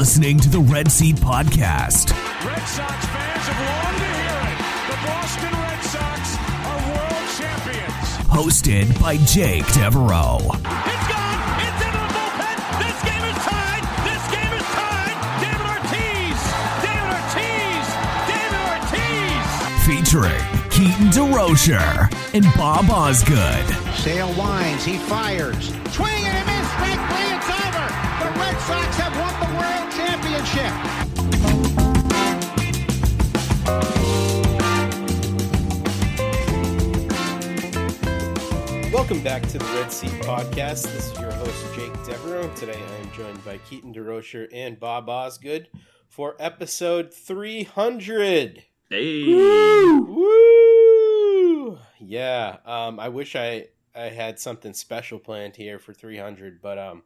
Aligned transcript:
listening 0.00 0.38
to 0.38 0.48
the 0.48 0.58
Red 0.58 0.90
Seat 0.90 1.16
Podcast. 1.16 2.08
Red 2.42 2.64
Sox 2.64 3.04
fans 3.04 3.44
have 3.52 3.60
longed 3.68 4.00
to 4.00 4.08
hear 4.16 4.40
it. 4.48 4.56
The 4.88 4.96
Boston 5.04 5.52
Red 5.60 5.82
Sox 5.92 6.40
are 6.64 6.80
world 6.88 7.28
champions. 7.36 8.08
Hosted 8.32 8.88
by 8.98 9.18
Jake 9.28 9.66
Devereaux. 9.76 10.40
It's 10.56 11.04
gone. 11.04 11.36
It's 11.60 11.84
into 11.84 12.00
the 12.00 12.16
bullpen. 12.16 12.56
This 12.80 12.96
game 13.04 13.24
is 13.28 13.36
tied. 13.44 13.84
This 14.08 14.24
game 14.32 14.52
is 14.56 14.64
tied. 14.72 15.20
David 15.44 15.68
Ortiz. 15.68 16.38
David 16.80 17.12
Ortiz. 17.20 17.84
David 18.32 18.56
Ortiz. 18.72 19.52
Featuring 19.84 20.48
Keaton 20.72 21.12
DeRocher 21.12 22.08
and 22.32 22.48
Bob 22.56 22.88
Osgood. 22.88 23.68
Sale 24.00 24.32
winds, 24.32 24.82
he 24.82 24.96
fires. 24.96 25.68
Swing 25.92 26.24
and 26.24 26.39
Welcome 39.10 39.24
back 39.24 39.42
to 39.48 39.58
the 39.58 39.64
Red 39.64 39.90
Seat 39.90 40.12
Podcast. 40.22 40.84
This 40.84 41.10
is 41.10 41.18
your 41.18 41.32
host, 41.32 41.74
Jake 41.74 41.92
Devereaux. 42.04 42.48
Today 42.54 42.80
I 42.80 42.96
am 42.98 43.10
joined 43.10 43.44
by 43.44 43.58
Keaton 43.58 43.92
DeRocher 43.92 44.46
and 44.52 44.78
Bob 44.78 45.08
Osgood 45.08 45.66
for 46.06 46.36
episode 46.38 47.12
300. 47.12 48.62
Hey. 48.88 49.24
Woo! 49.98 51.76
Yeah, 51.98 52.58
um, 52.64 53.00
I 53.00 53.08
wish 53.08 53.34
I, 53.34 53.70
I 53.96 54.10
had 54.10 54.38
something 54.38 54.74
special 54.74 55.18
planned 55.18 55.56
here 55.56 55.80
for 55.80 55.92
300, 55.92 56.62
but 56.62 56.78
um, 56.78 57.02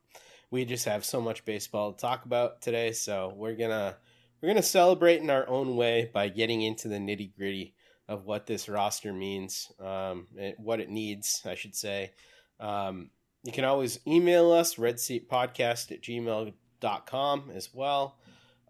we 0.51 0.67
just 0.67 0.85
have 0.85 1.07
so 1.07 1.23
much 1.23 1.47
baseball 1.47 1.95
to 1.95 1.99
talk 1.99 2.27
about 2.27 2.61
today, 2.61 2.93
so 2.93 3.33
we're 3.35 3.57
gonna 3.57 3.97
we're 4.43 4.49
gonna 4.49 4.63
celebrate 4.63 5.23
in 5.23 5.31
our 5.31 5.49
own 5.49 5.75
way 5.75 6.11
by 6.13 6.29
getting 6.29 6.61
into 6.61 6.87
the 6.87 6.99
nitty 6.99 7.35
gritty 7.35 7.74
of 8.09 8.27
what 8.27 8.47
this 8.47 8.69
roster 8.69 9.13
means, 9.13 9.73
um, 9.81 10.27
and 10.39 10.55
what 10.59 10.81
it 10.81 10.91
needs, 10.91 11.43
I 11.45 11.55
should 11.55 11.75
say. 11.75 12.13
Um, 12.61 13.11
you 13.43 13.53
can 13.53 13.65
always 13.65 14.01
email 14.07 14.53
us, 14.53 14.77
redseatpodcast 14.77 15.93
at 15.93 16.03
gmail.com 16.03 17.51
as 17.55 17.71
well. 17.73 18.19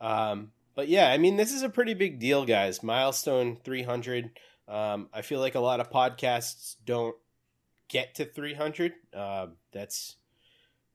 Um, 0.01 0.53
but 0.75 0.89
yeah, 0.89 1.11
I 1.11 1.19
mean, 1.19 1.37
this 1.37 1.53
is 1.53 1.63
a 1.63 1.69
pretty 1.69 1.95
big 1.95 2.19
deal, 2.19 2.45
guys. 2.45 2.83
Milestone 2.83 3.57
300. 3.65 4.31
Um, 4.67 5.09
I 5.13 5.23
feel 5.23 5.41
like 5.41 5.55
a 5.55 5.61
lot 5.61 5.81
of 5.81 5.91
podcasts 5.91 6.77
don't 6.85 7.17
get 7.89 8.17
to 8.17 8.25
300. 8.25 8.95
Uh, 9.13 9.47
that's 9.73 10.17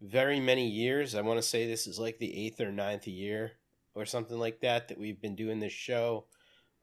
very 0.01 0.39
many 0.39 0.67
years. 0.67 1.15
I 1.15 1.21
want 1.21 1.37
to 1.37 1.47
say 1.47 1.65
this 1.65 1.87
is 1.87 1.99
like 1.99 2.19
the 2.19 2.45
eighth 2.45 2.59
or 2.59 2.71
ninth 2.71 3.07
year 3.07 3.53
or 3.95 4.05
something 4.05 4.37
like 4.37 4.61
that 4.61 4.87
that 4.89 4.99
we've 4.99 5.21
been 5.21 5.35
doing 5.35 5.59
this 5.59 5.73
show. 5.73 6.25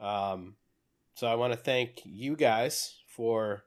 Um, 0.01 0.55
so 1.17 1.27
I 1.27 1.35
want 1.35 1.55
to 1.55 1.59
thank 1.59 2.03
you 2.05 2.37
guys 2.37 2.97
for 3.09 3.65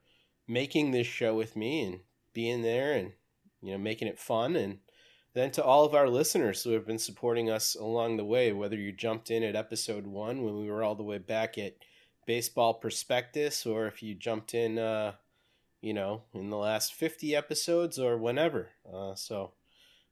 making 0.48 0.92
this 0.92 1.08
show 1.08 1.36
with 1.36 1.56
me 1.56 1.84
and 1.84 2.00
being 2.32 2.62
there 2.62 2.94
and 2.94 3.14
you 3.62 3.72
know 3.72 3.80
making 3.80 4.08
it 4.08 4.20
fun. 4.20 4.56
And 4.56 4.78
then 5.34 5.50
to 5.52 5.64
all 5.64 5.84
of 5.84 5.96
our 5.96 6.08
listeners 6.08 6.64
who 6.64 6.72
have 6.72 6.86
been 6.86 7.00
supporting 7.00 7.50
us 7.50 7.74
along 7.76 8.18
the 8.18 8.26
way 8.26 8.54
whether 8.54 8.76
you 8.76 8.92
jumped 8.92 9.32
in 9.32 9.42
at 9.42 9.56
episode 9.56 10.06
1 10.06 10.44
when 10.44 10.60
we 10.60 10.70
were 10.70 10.84
all 10.84 10.94
the 10.94 11.04
way 11.04 11.18
back 11.18 11.58
at 11.58 11.78
baseball 12.28 12.76
prospectus 12.76 13.66
or 13.66 13.88
if 13.88 14.04
you 14.04 14.14
jumped 14.14 14.54
in 14.54 14.78
uh 14.78 15.14
you 15.82 15.94
know 15.94 16.22
in 16.36 16.52
the 16.52 16.58
last 16.58 16.94
50 16.94 17.36
episodes 17.36 17.98
or 17.98 18.16
whenever. 18.16 18.70
Uh 18.88 19.16
so 19.16 19.54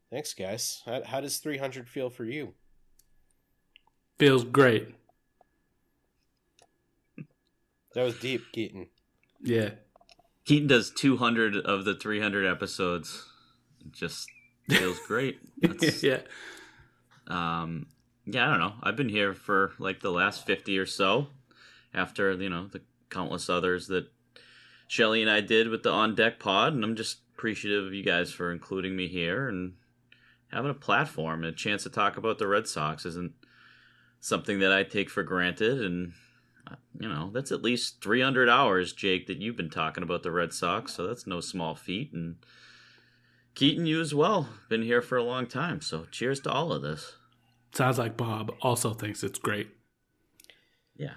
thanks 0.10 0.34
guys. 0.34 0.82
How, 0.88 1.04
how 1.04 1.22
does 1.22 1.38
300 1.38 1.88
feel 1.88 2.10
for 2.10 2.26
you? 2.26 2.56
Feels 4.18 4.44
great. 4.44 4.97
That 7.98 8.04
was 8.04 8.18
deep 8.20 8.44
keaton 8.52 8.88
Yeah. 9.42 9.72
Keaton 10.46 10.68
does 10.68 10.92
200 10.92 11.58
of 11.58 11.84
the 11.84 11.94
300 11.94 12.46
episodes. 12.46 13.26
It 13.86 13.92
just 13.92 14.30
feels 14.70 14.98
great. 15.06 15.40
That's, 15.62 16.02
yeah. 16.02 16.20
um, 17.28 17.88
yeah, 18.26 18.48
I 18.48 18.52
don't 18.52 18.60
know. 18.62 18.76
I've 18.82 18.96
been 18.96 19.10
here 19.10 19.34
for 19.34 19.74
like 19.78 20.00
the 20.00 20.10
last 20.12 20.46
50 20.46 20.78
or 20.80 20.86
so 20.86 21.28
after, 21.94 22.32
you 22.32 22.50
know, 22.50 22.68
the 22.68 22.80
countless 23.10 23.50
others 23.50 23.88
that 23.88 24.08
Shelly 24.88 25.22
and 25.22 25.30
I 25.30 25.42
did 25.42 25.68
with 25.68 25.84
the 25.84 25.92
On 25.92 26.16
Deck 26.16 26.40
pod. 26.40 26.74
And 26.74 26.84
I'm 26.86 26.96
just 26.96 27.18
appreciative 27.36 27.86
of 27.86 27.94
you 27.94 28.04
guys 28.04 28.32
for 28.32 28.50
including 28.50 28.96
me 28.96 29.10
here 29.10 29.50
and 29.50 29.74
having 30.54 30.72
a 30.72 30.76
platform 30.76 31.44
and 31.44 31.54
a 31.54 31.58
chance 31.58 31.84
to 31.84 31.90
talk 31.90 32.16
about 32.16 32.38
the 32.38 32.48
Red 32.48 32.68
Sox 32.70 33.06
isn't 33.06 33.34
something 34.22 34.60
that 34.60 34.72
I 34.72 34.84
take 34.84 35.10
for 35.10 35.24
granted. 35.24 35.82
And, 35.82 36.14
you 37.00 37.08
know, 37.08 37.30
that's 37.34 37.52
at 37.52 37.62
least 37.62 38.02
300 38.04 38.50
hours, 38.50 38.94
Jake, 38.94 39.28
that 39.28 39.38
you've 39.38 39.58
been 39.58 39.70
talking 39.70 40.04
about 40.04 40.24
the 40.24 40.32
Red 40.32 40.54
Sox. 40.54 40.94
So 40.94 41.08
that's 41.08 41.28
no 41.28 41.40
small 41.40 41.76
feat. 41.76 42.12
And 42.14 42.38
Keaton, 43.56 43.86
you 43.86 44.02
as 44.02 44.14
well. 44.14 44.50
Been 44.70 44.84
here 44.84 45.02
for 45.02 45.18
a 45.18 45.24
long 45.24 45.48
time. 45.48 45.82
So 45.82 46.06
cheers 46.12 46.40
to 46.42 46.52
all 46.52 46.72
of 46.72 46.82
this. 46.82 47.16
Sounds 47.74 47.98
like 47.98 48.18
Bob 48.18 48.54
also 48.62 48.94
thinks 48.94 49.24
it's 49.24 49.40
great. 49.40 49.70
Yeah. 50.96 51.14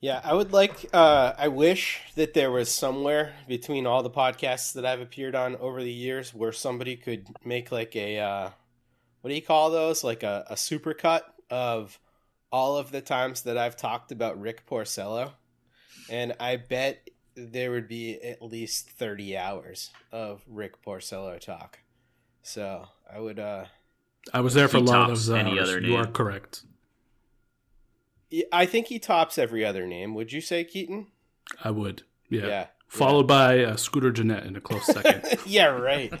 Yeah, 0.00 0.20
I 0.24 0.34
would 0.34 0.52
like. 0.52 0.90
Uh, 0.92 1.32
I 1.38 1.46
wish 1.46 2.00
that 2.16 2.34
there 2.34 2.50
was 2.50 2.68
somewhere 2.68 3.34
between 3.46 3.86
all 3.86 4.02
the 4.02 4.10
podcasts 4.10 4.72
that 4.72 4.84
I've 4.84 5.00
appeared 5.00 5.36
on 5.36 5.54
over 5.56 5.80
the 5.80 5.92
years 5.92 6.34
where 6.34 6.50
somebody 6.50 6.96
could 6.96 7.28
make 7.44 7.70
like 7.70 7.94
a 7.94 8.18
uh, 8.18 8.50
what 9.20 9.28
do 9.28 9.34
you 9.34 9.42
call 9.42 9.70
those? 9.70 10.02
Like 10.02 10.24
a, 10.24 10.44
a 10.50 10.54
supercut 10.54 11.22
of 11.50 12.00
all 12.52 12.76
of 12.76 12.92
the 12.92 13.00
times 13.00 13.42
that 13.42 13.56
I've 13.58 13.76
talked 13.76 14.12
about 14.12 14.40
Rick 14.40 14.66
Porcello, 14.68 15.32
and 16.10 16.34
I 16.38 16.56
bet 16.56 17.08
there 17.34 17.70
would 17.70 17.88
be 17.88 18.20
at 18.22 18.42
least 18.42 18.90
thirty 18.90 19.36
hours 19.36 19.90
of 20.12 20.42
Rick 20.46 20.82
Porcello 20.84 21.40
talk. 21.40 21.78
So 22.42 22.86
I 23.12 23.18
would. 23.18 23.38
Uh, 23.40 23.64
I 24.32 24.40
was 24.40 24.54
there 24.54 24.68
for 24.68 24.76
a 24.76 24.80
He 24.80 24.86
lot 24.86 25.10
of 25.10 25.16
tops 25.16 25.26
those 25.26 25.36
any 25.36 25.58
hours. 25.58 25.68
other 25.70 25.80
You 25.80 25.96
are 25.96 26.04
name. 26.04 26.12
correct. 26.12 26.62
I 28.52 28.66
think 28.66 28.86
he 28.86 28.98
tops 28.98 29.36
every 29.36 29.64
other 29.64 29.86
name. 29.86 30.14
Would 30.14 30.32
you 30.32 30.40
say 30.40 30.64
Keaton? 30.64 31.08
I 31.62 31.70
would. 31.70 32.02
Yeah. 32.30 32.46
Yeah. 32.46 32.66
Followed 32.92 33.26
by 33.26 33.64
uh, 33.64 33.76
Scooter 33.76 34.10
Gennett 34.12 34.44
in 34.44 34.54
a 34.54 34.60
close 34.60 34.84
second. 34.94 35.24
yeah, 35.46 35.68
right. 35.68 36.12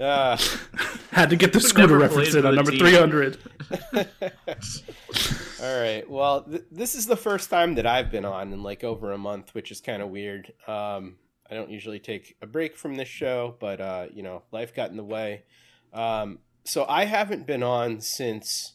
Uh, 0.00 0.36
Had 1.10 1.30
to 1.30 1.36
get 1.36 1.52
the 1.52 1.60
Scooter 1.60 1.98
reference 1.98 2.32
in 2.36 2.46
on 2.46 2.54
number 2.54 2.70
300. 2.70 3.38
All 5.62 5.80
right. 5.80 6.08
Well, 6.08 6.42
th- 6.44 6.62
this 6.70 6.94
is 6.94 7.06
the 7.06 7.16
first 7.16 7.50
time 7.50 7.74
that 7.74 7.86
I've 7.86 8.12
been 8.12 8.24
on 8.24 8.52
in 8.52 8.62
like 8.62 8.84
over 8.84 9.10
a 9.10 9.18
month, 9.18 9.52
which 9.52 9.72
is 9.72 9.80
kind 9.80 10.00
of 10.00 10.10
weird. 10.10 10.52
Um, 10.68 11.16
I 11.50 11.54
don't 11.54 11.70
usually 11.70 11.98
take 11.98 12.36
a 12.40 12.46
break 12.46 12.76
from 12.76 12.94
this 12.94 13.08
show, 13.08 13.56
but 13.58 13.80
uh, 13.80 14.06
you 14.14 14.22
know, 14.22 14.42
life 14.52 14.74
got 14.76 14.90
in 14.90 14.96
the 14.96 15.02
way. 15.04 15.42
Um, 15.92 16.38
so 16.64 16.84
I 16.88 17.04
haven't 17.04 17.48
been 17.48 17.64
on 17.64 18.00
since 18.00 18.74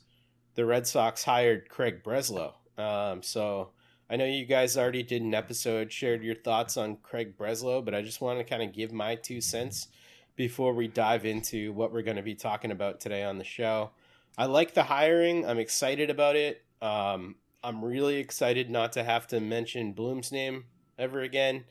the 0.55 0.65
Red 0.65 0.85
Sox 0.85 1.23
hired 1.23 1.69
Craig 1.69 2.03
Breslow. 2.03 2.55
Um, 2.77 3.23
so 3.23 3.69
I 4.09 4.15
know 4.15 4.25
you 4.25 4.45
guys 4.45 4.77
already 4.77 5.03
did 5.03 5.21
an 5.21 5.33
episode, 5.33 5.91
shared 5.91 6.23
your 6.23 6.35
thoughts 6.35 6.77
on 6.77 6.97
Craig 7.03 7.37
Breslow, 7.37 7.83
but 7.83 7.93
I 7.93 8.01
just 8.01 8.21
want 8.21 8.39
to 8.39 8.45
kind 8.45 8.63
of 8.63 8.71
give 8.71 8.93
my 8.93 9.15
two 9.15 9.41
cents 9.41 9.89
before 10.37 10.73
we 10.73 10.87
dive 10.87 11.25
into 11.25 11.73
what 11.73 11.91
we're 11.91 12.03
going 12.03 12.15
to 12.17 12.23
be 12.23 12.35
talking 12.35 12.71
about 12.71 13.01
today 13.01 13.23
on 13.23 13.37
the 13.37 13.43
show. 13.43 13.91
I 14.37 14.45
like 14.45 14.73
the 14.73 14.83
hiring. 14.83 15.45
I'm 15.45 15.59
excited 15.59 16.09
about 16.09 16.37
it. 16.37 16.63
Um, 16.81 17.35
I'm 17.63 17.83
really 17.83 18.17
excited 18.17 18.69
not 18.69 18.93
to 18.93 19.03
have 19.03 19.27
to 19.27 19.41
mention 19.41 19.91
Bloom's 19.91 20.31
name 20.31 20.65
ever 20.97 21.21
again. 21.21 21.65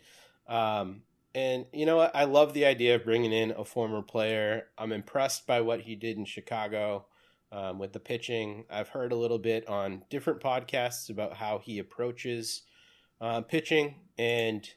Um, 0.47 1.03
and 1.35 1.65
you 1.73 1.87
know 1.87 1.97
what? 1.97 2.15
I 2.15 2.25
love 2.25 2.53
the 2.53 2.67
idea 2.67 2.97
of 2.97 3.05
bringing 3.05 3.33
in 3.33 3.53
a 3.53 3.65
former 3.65 4.03
player. 4.03 4.67
I'm 4.77 4.93
impressed 4.93 5.47
by 5.47 5.63
what 5.63 5.83
he 5.83 5.95
did 5.95 6.19
in 6.19 6.25
Chicago 6.27 7.07
um, 7.53 7.79
with 7.79 7.93
the 7.93 8.01
pitching. 8.01 8.65
I've 8.71 8.89
heard 8.89 9.13
a 9.13 9.17
little 9.17 9.39
bit 9.39 9.69
on 9.69 10.05
different 10.11 10.41
podcasts 10.41 11.11
about 11.11 11.35
how 11.35 11.59
he 11.59 11.79
approaches 11.79 12.63
uh, 13.21 13.41
pitching, 13.43 13.97
and 14.19 14.69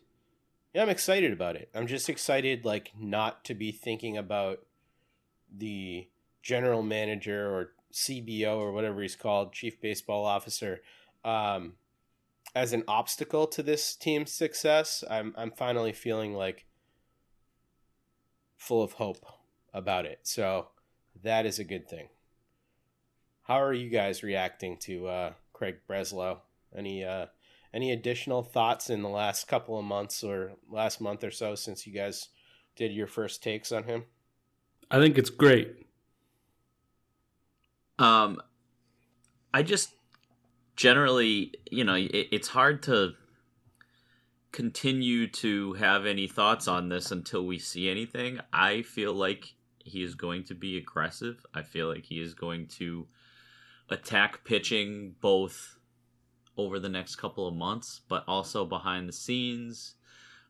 yeah, 0.74 0.83
I'm 0.83 0.89
excited 0.89 1.33
about 1.33 1.56
it. 1.56 1.69
I'm 1.74 1.88
just 1.88 2.10
excited, 2.10 2.66
like, 2.66 2.92
not 2.98 3.44
to 3.45 3.54
be 3.54 3.71
thinking 3.71 4.18
about 4.18 4.60
the 5.56 6.07
general 6.42 6.83
manager 6.83 7.50
or 7.54 7.74
CBO 7.92 8.57
or 8.57 8.71
whatever 8.71 9.01
he's 9.01 9.16
called, 9.16 9.51
chief 9.51 9.81
baseball 9.81 10.25
officer, 10.25 10.81
um, 11.25 11.74
as 12.56 12.74
an 12.74 12.83
obstacle 12.88 13.48
to 13.48 13.63
this 13.63 13.95
team's 13.95 14.31
success. 14.31 15.04
I'm 15.10 15.33
I'm 15.38 15.51
finally 15.51 15.92
feeling 15.92 16.33
like 16.33 16.66
full 18.57 18.83
of 18.83 18.94
hope 18.94 19.25
about 19.74 20.06
it. 20.06 20.19
So 20.24 20.69
that 21.24 21.45
is 21.45 21.60
a 21.60 21.63
good 21.63 21.88
thing. 21.88 22.10
How 23.50 23.63
are 23.63 23.74
you 23.74 23.90
guys 23.90 24.22
reacting 24.22 24.78
to 24.81 25.07
uh, 25.07 25.34
Craig 25.54 25.78
Breslow? 25.90 26.38
Any 26.78 27.04
uh, 27.04 27.25
any 27.74 27.92
additional 27.92 28.44
thoughts 28.44 28.92
in 28.92 29.01
the 29.01 29.10
last 29.10 29.48
couple 29.48 29.80
of 29.80 29.84
months 29.86 30.24
or 30.24 30.51
last 30.69 31.01
month 31.01 31.24
or 31.24 31.31
so 31.31 31.56
since 31.56 31.88
you 31.88 31.92
guys 31.92 32.28
did 32.75 32.94
your 32.94 33.07
first 33.07 33.42
takes 33.42 33.72
on 33.72 33.86
him? 33.86 34.04
I 34.92 35.00
think 35.00 35.18
it's 35.18 35.31
great. 35.31 35.88
Um, 37.98 38.40
I 39.52 39.63
just 39.63 39.95
generally, 40.75 41.56
you 41.72 41.84
know, 41.84 41.95
it, 41.95 42.28
it's 42.31 42.50
hard 42.50 42.84
to 42.84 43.13
continue 44.52 45.25
to 45.25 45.74
have 45.74 46.06
any 46.06 46.28
thoughts 46.28 46.68
on 46.68 46.90
this 46.90 47.10
until 47.10 47.48
we 47.48 47.57
see 47.57 47.90
anything. 47.90 48.42
I 48.54 48.84
feel 48.84 49.16
like 49.16 49.56
he 49.84 50.04
is 50.04 50.13
going 50.13 50.44
to 50.44 50.54
be 50.54 50.78
aggressive. 50.78 51.44
I 51.56 51.63
feel 51.63 51.88
like 51.88 52.06
he 52.06 52.22
is 52.22 52.36
going 52.36 52.68
to 52.78 53.07
attack 53.90 54.44
pitching 54.46 55.16
both 55.22 55.78
over 56.58 56.80
the 56.80 56.90
next 56.90 57.16
couple 57.16 57.48
of 57.48 57.56
months, 57.56 58.02
but 58.08 58.24
also 58.28 58.66
behind 58.66 59.08
the 59.08 59.14
scenes. 59.14 59.96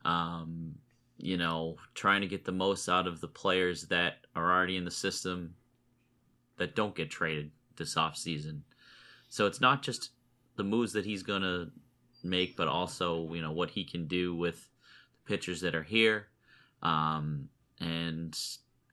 Um, 0.06 0.76
you 1.18 1.38
know, 1.38 1.76
trying 1.94 2.22
to 2.22 2.28
get 2.28 2.46
the 2.46 2.52
most 2.52 2.88
out 2.88 3.06
of 3.06 3.20
the 3.20 3.28
players 3.28 3.88
that 3.88 4.26
are 4.36 4.52
already 4.52 4.78
in 4.78 4.86
the 4.86 4.92
system 4.92 5.56
that 6.58 6.76
don't 6.76 6.96
get 6.96 7.10
traded 7.10 7.52
this 7.76 7.98
off 7.98 8.16
season. 8.16 8.64
So 9.28 9.46
it's 9.46 9.62
not 9.62 9.84
just 9.84 10.12
the 10.56 10.64
moves 10.64 10.94
that 10.94 11.06
he's 11.06 11.24
going 11.24 11.42
to 11.42 11.72
make, 12.24 12.56
but 12.56 12.68
also, 12.68 13.34
you 13.34 13.42
know, 13.42 13.52
what 13.52 13.72
he 13.72 13.84
can 13.84 14.08
do 14.08 14.36
with 14.36 14.70
the 15.14 15.30
pitchers 15.36 15.62
that 15.62 15.76
are 15.76 15.84
here. 15.84 16.28
Um, 16.82 17.50
and 17.80 18.38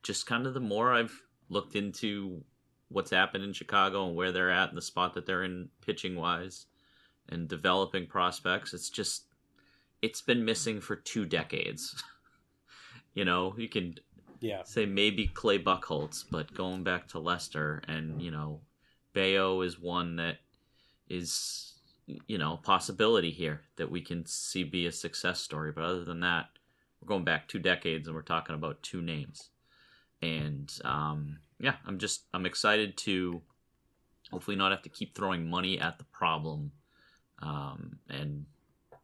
just 0.03 0.27
kind 0.27 0.45
of 0.45 0.53
the 0.53 0.59
more 0.59 0.93
I've 0.93 1.21
looked 1.49 1.75
into 1.75 2.43
what's 2.89 3.11
happened 3.11 3.43
in 3.43 3.53
Chicago 3.53 4.07
and 4.07 4.15
where 4.15 4.31
they're 4.31 4.51
at 4.51 4.69
and 4.69 4.77
the 4.77 4.81
spot 4.81 5.13
that 5.13 5.25
they're 5.25 5.43
in 5.43 5.69
pitching 5.85 6.15
wise 6.15 6.65
and 7.29 7.47
developing 7.47 8.07
prospects, 8.07 8.73
it's 8.73 8.89
just, 8.89 9.25
it's 10.01 10.21
been 10.21 10.45
missing 10.45 10.79
for 10.79 10.95
two 10.95 11.25
decades. 11.25 12.01
you 13.13 13.25
know, 13.25 13.53
you 13.57 13.67
can 13.67 13.95
Yeah. 14.39 14.63
say 14.63 14.85
maybe 14.85 15.27
Clay 15.27 15.59
Buchholz, 15.59 16.23
but 16.29 16.53
going 16.53 16.83
back 16.83 17.07
to 17.09 17.19
Lester 17.19 17.81
and 17.87 18.21
you 18.21 18.31
know, 18.31 18.61
Bello 19.13 19.61
is 19.61 19.79
one 19.79 20.15
that 20.17 20.37
is 21.09 21.73
you 22.27 22.37
know 22.37 22.53
a 22.53 22.57
possibility 22.57 23.31
here 23.31 23.61
that 23.75 23.89
we 23.91 24.01
can 24.01 24.25
see 24.25 24.63
be 24.63 24.85
a 24.85 24.91
success 24.91 25.39
story. 25.41 25.71
But 25.71 25.83
other 25.83 26.03
than 26.03 26.19
that, 26.21 26.45
we're 27.01 27.07
going 27.07 27.23
back 27.23 27.47
two 27.47 27.59
decades 27.59 28.07
and 28.07 28.15
we're 28.15 28.21
talking 28.21 28.55
about 28.55 28.81
two 28.83 29.01
names. 29.01 29.49
And 30.21 30.71
um, 30.83 31.39
yeah, 31.59 31.75
I'm 31.85 31.97
just 31.97 32.23
I'm 32.33 32.45
excited 32.45 32.97
to 32.97 33.41
hopefully 34.31 34.57
not 34.57 34.71
have 34.71 34.81
to 34.83 34.89
keep 34.89 35.15
throwing 35.15 35.49
money 35.49 35.79
at 35.79 35.97
the 35.97 36.03
problem, 36.05 36.71
um, 37.41 37.99
and 38.09 38.45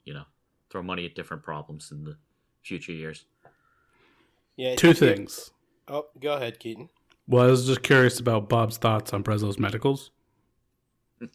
you 0.06 0.14
know 0.14 0.24
throw 0.70 0.84
money 0.84 1.06
at 1.06 1.16
different 1.16 1.44
problems 1.44 1.92
in 1.92 2.04
the 2.04 2.18
future 2.62 2.92
years. 2.92 3.26
Yeah. 4.56 4.76
Two 4.76 4.94
think- 4.94 5.18
things. 5.18 5.52
Oh, 5.88 6.08
go 6.20 6.34
ahead, 6.34 6.60
Keaton. 6.60 6.90
Well, 7.28 7.46
I 7.46 7.50
was 7.50 7.66
just 7.66 7.84
curious 7.84 8.20
about 8.20 8.50
Bob's 8.50 8.78
thoughts 8.78 9.14
on 9.14 9.22
Breslow's 9.22 9.60
medicals. 9.60 10.12
and 11.22 11.32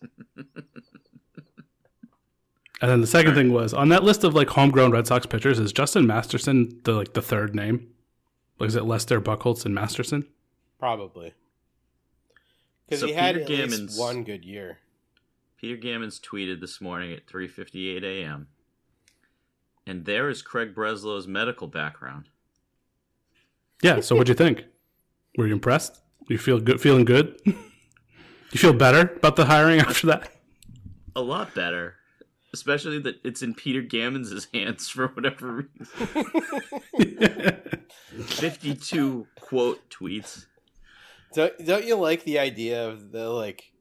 then 2.81 3.01
the 3.01 3.07
second 3.07 3.35
thing 3.35 3.53
was 3.53 3.73
on 3.73 3.89
that 3.89 4.05
list 4.05 4.25
of 4.25 4.35
like 4.35 4.51
homegrown 4.51 4.91
Red 4.91 5.07
Sox 5.07 5.27
pitchers, 5.27 5.59
is 5.59 5.73
Justin 5.73 6.07
Masterson 6.07 6.81
the 6.85 6.93
like 6.93 7.15
the 7.15 7.23
third 7.23 7.55
name? 7.55 7.89
Like 8.59 8.69
is 8.69 8.77
it 8.77 8.85
Lester, 8.85 9.21
Buchholz, 9.21 9.65
and 9.65 9.75
Masterson? 9.75 10.27
Probably. 10.79 11.33
Because 12.87 13.01
So 13.01 13.07
he 13.07 13.13
had 13.13 13.35
Peter 13.47 13.63
at 13.63 13.71
least 13.71 13.81
Gammons- 13.97 13.99
one 13.99 14.25
good 14.25 14.45
year. 14.45 14.79
Peter 15.61 15.77
Gammons 15.77 16.21
tweeted 16.21 16.61
this 16.61 16.81
morning 16.81 17.13
at 17.13 17.27
3:58 17.27 18.03
a.m. 18.05 18.49
And 19.87 20.05
there 20.05 20.29
is 20.29 20.43
Craig 20.43 20.75
Breslow's 20.75 21.27
medical 21.27 21.67
background. 21.67 22.29
Yeah. 23.83 24.01
So 24.01 24.15
what'd 24.15 24.29
you 24.29 24.35
think? 24.35 24.65
Were 25.37 25.47
you 25.47 25.53
impressed? 25.55 26.01
You 26.29 26.39
feel 26.39 26.61
good? 26.61 26.81
Feeling 26.81 27.05
good? 27.05 27.41
you 27.45 27.55
feel 28.59 28.73
better 28.73 29.15
about 29.17 29.37
the 29.37 29.47
hiring 29.47 29.81
after 29.81 30.07
that? 30.09 30.31
A 31.17 31.21
lot 31.23 31.55
better, 31.55 31.97
especially 32.55 32.99
that 33.01 33.17
it's 33.25 33.43
in 33.43 33.55
Peter 33.55 33.83
Gammons' 33.83 34.47
hands 34.55 34.89
for 34.89 35.09
whatever 35.09 35.69
reason. 35.79 36.25
52 38.27 39.27
quote 39.41 39.89
tweets. 39.91 40.47
Don't, 41.35 41.65
don't 41.65 41.85
you 41.85 41.97
like 41.97 42.25
the 42.25 42.39
idea 42.39 42.89
of 42.89 43.13
the 43.13 43.29
like 43.29 43.73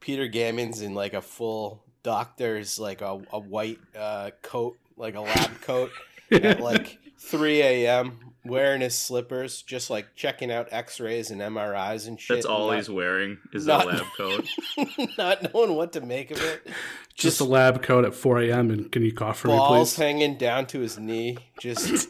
Peter 0.00 0.28
Gammons 0.28 0.82
in 0.82 0.94
like 0.94 1.14
a 1.14 1.22
full 1.22 1.84
doctor's 2.02 2.78
like 2.78 3.00
a, 3.00 3.20
a 3.32 3.38
white 3.38 3.78
uh, 3.98 4.30
coat, 4.42 4.76
like 4.96 5.14
a 5.14 5.20
lab 5.20 5.60
coat 5.62 5.90
at 6.30 6.60
like 6.62 6.98
3 7.18 7.62
a.m. 7.62 8.18
wearing 8.44 8.80
his 8.82 8.96
slippers, 8.96 9.62
just 9.62 9.88
like 9.90 10.14
checking 10.14 10.50
out 10.52 10.68
X-rays 10.70 11.30
and 11.30 11.40
MRIs 11.40 12.06
and 12.06 12.20
shit. 12.20 12.36
That's 12.36 12.46
all 12.46 12.68
not, 12.68 12.76
he's 12.76 12.90
wearing 12.90 13.38
is 13.52 13.66
not- 13.66 13.84
a 13.84 13.88
lab 13.88 14.06
coat. 14.16 14.46
not 15.18 15.54
knowing 15.54 15.74
what 15.74 15.92
to 15.94 16.00
make 16.00 16.30
of 16.30 16.42
it. 16.42 16.66
Just 17.14 17.40
a 17.40 17.44
lab 17.44 17.80
coat 17.80 18.04
at 18.04 18.12
4 18.12 18.40
a.m. 18.42 18.70
and 18.72 18.90
can 18.90 19.02
you 19.02 19.12
cough 19.12 19.38
for 19.38 19.46
me, 19.48 19.54
Balls 19.54 19.94
please? 19.94 20.02
hanging 20.02 20.36
down 20.36 20.66
to 20.66 20.80
his 20.80 20.98
knee, 20.98 21.38
just 21.60 22.08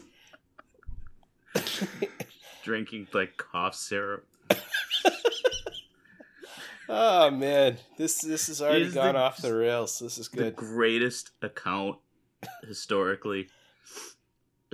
drinking 2.63 3.07
like 3.13 3.37
cough 3.37 3.75
syrup. 3.75 4.25
Oh 6.89 7.31
man, 7.31 7.77
this 7.97 8.21
this 8.21 8.47
has 8.47 8.61
already 8.61 8.85
Is 8.85 8.93
gone 8.93 9.13
the- 9.15 9.19
off 9.19 9.41
the 9.41 9.55
rails. 9.55 9.99
This 9.99 10.17
is 10.17 10.27
good. 10.27 10.45
The 10.45 10.51
greatest 10.51 11.31
account 11.41 11.97
historically. 12.67 13.49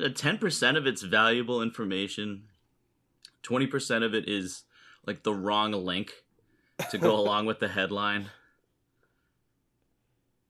Uh, 0.01 0.09
ten 0.09 0.37
percent 0.37 0.77
of 0.77 0.85
it's 0.87 1.01
valuable 1.01 1.61
information. 1.61 2.43
Twenty 3.43 3.67
percent 3.67 4.03
of 4.03 4.13
it 4.13 4.27
is 4.27 4.63
like 5.05 5.23
the 5.23 5.33
wrong 5.33 5.71
link 5.71 6.11
to 6.89 6.97
go 6.97 7.15
along 7.19 7.45
with 7.45 7.59
the 7.59 7.67
headline. 7.67 8.27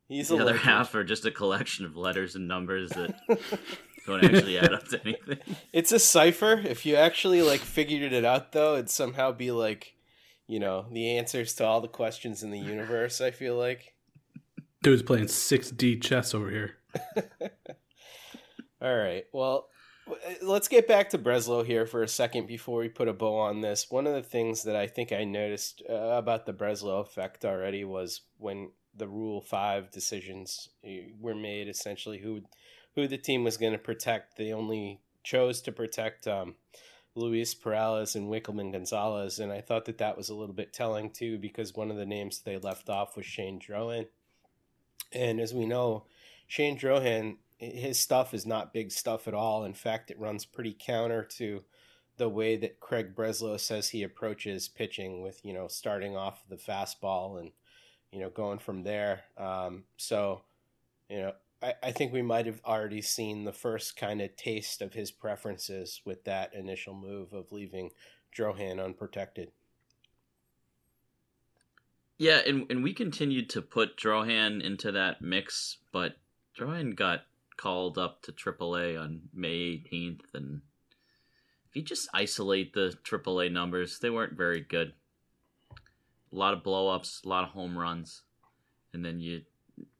He's 0.08 0.28
The 0.28 0.36
other 0.36 0.46
legend. 0.46 0.64
half 0.64 0.94
are 0.96 1.04
just 1.06 1.26
a 1.26 1.32
collection 1.32 1.86
of 1.86 1.96
letters 1.96 2.36
and 2.36 2.46
numbers 2.48 2.90
that 2.92 3.16
don't 4.06 4.24
actually 4.26 4.58
add 4.58 4.74
up 4.74 4.86
to 4.90 5.00
anything. 5.06 5.38
It's 5.72 5.94
a 5.94 6.00
cipher. 6.00 6.62
If 6.66 6.86
you 6.86 6.96
actually 6.98 7.42
like 7.42 7.62
figured 7.62 8.12
it 8.12 8.26
out, 8.26 8.52
though, 8.52 8.74
it'd 8.74 8.90
somehow 8.90 9.32
be 9.32 9.52
like, 9.52 9.96
you 10.52 10.60
know, 10.60 10.86
the 10.92 11.18
answers 11.18 11.54
to 11.56 11.66
all 11.66 11.80
the 11.80 11.88
questions 11.88 12.44
in 12.44 12.52
the 12.52 12.60
universe. 12.60 13.22
I 13.22 13.32
feel 13.32 13.56
like. 13.56 13.96
Dude's 14.84 15.02
playing 15.02 15.26
6D 15.26 16.02
chess 16.02 16.34
over 16.34 16.50
here. 16.50 16.76
All 18.82 18.98
right. 18.98 19.24
Well, 19.32 19.70
let's 20.42 20.68
get 20.68 20.90
back 20.90 21.12
to 21.12 21.18
Breslow 21.18 21.66
here 21.66 21.86
for 21.86 22.04
a 22.04 22.08
second 22.08 22.48
before 22.48 22.80
we 22.80 22.90
put 22.90 23.08
a 23.08 23.14
bow 23.14 23.38
on 23.38 23.62
this. 23.62 23.90
One 23.90 24.08
of 24.08 24.14
the 24.14 24.24
things 24.24 24.64
that 24.64 24.76
I 24.76 24.88
think 24.88 25.14
I 25.14 25.24
noticed 25.24 25.84
uh, 25.90 25.94
about 25.94 26.46
the 26.46 26.54
Breslow 26.54 27.00
effect 27.00 27.46
already 27.46 27.86
was 27.86 28.22
when 28.38 28.72
the 28.94 29.08
Rule 29.08 29.40
Five 29.40 29.90
decisions 29.90 30.68
uh, 30.86 31.14
were 31.18 31.36
made. 31.36 31.70
Essentially, 31.70 32.18
who 32.18 32.42
who 32.96 33.08
the 33.08 33.18
team 33.18 33.46
was 33.46 33.56
going 33.56 33.72
to 33.72 33.80
protect. 33.80 34.36
They 34.36 34.52
only 34.52 35.00
chose 35.24 35.62
to 35.62 35.72
protect 35.72 36.28
um, 36.28 36.56
Luis 37.16 37.54
Perales 37.54 38.16
and 38.16 38.30
Wikelman 38.30 38.72
Gonzalez, 38.72 39.40
and 39.40 39.52
I 39.52 39.62
thought 39.62 39.86
that 39.86 39.98
that 39.98 40.18
was 40.18 40.30
a 40.30 40.36
little 40.36 40.56
bit 40.56 40.74
telling 40.74 41.10
too, 41.10 41.38
because 41.38 41.76
one 41.76 41.92
of 41.92 41.98
the 41.98 42.06
names 42.06 42.40
they 42.40 42.58
left 42.58 42.90
off 42.90 43.18
was 43.18 43.26
Shane 43.26 43.60
Drohan, 43.60 44.08
and 45.12 45.40
as 45.40 45.54
we 45.54 45.66
know, 45.66 46.06
Shane 46.48 46.78
Drohan, 46.78 47.38
his 47.58 48.00
stuff 48.00 48.34
is 48.34 48.46
not 48.46 48.74
big 48.74 48.92
stuff 48.92 49.28
at 49.28 49.34
all. 49.34 49.66
In 49.66 49.74
fact, 49.74 50.10
it 50.10 50.20
runs 50.20 50.46
pretty 50.46 50.76
counter 50.78 51.24
to 51.38 51.64
the 52.18 52.30
way 52.30 52.56
that 52.58 52.80
Craig 52.80 53.16
Breslow 53.16 53.60
says 53.60 53.90
he 53.90 54.04
approaches 54.04 54.68
pitching, 54.68 55.22
with 55.22 55.44
you 55.44 55.54
know 55.54 55.68
starting 55.68 56.16
off 56.16 56.44
the 56.50 56.56
fastball 56.56 57.40
and 57.40 57.52
you 58.12 58.20
know 58.20 58.30
going 58.30 58.60
from 58.60 58.84
there. 58.84 59.24
Um, 59.38 59.84
so, 59.98 60.42
you 61.10 61.18
know, 61.18 61.34
I, 61.62 61.74
I 61.84 61.92
think 61.92 62.12
we 62.12 62.22
might 62.22 62.46
have 62.46 62.62
already 62.66 63.02
seen 63.02 63.44
the 63.44 63.54
first 63.54 63.96
kind 63.96 64.22
of 64.22 64.36
taste 64.36 64.82
of 64.82 64.94
his 64.94 65.12
preferences 65.12 66.02
with 66.06 66.24
that 66.26 66.54
initial 66.54 66.94
move 66.94 67.34
of 67.34 67.52
leaving 67.52 67.92
Drohan 68.36 68.84
unprotected. 68.84 69.52
Yeah, 72.18 72.42
and 72.46 72.70
and 72.70 72.84
we 72.84 72.94
continued 72.94 73.50
to 73.52 73.62
put 73.62 73.98
Drohan 73.98 74.64
into 74.64 74.92
that 74.92 75.22
mix, 75.22 75.78
but 75.92 76.18
Drohan 76.58 76.96
got 76.96 77.22
called 77.58 77.98
up 77.98 78.22
to 78.24 78.32
AAA 78.32 79.00
on 79.00 79.22
May 79.34 79.84
18th, 79.92 80.34
and 80.34 80.62
if 81.68 81.76
you 81.76 81.82
just 81.82 82.10
isolate 82.14 82.74
the 82.74 82.96
AAA 83.04 83.52
numbers, 83.52 84.00
they 84.00 84.10
weren't 84.10 84.38
very 84.38 84.62
good. 84.62 84.94
A 85.72 86.36
lot 86.36 86.54
of 86.54 86.64
blowups, 86.64 87.26
a 87.26 87.30
lot 87.30 87.44
of 87.44 87.50
home 87.50 87.78
runs, 87.78 88.22
and 88.94 89.04
then 89.04 89.20
you 89.20 89.42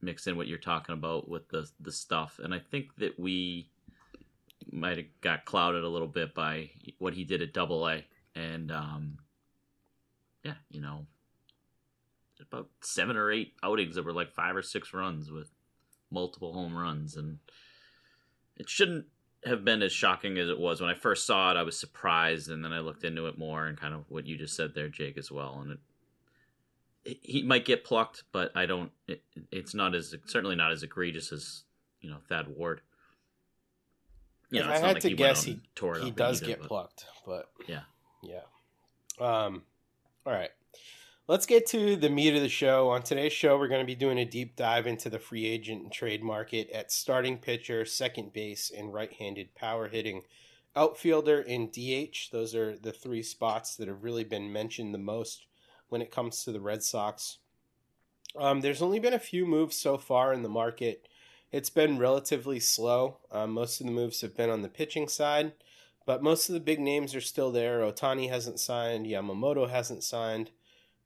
mix 0.00 0.26
in 0.26 0.36
what 0.36 0.46
you're 0.46 0.58
talking 0.58 0.94
about 0.94 1.28
with 1.28 1.48
the 1.48 1.68
the 1.80 1.92
stuff, 1.92 2.40
and 2.42 2.54
I 2.54 2.58
think 2.58 2.96
that 2.96 3.18
we 3.18 3.68
might 4.70 4.96
have 4.96 5.06
got 5.20 5.44
clouded 5.44 5.84
a 5.84 5.88
little 5.88 6.08
bit 6.08 6.34
by 6.34 6.70
what 6.98 7.14
he 7.14 7.24
did 7.24 7.42
at 7.42 7.52
Double 7.52 7.88
A, 7.88 8.04
and 8.34 8.70
um, 8.70 9.18
yeah, 10.44 10.54
you 10.70 10.80
know, 10.80 11.06
about 12.40 12.68
seven 12.80 13.16
or 13.16 13.30
eight 13.30 13.54
outings 13.62 13.94
that 13.94 14.04
were 14.04 14.12
like 14.12 14.32
five 14.32 14.56
or 14.56 14.62
six 14.62 14.92
runs 14.92 15.30
with 15.30 15.50
multiple 16.10 16.52
home 16.52 16.76
runs. 16.76 17.16
And 17.16 17.38
it 18.56 18.68
shouldn't 18.68 19.06
have 19.44 19.64
been 19.64 19.82
as 19.82 19.92
shocking 19.92 20.38
as 20.38 20.48
it 20.48 20.58
was. 20.58 20.80
When 20.80 20.90
i 20.90 20.94
first 20.94 21.26
saw 21.26 21.50
it 21.50 21.56
i 21.56 21.62
was 21.62 21.78
surprised. 21.78 22.50
And 22.50 22.64
then 22.64 22.72
i 22.72 22.80
looked 22.80 23.04
into 23.04 23.26
it 23.26 23.38
more 23.38 23.66
and 23.66 23.78
kind 23.78 23.94
of 23.94 24.04
what 24.08 24.26
you 24.26 24.36
just 24.36 24.56
said 24.56 24.74
there 24.74 24.88
jake 24.88 25.16
as 25.16 25.30
well. 25.30 25.60
And 25.62 25.72
it 25.72 25.78
he 27.04 27.42
might 27.42 27.64
get 27.64 27.84
plucked, 27.84 28.24
but 28.32 28.52
I 28.54 28.66
don't. 28.66 28.90
It, 29.08 29.22
it's 29.50 29.74
not 29.74 29.94
as 29.94 30.14
certainly 30.26 30.56
not 30.56 30.72
as 30.72 30.82
egregious 30.82 31.32
as 31.32 31.64
you 32.00 32.10
know 32.10 32.18
Thad 32.28 32.48
Ward. 32.48 32.80
You 34.50 34.60
know, 34.60 34.68
I 34.70 34.74
had 34.78 34.82
like 34.94 35.00
to 35.00 35.08
he 35.08 35.14
guess, 35.14 35.44
he, 35.44 35.52
and 35.52 35.60
tore 35.74 35.96
it 35.96 36.04
he 36.04 36.10
does 36.10 36.42
either, 36.42 36.46
get 36.48 36.60
but- 36.60 36.68
plucked, 36.68 37.06
but 37.26 37.48
Yeah. 37.66 37.80
yeah. 38.22 38.42
Um, 39.18 39.62
all 40.26 40.32
right. 40.32 40.50
Let's 41.28 41.46
get 41.46 41.66
to 41.68 41.96
the 41.96 42.10
meat 42.10 42.34
of 42.34 42.42
the 42.42 42.48
show. 42.50 42.90
On 42.90 43.02
today's 43.02 43.32
show, 43.32 43.56
we're 43.56 43.68
going 43.68 43.80
to 43.80 43.86
be 43.86 43.94
doing 43.94 44.18
a 44.18 44.24
deep 44.26 44.56
dive 44.56 44.86
into 44.86 45.08
the 45.08 45.18
free 45.20 45.46
agent 45.46 45.82
and 45.82 45.92
trade 45.92 46.22
market 46.22 46.68
at 46.70 46.92
starting 46.92 47.38
pitcher, 47.38 47.86
second 47.86 48.32
base, 48.34 48.70
and 48.76 48.92
right 48.92 49.12
handed 49.14 49.54
power 49.54 49.88
hitting 49.88 50.22
outfielder 50.76 51.40
and 51.40 51.72
DH. 51.72 52.30
Those 52.32 52.54
are 52.54 52.76
the 52.76 52.92
three 52.92 53.22
spots 53.22 53.76
that 53.76 53.88
have 53.88 54.02
really 54.02 54.24
been 54.24 54.52
mentioned 54.52 54.92
the 54.92 54.98
most 54.98 55.46
when 55.92 56.00
it 56.00 56.10
comes 56.10 56.42
to 56.42 56.50
the 56.50 56.60
Red 56.60 56.82
Sox. 56.82 57.36
Um, 58.34 58.62
there's 58.62 58.80
only 58.80 58.98
been 58.98 59.12
a 59.12 59.18
few 59.18 59.44
moves 59.44 59.76
so 59.76 59.98
far 59.98 60.32
in 60.32 60.42
the 60.42 60.48
market. 60.48 61.06
It's 61.52 61.68
been 61.68 61.98
relatively 61.98 62.60
slow. 62.60 63.18
Um, 63.30 63.52
most 63.52 63.78
of 63.78 63.86
the 63.86 63.92
moves 63.92 64.22
have 64.22 64.34
been 64.34 64.48
on 64.48 64.62
the 64.62 64.70
pitching 64.70 65.06
side, 65.06 65.52
but 66.06 66.22
most 66.22 66.48
of 66.48 66.54
the 66.54 66.60
big 66.60 66.80
names 66.80 67.14
are 67.14 67.20
still 67.20 67.52
there. 67.52 67.80
Ohtani 67.80 68.30
hasn't 68.30 68.58
signed, 68.58 69.04
Yamamoto 69.04 69.68
hasn't 69.68 70.02
signed. 70.02 70.50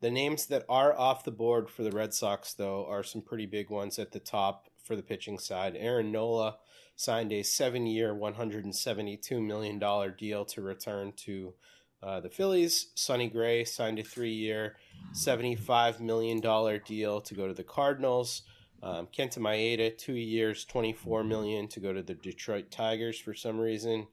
The 0.00 0.10
names 0.10 0.46
that 0.46 0.64
are 0.68 0.96
off 0.96 1.24
the 1.24 1.32
board 1.32 1.68
for 1.68 1.82
the 1.82 1.90
Red 1.90 2.14
Sox, 2.14 2.54
though, 2.54 2.86
are 2.86 3.02
some 3.02 3.22
pretty 3.22 3.46
big 3.46 3.70
ones 3.70 3.98
at 3.98 4.12
the 4.12 4.20
top 4.20 4.68
for 4.84 4.94
the 4.94 5.02
pitching 5.02 5.40
side. 5.40 5.74
Aaron 5.76 6.12
Nola 6.12 6.58
signed 6.94 7.32
a 7.32 7.42
seven 7.42 7.86
year, 7.86 8.14
$172 8.14 9.44
million 9.44 9.80
deal 10.16 10.44
to 10.44 10.62
return 10.62 11.12
to 11.16 11.54
uh, 12.02 12.20
the 12.20 12.30
Phillies. 12.30 12.88
Sonny 12.94 13.28
Gray 13.28 13.64
signed 13.64 13.98
a 13.98 14.02
three 14.02 14.34
year, 14.34 14.76
$75 15.14 16.00
million 16.00 16.40
deal 16.84 17.20
to 17.20 17.34
go 17.34 17.46
to 17.46 17.54
the 17.54 17.64
Cardinals. 17.64 18.42
Um, 18.82 19.08
Kenta 19.16 19.38
Maeda, 19.38 19.96
two 19.96 20.14
years, 20.14 20.64
24 20.64 21.24
million 21.24 21.66
to 21.68 21.80
go 21.80 21.92
to 21.92 22.02
the 22.02 22.14
Detroit 22.14 22.70
Tigers 22.70 23.18
for 23.18 23.34
some 23.34 23.58
reason. 23.58 24.06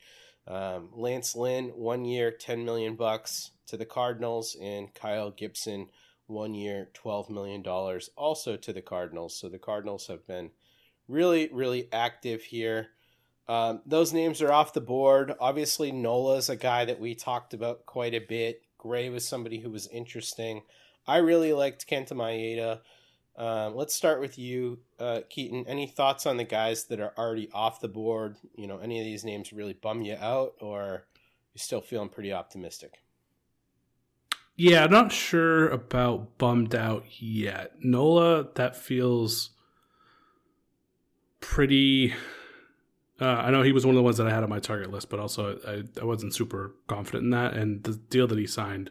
Um, 0.48 0.90
Lance 0.94 1.36
Lynn, 1.36 1.70
one 1.70 2.06
year, 2.06 2.32
ten 2.32 2.66
million 2.66 2.96
bucks 2.96 3.52
to 3.68 3.78
the 3.78 3.86
Cardinals, 3.86 4.58
and 4.62 4.94
Kyle 4.94 5.32
Gibson, 5.32 5.88
one 6.28 6.54
year, 6.54 6.90
twelve 6.94 7.30
million 7.30 7.62
dollars, 7.62 8.10
also 8.18 8.58
to 8.58 8.74
the 8.74 8.82
Cardinals. 8.82 9.38
So 9.40 9.48
the 9.48 9.60
Cardinals 9.60 10.08
have 10.08 10.28
been 10.28 10.52
really, 11.08 11.50
really 11.52 11.88
active 11.94 12.44
here. 12.44 12.90
Um, 13.48 13.82
those 13.86 14.14
names 14.14 14.42
are 14.42 14.52
off 14.52 14.74
the 14.74 14.82
board. 14.82 15.34
Obviously, 15.40 15.92
Nola's 15.92 16.50
a 16.50 16.56
guy 16.56 16.86
that 16.86 17.00
we 17.00 17.16
talked 17.16 17.54
about 17.54 17.86
quite 17.86 18.14
a 18.14 18.20
bit. 18.20 18.62
Gray 18.78 19.10
was 19.10 19.28
somebody 19.28 19.60
who 19.60 19.70
was 19.70 19.88
interesting. 19.88 20.62
I 21.06 21.18
really 21.18 21.54
liked 21.54 21.88
Kenta 21.88 22.14
Maeda. 22.14 22.80
Um, 23.36 23.76
let's 23.76 23.96
start 23.96 24.22
with 24.22 24.38
you, 24.38 24.80
uh, 25.00 25.22
Keaton. 25.30 25.66
Any 25.68 25.88
thoughts 25.88 26.26
on 26.26 26.38
the 26.38 26.44
guys 26.44 26.86
that 26.86 27.00
are 27.00 27.14
already 27.18 27.50
off 27.52 27.82
the 27.82 27.88
board? 27.88 28.38
You 28.56 28.68
know, 28.68 28.78
any 28.78 29.00
of 29.00 29.06
these 29.06 29.26
names 29.26 29.52
really 29.52 29.74
bum 29.74 30.02
you 30.02 30.16
out, 30.16 30.54
or 30.62 31.06
you 31.54 31.60
still 31.60 31.82
feeling 31.82 32.10
pretty 32.10 32.32
optimistic? 32.32 33.00
Yeah, 34.56 34.84
I'm 34.84 34.92
not 34.92 35.12
sure 35.12 35.68
about 35.70 36.38
bummed 36.38 36.76
out 36.76 37.06
yet. 37.20 37.72
Nola, 37.80 38.48
that 38.54 38.76
feels 38.76 39.50
pretty. 41.40 42.14
Uh, 43.22 43.26
I 43.26 43.52
know 43.52 43.62
he 43.62 43.72
was 43.72 43.86
one 43.86 43.96
of 43.96 43.98
the 43.98 44.04
ones 44.04 44.18
that 44.18 44.28
I 44.28 44.32
had 44.32 44.44
on 44.44 44.50
my 44.50 44.60
target 44.60 44.92
list, 44.92 45.10
but 45.10 45.20
also 45.20 45.60
I, 45.68 45.84
I 46.02 46.06
wasn't 46.06 46.34
super 46.34 46.76
confident 46.88 47.26
in 47.26 47.30
that. 47.30 47.54
And 47.54 47.84
the 47.84 47.94
deal 47.94 48.28
that 48.28 48.38
he 48.38 48.48
signed 48.48 48.90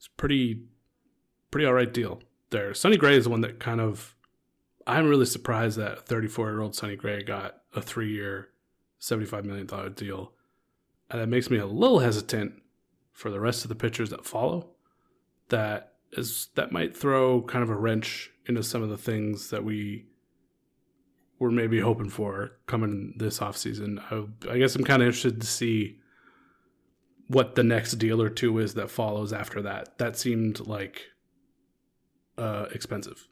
is 0.00 0.08
pretty, 0.16 0.62
pretty 1.50 1.66
all 1.66 1.74
right 1.74 1.92
deal 1.92 2.22
there. 2.50 2.74
Sonny 2.74 2.96
Gray 2.96 3.16
is 3.16 3.24
the 3.24 3.30
one 3.30 3.42
that 3.42 3.58
kind 3.60 3.80
of. 3.80 4.14
I'm 4.88 5.08
really 5.08 5.26
surprised 5.26 5.78
that 5.78 6.06
34 6.06 6.50
year 6.50 6.60
old 6.60 6.76
Sonny 6.76 6.94
Gray 6.94 7.22
got 7.24 7.56
a 7.74 7.82
three 7.82 8.12
year, 8.12 8.50
$75 9.00 9.44
million 9.44 9.66
deal. 9.94 10.32
And 11.10 11.20
that 11.20 11.26
makes 11.26 11.50
me 11.50 11.58
a 11.58 11.66
little 11.66 11.98
hesitant 11.98 12.62
for 13.12 13.30
the 13.30 13.40
rest 13.40 13.64
of 13.64 13.68
the 13.68 13.74
pitchers 13.74 14.10
that 14.10 14.24
follow 14.24 14.76
that 15.48 15.94
is 16.12 16.48
that 16.54 16.72
might 16.72 16.96
throw 16.96 17.42
kind 17.42 17.62
of 17.62 17.70
a 17.70 17.76
wrench 17.76 18.30
into 18.46 18.62
some 18.62 18.82
of 18.82 18.88
the 18.88 18.98
things 18.98 19.50
that 19.50 19.64
we 19.64 20.06
were 21.38 21.50
maybe 21.50 21.80
hoping 21.80 22.08
for 22.08 22.52
coming 22.66 23.14
this 23.16 23.40
offseason. 23.40 24.00
I, 24.10 24.52
I 24.52 24.58
guess 24.58 24.74
I'm 24.74 24.84
kind 24.84 25.02
of 25.02 25.06
interested 25.06 25.40
to 25.40 25.46
see 25.46 25.98
what 27.28 27.54
the 27.54 27.64
next 27.64 27.92
deal 27.92 28.22
or 28.22 28.30
two 28.30 28.58
is 28.58 28.74
that 28.74 28.90
follows 28.90 29.32
after 29.32 29.62
that. 29.62 29.98
That 29.98 30.16
seemed 30.16 30.60
like 30.60 31.06
uh, 32.38 32.66
expensive. 32.72 33.28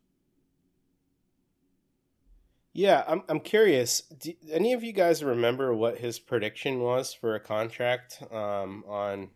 Yeah, 2.72 3.04
I'm 3.06 3.22
I'm 3.28 3.40
curious. 3.40 4.00
Do 4.00 4.32
any 4.50 4.72
of 4.72 4.82
you 4.82 4.92
guys 4.92 5.22
remember 5.22 5.72
what 5.72 5.98
his 5.98 6.18
prediction 6.18 6.80
was 6.80 7.14
for 7.14 7.36
a 7.36 7.40
contract 7.40 8.20
um, 8.32 8.82
on 8.88 9.30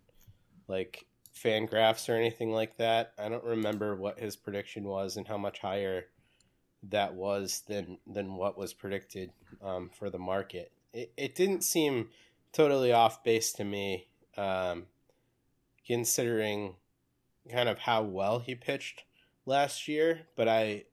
like 0.67 1.07
Fangraphs 1.33 2.09
or 2.09 2.17
anything 2.17 2.51
like 2.51 2.77
that? 2.79 3.13
I 3.17 3.29
don't 3.29 3.45
remember 3.45 3.95
what 3.95 4.19
his 4.19 4.35
prediction 4.35 4.85
was 4.85 5.17
and 5.17 5.29
how 5.29 5.39
much 5.39 5.61
higher 5.61 6.07
that 6.83 7.15
was 7.15 7.63
than 7.69 7.99
than 8.07 8.35
what 8.35 8.57
was 8.57 8.73
predicted 8.73 9.31
um, 9.63 9.91
for 9.93 10.11
the 10.11 10.19
market. 10.19 10.73
It 10.93 11.13
it 11.17 11.35
didn't 11.35 11.63
seem 11.63 12.09
totally 12.53 12.93
off 12.93 13.23
base 13.25 13.53
to 13.55 13.65
me, 13.65 14.07
um, 14.37 14.87
considering 15.87 16.77
kind 17.51 17.69
of 17.69 17.79
how 17.79 18.03
well 18.03 18.39
he 18.39 18.55
pitched 18.55 19.05
last 19.47 19.89
year. 19.89 20.21
But 20.37 20.49
I 20.49 20.85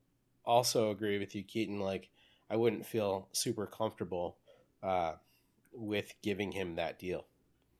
also 0.46 0.92
agree 0.92 1.20
with 1.20 1.36
you, 1.36 1.44
Keaton. 1.44 1.80
Like 1.80 2.10
I 2.50 2.56
wouldn't 2.56 2.86
feel 2.86 3.28
super 3.32 3.66
comfortable 3.66 4.38
uh, 4.84 5.14
with 5.74 6.14
giving 6.22 6.52
him 6.52 6.76
that 6.76 7.00
deal. 7.00 7.26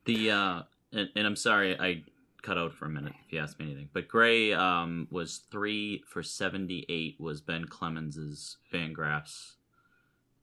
The 0.04 0.30
uh, 0.30 0.62
and, 0.92 1.08
and 1.16 1.26
I'm 1.26 1.36
sorry 1.36 1.78
I 1.78 2.04
cut 2.46 2.56
out 2.58 2.72
for 2.72 2.84
a 2.84 2.88
minute 2.88 3.12
if 3.26 3.32
you 3.32 3.40
ask 3.40 3.58
me 3.58 3.66
anything. 3.66 3.88
But 3.92 4.06
Gray 4.08 4.52
um 4.52 5.08
was 5.10 5.38
three 5.50 6.02
for 6.06 6.22
seventy 6.22 6.86
eight 6.88 7.16
was 7.18 7.40
Ben 7.40 7.64
Clemens's 7.64 8.58
Fangraphs 8.72 9.54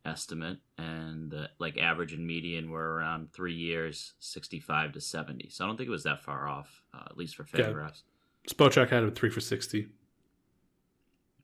estimate, 0.06 0.58
and 0.78 1.32
the 1.32 1.50
like 1.60 1.78
average 1.78 2.12
and 2.12 2.28
median 2.28 2.70
were 2.70 2.96
around 2.96 3.32
three 3.32 3.54
years, 3.56 4.14
sixty 4.20 4.60
five 4.60 4.92
to 4.94 5.02
seventy. 5.02 5.50
So 5.50 5.64
I 5.64 5.68
don't 5.68 5.78
think 5.78 5.88
it 5.88 5.92
was 5.92 6.04
that 6.04 6.22
far 6.24 6.48
off, 6.48 6.84
uh, 6.94 7.04
at 7.10 7.18
least 7.18 7.36
for 7.36 7.46
Yeah. 7.56 7.68
Fangraphs. 7.68 8.02
Spochak 8.50 8.90
had 8.90 9.04
a 9.04 9.12
three 9.12 9.30
for 9.30 9.40
60. 9.40 9.88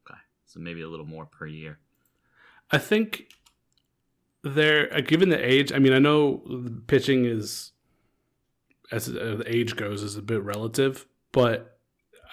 Okay, 0.05 0.19
so 0.45 0.59
maybe 0.59 0.81
a 0.81 0.89
little 0.89 1.05
more 1.05 1.25
per 1.25 1.47
year. 1.47 1.79
I 2.71 2.77
think 2.77 3.31
there, 4.43 4.93
uh, 4.93 4.99
given 4.99 5.29
the 5.29 5.39
age, 5.41 5.71
I 5.71 5.79
mean, 5.79 5.93
I 5.93 5.99
know 5.99 6.43
the 6.45 6.81
pitching 6.87 7.23
is, 7.23 7.71
as 8.91 9.07
uh, 9.07 9.35
the 9.39 9.43
age 9.47 9.75
goes, 9.75 10.03
is 10.03 10.15
a 10.15 10.21
bit 10.21 10.41
relative, 10.43 11.05
but 11.31 11.79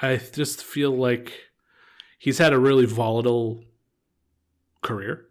I 0.01 0.17
just 0.17 0.65
feel 0.65 0.91
like 0.91 1.33
he's 2.19 2.39
had 2.39 2.53
a 2.53 2.59
really 2.59 2.87
volatile 2.87 3.65
career. 4.83 5.27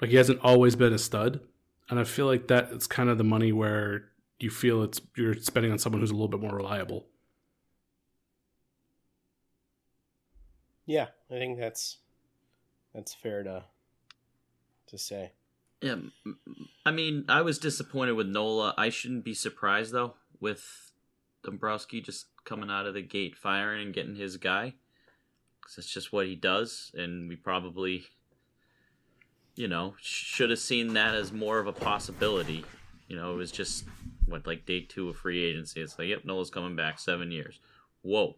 Like 0.00 0.10
he 0.10 0.16
hasn't 0.16 0.40
always 0.42 0.76
been 0.76 0.92
a 0.92 0.98
stud, 0.98 1.40
and 1.88 1.98
I 1.98 2.04
feel 2.04 2.26
like 2.26 2.48
that 2.48 2.70
it's 2.72 2.86
kind 2.86 3.08
of 3.08 3.18
the 3.18 3.24
money 3.24 3.52
where 3.52 4.10
you 4.38 4.50
feel 4.50 4.82
it's 4.82 5.00
you're 5.16 5.34
spending 5.34 5.72
on 5.72 5.78
someone 5.78 6.00
who's 6.00 6.10
a 6.10 6.14
little 6.14 6.28
bit 6.28 6.40
more 6.40 6.54
reliable. 6.54 7.06
Yeah, 10.86 11.08
I 11.30 11.34
think 11.34 11.58
that's 11.58 11.98
that's 12.94 13.14
fair 13.14 13.42
to 13.42 13.64
to 14.86 14.98
say. 14.98 15.32
Yeah, 15.80 15.96
I 16.84 16.90
mean, 16.90 17.24
I 17.28 17.42
was 17.42 17.58
disappointed 17.58 18.12
with 18.12 18.26
Nola. 18.26 18.74
I 18.76 18.88
shouldn't 18.88 19.24
be 19.24 19.34
surprised 19.34 19.92
though 19.92 20.14
with 20.40 20.92
Dombrowski 21.42 22.00
just 22.00 22.26
coming 22.44 22.70
out 22.70 22.86
of 22.86 22.94
the 22.94 23.02
gate 23.02 23.36
firing 23.36 23.86
and 23.86 23.94
getting 23.94 24.16
his 24.16 24.36
guy. 24.36 24.74
'Cause 25.60 25.76
that's 25.76 25.92
just 25.92 26.12
what 26.12 26.26
he 26.26 26.34
does, 26.34 26.90
and 26.94 27.28
we 27.28 27.36
probably, 27.36 28.06
you 29.54 29.68
know, 29.68 29.96
should 30.00 30.48
have 30.48 30.58
seen 30.58 30.94
that 30.94 31.14
as 31.14 31.30
more 31.30 31.58
of 31.58 31.66
a 31.66 31.72
possibility. 31.72 32.64
You 33.06 33.16
know, 33.16 33.34
it 33.34 33.36
was 33.36 33.52
just 33.52 33.86
what 34.24 34.46
like 34.46 34.64
day 34.64 34.80
two 34.80 35.10
of 35.10 35.18
free 35.18 35.42
agency. 35.44 35.80
It's 35.82 35.98
like, 35.98 36.08
yep, 36.08 36.24
Nola's 36.24 36.50
coming 36.50 36.74
back 36.74 36.98
seven 36.98 37.30
years. 37.30 37.60
Whoa, 38.02 38.36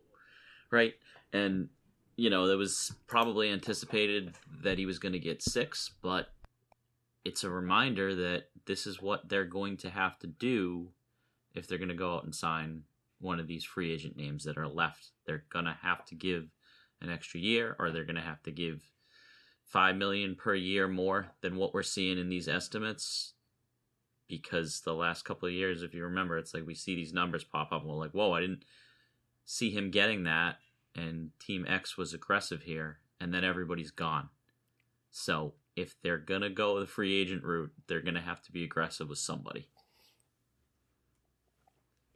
right? 0.70 0.94
And 1.32 1.68
you 2.16 2.30
know, 2.30 2.48
that 2.48 2.58
was 2.58 2.92
probably 3.06 3.48
anticipated 3.48 4.34
that 4.62 4.76
he 4.76 4.84
was 4.84 4.98
going 4.98 5.12
to 5.12 5.18
get 5.18 5.42
six, 5.42 5.90
but 6.02 6.34
it's 7.24 7.44
a 7.44 7.50
reminder 7.50 8.14
that 8.14 8.50
this 8.66 8.86
is 8.86 9.00
what 9.00 9.28
they're 9.28 9.44
going 9.44 9.76
to 9.78 9.90
have 9.90 10.18
to 10.18 10.26
do 10.26 10.92
if 11.54 11.66
they're 11.66 11.78
going 11.78 11.88
to 11.88 11.94
go 11.94 12.16
out 12.16 12.24
and 12.24 12.34
sign 12.34 12.82
one 13.20 13.40
of 13.40 13.46
these 13.46 13.64
free 13.64 13.92
agent 13.92 14.16
names 14.16 14.44
that 14.44 14.56
are 14.56 14.68
left. 14.68 15.10
They're 15.26 15.44
going 15.50 15.66
to 15.66 15.76
have 15.82 16.04
to 16.06 16.14
give 16.14 16.48
an 17.02 17.10
extra 17.10 17.40
year 17.40 17.76
or 17.78 17.90
they're 17.90 18.04
going 18.04 18.16
to 18.16 18.22
have 18.22 18.42
to 18.44 18.50
give 18.50 18.82
5 19.66 19.96
million 19.96 20.34
per 20.36 20.54
year 20.54 20.88
more 20.88 21.28
than 21.42 21.56
what 21.56 21.74
we're 21.74 21.82
seeing 21.82 22.18
in 22.18 22.28
these 22.28 22.48
estimates 22.48 23.34
because 24.28 24.80
the 24.80 24.94
last 24.94 25.24
couple 25.24 25.48
of 25.48 25.54
years 25.54 25.82
if 25.82 25.92
you 25.92 26.04
remember 26.04 26.38
it's 26.38 26.54
like 26.54 26.66
we 26.66 26.74
see 26.74 26.94
these 26.94 27.12
numbers 27.12 27.44
pop 27.44 27.72
up 27.72 27.82
and 27.82 27.90
we're 27.90 27.96
like, 27.96 28.12
"Whoa, 28.12 28.32
I 28.32 28.40
didn't 28.40 28.64
see 29.44 29.70
him 29.70 29.90
getting 29.90 30.24
that." 30.24 30.58
and 30.94 31.30
Team 31.38 31.64
X 31.68 31.96
was 31.96 32.14
aggressive 32.14 32.62
here, 32.62 32.98
and 33.20 33.32
then 33.32 33.44
everybody's 33.44 33.90
gone. 33.90 34.28
So 35.10 35.54
if 35.76 36.00
they're 36.02 36.18
gonna 36.18 36.50
go 36.50 36.78
the 36.78 36.86
free 36.86 37.14
agent 37.20 37.44
route, 37.44 37.72
they're 37.86 38.02
gonna 38.02 38.20
have 38.20 38.42
to 38.42 38.52
be 38.52 38.64
aggressive 38.64 39.08
with 39.08 39.18
somebody. 39.18 39.68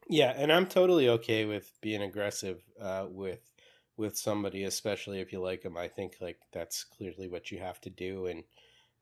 Yeah, 0.08 0.34
and 0.36 0.52
I'm 0.52 0.66
totally 0.66 1.08
okay 1.08 1.44
with 1.44 1.72
being 1.80 2.02
aggressive 2.02 2.62
uh, 2.80 3.06
with 3.08 3.40
with 3.96 4.18
somebody, 4.18 4.64
especially 4.64 5.20
if 5.20 5.32
you 5.32 5.40
like 5.40 5.62
them. 5.62 5.76
I 5.76 5.88
think 5.88 6.16
like 6.20 6.38
that's 6.52 6.84
clearly 6.84 7.28
what 7.28 7.50
you 7.50 7.58
have 7.58 7.80
to 7.82 7.90
do, 7.90 8.26
and 8.26 8.44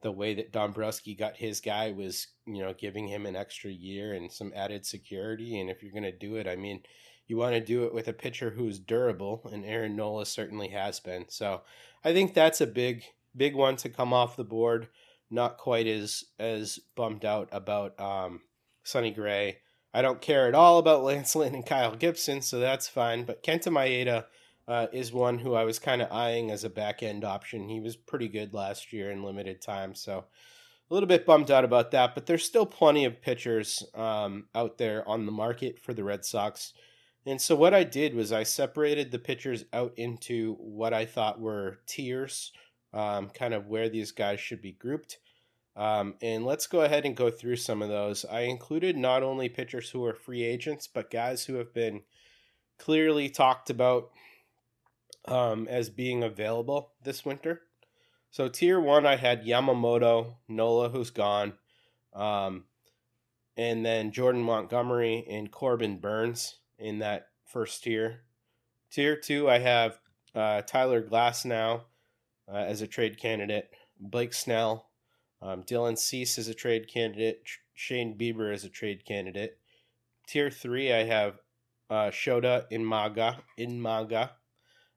the 0.02 0.12
way 0.12 0.35
that 0.35 0.52
Dombrowski 0.52 1.14
got 1.14 1.37
his 1.37 1.61
guy 1.61 1.92
was, 1.92 2.26
you 2.47 2.61
know, 2.61 2.75
giving 2.75 3.09
him 3.09 3.25
an 3.25 3.37
extra 3.37 3.71
year 3.71 4.12
and 4.14 4.30
some 4.30 4.52
added 4.54 4.85
security. 4.85 5.61
And 5.61 5.71
if 5.71 5.82
you're 5.82 5.92
going 5.92 6.02
to 6.02 6.12
do 6.12 6.37
it, 6.37 6.49
I 6.49 6.56
mean, 6.56 6.82
you 7.28 7.37
want 7.37 7.54
to 7.54 7.61
do 7.61 7.85
it 7.85 7.94
with 7.94 8.09
a 8.09 8.12
pitcher 8.12 8.50
who's 8.50 8.78
durable, 8.78 9.49
and 9.52 9.64
Aaron 9.64 9.97
Nola 9.97 10.26
certainly 10.26 10.68
has 10.68 11.00
been. 11.00 11.26
So 11.28 11.62
I 12.04 12.12
think 12.12 12.35
that's 12.35 12.61
a 12.61 12.66
big, 12.66 13.04
big 13.37 13.54
one 13.54 13.76
to 13.76 13.88
come 13.88 14.12
off 14.12 14.37
the 14.37 14.44
board. 14.44 14.88
Not 15.30 15.56
quite 15.56 15.87
as 15.87 16.25
as 16.38 16.78
bummed 16.94 17.25
out 17.25 17.49
about 17.52 17.99
um, 17.99 18.42
Sonny 18.85 19.12
Gray. 19.12 19.59
I 19.94 20.02
don't 20.02 20.20
care 20.20 20.49
at 20.49 20.54
all 20.54 20.78
about 20.78 21.04
Lance 21.04 21.34
Lynn 21.37 21.54
and 21.54 21.66
Kyle 21.66 21.94
Gibson, 21.94 22.42
so 22.42 22.58
that's 22.58 22.88
fine. 22.88 23.25
But 23.25 23.42
Kenta 23.42 23.68
Maeda 23.68 24.26
uh, 24.68 24.87
is 24.92 25.12
one 25.12 25.38
who 25.38 25.54
I 25.54 25.64
was 25.64 25.78
kind 25.78 26.02
of 26.02 26.12
eyeing 26.12 26.50
as 26.50 26.64
a 26.64 26.70
back 26.70 27.02
end 27.02 27.25
option. 27.25 27.68
He 27.68 27.80
was 27.80 27.96
pretty 27.96 28.28
good 28.28 28.54
last 28.54 28.92
year 28.92 29.11
in 29.11 29.22
limited 29.22 29.61
time, 29.61 29.94
so 29.94 30.25
a 30.90 30.94
little 30.94 31.08
bit 31.08 31.26
bummed 31.26 31.50
out 31.50 31.64
about 31.64 31.90
that. 31.92 32.14
But 32.14 32.26
there's 32.26 32.44
still 32.44 32.66
plenty 32.66 33.04
of 33.04 33.22
pitchers 33.22 33.84
um, 33.94 34.44
out 34.54 34.78
there 34.78 35.06
on 35.08 35.26
the 35.26 35.32
market 35.32 35.78
for 35.78 35.94
the 35.94 36.04
Red 36.04 36.25
Sox. 36.25 36.72
And 37.25 37.40
so 37.40 37.54
what 37.54 37.72
I 37.72 37.84
did 37.84 38.14
was 38.14 38.32
I 38.32 38.42
separated 38.42 39.11
the 39.11 39.18
pitchers 39.18 39.64
out 39.72 39.92
into 39.96 40.54
what 40.54 40.92
I 40.92 41.06
thought 41.06 41.40
were 41.40 41.78
tiers, 41.87 42.52
um, 42.92 43.30
kind 43.30 43.54
of 43.54 43.68
where 43.68 43.88
these 43.88 44.11
guys 44.11 44.40
should 44.40 44.61
be 44.61 44.72
grouped. 44.72 45.18
Um, 45.75 46.14
and 46.21 46.45
let's 46.45 46.67
go 46.67 46.83
ahead 46.83 47.07
and 47.07 47.17
go 47.17 47.31
through 47.31 47.57
some 47.57 47.81
of 47.81 47.88
those. 47.88 48.25
I 48.25 48.41
included 48.43 48.97
not 48.97 49.23
only 49.23 49.49
pitchers 49.49 49.91
who 49.91 50.05
are 50.05 50.14
free 50.14 50.43
agents, 50.43 50.87
but 50.87 51.11
guys 51.11 51.45
who 51.45 51.55
have 51.55 51.73
been 51.73 52.02
clearly 52.79 53.31
talked 53.31 53.71
about 53.71 54.11
um, 55.26 55.67
as 55.69 55.88
being 55.88 56.23
available 56.23 56.93
this 57.02 57.25
winter. 57.25 57.62
So 58.31 58.49
tier 58.49 58.81
one, 58.81 59.07
I 59.07 59.17
had 59.17 59.45
Yamamoto, 59.45 60.35
Nola, 60.49 60.88
who's 60.88 61.11
gone, 61.11 61.55
um, 62.14 62.64
and 63.57 63.85
then 63.85 64.11
Jordan 64.11 64.43
Montgomery 64.43 65.25
and 65.29 65.50
Corbin 65.50 65.99
Burnes 65.99 66.59
in 66.79 66.99
that 67.00 67.29
first 67.47 67.85
tier. 67.85 68.23
Tier 68.91 69.17
two, 69.17 69.49
I 69.49 69.59
have 69.59 69.99
uh, 70.35 70.62
Tyler 70.62 71.02
Glasnow 71.02 71.83
uh, 72.50 72.57
as 72.57 72.83
a 72.83 72.87
trade 72.87 73.19
candidate, 73.19 73.71
Blake 74.00 74.33
Snell, 74.33 74.88
um, 75.42 75.62
Dylan 75.64 75.99
Cease 75.99 76.38
as 76.38 76.49
a 76.49 76.54
trade 76.54 76.88
candidate, 76.88 77.42
Shane 77.75 78.16
Bieber 78.16 78.52
as 78.52 78.64
a 78.64 78.68
trade 78.68 79.04
candidate. 79.04 79.58
Tier 80.26 80.50
three, 80.50 80.92
I 80.92 81.04
have 81.04 81.40
uh, 81.90 82.11
Shota 82.11 82.64
Imanaga 82.70 84.30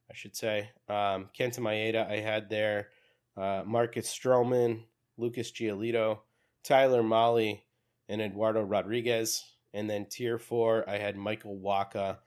I 0.07 0.13
should 0.13 0.35
say. 0.35 0.69
Um, 0.87 1.29
Kenta 1.37 1.59
Maeda, 1.59 2.09
I 2.09 2.19
had 2.19 2.49
there. 2.49 2.89
Uh, 3.35 3.63
Marcus 3.65 4.07
Stroman, 4.07 4.83
Lucas 5.17 5.51
Giolito, 5.51 6.19
Tyler 6.63 7.03
Mahle, 7.03 7.61
and 8.07 8.21
Eduardo 8.21 8.61
Rodriguez. 8.61 9.43
And 9.73 9.89
then 9.89 10.05
tier 10.05 10.37
four, 10.37 10.87
I 10.89 10.97
had 10.97 11.17
Michael 11.17 11.59
Wacha, 11.59 12.19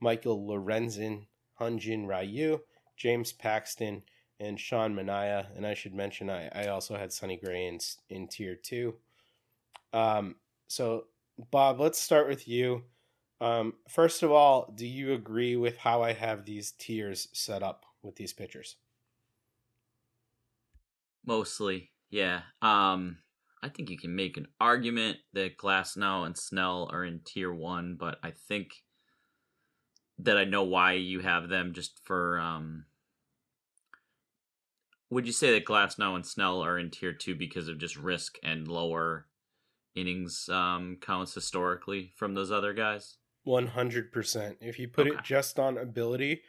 Michael 0.00 0.46
Lorenzen, 0.46 1.26
Hyun-jin 1.60 2.06
Ryu, 2.06 2.60
James 2.96 3.32
Paxton, 3.32 4.02
and 4.40 4.58
Sean 4.58 4.94
Manaea. 4.94 5.46
And 5.56 5.66
I 5.66 5.74
should 5.74 5.94
mention, 5.94 6.30
I, 6.30 6.48
I 6.54 6.68
also 6.68 6.96
had 6.96 7.12
Sonny 7.12 7.36
Gray 7.42 7.66
in, 7.66 7.78
in 8.10 8.28
tier 8.28 8.54
two. 8.54 8.94
Um, 9.92 10.36
so, 10.68 11.04
Bob, 11.50 11.80
let's 11.80 11.98
start 11.98 12.28
with 12.28 12.46
you. 12.48 12.84
Um, 13.40 13.74
first 13.88 14.22
of 14.22 14.32
all, 14.32 14.72
do 14.74 14.86
you 14.86 15.12
agree 15.12 15.56
with 15.56 15.76
how 15.76 16.02
I 16.02 16.12
have 16.12 16.44
these 16.44 16.72
tiers 16.72 17.28
set 17.32 17.62
up 17.62 17.84
with 18.02 18.16
these 18.16 18.32
pitchers? 18.32 18.76
Mostly, 21.24 21.90
yeah. 22.08 22.42
Um, 22.62 23.18
I 23.62 23.68
think 23.68 23.90
you 23.90 23.98
can 23.98 24.14
make 24.14 24.36
an 24.36 24.48
argument 24.60 25.18
that 25.32 25.58
Glasnow 25.58 26.24
and 26.24 26.36
Snell 26.36 26.88
are 26.92 27.04
in 27.04 27.20
tier 27.24 27.52
one, 27.52 27.96
but 27.98 28.18
I 28.22 28.30
think 28.30 28.84
that 30.18 30.38
I 30.38 30.44
know 30.44 30.62
why 30.62 30.92
you 30.92 31.20
have 31.20 31.48
them 31.48 31.74
just 31.74 32.00
for. 32.04 32.38
Um, 32.38 32.86
would 35.10 35.26
you 35.26 35.32
say 35.32 35.52
that 35.52 35.64
Glasnow 35.64 36.14
and 36.14 36.26
Snell 36.26 36.62
are 36.62 36.78
in 36.78 36.90
tier 36.90 37.12
two 37.12 37.34
because 37.34 37.68
of 37.68 37.78
just 37.78 37.96
risk 37.96 38.38
and 38.42 38.66
lower 38.66 39.26
innings 39.94 40.48
um, 40.48 40.98
counts 41.00 41.34
historically 41.34 42.12
from 42.16 42.34
those 42.34 42.50
other 42.50 42.72
guys? 42.72 43.16
One 43.44 43.68
hundred 43.68 44.12
percent. 44.12 44.58
If 44.60 44.78
you 44.78 44.88
put 44.88 45.06
okay. 45.06 45.16
it 45.16 45.24
just 45.24 45.58
on 45.58 45.78
ability, 45.78 46.42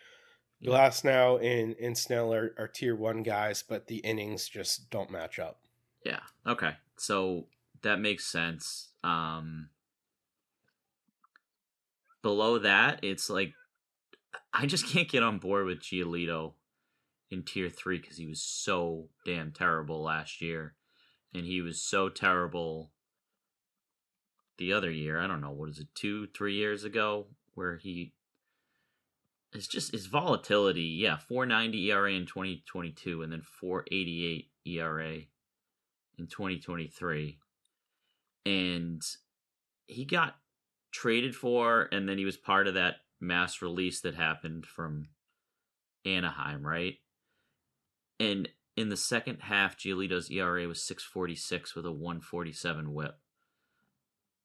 yeah. 0.60 0.72
Glasnow 0.72 1.44
and 1.44 1.76
and 1.80 1.98
Snell 1.98 2.34
are, 2.34 2.56
are 2.58 2.68
tier 2.68 2.96
one 2.96 3.22
guys, 3.22 3.64
but 3.68 3.88
the 3.88 3.98
innings 3.98 4.48
just 4.50 4.90
don't 4.90 5.12
match 5.12 5.38
up. 5.38 5.60
Yeah. 6.04 6.22
Okay. 6.46 6.72
So 6.98 7.46
that 7.84 8.00
makes 8.00 8.26
sense. 8.26 8.90
Um 9.04 9.70
below 12.24 12.58
that, 12.58 13.00
it's 13.04 13.30
like 13.30 13.54
I 14.52 14.66
just 14.66 14.88
can't 14.88 15.08
get 15.08 15.22
on 15.22 15.38
board 15.38 15.68
with 15.68 15.82
Giolito 15.82 16.54
in 17.30 17.44
tier 17.44 17.70
three 17.70 18.00
because 18.00 18.18
he 18.18 18.28
was 18.28 18.42
so 18.42 19.10
damn 19.26 19.52
terrible 19.52 20.02
last 20.02 20.42
year. 20.42 20.76
And 21.34 21.46
he 21.46 21.62
was 21.62 21.82
so 21.82 22.10
terrible 22.10 22.92
the 24.58 24.74
other 24.74 24.92
year. 24.92 25.20
I 25.20 25.28
don't 25.28 25.42
know 25.42 25.52
what 25.52 25.70
is 25.70 25.80
it, 25.80 25.88
two, 25.94 26.28
three 26.28 26.56
years 26.56 26.84
ago, 26.84 27.28
where 27.54 27.78
he 27.78 28.14
it's 29.54 29.68
just 29.68 29.92
his 29.92 30.08
volatility. 30.08 30.84
Yeah, 30.84 31.18
490 31.18 31.92
ERA 31.92 32.12
in 32.12 32.26
2022, 32.26 33.22
and 33.22 33.32
then 33.32 33.42
488 33.42 34.50
ERA 34.66 35.14
in 36.18 36.28
2023, 36.28 37.38
and 38.46 39.02
he 39.86 40.06
got 40.06 40.36
traded 40.92 41.36
for, 41.36 41.88
and 41.92 42.10
then 42.10 42.18
he 42.18 42.26
was 42.26 42.38
part 42.38 42.68
of 42.68 42.74
that 42.74 42.98
mass 43.20 43.62
release 43.62 44.02
that 44.02 44.16
happened 44.16 44.66
from 44.66 45.08
Anaheim, 46.06 46.66
right? 46.66 46.96
And 48.20 48.50
in 48.76 48.90
the 48.90 48.98
second 48.98 49.40
half, 49.42 49.78
Giolito's 49.78 50.30
ERA 50.30 50.68
was 50.68 50.84
646 50.84 51.76
with 51.76 51.86
a 51.86 51.92
147 51.92 52.94
WHIP. 52.94 53.20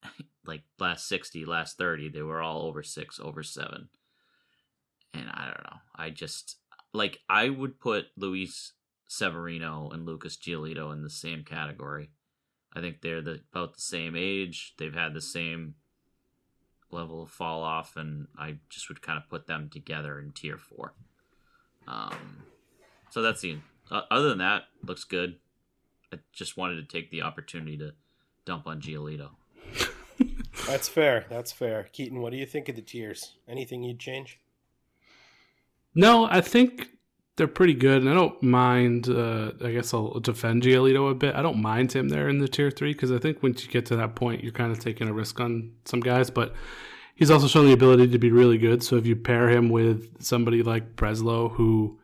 like 0.47 0.63
last 0.79 1.09
60, 1.09 1.45
last 1.45 1.79
30, 1.79 2.09
they 2.09 2.23
were 2.23 2.43
all 2.43 2.63
over 2.63 2.83
6, 2.83 3.21
over 3.21 3.43
7. 3.43 3.89
And 5.15 5.31
I 5.31 5.45
don't 5.45 5.65
know. 5.65 5.79
I 5.95 6.11
just 6.11 6.57
like 6.95 7.21
I 7.29 7.51
would 7.51 7.79
put 7.79 8.07
Luis 8.17 8.73
Severino 9.07 9.91
and 9.91 10.07
Lucas 10.07 10.37
Giolito 10.37 10.93
in 10.93 11.03
the 11.03 11.11
same 11.11 11.45
category. 11.45 12.11
I 12.75 12.81
think 12.81 13.03
they're 13.03 13.21
the, 13.21 13.41
about 13.53 13.75
the 13.75 13.83
same 13.83 14.17
age. 14.17 14.75
They've 14.79 14.95
had 14.95 15.13
the 15.13 15.21
same 15.21 15.75
level 16.91 17.23
of 17.23 17.31
fall 17.31 17.63
off, 17.63 17.97
and 17.97 18.29
I 18.39 18.57
just 18.71 18.89
would 18.89 19.03
kind 19.03 19.19
of 19.19 19.29
put 19.29 19.47
them 19.47 19.69
together 19.69 20.19
in 20.19 20.33
tier 20.33 20.57
four. 20.57 20.95
Um, 21.87 22.45
so 23.13 23.21
that's 23.21 23.43
the 23.43 23.59
uh, 23.91 24.01
other 24.11 24.31
than 24.31 24.39
that 24.39 24.63
looks 24.83 25.05
good. 25.05 25.37
I 26.15 26.19
just 26.33 26.57
wanted 26.57 26.77
to 26.77 26.85
take 26.85 27.11
the 27.11 27.21
opportunity 27.21 27.77
to 27.77 27.93
dump 28.47 28.67
on 28.67 28.81
Giolito. 28.81 29.31
That's 30.67 30.89
fair. 30.89 31.27
That's 31.29 31.53
fair. 31.53 31.89
Keaton, 31.93 32.21
what 32.21 32.33
do 32.33 32.39
you 32.39 32.47
think 32.47 32.71
of 32.71 32.77
the 32.77 32.83
tiers? 32.83 33.35
Anything 33.47 33.83
you'd 33.83 33.99
change? 33.99 34.41
No, 35.95 36.27
I 36.31 36.41
think 36.41 36.89
they're 37.37 37.47
pretty 37.47 37.75
good, 37.75 38.01
and 38.01 38.11
I 38.11 38.15
don't 38.15 38.43
mind. 38.43 39.11
Uh, 39.11 39.53
I 39.63 39.73
guess 39.73 39.93
I'll 39.93 40.19
defend 40.21 40.63
Giolito 40.63 41.11
a 41.11 41.15
bit. 41.15 41.35
I 41.35 41.43
don't 41.43 41.61
mind 41.61 41.93
him 41.93 42.09
there 42.09 42.31
in 42.31 42.39
the 42.39 42.49
tier 42.49 42.71
three 42.71 42.95
because 42.95 43.13
I 43.13 43.19
think 43.19 43.43
once 43.43 43.63
you 43.63 43.71
get 43.71 43.85
to 43.87 43.97
that 43.97 44.15
point, 44.15 44.43
you're 44.43 44.53
kind 44.53 44.73
of 44.73 44.79
taking 44.79 45.09
a 45.09 45.13
risk 45.13 45.39
on 45.39 45.73
some 45.85 46.01
guys. 46.01 46.31
But 46.31 46.55
he's 47.15 47.31
also 47.31 47.47
shown 47.47 47.67
the 47.67 47.73
ability 47.73 48.09
to 48.09 48.19
be 48.19 48.31
really 48.31 48.57
good. 48.57 48.83
So 48.83 48.97
if 48.97 49.05
you 49.05 49.17
pair 49.17 49.51
him 49.51 49.69
with 49.69 50.23
somebody 50.23 50.63
like 50.63 50.97
Breslow, 50.97 51.53
who 51.53 51.99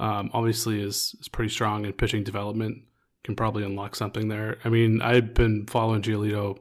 um, 0.00 0.30
obviously 0.32 0.82
is 0.82 1.14
is 1.20 1.28
pretty 1.28 1.52
strong 1.52 1.84
in 1.84 1.92
pitching 1.92 2.24
development, 2.24 2.82
can 3.22 3.36
probably 3.36 3.64
unlock 3.64 3.94
something 3.94 4.28
there. 4.28 4.58
I 4.64 4.70
mean, 4.70 5.02
I've 5.02 5.34
been 5.34 5.66
following 5.66 6.00
Giolito 6.00 6.58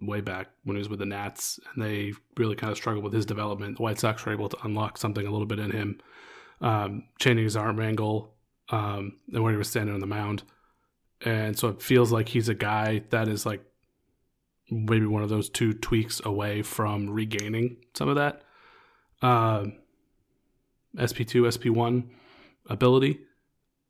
way 0.00 0.22
back 0.22 0.48
when 0.64 0.74
he 0.76 0.78
was 0.78 0.88
with 0.88 1.00
the 1.00 1.06
Nats, 1.06 1.60
and 1.74 1.84
they 1.84 2.14
really 2.38 2.56
kind 2.56 2.70
of 2.70 2.78
struggled 2.78 3.04
with 3.04 3.12
his 3.12 3.26
development. 3.26 3.76
The 3.76 3.82
White 3.82 3.98
Sox 3.98 4.24
were 4.24 4.32
able 4.32 4.48
to 4.48 4.56
unlock 4.64 4.96
something 4.96 5.26
a 5.26 5.30
little 5.30 5.46
bit 5.46 5.58
in 5.58 5.70
him, 5.70 6.00
um, 6.62 7.04
changing 7.18 7.44
his 7.44 7.56
arm 7.56 7.78
angle 7.78 8.34
um, 8.70 9.18
and 9.32 9.42
where 9.42 9.52
he 9.52 9.58
was 9.58 9.68
standing 9.68 9.94
on 9.94 10.00
the 10.00 10.06
mound. 10.06 10.42
And 11.22 11.58
so 11.58 11.68
it 11.68 11.82
feels 11.82 12.10
like 12.10 12.30
he's 12.30 12.48
a 12.48 12.54
guy 12.54 13.02
that 13.10 13.28
is 13.28 13.44
like 13.44 13.62
maybe 14.70 15.04
one 15.04 15.22
of 15.22 15.28
those 15.28 15.50
two 15.50 15.74
tweaks 15.74 16.22
away 16.24 16.62
from 16.62 17.10
regaining 17.10 17.76
some 17.92 18.08
of 18.08 18.16
that. 18.16 18.42
Um, 19.20 19.74
SP2, 20.96 21.42
SP1 21.42 22.04
ability. 22.70 23.20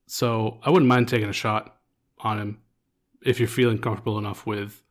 So 0.07 0.59
I 0.65 0.71
wouldn't 0.71 0.89
mind 0.89 1.09
taking 1.09 1.29
a 1.29 1.33
shot 1.33 1.77
on 2.19 2.39
him 2.39 2.59
if 3.23 3.39
you're 3.39 3.49
feeling 3.49 3.79
comfortable 3.79 4.19
enough 4.19 4.47
with 4.47 4.83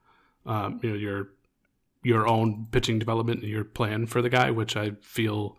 um, 0.46 0.80
you 0.82 0.90
know 0.90 0.96
your 0.96 1.30
your 2.04 2.28
own 2.28 2.68
pitching 2.72 3.00
development 3.00 3.42
and 3.42 3.50
your 3.50 3.66
plan 3.66 4.06
for 4.06 4.22
the 4.22 4.30
guy, 4.30 4.52
which 4.52 4.78
I 4.78 4.92
feel 5.02 5.58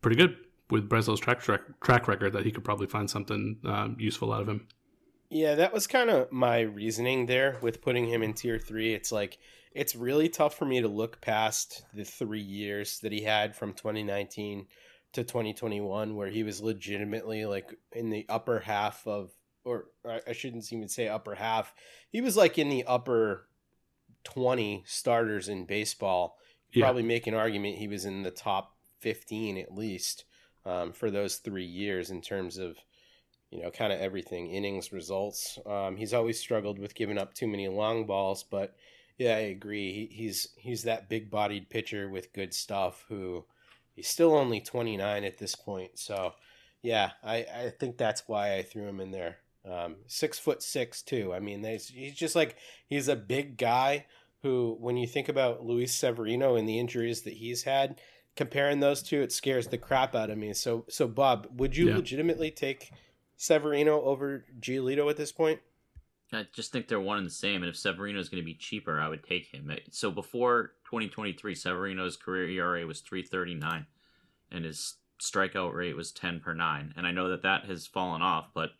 pretty 0.00 0.16
good 0.16 0.36
with 0.70 0.88
Breslow's 0.88 1.20
track 1.20 1.40
track, 1.40 1.60
track 1.80 2.08
record 2.08 2.32
that 2.32 2.44
he 2.44 2.50
could 2.50 2.64
probably 2.64 2.88
find 2.88 3.08
something 3.08 3.58
um, 3.64 3.96
useful 3.98 4.32
out 4.32 4.42
of 4.42 4.48
him. 4.48 4.66
Yeah, 5.30 5.54
that 5.56 5.72
was 5.72 5.86
kind 5.86 6.10
of 6.10 6.30
my 6.32 6.60
reasoning 6.60 7.26
there 7.26 7.58
with 7.60 7.82
putting 7.82 8.08
him 8.08 8.22
in 8.22 8.32
tier 8.32 8.58
three. 8.58 8.94
It's 8.94 9.12
like 9.12 9.38
it's 9.72 9.94
really 9.94 10.28
tough 10.28 10.56
for 10.56 10.64
me 10.64 10.80
to 10.80 10.88
look 10.88 11.20
past 11.20 11.84
the 11.94 12.04
three 12.04 12.40
years 12.40 13.00
that 13.00 13.12
he 13.12 13.22
had 13.22 13.54
from 13.54 13.72
2019 13.72 14.66
to 15.12 15.24
2021, 15.24 16.14
where 16.14 16.28
he 16.28 16.42
was 16.42 16.60
legitimately 16.60 17.46
like 17.46 17.74
in 17.92 18.10
the 18.10 18.26
upper 18.28 18.60
half 18.60 19.06
of, 19.06 19.30
or 19.64 19.86
I 20.04 20.32
shouldn't 20.32 20.72
even 20.72 20.88
say 20.88 21.08
upper 21.08 21.34
half. 21.34 21.74
He 22.10 22.20
was 22.20 22.36
like 22.36 22.58
in 22.58 22.68
the 22.68 22.84
upper 22.84 23.48
20 24.24 24.84
starters 24.86 25.48
in 25.48 25.66
baseball. 25.66 26.38
Yeah. 26.72 26.84
Probably 26.84 27.02
make 27.02 27.26
an 27.26 27.34
argument 27.34 27.78
he 27.78 27.88
was 27.88 28.04
in 28.04 28.22
the 28.22 28.30
top 28.30 28.76
15 29.00 29.58
at 29.58 29.74
least 29.74 30.24
um, 30.64 30.92
for 30.92 31.10
those 31.10 31.36
three 31.36 31.64
years 31.64 32.10
in 32.10 32.20
terms 32.20 32.58
of 32.58 32.76
you 33.50 33.62
know 33.62 33.70
kind 33.70 33.92
of 33.92 34.00
everything 34.00 34.48
innings 34.48 34.92
results. 34.92 35.58
Um, 35.64 35.96
he's 35.96 36.12
always 36.12 36.38
struggled 36.38 36.78
with 36.78 36.94
giving 36.94 37.18
up 37.18 37.34
too 37.34 37.46
many 37.46 37.68
long 37.68 38.06
balls, 38.06 38.42
but 38.42 38.74
yeah, 39.18 39.36
I 39.36 39.40
agree. 39.40 39.92
He, 39.92 40.14
he's 40.14 40.48
he's 40.56 40.82
that 40.82 41.08
big 41.08 41.30
bodied 41.30 41.70
pitcher 41.70 42.08
with 42.08 42.32
good 42.32 42.52
stuff 42.52 43.04
who 43.08 43.44
he's 43.96 44.08
still 44.08 44.34
only 44.34 44.60
29 44.60 45.24
at 45.24 45.38
this 45.38 45.56
point. 45.56 45.98
So 45.98 46.34
yeah, 46.82 47.12
I, 47.24 47.38
I 47.38 47.72
think 47.80 47.96
that's 47.96 48.28
why 48.28 48.54
I 48.54 48.62
threw 48.62 48.86
him 48.86 49.00
in 49.00 49.10
there. 49.10 49.38
Um, 49.68 49.96
six 50.06 50.38
foot 50.38 50.62
six 50.62 51.02
too. 51.02 51.34
I 51.34 51.40
mean, 51.40 51.64
he's 51.64 52.14
just 52.14 52.36
like 52.36 52.54
he's 52.86 53.08
a 53.08 53.16
big 53.16 53.56
guy 53.56 54.06
who, 54.42 54.76
when 54.78 54.96
you 54.96 55.08
think 55.08 55.28
about 55.28 55.64
Luis 55.64 55.92
Severino 55.92 56.54
and 56.54 56.68
the 56.68 56.78
injuries 56.78 57.22
that 57.22 57.32
he's 57.32 57.64
had, 57.64 58.00
comparing 58.36 58.78
those 58.78 59.02
two, 59.02 59.22
it 59.22 59.32
scares 59.32 59.66
the 59.66 59.78
crap 59.78 60.14
out 60.14 60.30
of 60.30 60.38
me. 60.38 60.52
So, 60.52 60.84
so 60.88 61.08
Bob, 61.08 61.48
would 61.56 61.76
you 61.76 61.88
yeah. 61.88 61.96
legitimately 61.96 62.52
take 62.52 62.92
Severino 63.36 64.00
over 64.02 64.44
Giolito 64.60 65.10
at 65.10 65.16
this 65.16 65.32
point? 65.32 65.58
I 66.32 66.46
just 66.52 66.72
think 66.72 66.88
they're 66.88 67.00
one 67.00 67.18
and 67.18 67.26
the 67.26 67.30
same. 67.30 67.62
And 67.62 67.68
if 67.68 67.76
Severino 67.76 68.18
is 68.18 68.28
going 68.28 68.42
to 68.42 68.46
be 68.46 68.54
cheaper, 68.54 69.00
I 69.00 69.08
would 69.08 69.22
take 69.22 69.46
him. 69.46 69.70
So 69.90 70.10
before 70.10 70.72
2023, 70.86 71.54
Severino's 71.54 72.16
career 72.16 72.48
ERA 72.48 72.86
was 72.86 73.00
339 73.00 73.86
and 74.50 74.64
his 74.64 74.96
strikeout 75.20 75.72
rate 75.72 75.96
was 75.96 76.12
10 76.12 76.40
per 76.40 76.52
9. 76.52 76.94
And 76.96 77.06
I 77.06 77.12
know 77.12 77.28
that 77.28 77.42
that 77.42 77.64
has 77.66 77.86
fallen 77.86 78.22
off, 78.22 78.48
but 78.54 78.70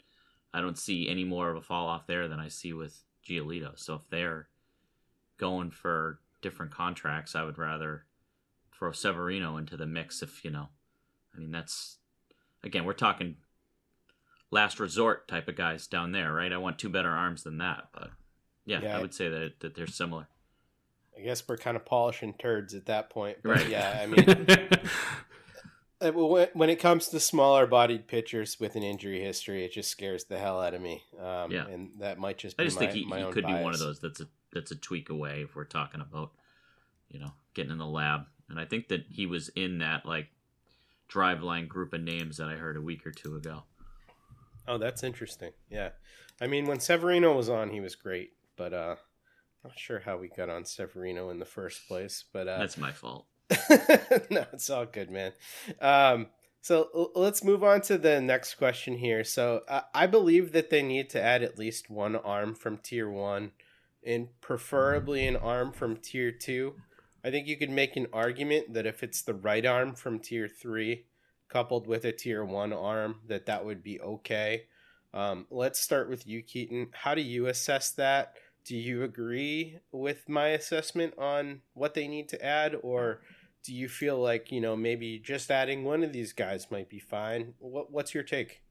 I 0.53 0.61
don't 0.61 0.79
see 0.79 1.09
any 1.09 1.25
more 1.25 1.51
of 1.51 1.57
a 1.57 1.63
fall 1.63 1.87
off 1.87 2.07
there 2.07 2.29
than 2.29 2.41
I 2.41 2.49
see 2.49 2.73
with 2.73 3.03
Giolito. 3.25 3.79
So 3.79 3.95
if 3.95 4.03
they're 4.11 4.49
going 5.39 5.71
for 5.71 6.21
different 6.43 6.73
contracts, 6.73 7.35
I 7.35 7.45
would 7.45 7.59
rather 7.59 8.05
throw 8.77 8.93
Severino 8.93 9.57
into 9.57 9.77
the 9.77 9.87
mix 9.87 10.23
if, 10.23 10.45
you 10.45 10.51
know, 10.51 10.69
I 11.35 11.39
mean, 11.39 11.53
that's, 11.53 11.99
again, 12.65 12.85
we're 12.85 12.93
talking 12.93 13.37
last 14.57 14.81
resort 14.81 15.29
type 15.29 15.49
of 15.49 15.57
guys 15.57 15.87
down 15.87 16.13
there, 16.13 16.33
right? 16.33 16.53
I 16.53 16.57
want 16.57 16.79
two 16.79 16.89
better 16.89 17.11
arms 17.11 17.43
than 17.43 17.59
that. 17.59 17.89
But 17.93 18.11
yeah, 18.65 18.81
yeah 18.83 18.97
I 18.97 19.01
would 19.01 19.15
say 19.15 19.29
that, 19.29 19.61
that 19.61 19.75
they're 19.75 19.87
similar. 19.87 20.27
I 21.17 21.21
guess 21.21 21.47
we're 21.47 21.57
kind 21.59 21.77
of 21.77 21.85
polishing 21.85 22.35
turds 22.35 22.75
at 22.75 22.87
that 22.87 23.11
point. 23.11 23.39
But 23.43 23.51
right. 23.51 23.69
yeah, 23.69 24.01
I 24.03 24.07
mean, 24.07 24.47
Uh, 25.99 26.11
when 26.11 26.69
it 26.69 26.77
comes 26.77 27.09
to 27.09 27.19
smaller 27.19 27.67
bodied 27.67 28.07
pitchers 28.07 28.61
with 28.61 28.77
an 28.77 28.83
injury 28.83 29.23
history, 29.23 29.65
it 29.65 29.73
just 29.73 29.89
scares 29.89 30.25
the 30.25 30.39
hell 30.39 30.61
out 30.61 30.75
of 30.75 30.83
me. 30.83 31.03
Um, 31.19 31.51
yeah, 31.51 31.67
and 31.67 31.93
that 32.01 32.19
might 32.19 32.37
just. 32.37 32.61
I 32.61 32.65
just 32.65 32.77
my, 32.77 32.81
think 32.81 32.93
he, 32.93 33.05
he 33.05 33.33
could 33.33 33.45
bias. 33.45 33.59
be 33.59 33.65
one 33.65 33.73
of 33.73 33.81
those 33.81 33.99
that's 34.01 34.21
a 34.21 34.27
that's 34.53 34.71
a 34.71 34.77
tweak 34.77 35.09
away 35.09 35.41
if 35.41 35.57
we're 35.57 35.65
talking 35.65 36.03
about, 36.03 36.33
you 37.09 37.19
know, 37.19 37.33
getting 37.55 37.73
in 37.73 37.79
the 37.79 37.87
lab. 37.87 38.27
And 38.51 38.61
I 38.61 38.67
think 38.67 38.89
that 38.89 39.07
he 39.09 39.25
was 39.25 39.49
in 39.57 39.79
that 39.79 40.05
like 40.05 40.29
Driveline 41.11 41.67
group 41.67 41.95
of 41.95 42.03
names 42.03 42.37
that 42.37 42.49
I 42.49 42.57
heard 42.57 42.77
a 42.77 42.83
week 42.83 43.07
or 43.07 43.11
two 43.13 43.35
ago. 43.35 43.63
Oh, 44.69 44.79
that's 44.79 45.03
interesting. 45.03 45.53
Yeah, 45.71 45.91
I 46.41 46.47
mean, 46.47 46.67
when 46.67 46.81
Severino 46.81 47.37
was 47.37 47.49
on, 47.49 47.71
he 47.71 47.81
was 47.81 47.95
great, 47.95 48.33
but 48.57 48.73
uh, 48.73 48.97
not 49.65 49.79
sure 49.79 50.01
how 50.01 50.17
we 50.17 50.29
got 50.29 50.49
on 50.49 50.65
Severino 50.65 51.31
in 51.31 51.39
the 51.39 51.45
first 51.45 51.87
place. 51.89 52.25
But 52.33 52.49
uh, 52.49 52.59
that's 52.59 52.79
my 52.79 52.93
fault. 52.93 53.27
no, 54.31 54.45
it's 54.53 54.71
all 54.71 54.87
good, 54.87 55.11
man. 55.11 55.33
Um, 55.81 56.29
so 56.61 56.89
l- 56.95 57.13
let's 57.15 57.45
move 57.45 57.63
on 57.63 57.81
to 57.83 57.99
the 57.99 58.21
next 58.21 58.55
question 58.55 58.97
here. 58.99 59.23
So 59.25 59.63
uh, 59.69 59.83
I 59.95 60.07
believe 60.07 60.53
that 60.53 60.71
they 60.71 60.83
need 60.83 61.11
to 61.11 61.23
add 61.23 61.43
at 61.43 61.59
least 61.59 61.89
one 61.89 62.17
arm 62.17 62.55
from 62.55 62.79
tier 62.79 63.09
one, 63.09 63.53
and 64.05 64.29
preferably 64.41 65.27
an 65.27 65.37
arm 65.37 65.73
from 65.73 65.97
tier 65.97 66.33
two. 66.33 66.75
I 67.25 67.31
think 67.31 67.47
you 67.47 67.57
could 67.57 67.71
make 67.71 67.97
an 67.97 68.07
argument 68.13 68.75
that 68.75 68.87
if 68.87 69.03
it's 69.03 69.23
the 69.23 69.35
right 69.35 69.67
arm 69.67 69.95
from 69.95 70.19
tier 70.21 70.49
three, 70.49 71.07
coupled 71.49 71.87
with 71.87 72.05
a 72.05 72.13
tier 72.13 72.45
one 72.45 72.73
arm, 72.73 73.21
that 73.27 73.47
that 73.47 73.65
would 73.65 73.83
be 73.83 74.01
okay. 74.01 74.65
Um, 75.15 75.47
let's 75.51 75.81
start 75.81 76.09
with 76.09 76.27
you, 76.27 76.43
Keaton. 76.43 76.89
How 76.93 77.15
do 77.15 77.23
you 77.23 77.47
assess 77.47 77.91
that? 77.93 78.35
Do 78.65 78.77
you 78.77 79.03
agree 79.03 79.79
with 79.93 80.29
my 80.29 80.49
assessment 80.49 81.15
on 81.19 81.63
what 81.75 81.95
they 81.95 82.09
need 82.09 82.29
to 82.31 82.45
add, 82.45 82.77
or 82.83 83.21
do 83.65 83.73
you 83.73 83.89
feel 83.89 84.19
like 84.19 84.51
you 84.51 84.61
know 84.61 84.77
maybe 84.77 85.19
just 85.19 85.51
adding 85.51 85.85
one 85.85 86.03
of 86.03 86.13
these 86.13 86.33
guys 86.33 86.71
might 86.71 86.89
be 86.89 86.99
fine? 86.99 87.55
What 87.59 87.93
What's 87.93 88.15
your 88.15 88.25
take? 88.25 88.63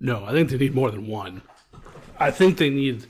No, 0.00 0.24
I 0.24 0.32
think 0.32 0.50
they 0.50 0.58
need 0.58 0.74
more 0.74 0.90
than 0.90 1.06
one. 1.08 1.42
I 2.18 2.30
think 2.30 2.58
they 2.58 2.70
need 2.70 3.06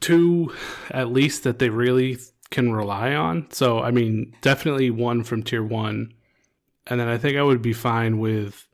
two 0.00 0.52
at 0.90 1.12
least 1.12 1.44
that 1.44 1.58
they 1.58 1.68
really 1.68 2.18
can 2.50 2.72
rely 2.72 3.14
on. 3.14 3.50
So, 3.50 3.80
I 3.80 3.90
mean, 3.90 4.34
definitely 4.40 4.90
one 4.90 5.24
from 5.24 5.42
tier 5.42 5.62
one. 5.62 6.14
And 6.86 7.00
then 7.00 7.08
I 7.08 7.18
think 7.18 7.36
I 7.36 7.42
would 7.42 7.62
be 7.62 7.72
fine 7.72 8.18
with 8.18 8.68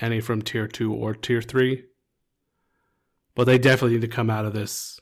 any 0.00 0.20
from 0.20 0.42
tier 0.42 0.66
two 0.66 0.92
or 0.92 1.14
tier 1.14 1.42
three. 1.42 1.84
But 3.34 3.44
they 3.44 3.58
definitely 3.58 3.94
need 3.94 4.02
to 4.02 4.08
come 4.08 4.30
out 4.30 4.44
of 4.44 4.52
this 4.52 5.00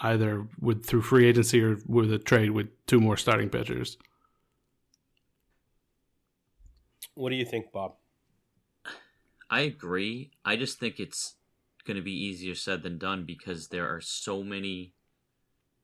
either 0.00 0.46
with 0.60 0.86
through 0.86 1.02
free 1.02 1.26
agency 1.26 1.62
or 1.62 1.78
with 1.86 2.12
a 2.12 2.18
trade 2.18 2.50
with 2.50 2.68
two 2.86 3.00
more 3.00 3.16
starting 3.16 3.50
pitchers. 3.50 3.98
What 7.14 7.30
do 7.30 7.36
you 7.36 7.44
think, 7.44 7.72
Bob? 7.72 7.96
I 9.50 9.62
agree. 9.62 10.30
I 10.44 10.56
just 10.56 10.78
think 10.78 11.00
it's 11.00 11.34
going 11.84 11.96
to 11.96 12.02
be 12.02 12.12
easier 12.12 12.54
said 12.54 12.82
than 12.82 12.98
done 12.98 13.24
because 13.24 13.68
there 13.68 13.92
are 13.92 14.00
so 14.00 14.42
many 14.42 14.94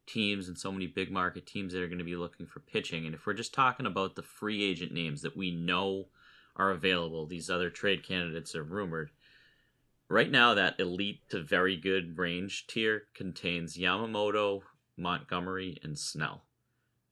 teams 0.07 0.49
and 0.49 0.59
so 0.59 0.73
many 0.73 0.87
big 0.87 1.11
market 1.11 1.47
teams 1.47 1.73
that 1.73 1.83
are 1.83 1.89
going 1.89 1.99
to 1.99 2.05
be 2.05 2.17
looking 2.17 2.47
for 2.47 2.61
pitching. 2.61 3.07
And 3.07 3.15
if 3.15 3.27
we're 3.27 3.35
just 3.35 3.55
talking 3.55 3.87
about 3.87 4.15
the 4.15 4.23
free 4.23 4.65
agent 4.65 4.93
names 4.93 5.23
that 5.23 5.37
we 5.37 5.51
know 5.51 6.07
are 6.57 6.71
available, 6.71 7.27
these 7.27 7.51
other 7.51 7.71
trade 7.71 8.07
candidates 8.07 8.55
are 8.55 8.63
rumored 8.63 9.11
right 10.09 10.31
now 10.31 10.55
that 10.55 10.79
elite 10.79 11.21
to 11.31 11.43
very 11.43 11.77
good 11.77 12.19
range 12.19 12.67
tier 12.67 13.05
contains 13.15 13.77
Yamamoto, 13.77 14.63
Montgomery, 14.97 15.79
and 15.83 15.99
Snell. 15.99 16.43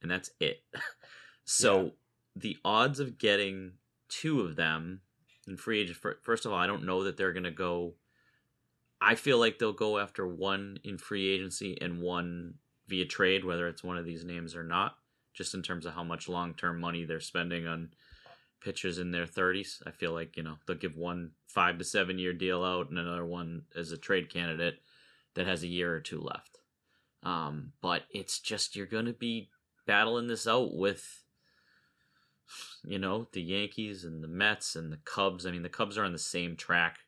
And 0.03 0.11
that's 0.11 0.31
it. 0.41 0.63
so 1.45 1.83
yeah. 1.83 1.91
the 2.37 2.57
odds 2.65 3.01
of 3.01 3.19
getting 3.19 3.73
two 4.09 4.41
of 4.41 4.57
them 4.57 5.01
in 5.47 5.57
free 5.57 5.81
agent 5.81 5.99
first 6.23 6.47
of 6.47 6.53
all, 6.53 6.59
I 6.59 6.67
don't 6.67 6.85
know 6.85 7.05
that 7.05 7.17
they're 7.17 7.33
gonna 7.33 7.51
go 7.51 7.95
I 9.01 9.17
feel 9.17 9.39
like 9.39 9.59
they'll 9.59 9.73
go 9.73 9.99
after 9.99 10.27
one 10.27 10.79
in 10.83 10.97
free 10.97 11.29
agency 11.29 11.77
and 11.81 12.01
one 12.01 12.55
via 12.88 13.05
trade, 13.05 13.44
whether 13.44 13.68
it's 13.68 13.85
one 13.85 13.97
of 13.97 14.05
these 14.05 14.25
names 14.25 14.55
or 14.55 14.62
not, 14.62 14.97
just 15.33 15.55
in 15.55 15.62
terms 15.62 15.87
of 15.87 15.94
how 15.94 16.05
much 16.05 16.29
long 16.29 16.55
term 16.55 16.81
money 16.81 17.05
they're 17.05 17.20
spending 17.20 17.66
on 17.66 17.90
pitchers 18.64 18.99
in 18.99 19.11
their 19.11 19.27
30s. 19.27 19.83
I 19.87 19.90
feel 19.90 20.12
like, 20.12 20.37
you 20.37 20.42
know, 20.42 20.57
they'll 20.66 20.77
give 20.77 20.97
one 20.97 21.33
five 21.47 21.79
to 21.79 21.85
seven 21.85 22.18
year 22.18 22.33
deal 22.33 22.64
out 22.64 22.90
and 22.90 22.99
another 22.99 23.25
one 23.25 23.62
as 23.77 23.92
a 23.92 23.99
trade 23.99 24.33
candidate 24.33 24.79
that 25.35 25.47
has 25.47 25.62
a 25.62 25.68
year 25.68 25.94
or 25.94 26.01
two 26.01 26.20
left. 26.20 26.59
Um, 27.23 27.73
but 27.81 28.03
it's 28.11 28.38
just, 28.38 28.77
you're 28.77 28.87
going 28.87 29.07
to 29.07 29.12
be 29.12 29.49
battling 29.87 30.27
this 30.27 30.47
out 30.47 30.75
with, 30.75 31.23
you 32.85 32.99
know, 32.99 33.29
the 33.33 33.42
Yankees 33.42 34.05
and 34.05 34.23
the 34.23 34.29
Mets 34.29 34.77
and 34.77 34.92
the 34.92 34.99
Cubs. 35.05 35.47
I 35.47 35.51
mean, 35.51 35.62
the 35.62 35.68
Cubs 35.68 35.97
are 35.97 36.05
on 36.05 36.12
the 36.12 36.18
same 36.18 36.57
track 36.57 36.99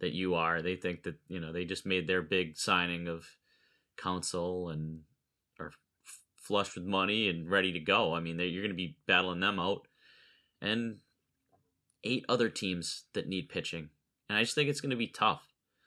that 0.00 0.12
you 0.12 0.34
are. 0.34 0.62
They 0.62 0.76
think 0.76 1.04
that, 1.04 1.16
you 1.28 1.40
know, 1.40 1.52
they 1.52 1.64
just 1.64 1.86
made 1.86 2.06
their 2.06 2.22
big 2.22 2.56
signing 2.56 3.08
of 3.08 3.26
Counsell 3.98 4.70
and 4.70 5.00
are 5.60 5.72
flush 6.36 6.74
with 6.74 6.84
money 6.84 7.28
and 7.28 7.50
ready 7.50 7.72
to 7.72 7.80
go. 7.80 8.14
I 8.14 8.20
mean, 8.20 8.38
you're 8.38 8.62
going 8.62 8.70
to 8.70 8.74
be 8.74 8.96
battling 9.06 9.40
them 9.40 9.60
out 9.60 9.86
and 10.62 10.98
eight 12.04 12.24
other 12.28 12.48
teams 12.48 13.04
that 13.12 13.28
need 13.28 13.48
pitching. 13.48 13.90
And 14.28 14.38
I 14.38 14.42
just 14.42 14.54
think 14.54 14.68
it's 14.68 14.80
going 14.80 14.90
to 14.90 14.96
be 14.96 15.08
tough. 15.08 15.42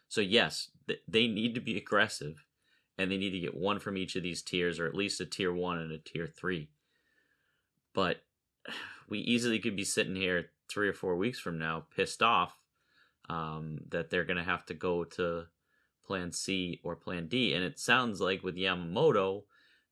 So, 0.08 0.22
yes, 0.22 0.70
they 1.08 1.28
need 1.28 1.56
to 1.56 1.62
be 1.62 1.78
aggressive 1.78 2.46
and 2.98 3.10
they 3.10 3.18
need 3.18 3.32
to 3.32 3.40
get 3.40 3.56
one 3.56 3.80
from 3.80 3.98
each 3.98 4.16
of 4.16 4.24
these 4.24 4.42
tiers 4.42 4.80
or 4.80 4.86
at 4.86 4.96
least 4.96 5.22
a 5.22 5.26
tier 5.26 5.54
one 5.54 5.80
and 5.80 5.92
a 5.92 5.98
tier 5.98 6.28
three. 6.28 6.70
But 7.94 8.18
we 9.10 9.20
easily 9.20 9.60
could 9.60 9.76
be 9.76 9.84
sitting 9.84 10.16
here 10.16 10.52
three 10.70 10.88
or 10.88 10.94
four 10.94 11.16
weeks 11.16 11.40
from 11.40 11.58
now, 11.58 11.86
pissed 11.96 12.22
off 12.22 12.56
um, 13.30 13.80
that 13.90 14.10
they're 14.10 14.26
going 14.26 14.38
to 14.38 14.44
have 14.44 14.66
to 14.68 14.74
go 14.74 15.04
to 15.04 15.46
Plan 16.12 16.34
C 16.34 16.82
or 16.84 16.98
Plan 16.98 17.28
D. 17.28 17.54
And 17.54 17.64
it 17.64 17.80
sounds 17.80 18.20
like 18.20 18.44
with 18.44 18.58
Yamamoto 18.58 19.44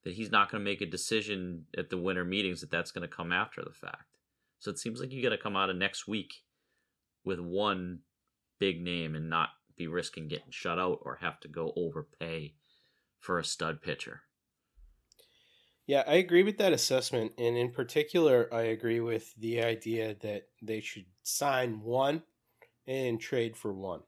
that 0.03 0.15
he's 0.15 0.31
not 0.31 0.51
going 0.51 0.59
to 0.61 0.69
make 0.69 0.81
a 0.81 0.85
decision 0.85 1.63
at 1.77 1.89
the 1.89 1.97
winter 1.97 2.25
meetings 2.25 2.59
that 2.59 2.69
that's 2.69 2.91
going 2.91 3.07
to 3.07 3.15
come 3.15 3.31
after 3.31 3.63
the 3.63 3.71
fact. 3.71 4.03
So 4.59 4.69
it 4.69 4.77
seems 4.77 4.99
like 4.99 5.13
you 5.13 5.23
got 5.23 5.29
to 5.29 5.37
come 5.37 5.55
out 5.55 5.69
of 5.69 5.77
next 5.77 6.09
week 6.09 6.43
with 7.23 7.39
one 7.39 7.99
big 8.59 8.81
name 8.81 9.15
and 9.15 9.29
not 9.29 9.51
be 9.77 9.87
risking 9.87 10.27
getting 10.27 10.51
shut 10.51 10.77
out 10.77 10.99
or 11.03 11.19
have 11.21 11.39
to 11.39 11.47
go 11.47 11.71
overpay 11.77 12.53
for 13.17 13.39
a 13.39 13.45
stud 13.45 13.81
pitcher. 13.81 14.23
Yeah, 15.87 16.03
I 16.05 16.15
agree 16.15 16.43
with 16.43 16.57
that 16.57 16.73
assessment. 16.73 17.31
And 17.37 17.55
in 17.55 17.71
particular, 17.71 18.53
I 18.53 18.63
agree 18.63 18.99
with 18.99 19.33
the 19.35 19.63
idea 19.63 20.17
that 20.19 20.49
they 20.61 20.81
should 20.81 21.05
sign 21.23 21.79
one 21.79 22.23
and 22.85 23.21
trade 23.21 23.55
for 23.55 23.71
one. 23.71 24.01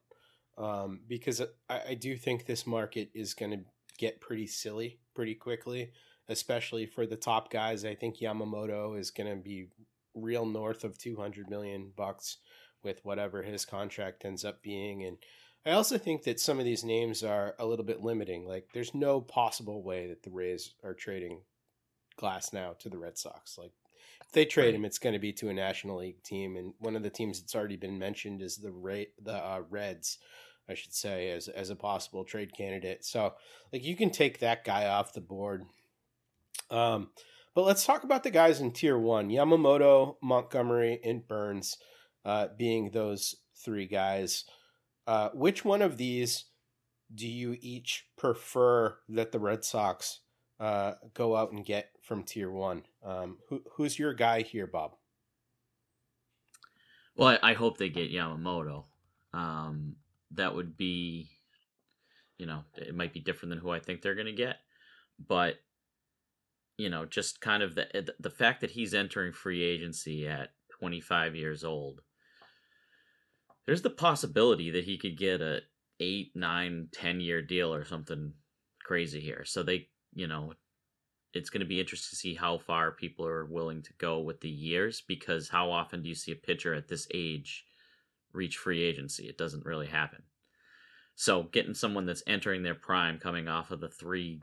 Um, 0.58 1.02
because 1.08 1.42
I, 1.70 1.82
I 1.90 1.94
do 1.94 2.16
think 2.16 2.46
this 2.46 2.68
market 2.68 3.10
is 3.14 3.34
going 3.34 3.52
to 3.52 3.64
get 3.98 4.22
pretty 4.22 4.48
silly 4.48 5.00
pretty 5.14 5.36
quickly, 5.36 5.92
especially 6.28 6.86
for 6.86 7.06
the 7.06 7.16
top 7.16 7.52
guys. 7.52 7.86
I 7.86 7.96
think 7.96 8.18
Yamamoto 8.18 8.98
is 8.98 9.12
going 9.12 9.30
to 9.30 9.42
be 9.42 9.68
real 10.14 10.46
north 10.46 10.84
of 10.84 10.98
200 10.98 11.50
million 11.50 11.92
bucks 11.96 12.38
with 12.84 13.04
whatever 13.04 13.44
his 13.44 13.66
contract 13.66 14.26
ends 14.26 14.44
up 14.44 14.62
being. 14.62 15.04
And 15.04 15.18
I 15.66 15.72
also 15.72 15.98
think 15.98 16.24
that 16.24 16.40
some 16.40 16.60
of 16.60 16.66
these 16.66 16.84
names 16.84 17.24
are 17.24 17.56
a 17.60 17.66
little 17.66 17.86
bit 17.86 18.02
limiting. 18.02 18.48
Like, 18.48 18.70
there's 18.74 18.96
no 18.96 19.22
possible 19.22 19.84
way 19.84 20.08
that 20.08 20.24
the 20.24 20.32
Rays 20.32 20.74
are 20.84 20.94
trading 20.94 21.42
Glasnow 22.20 22.78
to 22.80 22.90
the 22.90 22.98
Red 22.98 23.18
Sox. 23.18 23.58
Like 23.58 23.74
if 24.32 24.32
they 24.32 24.46
trade 24.46 24.74
him, 24.74 24.86
it's 24.86 25.00
going 25.00 25.14
to 25.14 25.20
be 25.20 25.34
to 25.34 25.50
a 25.50 25.54
National 25.54 25.98
League 25.98 26.24
team, 26.24 26.56
and 26.56 26.74
one 26.80 26.96
of 26.96 27.04
the 27.04 27.10
teams 27.10 27.40
that's 27.40 27.56
already 27.56 27.76
been 27.76 28.00
mentioned 28.00 28.42
is 28.42 28.58
the 28.58 28.72
Ray, 28.72 29.08
the 29.22 29.34
uh, 29.34 29.62
Reds, 29.70 30.20
I 30.70 30.74
should 30.74 30.94
say, 30.94 31.32
as 31.32 31.48
as 31.48 31.70
a 31.70 31.76
possible 31.76 32.24
trade 32.24 32.54
candidate. 32.56 33.04
So 33.04 33.34
like 33.74 33.84
you 33.84 33.96
can 33.96 34.10
take 34.10 34.40
that 34.40 34.64
guy 34.64 34.88
off 34.88 35.14
the 35.14 35.22
board. 35.22 35.66
Um, 36.70 37.10
but 37.54 37.66
let's 37.66 37.86
talk 37.86 38.04
about 38.04 38.24
the 38.24 38.32
guys 38.32 38.62
in 38.62 38.72
Tier 38.72 38.98
One: 38.98 39.30
Yamamoto, 39.30 40.16
Montgomery, 40.24 41.02
and 41.04 41.28
Burnes, 41.28 41.78
uh, 42.24 42.48
being 42.58 42.92
those 42.92 43.36
three 43.56 43.88
guys. 43.88 44.46
Uh, 45.08 45.30
which 45.34 45.66
one 45.66 45.82
of 45.82 45.98
these 45.98 46.46
do 47.14 47.28
you 47.28 47.58
each 47.60 48.08
prefer 48.18 48.98
that 49.10 49.32
the 49.32 49.40
Red 49.40 49.66
Sox 49.66 50.22
uh, 50.62 50.94
go 51.16 51.36
out 51.36 51.52
and 51.52 51.66
get 51.66 51.90
from 52.02 52.24
tier 52.24 52.52
one. 52.52 52.84
Um, 53.04 53.40
who, 53.50 53.64
who's 53.74 53.98
your 53.98 54.14
guy 54.14 54.44
here, 54.44 54.68
Bob? 54.68 54.96
Well, 57.16 57.38
I, 57.42 57.52
I 57.52 57.54
hope 57.54 57.78
they 57.78 57.90
get 57.90 58.12
Yamamoto. 58.12 58.84
Um, 59.34 59.96
that 60.36 60.54
would 60.54 60.78
be, 60.78 61.30
you 62.38 62.46
know, 62.46 62.64
it 62.78 62.96
might 62.96 63.12
be 63.12 63.20
different 63.20 63.50
than 63.50 63.60
who 63.60 63.72
I 63.72 63.80
think 63.80 64.02
they're 64.02 64.16
going 64.16 64.28
to 64.28 64.34
get, 64.34 64.58
but 65.28 65.56
you 66.78 66.90
know, 66.90 67.06
just 67.06 67.42
kind 67.42 67.62
of 67.62 67.76
the 67.76 68.14
the 68.20 68.30
fact 68.30 68.62
that 68.62 68.72
he's 68.72 68.94
entering 68.94 69.34
free 69.34 69.64
agency 69.64 70.28
at 70.28 70.50
25 70.80 71.36
years 71.36 71.64
old. 71.64 72.02
There's 73.66 73.84
the 73.84 73.90
possibility 73.92 74.72
that 74.72 74.86
he 74.86 74.98
could 74.98 75.18
get 75.18 75.42
a 75.42 75.62
eight, 76.00 76.32
nine, 76.34 76.88
ten 76.92 77.20
year 77.20 77.42
deal 77.42 77.74
or 77.74 77.86
something 77.86 78.34
crazy 78.84 79.20
here. 79.20 79.44
So 79.46 79.62
they 79.62 79.90
you 80.14 80.28
know, 80.28 80.54
it's 81.34 81.50
going 81.50 81.62
to 81.62 81.68
be 81.68 81.80
interesting 81.80 82.10
to 82.10 82.16
see 82.16 82.36
how 82.36 82.58
far 82.58 82.92
people 82.92 83.26
are 83.26 83.46
willing 83.46 83.82
to 83.84 83.94
go 83.98 84.20
with 84.20 84.42
the 84.42 84.50
years 84.50 85.02
because 85.08 85.50
how 85.50 85.72
often 85.72 86.04
do 86.04 86.10
you 86.10 86.16
see 86.16 86.32
a 86.32 86.36
pitcher 86.36 86.74
at 86.74 86.88
this 86.88 87.08
age 87.14 87.66
reach 88.34 88.58
free 88.58 88.84
agency? 88.84 89.28
It 89.28 89.38
doesn't 89.38 89.66
really 89.66 89.88
happen. 89.88 90.24
So 91.16 91.44
getting 91.44 91.74
someone 91.74 92.06
that's 92.06 92.24
entering 92.28 92.64
their 92.64 92.76
prime 92.76 93.18
coming 93.18 93.48
off 93.48 93.72
of 93.72 93.80
the 93.80 93.90
three 93.90 94.42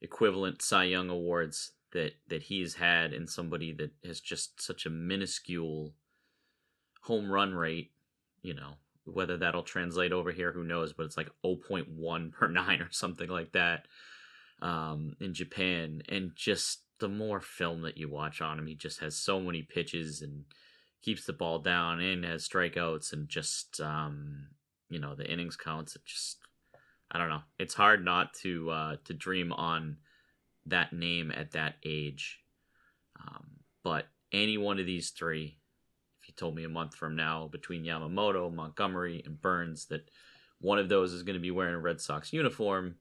equivalent 0.00 0.62
Cy 0.62 0.84
Young 0.84 1.10
awards 1.10 1.72
that 1.92 2.14
that 2.28 2.44
he's 2.44 2.74
had 2.74 3.14
in 3.14 3.26
somebody 3.26 3.72
that 3.72 3.92
has 4.04 4.20
just 4.20 4.60
such 4.60 4.84
a 4.84 4.90
minuscule 4.90 5.94
home 7.02 7.30
run 7.30 7.54
rate, 7.54 7.92
you 8.42 8.52
know, 8.52 8.74
whether 9.04 9.38
that'll 9.38 9.62
translate 9.62 10.12
over 10.12 10.32
here, 10.32 10.52
who 10.52 10.64
knows, 10.64 10.92
but 10.92 11.06
it's 11.06 11.16
like 11.16 11.30
0.1 11.44 12.32
per 12.32 12.48
9 12.48 12.82
or 12.82 12.88
something 12.90 13.28
like 13.28 13.52
that 13.52 13.86
um, 14.60 15.16
in 15.20 15.34
Japan, 15.34 16.02
and 16.08 16.32
just 16.34 16.80
the 16.98 17.08
more 17.08 17.40
film 17.40 17.82
that 17.82 17.96
you 17.96 18.08
watch 18.08 18.40
on 18.40 18.58
him, 18.58 18.66
he 18.66 18.74
just 18.74 19.00
has 19.00 19.16
so 19.16 19.40
many 19.40 19.62
pitches 19.62 20.22
and 20.22 20.44
keeps 21.02 21.24
the 21.24 21.32
ball 21.32 21.60
down 21.60 22.00
and 22.00 22.24
has 22.24 22.48
strikeouts 22.48 23.12
and 23.12 23.28
just 23.28 23.80
um, 23.80 24.48
you 24.88 24.98
know 24.98 25.14
the 25.14 25.30
innings 25.30 25.56
counts. 25.56 25.96
It 25.96 26.04
just 26.04 26.38
I 27.10 27.18
don't 27.18 27.28
know. 27.28 27.42
It's 27.58 27.74
hard 27.74 28.04
not 28.04 28.34
to 28.42 28.70
uh, 28.70 28.96
to 29.04 29.14
dream 29.14 29.52
on 29.52 29.98
that 30.66 30.92
name 30.92 31.30
at 31.30 31.52
that 31.52 31.76
age. 31.84 32.40
Um, 33.20 33.46
but 33.82 34.06
any 34.32 34.58
one 34.58 34.78
of 34.78 34.86
these 34.86 35.10
three, 35.10 35.56
if 36.20 36.28
you 36.28 36.34
told 36.36 36.54
me 36.54 36.64
a 36.64 36.68
month 36.68 36.94
from 36.94 37.16
now 37.16 37.48
between 37.48 37.84
Yamamoto, 37.84 38.52
Montgomery, 38.52 39.22
and 39.24 39.40
Burnes 39.40 39.86
that 39.86 40.10
one 40.60 40.78
of 40.78 40.88
those 40.88 41.12
is 41.12 41.22
going 41.22 41.34
to 41.34 41.40
be 41.40 41.50
wearing 41.50 41.74
a 41.74 41.78
Red 41.78 42.00
Sox 42.00 42.32
uniform, 42.32 42.96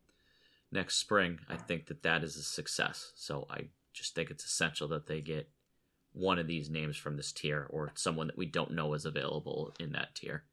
next 0.71 0.97
spring, 0.97 1.39
I 1.49 1.56
think 1.56 1.88
that 1.88 2.03
that 2.03 2.23
is 2.23 2.36
a 2.36 2.43
success. 2.43 3.12
So 3.15 3.47
I 3.49 3.67
just 3.93 4.15
think 4.15 4.30
it's 4.30 4.45
essential 4.45 4.88
that 4.89 5.08
they 5.08 5.21
get 5.21 5.49
one 6.13 6.39
of 6.39 6.47
these 6.47 6.69
names 6.69 6.97
from 6.97 7.15
this 7.15 7.32
tier 7.32 7.67
or 7.69 7.91
someone 7.95 8.27
that 8.27 8.38
we 8.38 8.45
don't 8.45 8.71
know 8.71 8.93
is 8.93 9.06
available 9.06 9.73
in 9.80 9.91
that 9.91 10.15
tier. 10.15 10.43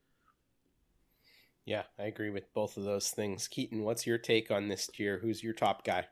Yeah, 1.64 1.85
I 1.98 2.05
agree 2.05 2.31
with 2.31 2.53
both 2.53 2.77
of 2.77 2.85
those 2.85 3.09
things. 3.11 3.48
Keaton, 3.48 3.83
what's 3.83 4.07
your 4.07 4.18
take 4.18 4.50
on 4.50 4.68
this 4.68 4.87
tier? 4.87 5.18
Who's 5.18 5.42
your 5.42 5.55
top 5.55 5.85
guy? 5.85 6.07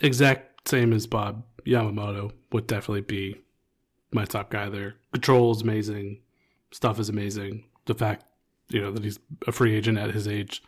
Exact 0.00 0.68
same 0.68 0.92
as 0.92 1.06
Bob. 1.06 1.42
Yamamoto 1.66 2.32
would 2.52 2.68
definitely 2.68 3.00
be 3.00 3.40
my 4.12 4.24
top 4.24 4.50
guy 4.50 4.68
there. 4.68 4.94
Control 5.12 5.50
is 5.50 5.62
amazing. 5.62 6.20
Stuff 6.70 7.00
is 7.00 7.08
amazing. 7.08 7.64
The 7.86 7.94
fact, 7.94 8.24
you 8.68 8.80
know, 8.80 8.92
that 8.92 9.02
he's 9.02 9.18
a 9.46 9.52
free 9.52 9.74
agent 9.74 9.98
at 9.98 10.14
his 10.14 10.28
age 10.28 10.62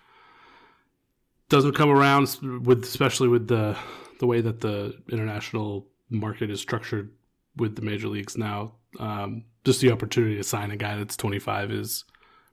doesn't 1.51 1.75
come 1.75 1.91
around 1.91 2.39
with 2.65 2.83
especially 2.85 3.29
with 3.29 3.49
the 3.49 3.77
the 4.21 4.27
way 4.27 4.41
that 4.41 4.61
the 4.61 4.95
international 5.11 5.87
market 6.09 6.51
is 6.51 6.61
structured 6.61 7.11
with 7.57 7.77
the 7.77 7.83
major 7.83 8.09
leagues 8.09 8.39
now. 8.39 8.77
Um, 8.99 9.45
just 9.65 9.81
the 9.81 9.93
opportunity 9.93 10.37
to 10.37 10.45
sign 10.45 10.71
a 10.71 10.77
guy 10.77 10.97
that's 10.97 11.17
25 11.17 11.71
is 11.71 12.05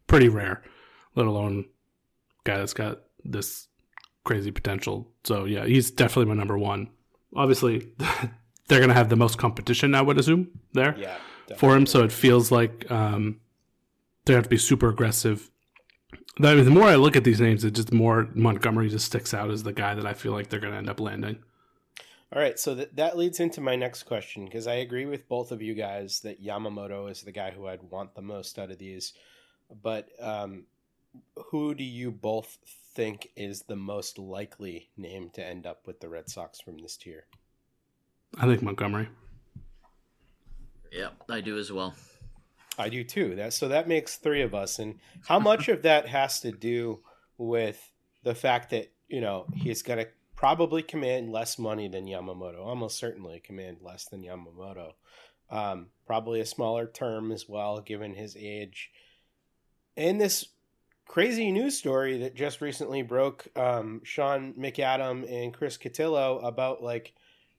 pretty 0.08 0.30
rare, 0.30 0.64
let 1.16 1.28
alone 1.28 1.66
a 2.46 2.50
guy 2.50 2.58
that's 2.58 2.74
got 2.74 3.00
this 3.24 3.68
crazy 4.24 4.52
potential. 4.52 5.12
So 5.24 5.46
yeah, 5.46 5.66
he's 5.66 5.92
definitely 5.92 6.34
my 6.34 6.38
number 6.38 6.58
one. 6.58 6.90
Obviously, 7.36 7.92
they're 8.68 8.80
gonna 8.80 8.94
have 8.94 9.10
the 9.10 9.16
most 9.16 9.38
competition, 9.38 9.96
I 9.96 10.02
would 10.02 10.18
assume, 10.18 10.50
there 10.74 10.96
yeah, 10.98 11.18
for 11.58 11.76
him. 11.76 11.86
So 11.86 12.04
it 12.04 12.12
feels 12.12 12.52
like 12.52 12.90
um, 12.90 13.40
they 14.26 14.34
have 14.34 14.44
to 14.44 14.50
be 14.50 14.58
super 14.58 14.90
aggressive 14.90 15.50
the 16.40 16.70
more 16.70 16.84
I 16.84 16.96
look 16.96 17.16
at 17.16 17.24
these 17.24 17.42
names, 17.42 17.64
it 17.64 17.72
just 17.72 17.92
more 17.92 18.30
Montgomery 18.34 18.90
just 18.90 19.06
sticks 19.06 19.34
out 19.34 19.50
as 19.50 19.64
the 19.64 19.74
guy 19.74 19.96
that 19.96 20.06
I 20.06 20.14
feel 20.14 20.32
like 20.32 20.50
they're 20.50 20.60
going 20.60 20.74
to 20.74 20.78
end 20.78 20.90
up 20.90 21.00
landing. 21.00 21.40
All 22.34 22.42
right, 22.42 22.60
so 22.60 22.76
th- 22.76 22.90
that 22.96 23.18
leads 23.18 23.40
into 23.40 23.62
my 23.62 23.78
next 23.78 24.04
question 24.04 24.46
because 24.46 24.68
I 24.68 24.76
agree 24.76 25.06
with 25.06 25.30
both 25.30 25.52
of 25.52 25.62
you 25.62 25.74
guys 25.74 26.20
that 26.22 26.44
Yamamoto 26.44 27.10
is 27.10 27.22
the 27.22 27.32
guy 27.32 27.52
who 27.52 27.68
I'd 27.68 27.84
want 27.84 28.16
the 28.16 28.22
most 28.22 28.60
out 28.60 28.70
of 28.70 28.78
these. 28.78 29.14
But 29.82 30.10
um, 30.20 30.66
who 31.36 31.74
do 31.74 31.86
you 31.86 32.12
both 32.12 32.58
think 32.94 33.30
is 33.36 33.64
the 33.64 33.78
most 33.78 34.20
likely 34.20 34.90
name 34.98 35.30
to 35.36 35.46
end 35.46 35.66
up 35.66 35.88
with 35.88 36.02
the 36.02 36.10
Red 36.10 36.30
Sox 36.30 36.60
from 36.60 36.78
this 36.80 36.98
tier? 36.98 37.26
I 38.38 38.46
think 38.46 38.62
Montgomery. 38.62 39.08
Yeah, 40.92 41.10
I 41.30 41.42
do 41.42 41.58
as 41.58 41.72
well. 41.72 41.96
I 42.78 42.90
do 42.90 43.04
too. 43.04 43.36
That 43.36 43.54
so 43.54 43.68
that 43.70 43.88
makes 43.88 44.16
three 44.16 44.42
of 44.42 44.54
us. 44.54 44.80
And 44.80 45.00
how 45.28 45.40
much 45.40 45.68
of 45.70 45.82
that 45.84 46.08
has 46.08 46.40
to 46.42 46.52
do 46.52 47.00
with 47.38 47.92
the 48.24 48.36
fact 48.36 48.70
that 48.72 48.92
you 49.08 49.22
know 49.22 49.46
he's 49.56 49.82
going 49.82 50.00
to 50.00 50.08
probably 50.36 50.84
command 50.84 51.32
less 51.32 51.58
money 51.58 51.88
than 51.88 52.06
Yamamoto, 52.06 52.64
almost 52.64 52.98
certainly 52.98 53.40
command 53.40 53.78
less 53.82 54.06
than 54.06 54.22
Yamamoto. 54.24 54.94
Um, 55.50 55.88
probably 56.06 56.40
a 56.40 56.46
smaller 56.46 56.86
term 56.86 57.32
as 57.32 57.50
well, 57.50 57.80
given 57.82 58.14
his 58.14 58.36
age. 58.38 58.92
And 59.96 60.22
this 60.22 60.50
crazy 61.08 61.52
news 61.52 61.78
story 61.78 62.20
that 62.20 62.36
just 62.36 62.62
recently 62.62 63.02
broke, 63.02 63.48
um, 63.56 64.02
Sean 64.04 64.54
McAdam 64.54 65.30
and 65.32 65.54
Chris 65.54 65.78
Cotillo 65.78 66.46
about 66.46 66.84
like 66.84 67.14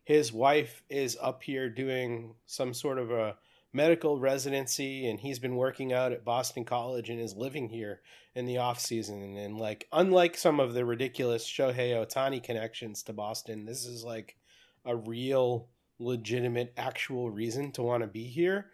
his 0.04 0.32
wife 0.32 0.82
is 0.88 1.18
up 1.20 1.42
here 1.42 1.68
doing 1.68 2.34
some 2.46 2.72
sort 2.72 2.98
of 2.98 3.10
a 3.10 3.36
medical 3.72 4.18
residency 4.18 5.08
and 5.08 5.20
he's 5.20 5.38
been 5.38 5.56
working 5.56 5.92
out 5.92 6.12
at 6.12 6.24
Boston 6.24 6.64
College 6.64 7.10
and 7.10 7.20
is 7.20 7.36
living 7.36 7.68
here 7.68 8.00
in 8.34 8.46
the 8.46 8.58
off 8.58 8.80
season 8.80 9.36
and 9.36 9.58
like 9.58 9.86
unlike 9.92 10.36
some 10.36 10.58
of 10.60 10.72
the 10.72 10.84
ridiculous 10.84 11.46
Shohei 11.46 11.92
Ohtani 11.92 12.42
connections 12.42 13.02
to 13.04 13.12
Boston 13.12 13.66
this 13.66 13.84
is 13.84 14.04
like 14.04 14.36
a 14.84 14.96
real 14.96 15.68
legitimate, 15.98 16.72
actual 16.76 17.30
reason 17.30 17.72
to 17.72 17.82
want 17.82 18.02
to 18.02 18.06
be 18.06 18.24
here. 18.24 18.70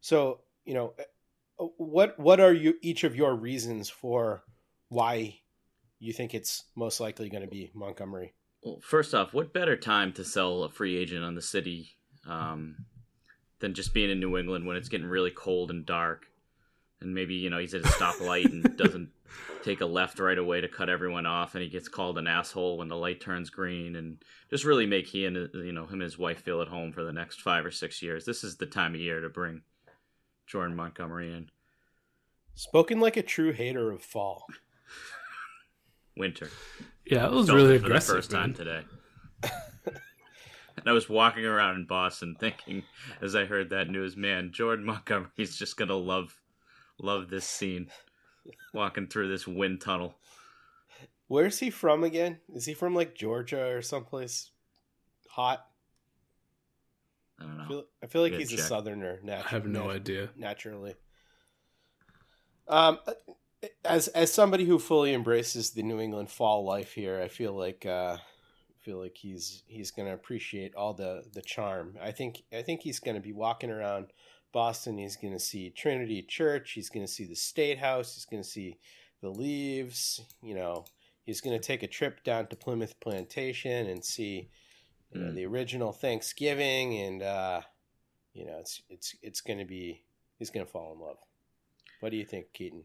So, 0.00 0.40
you 0.64 0.74
know, 0.74 0.94
uh, 1.58 1.64
what 1.76 2.18
what 2.18 2.40
are 2.40 2.52
you 2.52 2.74
each 2.82 3.04
of 3.04 3.16
your 3.16 3.34
reasons 3.34 3.88
for 3.88 4.42
why 4.88 5.40
you 5.98 6.12
think 6.12 6.34
it's 6.34 6.64
most 6.76 7.00
likely 7.00 7.28
going 7.28 7.42
to 7.42 7.48
be 7.48 7.70
Montgomery? 7.74 8.34
Well, 8.62 8.80
first 8.80 9.14
off, 9.14 9.34
what 9.34 9.52
better 9.52 9.76
time 9.76 10.12
to 10.14 10.24
sell 10.24 10.62
a 10.62 10.68
free 10.68 10.96
agent 10.96 11.24
on 11.24 11.34
the 11.34 11.42
city 11.42 11.96
um, 12.26 12.86
than 13.60 13.74
just 13.74 13.92
being 13.94 14.10
in 14.10 14.20
New 14.20 14.36
England 14.36 14.66
when 14.66 14.76
it's 14.76 14.88
getting 14.88 15.06
really 15.06 15.30
cold 15.30 15.70
and 15.70 15.84
dark, 15.84 16.26
and 17.00 17.14
maybe 17.14 17.34
you 17.34 17.50
know 17.50 17.58
he's 17.58 17.74
at 17.74 17.82
a 17.82 17.88
stoplight 17.88 18.46
and 18.46 18.76
doesn't 18.76 19.10
take 19.62 19.80
a 19.80 19.86
left 19.86 20.18
right 20.18 20.38
away 20.38 20.60
to 20.60 20.68
cut 20.68 20.88
everyone 20.88 21.26
off, 21.26 21.54
and 21.54 21.62
he 21.62 21.68
gets 21.68 21.88
called 21.88 22.18
an 22.18 22.26
asshole 22.26 22.78
when 22.78 22.88
the 22.88 22.96
light 22.96 23.20
turns 23.20 23.50
green, 23.50 23.96
and 23.96 24.18
just 24.50 24.64
really 24.64 24.86
make 24.86 25.06
he 25.06 25.26
and 25.26 25.36
you 25.54 25.72
know 25.72 25.84
him 25.86 25.94
and 25.94 26.02
his 26.02 26.18
wife 26.18 26.40
feel 26.42 26.62
at 26.62 26.68
home 26.68 26.92
for 26.92 27.04
the 27.04 27.12
next 27.12 27.40
five 27.42 27.64
or 27.66 27.70
six 27.70 28.02
years. 28.02 28.24
This 28.24 28.44
is 28.44 28.56
the 28.56 28.66
time 28.66 28.94
of 28.94 29.00
year 29.00 29.20
to 29.20 29.28
bring 29.28 29.62
Jordan 30.46 30.76
Montgomery 30.76 31.32
in. 31.32 31.50
Spoken 32.54 32.98
like 33.00 33.16
a 33.16 33.22
true 33.22 33.52
hater 33.52 33.92
of 33.92 34.02
fall. 34.02 34.46
Winter. 36.16 36.50
Yeah, 37.06 37.26
it 37.26 37.32
was 37.32 37.46
Felt 37.46 37.56
really 37.56 37.76
it 37.76 37.80
for 37.80 37.86
aggressive. 37.86 38.08
the 38.08 38.14
first 38.14 38.30
time 38.32 38.52
today. 38.54 38.82
and 40.84 40.88
I 40.88 40.92
was 40.92 41.08
walking 41.08 41.44
around 41.44 41.76
in 41.76 41.86
Boston 41.86 42.36
thinking, 42.38 42.82
as 43.20 43.34
I 43.34 43.44
heard 43.44 43.70
that 43.70 43.90
news, 43.90 44.16
man, 44.16 44.50
Jordan 44.52 44.86
Montgomery's 44.86 45.56
just 45.56 45.76
gonna 45.76 45.94
love, 45.94 46.40
love 47.00 47.28
this 47.28 47.44
scene, 47.44 47.88
walking 48.72 49.06
through 49.06 49.28
this 49.28 49.46
wind 49.46 49.80
tunnel. 49.80 50.14
Where's 51.28 51.58
he 51.58 51.70
from 51.70 52.04
again? 52.04 52.38
Is 52.54 52.64
he 52.64 52.74
from 52.74 52.94
like 52.94 53.14
Georgia 53.14 53.66
or 53.66 53.82
someplace 53.82 54.50
hot? 55.28 55.66
I 57.38 57.44
don't 57.44 57.58
know. 57.58 57.64
I 57.64 57.68
feel, 57.68 57.84
I 58.02 58.06
feel 58.06 58.22
like 58.22 58.32
Good 58.32 58.40
he's 58.40 58.52
a 58.54 58.58
southerner. 58.58 59.20
Natu- 59.24 59.44
I 59.44 59.48
have 59.48 59.66
no 59.66 59.90
idea. 59.90 60.30
Naturally. 60.36 60.94
Um, 62.66 62.98
as 63.84 64.08
as 64.08 64.32
somebody 64.32 64.64
who 64.64 64.78
fully 64.78 65.14
embraces 65.14 65.70
the 65.70 65.82
New 65.82 66.00
England 66.00 66.30
fall 66.30 66.64
life 66.64 66.92
here, 66.92 67.20
I 67.20 67.28
feel 67.28 67.52
like 67.52 67.86
uh, 67.86 68.16
I 68.16 68.27
feel 68.88 69.00
like 69.02 69.18
he's 69.18 69.64
he's 69.66 69.90
going 69.90 70.08
to 70.08 70.14
appreciate 70.14 70.74
all 70.74 70.94
the 70.94 71.22
the 71.34 71.42
charm. 71.42 71.94
I 72.02 72.10
think 72.10 72.42
I 72.50 72.62
think 72.62 72.80
he's 72.80 73.00
going 73.00 73.16
to 73.16 73.20
be 73.20 73.34
walking 73.34 73.70
around 73.70 74.06
Boston. 74.50 74.96
He's 74.96 75.16
going 75.16 75.34
to 75.34 75.38
see 75.38 75.68
Trinity 75.68 76.22
Church. 76.22 76.72
He's 76.72 76.88
going 76.88 77.04
to 77.04 77.12
see 77.12 77.26
the 77.26 77.36
State 77.36 77.78
House. 77.78 78.14
He's 78.14 78.24
going 78.24 78.42
to 78.42 78.48
see 78.48 78.78
the 79.20 79.28
leaves. 79.28 80.22
You 80.42 80.54
know, 80.54 80.86
he's 81.26 81.42
going 81.42 81.58
to 81.58 81.62
take 81.62 81.82
a 81.82 81.86
trip 81.86 82.24
down 82.24 82.46
to 82.46 82.56
Plymouth 82.56 82.98
Plantation 83.00 83.88
and 83.88 84.02
see 84.02 84.48
you 85.12 85.20
know, 85.20 85.30
Mm. 85.32 85.34
the 85.34 85.46
original 85.46 85.92
Thanksgiving, 85.92 86.98
and 86.98 87.22
uh, 87.22 87.60
you 88.32 88.46
know, 88.46 88.56
it's 88.58 88.80
it's 88.88 89.14
it's 89.22 89.40
going 89.42 89.58
to 89.58 89.66
be 89.66 90.02
he's 90.38 90.50
going 90.50 90.64
to 90.64 90.72
fall 90.72 90.94
in 90.94 91.00
love. 91.00 91.18
What 92.00 92.10
do 92.10 92.16
you 92.16 92.24
think, 92.24 92.52
Keaton? 92.54 92.84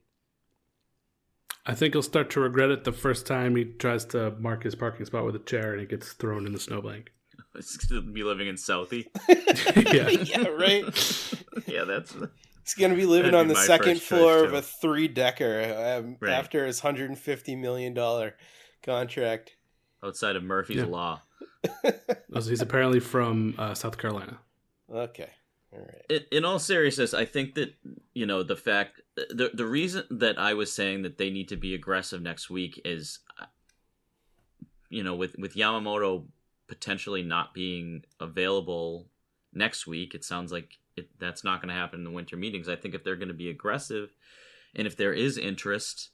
I 1.65 1.73
think 1.75 1.93
he'll 1.93 2.01
start 2.01 2.29
to 2.31 2.39
regret 2.41 2.71
it 2.71 2.83
the 2.83 2.91
first 2.91 3.25
time 3.25 3.55
he 3.55 3.65
tries 3.65 4.05
to 4.05 4.31
mark 4.39 4.63
his 4.63 4.75
parking 4.75 5.05
spot 5.05 5.25
with 5.25 5.35
a 5.35 5.39
chair 5.39 5.73
and 5.73 5.81
it 5.81 5.89
gets 5.89 6.11
thrown 6.13 6.45
in 6.45 6.53
the 6.53 6.59
snowbank. 6.59 7.11
It's 7.55 7.77
gonna 7.77 8.01
be 8.01 8.23
living 8.23 8.47
in 8.47 8.55
Southie. 8.55 9.05
yeah. 9.93 10.09
yeah, 10.09 10.47
right. 10.47 11.67
yeah, 11.67 11.83
that's 11.83 12.15
He's 12.63 12.73
going 12.75 12.91
to 12.91 12.97
be 12.97 13.05
living 13.05 13.35
on 13.35 13.47
be 13.47 13.53
the 13.53 13.59
second 13.59 14.01
floor 14.01 14.43
of 14.43 14.53
a 14.53 14.61
three 14.61 15.07
decker 15.07 15.99
um, 15.99 16.17
Right. 16.19 16.31
after 16.31 16.65
his 16.65 16.79
hundred 16.79 17.09
and 17.09 17.19
fifty 17.19 17.55
million 17.55 17.93
dollar 17.93 18.35
contract. 18.81 19.55
outside 20.03 20.35
of 20.35 20.43
Murphy's 20.43 20.77
Yeah. 20.77 20.85
Law. 20.85 21.21
He's 22.33 22.61
apparently 22.61 22.99
from 22.99 23.53
uh, 23.57 23.73
South 23.75 23.97
Carolina. 23.99 24.39
Okay, 24.91 25.23
all 25.23 25.29
right. 25.75 26.25
in, 26.31 26.45
all 26.45 26.59
seriousness, 26.59 27.13
I 27.13 27.25
think 27.25 27.55
that 27.55 27.73
you 28.13 28.25
know 28.25 28.43
the 28.43 28.55
fact 28.55 29.01
the 29.15 29.51
the 29.53 29.65
reason 29.65 30.03
that 30.09 30.39
I 30.39 30.53
was 30.53 30.71
saying 30.71 31.03
that 31.03 31.17
they 31.17 31.29
need 31.29 31.49
to 31.49 31.55
be 31.55 31.73
aggressive 31.73 32.21
next 32.21 32.49
week 32.49 32.81
is, 32.85 33.19
you 34.89 35.03
know, 35.03 35.15
with 35.15 35.35
with 35.37 35.55
Yamamoto 35.55 36.25
potentially 36.67 37.23
not 37.23 37.53
being 37.53 38.03
available 38.19 39.07
next 39.53 39.85
week, 39.85 40.15
it 40.15 40.23
sounds 40.23 40.51
like 40.51 40.77
it, 40.95 41.09
that's 41.19 41.43
not 41.43 41.61
going 41.61 41.69
to 41.69 41.79
happen 41.79 41.99
in 41.99 42.05
the 42.05 42.11
winter 42.11 42.37
meetings. 42.37 42.69
I 42.69 42.75
think 42.75 42.95
if 42.95 43.03
they're 43.03 43.15
going 43.15 43.27
to 43.27 43.33
be 43.33 43.49
aggressive, 43.49 44.15
and 44.75 44.87
if 44.87 44.97
there 44.97 45.13
is 45.13 45.37
interest. 45.37 46.09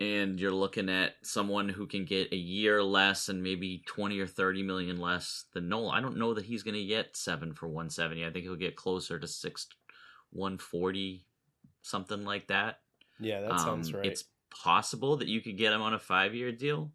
And 0.00 0.38
you're 0.38 0.52
looking 0.52 0.88
at 0.88 1.14
someone 1.22 1.68
who 1.68 1.86
can 1.86 2.04
get 2.04 2.32
a 2.32 2.36
year 2.36 2.82
less 2.82 3.28
and 3.28 3.42
maybe 3.42 3.82
20 3.86 4.20
or 4.20 4.28
30 4.28 4.62
million 4.62 5.00
less 5.00 5.46
than 5.54 5.68
Nola. 5.68 5.90
I 5.90 6.00
don't 6.00 6.18
know 6.18 6.34
that 6.34 6.44
he's 6.44 6.62
going 6.62 6.76
to 6.76 6.84
get 6.84 7.16
seven 7.16 7.52
for 7.52 7.66
170. 7.66 8.24
I 8.24 8.30
think 8.30 8.44
he'll 8.44 8.54
get 8.54 8.76
closer 8.76 9.18
to 9.18 9.26
six, 9.26 9.66
140, 10.30 11.26
something 11.82 12.24
like 12.24 12.46
that. 12.46 12.80
Yeah, 13.18 13.40
that 13.40 13.58
sounds 13.60 13.88
Um, 13.92 13.96
right. 14.00 14.06
It's 14.06 14.24
possible 14.50 15.16
that 15.16 15.28
you 15.28 15.40
could 15.40 15.58
get 15.58 15.72
him 15.72 15.82
on 15.82 15.94
a 15.94 15.98
five 15.98 16.34
year 16.34 16.52
deal. 16.52 16.92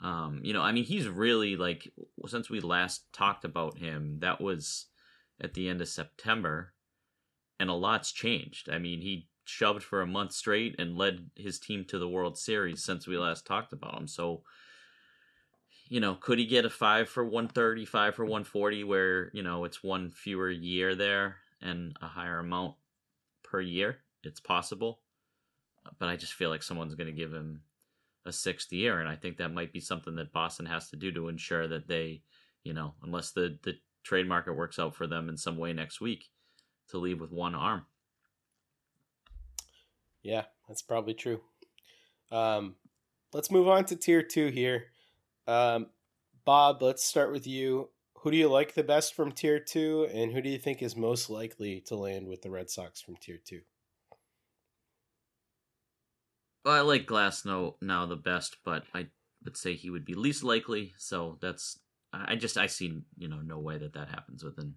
Um, 0.00 0.40
you 0.42 0.52
know, 0.52 0.62
I 0.62 0.72
mean, 0.72 0.84
he's 0.84 1.08
really 1.08 1.56
like 1.56 1.92
since 2.26 2.50
we 2.50 2.60
last 2.60 3.12
talked 3.12 3.44
about 3.44 3.78
him, 3.78 4.20
that 4.20 4.40
was 4.40 4.86
at 5.40 5.54
the 5.54 5.68
end 5.68 5.80
of 5.80 5.88
September, 5.88 6.72
and 7.58 7.70
a 7.70 7.74
lot's 7.74 8.12
changed. 8.12 8.68
I 8.70 8.78
mean, 8.78 9.00
he 9.00 9.28
shoved 9.48 9.82
for 9.82 10.02
a 10.02 10.06
month 10.06 10.32
straight 10.32 10.74
and 10.78 10.96
led 10.96 11.30
his 11.36 11.58
team 11.58 11.84
to 11.86 11.98
the 11.98 12.08
World 12.08 12.36
Series 12.36 12.82
since 12.82 13.06
we 13.06 13.16
last 13.16 13.46
talked 13.46 13.72
about 13.72 13.96
him. 13.96 14.08
So, 14.08 14.42
you 15.88 16.00
know, 16.00 16.14
could 16.14 16.38
he 16.38 16.46
get 16.46 16.64
a 16.64 16.70
five 16.70 17.08
for 17.08 17.24
130, 17.24 17.84
five 17.84 18.14
for 18.14 18.24
140, 18.24 18.84
where, 18.84 19.30
you 19.32 19.42
know, 19.42 19.64
it's 19.64 19.84
one 19.84 20.10
fewer 20.10 20.50
year 20.50 20.94
there 20.94 21.36
and 21.62 21.96
a 22.02 22.06
higher 22.06 22.40
amount 22.40 22.74
per 23.44 23.60
year? 23.60 23.98
It's 24.24 24.40
possible. 24.40 25.00
But 25.98 26.08
I 26.08 26.16
just 26.16 26.32
feel 26.32 26.50
like 26.50 26.64
someone's 26.64 26.96
going 26.96 27.06
to 27.06 27.12
give 27.12 27.32
him 27.32 27.62
a 28.24 28.32
sixth 28.32 28.72
year. 28.72 28.98
And 28.98 29.08
I 29.08 29.14
think 29.14 29.36
that 29.36 29.54
might 29.54 29.72
be 29.72 29.80
something 29.80 30.16
that 30.16 30.32
Boston 30.32 30.66
has 30.66 30.90
to 30.90 30.96
do 30.96 31.12
to 31.12 31.28
ensure 31.28 31.68
that 31.68 31.86
they, 31.86 32.22
you 32.64 32.74
know, 32.74 32.94
unless 33.04 33.30
the, 33.30 33.56
the 33.62 33.74
trade 34.02 34.28
market 34.28 34.54
works 34.54 34.80
out 34.80 34.96
for 34.96 35.06
them 35.06 35.28
in 35.28 35.36
some 35.36 35.56
way 35.56 35.72
next 35.72 36.00
week, 36.00 36.24
to 36.88 36.98
leave 36.98 37.20
with 37.20 37.30
one 37.30 37.54
arm. 37.54 37.86
Yeah, 40.26 40.42
that's 40.66 40.82
probably 40.82 41.14
true. 41.14 41.40
Um, 42.32 42.74
let's 43.32 43.48
move 43.48 43.68
on 43.68 43.84
to 43.84 43.94
tier 43.94 44.22
two 44.22 44.48
here. 44.48 44.86
Um, 45.46 45.86
Bob, 46.44 46.82
let's 46.82 47.04
start 47.04 47.30
with 47.30 47.46
you. 47.46 47.90
Who 48.18 48.32
do 48.32 48.36
you 48.36 48.48
like 48.48 48.74
the 48.74 48.82
best 48.82 49.14
from 49.14 49.30
tier 49.30 49.60
two, 49.60 50.08
and 50.12 50.32
who 50.32 50.42
do 50.42 50.48
you 50.48 50.58
think 50.58 50.82
is 50.82 50.96
most 50.96 51.30
likely 51.30 51.80
to 51.82 51.94
land 51.94 52.26
with 52.26 52.42
the 52.42 52.50
Red 52.50 52.70
Sox 52.70 53.00
from 53.00 53.14
tier 53.14 53.38
two? 53.38 53.60
Well, 56.64 56.74
I 56.74 56.80
like 56.80 57.06
Glasnow 57.06 57.74
now 57.80 58.04
the 58.06 58.16
best, 58.16 58.56
but 58.64 58.82
I 58.92 59.06
would 59.44 59.56
say 59.56 59.74
he 59.74 59.90
would 59.90 60.04
be 60.04 60.14
least 60.14 60.42
likely. 60.42 60.92
So 60.98 61.38
that's 61.40 61.78
I 62.12 62.32
I 62.32 62.34
just 62.34 62.58
I 62.58 62.66
see 62.66 63.00
you 63.16 63.28
know 63.28 63.42
no 63.42 63.60
way 63.60 63.78
that 63.78 63.92
that 63.92 64.08
happens 64.08 64.42
within 64.42 64.74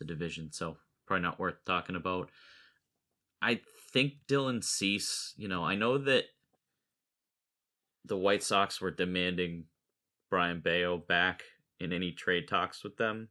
the 0.00 0.04
division. 0.04 0.50
So 0.50 0.78
probably 1.06 1.22
not 1.22 1.38
worth 1.38 1.64
talking 1.64 1.94
about. 1.94 2.28
I 3.42 3.60
think 3.92 4.14
Dylan 4.28 4.62
Cease. 4.62 5.34
You 5.36 5.48
know 5.48 5.64
I 5.64 5.74
know 5.74 5.98
that 5.98 6.24
the 8.04 8.16
White 8.16 8.42
Sox 8.42 8.80
were 8.80 8.90
demanding 8.90 9.64
Brayan 10.30 10.60
Bello 10.60 10.98
back 10.98 11.42
in 11.78 11.92
any 11.92 12.12
trade 12.12 12.48
talks 12.48 12.82
with 12.84 12.96
them 12.96 13.28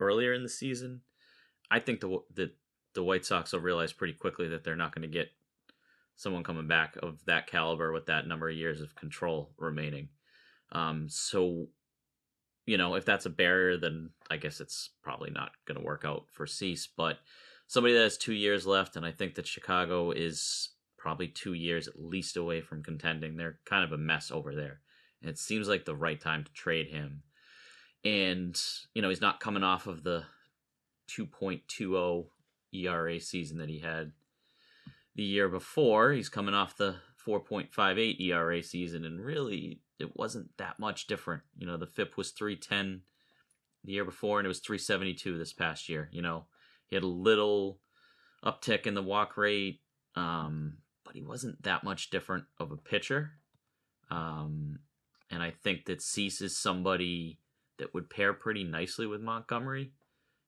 earlier 0.00 0.32
in 0.32 0.42
the 0.42 0.48
season. 0.48 1.00
I 1.70 1.80
think 1.80 2.00
the 2.00 2.20
the 2.32 2.52
the 2.94 3.02
White 3.04 3.26
Sox 3.26 3.52
will 3.52 3.60
realize 3.60 3.92
pretty 3.92 4.14
quickly 4.14 4.48
that 4.48 4.64
they're 4.64 4.76
not 4.76 4.94
going 4.94 5.02
to 5.02 5.08
get 5.08 5.30
someone 6.16 6.44
coming 6.44 6.68
back 6.68 6.96
of 7.02 7.24
that 7.26 7.46
caliber 7.46 7.92
with 7.92 8.06
that 8.06 8.26
number 8.26 8.48
of 8.48 8.56
years 8.56 8.80
of 8.80 8.94
control 8.94 9.50
remaining. 9.58 10.08
Um, 10.72 11.08
so, 11.08 11.66
you 12.66 12.78
know, 12.78 12.94
if 12.94 13.04
that's 13.04 13.26
a 13.26 13.30
barrier, 13.30 13.76
then 13.76 14.10
I 14.30 14.36
guess 14.36 14.60
it's 14.60 14.90
probably 15.02 15.30
not 15.30 15.52
going 15.66 15.78
to 15.78 15.84
work 15.84 16.04
out 16.04 16.26
for 16.30 16.46
Cease. 16.46 16.86
But 16.86 17.18
somebody 17.74 17.92
that 17.94 18.04
has 18.04 18.16
two 18.16 18.32
years 18.32 18.68
left, 18.68 18.94
and 18.94 19.04
I 19.04 19.10
think 19.10 19.34
that 19.34 19.48
Chicago 19.48 20.12
is 20.12 20.70
probably 20.96 21.26
two 21.26 21.54
years 21.54 21.88
at 21.88 22.00
least 22.00 22.36
away 22.36 22.60
from 22.60 22.84
contending. 22.84 23.36
They're 23.36 23.58
kind 23.66 23.82
of 23.82 23.90
a 23.90 23.98
mess 23.98 24.30
over 24.30 24.54
there. 24.54 24.80
And 25.20 25.28
it 25.28 25.38
seems 25.38 25.66
like 25.66 25.84
the 25.84 25.94
right 25.94 26.20
time 26.20 26.44
to 26.44 26.52
trade 26.52 26.86
him. 26.86 27.24
And, 28.04 28.56
you 28.94 29.02
know, 29.02 29.08
he's 29.08 29.20
not 29.20 29.40
coming 29.40 29.64
off 29.64 29.88
of 29.88 30.04
the 30.04 30.22
2.20 31.10 32.26
ERA 32.72 33.20
season 33.20 33.58
that 33.58 33.68
he 33.68 33.80
had 33.80 34.12
the 35.16 35.24
year 35.24 35.48
before. 35.48 36.12
He's 36.12 36.28
coming 36.28 36.54
off 36.54 36.76
the 36.76 36.96
4.58 37.26 38.20
ERA 38.20 38.62
season, 38.62 39.04
and 39.04 39.20
really, 39.20 39.80
it 39.98 40.16
wasn't 40.16 40.56
that 40.58 40.78
much 40.78 41.08
different. 41.08 41.42
You 41.56 41.66
know, 41.66 41.76
the 41.76 41.86
FIP 41.86 42.16
was 42.16 42.30
310 42.30 43.00
the 43.82 43.92
year 43.92 44.04
before, 44.04 44.38
and 44.38 44.46
it 44.46 44.48
was 44.48 44.60
372 44.60 45.36
this 45.36 45.52
past 45.52 45.88
year. 45.88 46.08
You 46.12 46.22
know, 46.22 46.44
he 46.86 46.96
had 46.96 47.02
a 47.02 47.08
little 47.08 47.80
uptick 48.44 48.86
in 48.86 48.94
the 48.94 49.02
walk 49.02 49.36
rate, 49.36 49.80
um, 50.16 50.78
but 51.04 51.14
he 51.14 51.22
wasn't 51.22 51.62
that 51.62 51.84
much 51.84 52.10
different 52.10 52.44
of 52.58 52.72
a 52.72 52.76
pitcher. 52.76 53.32
Um, 54.10 54.78
and 55.30 55.42
I 55.42 55.50
think 55.50 55.86
that 55.86 56.02
Cease 56.02 56.40
is 56.40 56.56
somebody 56.56 57.40
that 57.78 57.94
would 57.94 58.10
pair 58.10 58.32
pretty 58.32 58.64
nicely 58.64 59.06
with 59.06 59.20
Montgomery. 59.20 59.92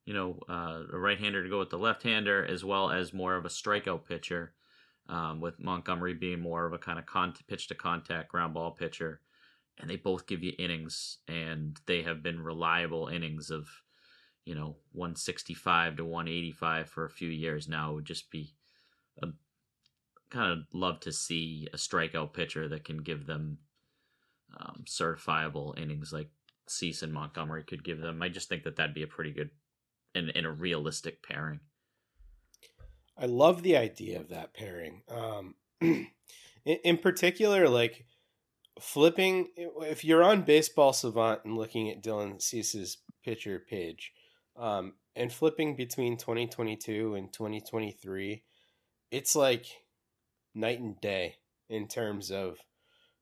You 0.05 0.15
know, 0.15 0.39
uh, 0.49 0.83
a 0.93 0.99
right-hander 0.99 1.43
to 1.43 1.51
go 1.51 1.59
with 1.59 1.71
the 1.71 1.79
left-hander, 1.79 2.47
as 2.47 2.65
well 2.65 2.91
as 2.91 3.13
more 3.13 3.35
of 3.35 3.45
a 3.45 3.49
strikeout 3.49 4.05
pitcher, 4.05 4.55
um, 5.09 5.41
with 5.41 5.59
Montgomery 5.59 6.15
being 6.15 6.39
more 6.39 6.65
of 6.65 6.73
a 6.73 6.79
kind 6.79 6.99
of 6.99 7.07
con- 7.07 7.35
pitch 7.49 7.67
to 7.69 7.75
contact 7.75 8.31
ground 8.31 8.55
ball 8.55 8.71
pitcher, 8.71 9.21
and 9.79 9.91
they 9.91 9.97
both 9.97 10.29
give 10.29 10.45
you 10.45 10.53
innings, 10.61 11.19
and 11.27 11.81
they 11.87 12.03
have 12.03 12.23
been 12.23 12.41
reliable 12.41 13.09
innings 13.09 13.51
of, 13.51 13.69
you 14.47 14.55
know, 14.55 14.77
165 14.93 15.97
to 15.97 16.05
185 16.05 16.89
for 16.89 17.05
a 17.05 17.11
few 17.11 17.29
years 17.29 17.69
now. 17.69 17.91
It 17.91 17.95
would 17.97 18.05
just 18.07 18.31
be 18.31 18.55
a 19.21 19.27
kind 20.31 20.53
of 20.53 20.67
love 20.73 21.01
to 21.01 21.13
see 21.13 21.69
a 21.75 21.77
strikeout 21.77 22.33
pitcher 22.33 22.69
that 22.69 22.85
can 22.85 22.99
give 22.99 23.27
them 23.27 23.59
um, 24.59 24.85
certifiable 24.87 25.79
innings 25.79 26.13
like 26.13 26.31
Cease 26.69 27.03
and 27.03 27.13
Montgomery 27.13 27.65
could 27.65 27.85
give 27.85 28.01
them. 28.01 28.23
I 28.23 28.29
just 28.29 28.49
think 28.49 28.63
that 28.63 28.77
that'd 28.77 28.95
be 28.95 29.03
a 29.03 29.09
pretty 29.09 29.33
good 29.33 29.51
and, 30.15 30.33
and 30.35 30.47
a 30.47 30.51
realistic 30.51 31.23
pairing. 31.23 31.61
I 33.19 33.27
love 33.27 33.63
the 33.63 33.77
idea 33.77 34.21
of 34.21 34.29
that 34.29 34.55
pairing. 34.55 35.03
Um, 35.09 35.55
in, 35.81 36.07
in 36.65 36.99
particular, 36.99 37.69
like 37.69 38.07
flipping, 38.81 39.49
if 39.57 40.05
you're 40.05 40.23
on 40.23 40.43
Baseball 40.43 40.93
Savant 40.93 41.41
and 41.45 41.57
looking 41.57 41.91
at 41.91 42.03
Dylan 42.03 42.41
Cease's 42.41 42.99
pitcher 43.25 43.59
page, 43.69 44.13
um, 44.57 44.95
and 45.15 45.33
flipping 45.33 45.77
between 45.77 46.17
2022 46.17 47.15
and 47.15 47.33
2023, 47.33 48.43
it's 49.11 49.37
like 49.37 49.67
night 50.55 50.81
and 50.81 51.01
day 51.01 51.37
in 51.69 51.89
terms 51.89 52.31
of 52.31 52.59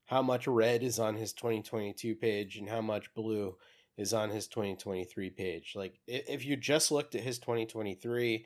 how 0.07 0.23
much 0.23 0.47
red 0.47 0.83
is 0.83 0.99
on 0.99 1.17
his 1.17 1.33
2022 1.33 2.15
page 2.17 2.57
and 2.57 2.69
how 2.69 2.81
much 2.81 3.13
blue 3.15 3.57
is 3.97 4.13
on 4.13 4.31
his 4.31 4.49
2023 4.49 5.31
page. 5.31 5.73
Like 5.75 5.99
if 6.07 6.45
you 6.45 6.57
just 6.57 6.91
looked 6.91 7.15
at 7.15 7.23
his 7.23 7.39
2023 7.39 8.45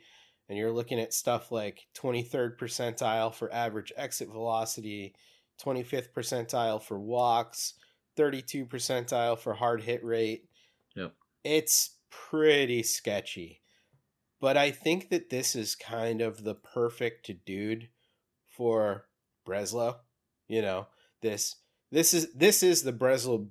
and 0.48 0.58
you're 0.58 0.72
looking 0.72 1.00
at 1.00 1.12
stuff 1.12 1.50
like 1.50 1.86
23rd 1.96 2.58
percentile 2.58 3.34
for 3.34 3.52
average 3.52 3.92
exit 3.96 4.28
velocity, 4.28 5.14
25th 5.62 6.12
percentile 6.16 6.82
for 6.82 6.98
walks, 6.98 7.74
32 8.16 8.66
percentile 8.66 9.38
for 9.38 9.54
hard 9.54 9.82
hit 9.82 10.04
rate. 10.04 10.44
Yep. 10.96 11.12
It's 11.44 11.97
pretty 12.10 12.82
sketchy. 12.82 13.62
But 14.40 14.56
I 14.56 14.70
think 14.70 15.10
that 15.10 15.30
this 15.30 15.56
is 15.56 15.74
kind 15.74 16.20
of 16.20 16.44
the 16.44 16.54
perfect 16.54 17.30
dude 17.44 17.88
for 18.46 19.06
Breslow. 19.46 19.96
You 20.46 20.62
know, 20.62 20.86
this 21.22 21.56
this 21.90 22.14
is 22.14 22.32
this 22.34 22.62
is 22.62 22.82
the 22.82 22.92
Breslow 22.92 23.48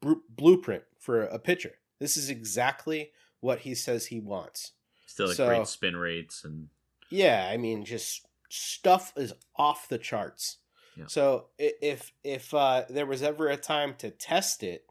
br- 0.00 0.12
blueprint 0.28 0.84
for 0.98 1.22
a 1.22 1.38
pitcher. 1.38 1.72
This 1.98 2.16
is 2.16 2.30
exactly 2.30 3.10
what 3.40 3.60
he 3.60 3.74
says 3.74 4.06
he 4.06 4.20
wants. 4.20 4.72
Still 5.06 5.28
like 5.28 5.36
So- 5.36 5.48
great 5.48 5.66
spin 5.66 5.96
rates 5.96 6.44
and 6.44 6.68
Yeah, 7.10 7.48
I 7.50 7.56
mean, 7.56 7.84
just 7.84 8.24
stuff 8.48 9.12
is 9.16 9.32
off 9.56 9.88
the 9.88 9.98
charts. 9.98 10.58
Yeah. 10.96 11.06
So 11.08 11.46
if 11.58 12.12
if 12.22 12.54
uh, 12.54 12.84
there 12.88 13.06
was 13.06 13.22
ever 13.22 13.48
a 13.48 13.56
time 13.56 13.94
to 13.96 14.10
test 14.10 14.62
it, 14.62 14.84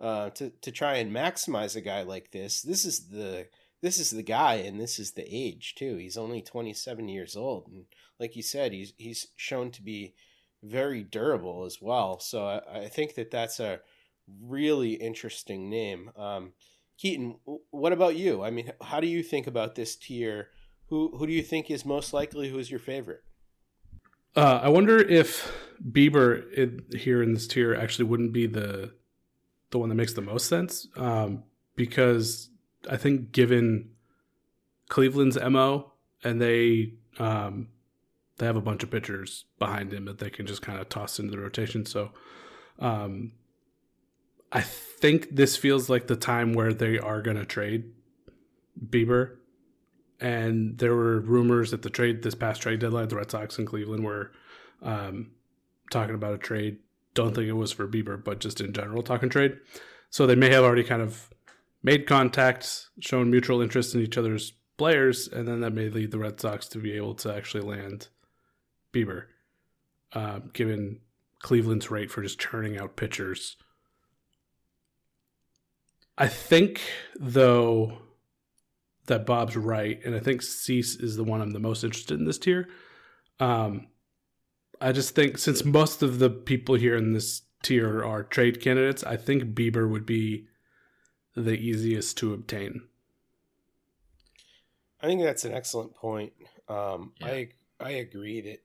uh, 0.00 0.30
to 0.30 0.50
to 0.50 0.70
try 0.70 0.96
and 0.96 1.12
maximize 1.12 1.76
a 1.76 1.80
guy 1.80 2.02
like 2.02 2.30
this, 2.30 2.62
this 2.62 2.84
is 2.84 3.08
the 3.08 3.46
this 3.82 3.98
is 3.98 4.10
the 4.10 4.22
guy, 4.22 4.54
and 4.54 4.80
this 4.80 4.98
is 4.98 5.12
the 5.12 5.26
age 5.28 5.74
too. 5.74 5.96
He's 5.96 6.16
only 6.16 6.42
twenty 6.42 6.74
seven 6.74 7.08
years 7.08 7.36
old, 7.36 7.68
and 7.68 7.84
like 8.18 8.36
you 8.36 8.42
said, 8.42 8.72
he's 8.72 8.92
he's 8.96 9.28
shown 9.36 9.70
to 9.72 9.82
be 9.82 10.14
very 10.62 11.02
durable 11.02 11.64
as 11.64 11.78
well. 11.80 12.18
So 12.18 12.46
I, 12.46 12.84
I 12.84 12.88
think 12.88 13.14
that 13.14 13.30
that's 13.30 13.60
a 13.60 13.80
really 14.42 14.94
interesting 14.94 15.68
name. 15.68 16.10
Um, 16.16 16.52
Keaton, 16.96 17.36
what 17.70 17.92
about 17.92 18.16
you? 18.16 18.42
I 18.42 18.50
mean, 18.50 18.72
how 18.80 19.00
do 19.00 19.06
you 19.06 19.22
think 19.22 19.46
about 19.46 19.74
this 19.74 19.96
tier? 19.96 20.48
Who 20.88 21.16
who 21.16 21.26
do 21.26 21.32
you 21.32 21.42
think 21.42 21.70
is 21.70 21.84
most 21.84 22.12
likely? 22.12 22.48
Who 22.48 22.58
is 22.58 22.70
your 22.70 22.80
favorite? 22.80 23.22
Uh, 24.36 24.60
I 24.62 24.68
wonder 24.68 24.98
if 24.98 25.52
Bieber 25.80 26.52
in, 26.54 26.84
here 26.96 27.22
in 27.22 27.34
this 27.34 27.46
tier 27.46 27.74
actually 27.74 28.06
wouldn't 28.06 28.32
be 28.32 28.46
the 28.46 28.92
the 29.74 29.78
one 29.78 29.88
that 29.88 29.96
makes 29.96 30.12
the 30.12 30.22
most 30.22 30.46
sense, 30.46 30.86
um, 30.96 31.42
because 31.74 32.48
I 32.88 32.96
think 32.96 33.32
given 33.32 33.90
Cleveland's 34.88 35.36
mo 35.36 35.92
and 36.22 36.40
they 36.40 36.94
um, 37.18 37.68
they 38.38 38.46
have 38.46 38.56
a 38.56 38.60
bunch 38.60 38.84
of 38.84 38.90
pitchers 38.92 39.46
behind 39.58 39.92
him 39.92 40.04
that 40.04 40.18
they 40.18 40.30
can 40.30 40.46
just 40.46 40.62
kind 40.62 40.80
of 40.80 40.88
toss 40.88 41.18
into 41.18 41.32
the 41.32 41.42
rotation. 41.42 41.84
So 41.86 42.12
um, 42.78 43.32
I 44.52 44.60
think 44.60 45.34
this 45.34 45.56
feels 45.56 45.90
like 45.90 46.06
the 46.06 46.16
time 46.16 46.52
where 46.52 46.72
they 46.72 46.96
are 46.96 47.20
going 47.20 47.36
to 47.36 47.44
trade 47.44 47.90
Bieber. 48.80 49.38
And 50.20 50.78
there 50.78 50.94
were 50.94 51.18
rumors 51.18 51.72
that 51.72 51.82
the 51.82 51.90
trade 51.90 52.22
this 52.22 52.36
past 52.36 52.62
trade 52.62 52.78
deadline, 52.78 53.08
the 53.08 53.16
Red 53.16 53.30
Sox 53.30 53.58
and 53.58 53.66
Cleveland 53.66 54.04
were 54.04 54.30
um, 54.82 55.32
talking 55.90 56.14
about 56.14 56.34
a 56.34 56.38
trade. 56.38 56.78
Don't 57.14 57.34
think 57.34 57.48
it 57.48 57.52
was 57.52 57.72
for 57.72 57.86
Bieber, 57.86 58.22
but 58.22 58.40
just 58.40 58.60
in 58.60 58.72
general 58.72 59.02
talking 59.02 59.28
trade. 59.28 59.56
So 60.10 60.26
they 60.26 60.34
may 60.34 60.50
have 60.50 60.64
already 60.64 60.84
kind 60.84 61.02
of 61.02 61.30
made 61.82 62.06
contacts, 62.06 62.90
shown 63.00 63.30
mutual 63.30 63.60
interest 63.60 63.94
in 63.94 64.00
each 64.00 64.18
other's 64.18 64.52
players, 64.76 65.28
and 65.28 65.46
then 65.46 65.60
that 65.60 65.72
may 65.72 65.88
lead 65.88 66.10
the 66.10 66.18
Red 66.18 66.40
Sox 66.40 66.66
to 66.68 66.78
be 66.78 66.92
able 66.92 67.14
to 67.16 67.34
actually 67.34 67.62
land 67.62 68.08
Bieber, 68.92 69.24
uh, 70.12 70.40
given 70.52 71.00
Cleveland's 71.40 71.90
rate 71.90 72.10
for 72.10 72.22
just 72.22 72.40
churning 72.40 72.78
out 72.78 72.96
pitchers. 72.96 73.56
I 76.16 76.28
think, 76.28 76.80
though, 77.18 77.98
that 79.06 79.26
Bob's 79.26 79.56
right, 79.56 80.00
and 80.04 80.14
I 80.14 80.20
think 80.20 80.42
Cease 80.42 80.96
is 80.96 81.16
the 81.16 81.24
one 81.24 81.40
I'm 81.40 81.50
the 81.50 81.58
most 81.58 81.84
interested 81.84 82.18
in 82.18 82.24
this 82.24 82.38
tier. 82.38 82.68
Um, 83.40 83.88
I 84.84 84.92
just 84.92 85.14
think 85.14 85.38
since 85.38 85.64
most 85.64 86.02
of 86.02 86.18
the 86.18 86.28
people 86.28 86.74
here 86.74 86.94
in 86.94 87.14
this 87.14 87.40
tier 87.62 88.04
are 88.04 88.22
trade 88.22 88.60
candidates, 88.60 89.02
I 89.02 89.16
think 89.16 89.54
Bieber 89.54 89.88
would 89.88 90.04
be 90.04 90.46
the 91.34 91.54
easiest 91.54 92.18
to 92.18 92.34
obtain. 92.34 92.82
I 95.00 95.06
think 95.06 95.22
that's 95.22 95.46
an 95.46 95.54
excellent 95.54 95.94
point. 95.94 96.34
Um, 96.68 97.14
Yeah. 97.18 97.28
I 97.28 97.48
I 97.80 97.90
agree 97.92 98.42
that 98.42 98.62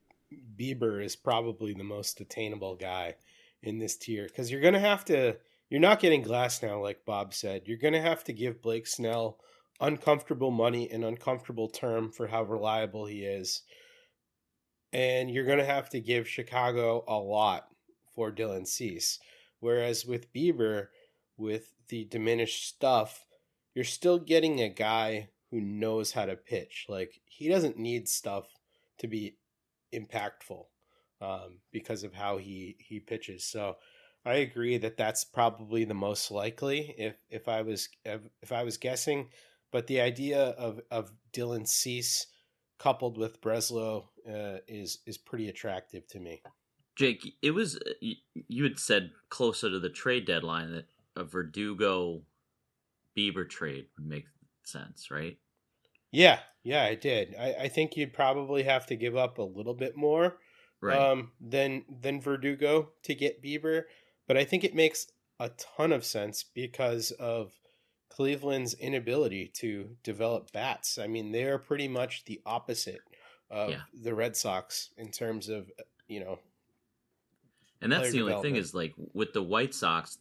Bieber 0.57 1.01
is 1.01 1.15
probably 1.15 1.73
the 1.73 1.85
most 1.85 2.19
attainable 2.19 2.75
guy 2.75 3.15
in 3.63 3.79
this 3.79 3.95
tier 3.95 4.25
because 4.25 4.51
you're 4.51 4.61
gonna 4.61 4.77
have 4.77 5.05
to. 5.05 5.37
You're 5.69 5.79
not 5.79 6.01
getting 6.01 6.25
Glasnow, 6.25 6.81
like 6.81 7.05
Bob 7.05 7.33
said. 7.33 7.65
You're 7.65 7.77
gonna 7.77 8.01
have 8.01 8.25
to 8.25 8.33
give 8.33 8.61
Blake 8.61 8.87
Snell 8.87 9.39
uncomfortable 9.79 10.51
money 10.51 10.91
and 10.91 11.05
uncomfortable 11.05 11.69
term 11.69 12.11
for 12.11 12.27
how 12.27 12.43
reliable 12.43 13.05
he 13.05 13.23
is, 13.23 13.61
and 14.91 15.29
you're 15.29 15.45
gonna 15.45 15.65
have 15.65 15.89
to 15.89 15.99
give 15.99 16.27
Chicago 16.27 17.03
a 17.07 17.17
lot 17.17 17.67
for 18.15 18.31
Dylan 18.31 18.67
Cease. 18.67 19.19
Whereas 19.59 20.05
with 20.05 20.33
Bieber, 20.33 20.87
with 21.37 21.73
the 21.89 22.05
diminished 22.05 22.67
stuff, 22.67 23.25
you're 23.73 23.85
still 23.85 24.19
getting 24.19 24.61
a 24.61 24.69
guy 24.69 25.29
who 25.51 25.61
knows 25.61 26.11
how 26.11 26.25
to 26.25 26.35
pitch. 26.35 26.85
Like 26.87 27.21
he 27.25 27.49
doesn't 27.49 27.77
need 27.77 28.07
stuff 28.07 28.45
to 28.99 29.07
be 29.07 29.37
impactful 29.93 30.65
um, 31.21 31.59
because 31.71 32.03
of 32.03 32.13
how 32.13 32.37
he 32.37 32.77
he 32.79 32.99
pitches. 32.99 33.43
So 33.45 33.77
I 34.25 34.35
agree 34.35 34.77
that 34.77 34.97
that's 34.97 35.23
probably 35.23 35.85
the 35.85 35.93
most 35.93 36.31
likely 36.31 36.93
if 36.97 37.15
if 37.29 37.47
I 37.47 37.61
was 37.61 37.89
if, 38.05 38.21
if 38.41 38.51
I 38.51 38.63
was 38.63 38.77
guessing. 38.77 39.29
But 39.71 39.87
the 39.87 40.01
idea 40.01 40.39
of 40.39 40.81
of 40.91 41.11
Dylan 41.33 41.67
Cease 41.67 42.27
coupled 42.79 43.17
with 43.17 43.41
Breslow 43.41 44.05
uh, 44.27 44.57
is 44.67 44.99
is 45.05 45.17
pretty 45.17 45.49
attractive 45.49 46.07
to 46.07 46.19
me. 46.19 46.41
Jake, 46.95 47.35
it 47.41 47.51
was 47.51 47.75
uh, 47.77 47.91
you, 48.01 48.15
you 48.33 48.63
had 48.63 48.79
said 48.79 49.11
closer 49.29 49.69
to 49.69 49.79
the 49.79 49.89
trade 49.89 50.25
deadline 50.25 50.71
that 50.71 50.85
a 51.15 51.23
Verdugo 51.23 52.23
Bieber 53.17 53.47
trade 53.47 53.87
would 53.97 54.07
make 54.07 54.25
sense, 54.63 55.11
right? 55.11 55.37
Yeah, 56.11 56.39
yeah, 56.63 56.83
I 56.83 56.95
did. 56.95 57.35
I, 57.39 57.53
I 57.61 57.67
think 57.67 57.95
you'd 57.95 58.13
probably 58.13 58.63
have 58.63 58.85
to 58.87 58.95
give 58.95 59.15
up 59.15 59.37
a 59.37 59.43
little 59.43 59.75
bit 59.75 59.95
more 59.95 60.37
Right. 60.81 60.97
um, 60.97 61.31
than 61.41 61.83
than 62.01 62.21
Verdugo 62.21 62.89
to 63.03 63.13
get 63.13 63.43
Bieber, 63.43 63.83
but 64.27 64.37
I 64.37 64.45
think 64.45 64.63
it 64.63 64.73
makes 64.73 65.07
a 65.39 65.49
ton 65.49 65.91
of 65.91 66.05
sense 66.05 66.43
because 66.43 67.11
of 67.11 67.51
Cleveland's 68.19 68.73
inability 68.73 69.47
to 69.47 69.95
develop 70.03 70.51
bats. 70.51 70.97
I 70.97 71.07
mean, 71.07 71.31
they 71.31 71.45
are 71.45 71.57
pretty 71.57 71.87
much 71.87 72.25
the 72.25 72.41
opposite 72.45 72.99
of 73.49 73.69
Yeah. 73.69 73.83
the 73.93 74.13
Red 74.13 74.35
Sox 74.35 74.89
in 74.97 75.09
terms 75.09 75.47
of 75.47 75.71
you 76.09 76.19
know. 76.19 76.37
and 77.79 77.89
that's 77.89 78.11
the 78.11 78.21
only 78.23 78.41
thing 78.41 78.57
is 78.57 78.73
like 78.73 78.93
with 79.13 79.31
the 79.31 79.41
White 79.41 79.73
Sox, 79.73 80.17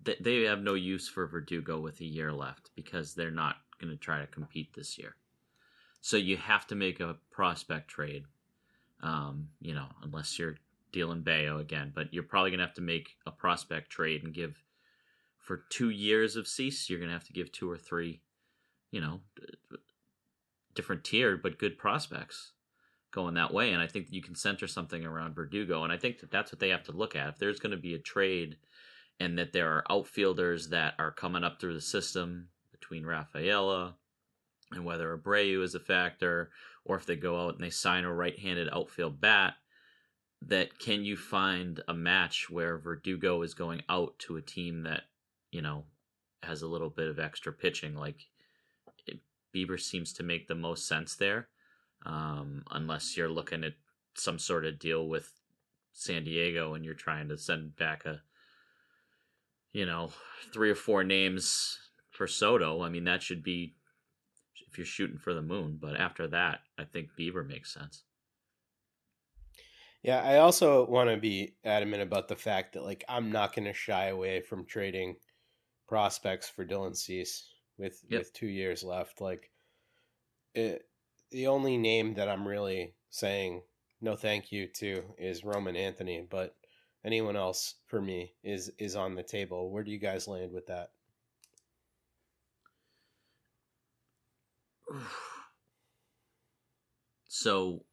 they, 0.00 0.14
they 0.20 0.42
have 0.42 0.62
no 0.62 0.74
use 0.74 1.08
for 1.08 1.26
Verdugo 1.26 1.80
with 1.80 2.00
a 2.00 2.04
year 2.04 2.32
left 2.32 2.70
because 2.76 3.14
they're 3.14 3.32
not 3.32 3.56
going 3.80 3.90
to 3.90 3.98
try 3.98 4.20
to 4.20 4.28
compete 4.28 4.72
this 4.72 4.96
year. 4.96 5.16
So 6.02 6.16
you 6.16 6.36
have 6.36 6.68
to 6.68 6.76
make 6.76 7.00
a 7.00 7.16
prospect 7.32 7.88
trade, 7.88 8.26
um, 9.02 9.48
you 9.60 9.74
know, 9.74 9.88
unless 10.04 10.38
you're 10.38 10.54
dealing 10.92 11.22
Bello 11.22 11.58
again. 11.58 11.90
But 11.92 12.14
you're 12.14 12.22
probably 12.22 12.50
going 12.52 12.60
to 12.60 12.66
have 12.66 12.74
to 12.74 12.80
make 12.80 13.16
a 13.26 13.32
prospect 13.32 13.90
trade 13.90 14.22
and 14.22 14.32
give 14.32 14.62
for 15.44 15.64
two 15.68 15.90
years 15.90 16.36
of 16.36 16.48
Cease, 16.48 16.88
you're 16.88 17.00
gonna 17.00 17.12
have 17.12 17.26
to 17.26 17.32
give 17.32 17.52
two 17.52 17.70
or 17.70 17.78
three, 17.78 18.20
you 18.90 19.00
know, 19.00 19.20
different 20.74 21.04
tiered 21.04 21.42
but 21.42 21.58
good 21.58 21.78
prospects 21.78 22.52
going 23.12 23.34
that 23.34 23.52
way. 23.52 23.72
And 23.72 23.80
I 23.80 23.86
think 23.86 24.08
you 24.10 24.22
can 24.22 24.34
center 24.34 24.66
something 24.66 25.04
around 25.04 25.34
Verdugo. 25.34 25.84
And 25.84 25.92
I 25.92 25.96
think 25.96 26.18
that 26.20 26.30
that's 26.30 26.50
what 26.50 26.58
they 26.58 26.70
have 26.70 26.82
to 26.84 26.92
look 26.92 27.14
at. 27.14 27.28
If 27.28 27.38
there's 27.38 27.60
going 27.60 27.70
to 27.70 27.80
be 27.80 27.94
a 27.94 27.98
trade 27.98 28.56
and 29.20 29.38
that 29.38 29.52
there 29.52 29.70
are 29.70 29.84
outfielders 29.88 30.70
that 30.70 30.94
are 30.98 31.12
coming 31.12 31.44
up 31.44 31.60
through 31.60 31.74
the 31.74 31.80
system 31.80 32.48
between 32.72 33.06
Rafaela 33.06 33.94
and 34.72 34.84
whether 34.84 35.16
Abreu 35.16 35.62
is 35.62 35.76
a 35.76 35.80
factor, 35.80 36.50
or 36.84 36.96
if 36.96 37.06
they 37.06 37.16
go 37.16 37.40
out 37.40 37.54
and 37.54 37.62
they 37.62 37.70
sign 37.70 38.04
a 38.04 38.12
right 38.12 38.38
handed 38.38 38.68
outfield 38.72 39.20
bat, 39.20 39.54
that 40.42 40.78
can 40.78 41.04
you 41.04 41.16
find 41.16 41.82
a 41.86 41.94
match 41.94 42.50
where 42.50 42.76
Verdugo 42.76 43.42
is 43.42 43.54
going 43.54 43.82
out 43.88 44.18
to 44.18 44.36
a 44.36 44.42
team 44.42 44.82
that, 44.82 45.04
you 45.54 45.62
know, 45.62 45.84
has 46.42 46.62
a 46.62 46.66
little 46.66 46.90
bit 46.90 47.08
of 47.08 47.18
extra 47.18 47.52
pitching? 47.52 47.94
Like 47.94 48.26
it, 49.06 49.20
Bieber 49.54 49.80
seems 49.80 50.12
to 50.14 50.22
make 50.22 50.48
the 50.48 50.54
most 50.54 50.86
sense 50.88 51.14
there 51.14 51.48
um, 52.04 52.64
unless 52.72 53.16
you're 53.16 53.28
looking 53.28 53.64
at 53.64 53.74
some 54.16 54.38
sort 54.38 54.66
of 54.66 54.78
deal 54.78 55.08
with 55.08 55.30
San 55.92 56.24
Diego 56.24 56.74
and 56.74 56.84
you're 56.84 56.94
trying 56.94 57.28
to 57.28 57.38
send 57.38 57.76
back 57.76 58.04
a, 58.04 58.20
you 59.72 59.86
know, 59.86 60.10
three 60.52 60.70
or 60.70 60.74
four 60.74 61.04
names 61.04 61.78
for 62.10 62.26
Soto. 62.26 62.82
I 62.82 62.88
mean, 62.88 63.04
that 63.04 63.22
should 63.22 63.42
be 63.42 63.74
if 64.68 64.76
you're 64.76 64.84
shooting 64.84 65.18
for 65.18 65.34
the 65.34 65.42
moon. 65.42 65.78
But 65.80 65.96
after 65.96 66.26
that, 66.28 66.60
I 66.76 66.84
think 66.84 67.10
Bieber 67.18 67.46
makes 67.46 67.72
sense. 67.72 68.02
Yeah, 70.02 70.20
I 70.20 70.36
also 70.36 70.86
want 70.86 71.08
to 71.08 71.16
be 71.16 71.54
adamant 71.64 72.02
about 72.02 72.28
the 72.28 72.36
fact 72.36 72.74
that 72.74 72.84
like 72.84 73.04
I'm 73.08 73.32
not 73.32 73.54
going 73.54 73.64
to 73.64 73.72
shy 73.72 74.08
away 74.08 74.42
from 74.42 74.66
trading 74.66 75.16
prospects 75.86 76.48
for 76.48 76.64
Dylan 76.64 76.96
Cease 76.96 77.48
with 77.78 78.02
Yep. 78.08 78.18
with 78.20 78.32
two 78.32 78.46
years 78.46 78.82
left. 78.84 79.20
Like, 79.20 79.50
it, 80.54 80.88
the 81.30 81.46
only 81.48 81.76
name 81.76 82.14
that 82.14 82.28
I'm 82.28 82.46
really 82.46 82.94
saying 83.10 83.62
no 84.00 84.16
thank 84.16 84.52
you 84.52 84.66
to 84.68 85.02
is 85.18 85.44
Roman 85.44 85.76
Anthony, 85.76 86.26
but 86.28 86.56
anyone 87.04 87.36
else 87.36 87.74
for 87.86 88.00
me 88.00 88.34
is 88.42 88.70
is 88.78 88.96
on 88.96 89.14
the 89.14 89.22
table. 89.22 89.70
Where 89.70 89.84
do 89.84 89.90
you 89.90 89.98
guys 89.98 90.28
land 90.28 90.52
with 90.52 90.66
that? 90.66 90.90
So, 97.28 97.84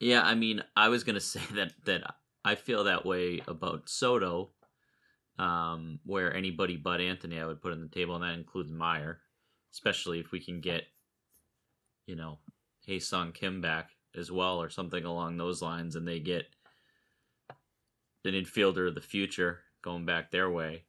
yeah, 0.00 0.22
I 0.22 0.34
mean, 0.34 0.62
I 0.76 0.88
was 0.88 1.04
gonna 1.04 1.20
say 1.34 1.40
that 1.52 1.72
that 1.84 2.02
I 2.44 2.54
feel 2.56 2.84
that 2.84 3.06
way 3.06 3.40
about 3.46 3.88
Soto, 3.88 4.50
um, 5.38 6.00
where 6.04 6.34
anybody 6.34 6.76
but 6.76 7.00
Anthony 7.00 7.38
I 7.38 7.46
would 7.46 7.62
put 7.62 7.72
on 7.72 7.80
the 7.80 7.88
table, 7.88 8.14
and 8.14 8.24
that 8.24 8.38
includes 8.38 8.72
Mayer, 8.72 9.20
especially 9.72 10.20
if 10.20 10.32
we 10.32 10.40
can 10.40 10.60
get, 10.60 10.84
you 12.06 12.16
know, 12.16 12.38
Ha-Seong 12.86 13.34
Kim 13.34 13.60
back 13.60 13.90
as 14.16 14.30
well, 14.30 14.60
or 14.60 14.70
something 14.70 15.04
along 15.04 15.36
those 15.36 15.60
lines, 15.60 15.96
and 15.96 16.06
they 16.06 16.20
get 16.20 16.46
an 18.24 18.32
infielder 18.34 18.88
of 18.88 18.94
the 18.94 19.00
future 19.00 19.60
going 19.82 20.04
back 20.04 20.30
their 20.30 20.50
way. 20.50 20.84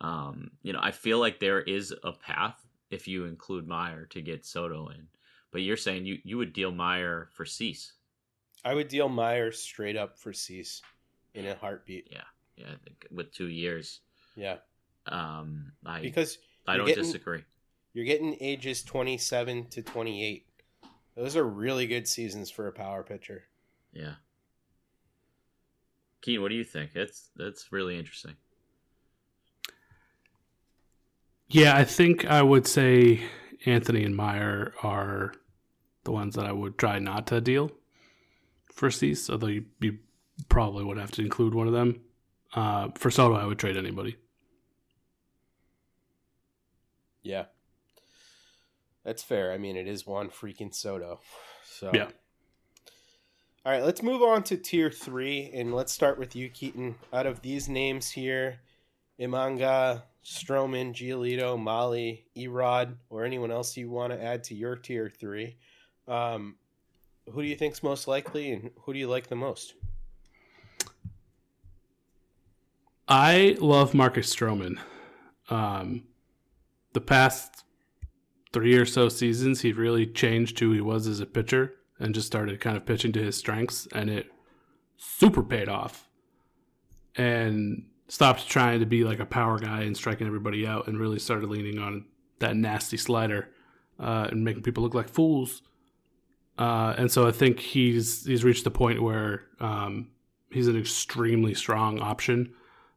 Um, 0.00 0.50
you 0.62 0.72
know, 0.72 0.80
I 0.82 0.90
feel 0.90 1.18
like 1.18 1.40
there 1.40 1.60
is 1.60 1.94
a 2.04 2.12
path 2.12 2.60
if 2.90 3.08
you 3.08 3.24
include 3.24 3.66
Mayer 3.66 4.06
to 4.10 4.20
get 4.20 4.44
Soto 4.44 4.88
in. 4.88 5.08
But 5.50 5.62
you're 5.62 5.76
saying 5.76 6.06
you, 6.06 6.18
you 6.24 6.38
would 6.38 6.52
deal 6.52 6.72
Mayer 6.72 7.28
for 7.32 7.44
Cease. 7.44 7.92
I 8.64 8.74
would 8.74 8.88
deal 8.88 9.08
Mayer 9.08 9.52
straight 9.52 9.96
up 9.96 10.18
for 10.18 10.32
Cease 10.32 10.82
in 11.34 11.46
a 11.46 11.54
heartbeat. 11.54 12.08
Yeah. 12.10 12.22
Yeah, 12.56 12.66
I 12.66 12.76
think 12.84 13.06
with 13.10 13.32
two 13.32 13.48
years. 13.48 14.00
Yeah, 14.36 14.58
Um 15.06 15.72
I 15.84 16.00
because 16.00 16.38
I 16.66 16.76
don't 16.76 16.86
getting- 16.86 17.04
disagree. 17.04 17.44
You're 17.94 18.04
getting 18.06 18.36
ages 18.40 18.82
27 18.82 19.66
to 19.70 19.82
28. 19.82 20.46
Those 21.14 21.36
are 21.36 21.44
really 21.44 21.86
good 21.86 22.08
seasons 22.08 22.50
for 22.50 22.66
a 22.66 22.72
power 22.72 23.02
pitcher. 23.02 23.44
Yeah. 23.92 24.14
Keen, 26.22 26.40
what 26.40 26.48
do 26.48 26.54
you 26.54 26.64
think? 26.64 26.92
It's 26.94 27.28
that's 27.36 27.70
really 27.72 27.98
interesting. 27.98 28.36
Yeah, 31.48 31.76
I 31.76 31.84
think 31.84 32.24
I 32.24 32.42
would 32.42 32.66
say 32.66 33.22
Anthony 33.66 34.04
and 34.04 34.16
Mayer 34.16 34.72
are 34.82 35.34
the 36.04 36.12
ones 36.12 36.34
that 36.36 36.46
I 36.46 36.52
would 36.52 36.78
try 36.78 36.98
not 36.98 37.26
to 37.28 37.40
deal 37.40 37.70
for 38.72 38.90
Cease, 38.90 39.28
although 39.28 39.48
you, 39.48 39.66
you 39.80 39.98
probably 40.48 40.82
would 40.84 40.96
have 40.96 41.10
to 41.12 41.22
include 41.22 41.54
one 41.54 41.66
of 41.66 41.74
them. 41.74 42.00
Uh, 42.54 42.88
for 42.96 43.10
Soto, 43.10 43.34
I 43.34 43.46
would 43.46 43.58
trade 43.58 43.76
anybody. 43.76 44.16
Yeah. 47.22 47.46
That's 49.04 49.22
fair. 49.22 49.52
I 49.52 49.58
mean, 49.58 49.76
it 49.76 49.86
is 49.86 50.06
one 50.06 50.28
freaking 50.28 50.74
Soto. 50.74 51.20
So 51.64 51.90
Yeah. 51.94 52.08
All 53.64 53.70
right, 53.70 53.84
let's 53.84 54.02
move 54.02 54.22
on 54.22 54.42
to 54.44 54.56
tier 54.56 54.90
three, 54.90 55.48
and 55.54 55.72
let's 55.72 55.92
start 55.92 56.18
with 56.18 56.34
you, 56.34 56.48
Keaton. 56.48 56.96
Out 57.12 57.26
of 57.26 57.42
these 57.42 57.68
names 57.68 58.10
here, 58.10 58.58
Imanga, 59.20 60.02
Stroman, 60.24 60.92
Giolito, 60.92 61.56
Mahle, 61.56 62.24
E-Rod, 62.36 62.96
or 63.08 63.24
anyone 63.24 63.52
else 63.52 63.76
you 63.76 63.88
want 63.88 64.12
to 64.12 64.20
add 64.20 64.42
to 64.44 64.56
your 64.56 64.74
tier 64.74 65.08
three, 65.08 65.58
um, 66.08 66.56
who 67.30 67.40
do 67.40 67.46
you 67.46 67.54
think's 67.54 67.84
most 67.84 68.08
likely, 68.08 68.50
and 68.50 68.72
who 68.80 68.92
do 68.92 68.98
you 68.98 69.08
like 69.08 69.28
the 69.28 69.36
most? 69.36 69.74
I 73.12 73.58
love 73.60 73.92
Marcus 73.92 74.34
Stroman. 74.34 74.78
Um, 75.50 76.04
the 76.94 77.00
past 77.02 77.62
three 78.54 78.74
or 78.74 78.86
so 78.86 79.10
seasons, 79.10 79.60
he 79.60 79.74
really 79.74 80.06
changed 80.06 80.58
who 80.58 80.72
he 80.72 80.80
was 80.80 81.06
as 81.06 81.20
a 81.20 81.26
pitcher 81.26 81.74
and 82.00 82.14
just 82.14 82.26
started 82.26 82.58
kind 82.58 82.74
of 82.74 82.86
pitching 82.86 83.12
to 83.12 83.22
his 83.22 83.36
strengths, 83.36 83.86
and 83.92 84.08
it 84.08 84.32
super 84.96 85.42
paid 85.42 85.68
off. 85.68 86.08
And 87.14 87.84
stopped 88.08 88.48
trying 88.48 88.80
to 88.80 88.86
be 88.86 89.04
like 89.04 89.20
a 89.20 89.26
power 89.26 89.58
guy 89.58 89.82
and 89.82 89.94
striking 89.94 90.26
everybody 90.26 90.66
out, 90.66 90.86
and 90.86 90.98
really 90.98 91.18
started 91.18 91.50
leaning 91.50 91.78
on 91.78 92.06
that 92.38 92.56
nasty 92.56 92.96
slider 92.96 93.50
uh, 94.00 94.28
and 94.30 94.42
making 94.42 94.62
people 94.62 94.82
look 94.82 94.94
like 94.94 95.10
fools. 95.10 95.60
Uh, 96.56 96.94
and 96.96 97.12
so 97.12 97.28
I 97.28 97.32
think 97.32 97.60
he's 97.60 98.24
he's 98.24 98.42
reached 98.42 98.64
the 98.64 98.70
point 98.70 99.02
where 99.02 99.42
um, 99.60 100.12
he's 100.50 100.66
an 100.66 100.78
extremely 100.78 101.52
strong 101.52 102.00
option. 102.00 102.54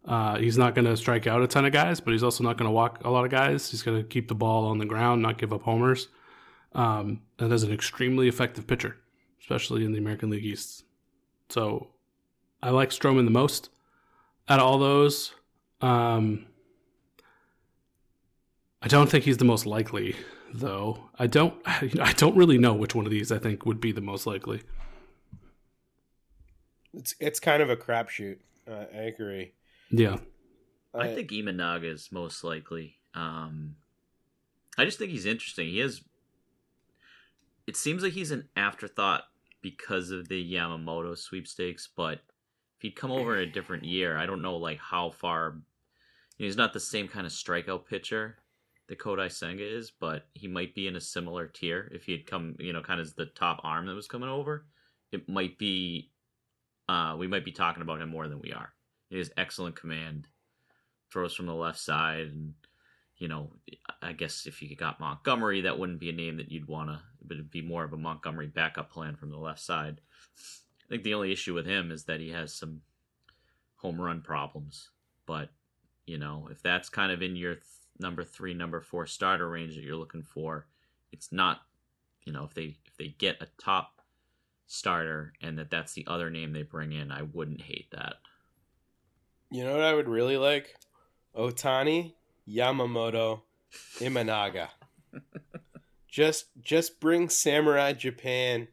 Uh, 0.08 0.38
he's 0.38 0.58
not 0.58 0.76
going 0.76 0.86
to 0.86 0.96
strike 0.96 1.26
out 1.26 1.42
a 1.42 1.48
ton 1.48 1.66
of 1.66 1.74
guys, 1.74 2.00
but 2.00 2.12
he's 2.12 2.24
also 2.24 2.44
not 2.44 2.58
going 2.58 2.68
to 2.68 2.72
walk 2.72 3.02
a 3.04 3.10
lot 3.10 3.26
of 3.26 3.32
guys. 3.32 3.72
He's 3.72 3.82
going 3.82 3.98
to 3.98 4.08
keep 4.08 4.28
the 4.28 4.36
ball 4.36 4.66
on 4.66 4.78
the 4.78 4.86
ground, 4.86 5.22
not 5.22 5.38
give 5.38 5.52
up 5.52 5.64
homers. 5.64 6.10
Um, 6.74 7.22
and 7.40 7.52
is 7.54 7.64
an 7.64 7.72
extremely 7.72 8.28
effective 8.28 8.68
pitcher, 8.68 8.98
especially 9.40 9.86
in 9.86 9.94
the 9.94 9.98
American 9.98 10.30
League 10.30 10.46
East. 10.46 10.84
So 11.50 11.88
I 12.62 12.72
like 12.72 12.90
Stroman 12.90 13.26
the 13.26 13.32
most 13.32 13.70
out 14.50 14.60
of 14.60 14.66
all 14.66 14.78
those. 14.78 15.34
Um, 15.82 16.46
I 18.82 18.88
don't 18.88 19.10
think 19.10 19.24
he's 19.24 19.38
the 19.38 19.46
most 19.46 19.66
likely, 19.66 20.16
though. 20.54 21.10
I 21.18 21.28
don't. 21.28 21.56
I 21.66 22.14
don't 22.18 22.36
really 22.36 22.58
know 22.58 22.74
which 22.74 22.94
one 22.94 23.06
of 23.06 23.12
these 23.12 23.32
I 23.32 23.40
think 23.40 23.66
would 23.66 23.80
be 23.80 23.92
the 23.92 24.02
most 24.02 24.28
likely. 24.28 24.62
It's 26.94 27.16
it's 27.20 27.40
kind 27.40 27.64
of 27.64 27.70
a 27.70 27.76
crapshoot. 27.76 28.38
Uh, 28.68 28.86
I 28.94 29.04
agree. 29.04 29.54
Yeah. 29.90 30.18
I 30.94 31.14
think 31.14 31.32
Imanaga 31.32 31.92
is 31.92 32.10
most 32.12 32.44
likely. 32.44 32.96
Um, 33.14 33.76
I 34.78 34.86
just 34.86 34.98
think 34.98 35.12
he's 35.12 35.26
interesting. 35.26 35.68
He 35.68 35.80
has. 35.80 36.02
It 37.68 37.76
seems 37.76 38.04
like 38.04 38.14
he's 38.14 38.32
an 38.32 38.48
afterthought 38.56 39.24
because 39.62 40.12
of 40.12 40.28
the 40.28 40.54
Yamamoto 40.54 41.18
sweepstakes, 41.18 41.90
but 41.96 42.20
if 42.78 42.82
he'd 42.82 42.96
come 42.96 43.12
over 43.12 43.36
in 43.36 43.50
a 43.50 43.52
different 43.52 43.84
year, 43.84 44.18
I 44.18 44.26
don't 44.26 44.42
know 44.42 44.58
like 44.58 44.80
how 44.80 45.12
far. 45.12 45.58
He's 46.38 46.58
not 46.58 46.74
the 46.74 46.80
same 46.80 47.08
kind 47.08 47.26
of 47.26 47.32
strikeout 47.32 47.86
pitcher 47.86 48.38
that 48.88 49.00
Kodai 49.00 49.32
Senga 49.32 49.64
is, 49.64 49.92
but 49.92 50.28
he 50.34 50.48
might 50.48 50.76
be 50.76 50.88
in 50.88 50.96
a 50.96 51.02
similar 51.02 51.48
tier 51.48 51.90
if 51.94 52.04
he 52.04 52.12
had 52.12 52.28
come, 52.28 52.56
you 52.60 52.74
know, 52.74 52.82
kind 52.82 53.00
of 53.00 53.16
the 53.16 53.26
top 53.28 53.62
arm 53.64 53.86
that 53.88 53.96
was 53.96 54.08
coming 54.08 54.30
over. 54.30 54.66
It 55.12 55.28
might 55.28 55.58
be. 55.58 56.12
Uh, 56.88 57.16
we 57.18 57.26
might 57.26 57.46
be 57.46 57.52
talking 57.52 57.82
about 57.82 58.02
him 58.02 58.10
more 58.10 58.28
than 58.28 58.40
we 58.40 58.52
are. 58.52 58.72
He 59.10 59.18
has 59.18 59.32
excellent 59.38 59.76
command. 59.76 60.28
Throws 61.12 61.34
from 61.34 61.46
the 61.46 61.54
left 61.54 61.80
side 61.80 62.28
and 62.28 62.54
you 63.18 63.28
know 63.28 63.50
i 64.02 64.12
guess 64.12 64.46
if 64.46 64.62
you 64.62 64.76
got 64.76 65.00
montgomery 65.00 65.62
that 65.62 65.80
wouldn't 65.80 66.00
be 66.00 66.10
a 66.10 66.14
name 66.14 66.38
that 66.38 66.52
you'd 66.52 66.68
want 66.68 66.90
to 66.90 67.00
it'd 67.32 67.52
be 67.52 67.62
more 67.62 67.84
of 67.84 67.94
a 67.94 67.98
montgomery 67.98 68.48
backup 68.48 68.92
plan 68.92 69.16
from 69.16 69.32
the 69.32 69.38
left 69.38 69.60
side. 69.60 70.02
I 70.38 70.88
think 70.90 71.04
the 71.04 71.14
only 71.14 71.32
issue 71.32 71.54
with 71.54 71.66
him 71.66 71.92
is 71.92 72.04
that 72.06 72.20
he 72.20 72.30
has 72.30 72.54
some 72.54 72.82
home 73.78 74.00
run 74.00 74.22
problems 74.22 74.90
but 75.26 75.50
you 76.06 76.18
know 76.18 76.48
if 76.52 76.62
that's 76.62 76.90
kind 76.90 77.12
of 77.12 77.22
in 77.22 77.36
your 77.36 77.56
th- 77.56 77.66
number 78.00 78.24
three 78.24 78.54
number 78.54 78.82
four 78.82 79.06
starter 79.06 79.50
range 79.50 79.76
that 79.76 79.84
you're 79.84 79.96
looking 79.96 80.24
for 80.24 80.66
it's 81.12 81.32
not 81.32 81.62
you 82.24 82.34
know 82.34 82.44
if 82.44 82.54
they 82.54 82.76
if 82.86 82.98
they 82.98 83.10
get 83.18 83.42
a 83.42 83.48
top 83.62 84.02
starter 84.66 85.34
and 85.42 85.60
that 85.60 85.70
that's 85.70 85.94
the 85.94 86.06
other 86.08 86.30
name 86.30 86.52
they 86.52 86.64
bring 86.64 86.94
in 86.94 87.12
i 87.12 87.22
wouldn't 87.22 87.62
hate 87.62 87.90
that 87.92 88.16
You 89.52 89.64
know 89.64 89.74
what 89.74 89.82
I 89.84 89.94
would 89.94 90.08
really 90.10 90.38
like? 90.38 90.76
Ohtani, 91.36 92.14
Yamamoto, 92.50 93.42
Imanaga. 94.00 94.70
just 96.08 96.46
just 96.62 97.00
bring 97.00 97.30
Samurai 97.30 97.94
Japan, 97.94 98.68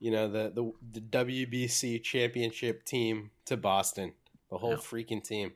you 0.00 0.10
know, 0.10 0.28
the, 0.28 0.50
the 0.54 0.72
the 0.92 1.00
WBC 1.00 2.02
championship 2.02 2.84
team 2.84 3.30
to 3.46 3.56
Boston. 3.56 4.12
The 4.50 4.58
whole 4.58 4.70
Yeah. 4.72 4.76
freaking 4.76 5.22
team. 5.22 5.52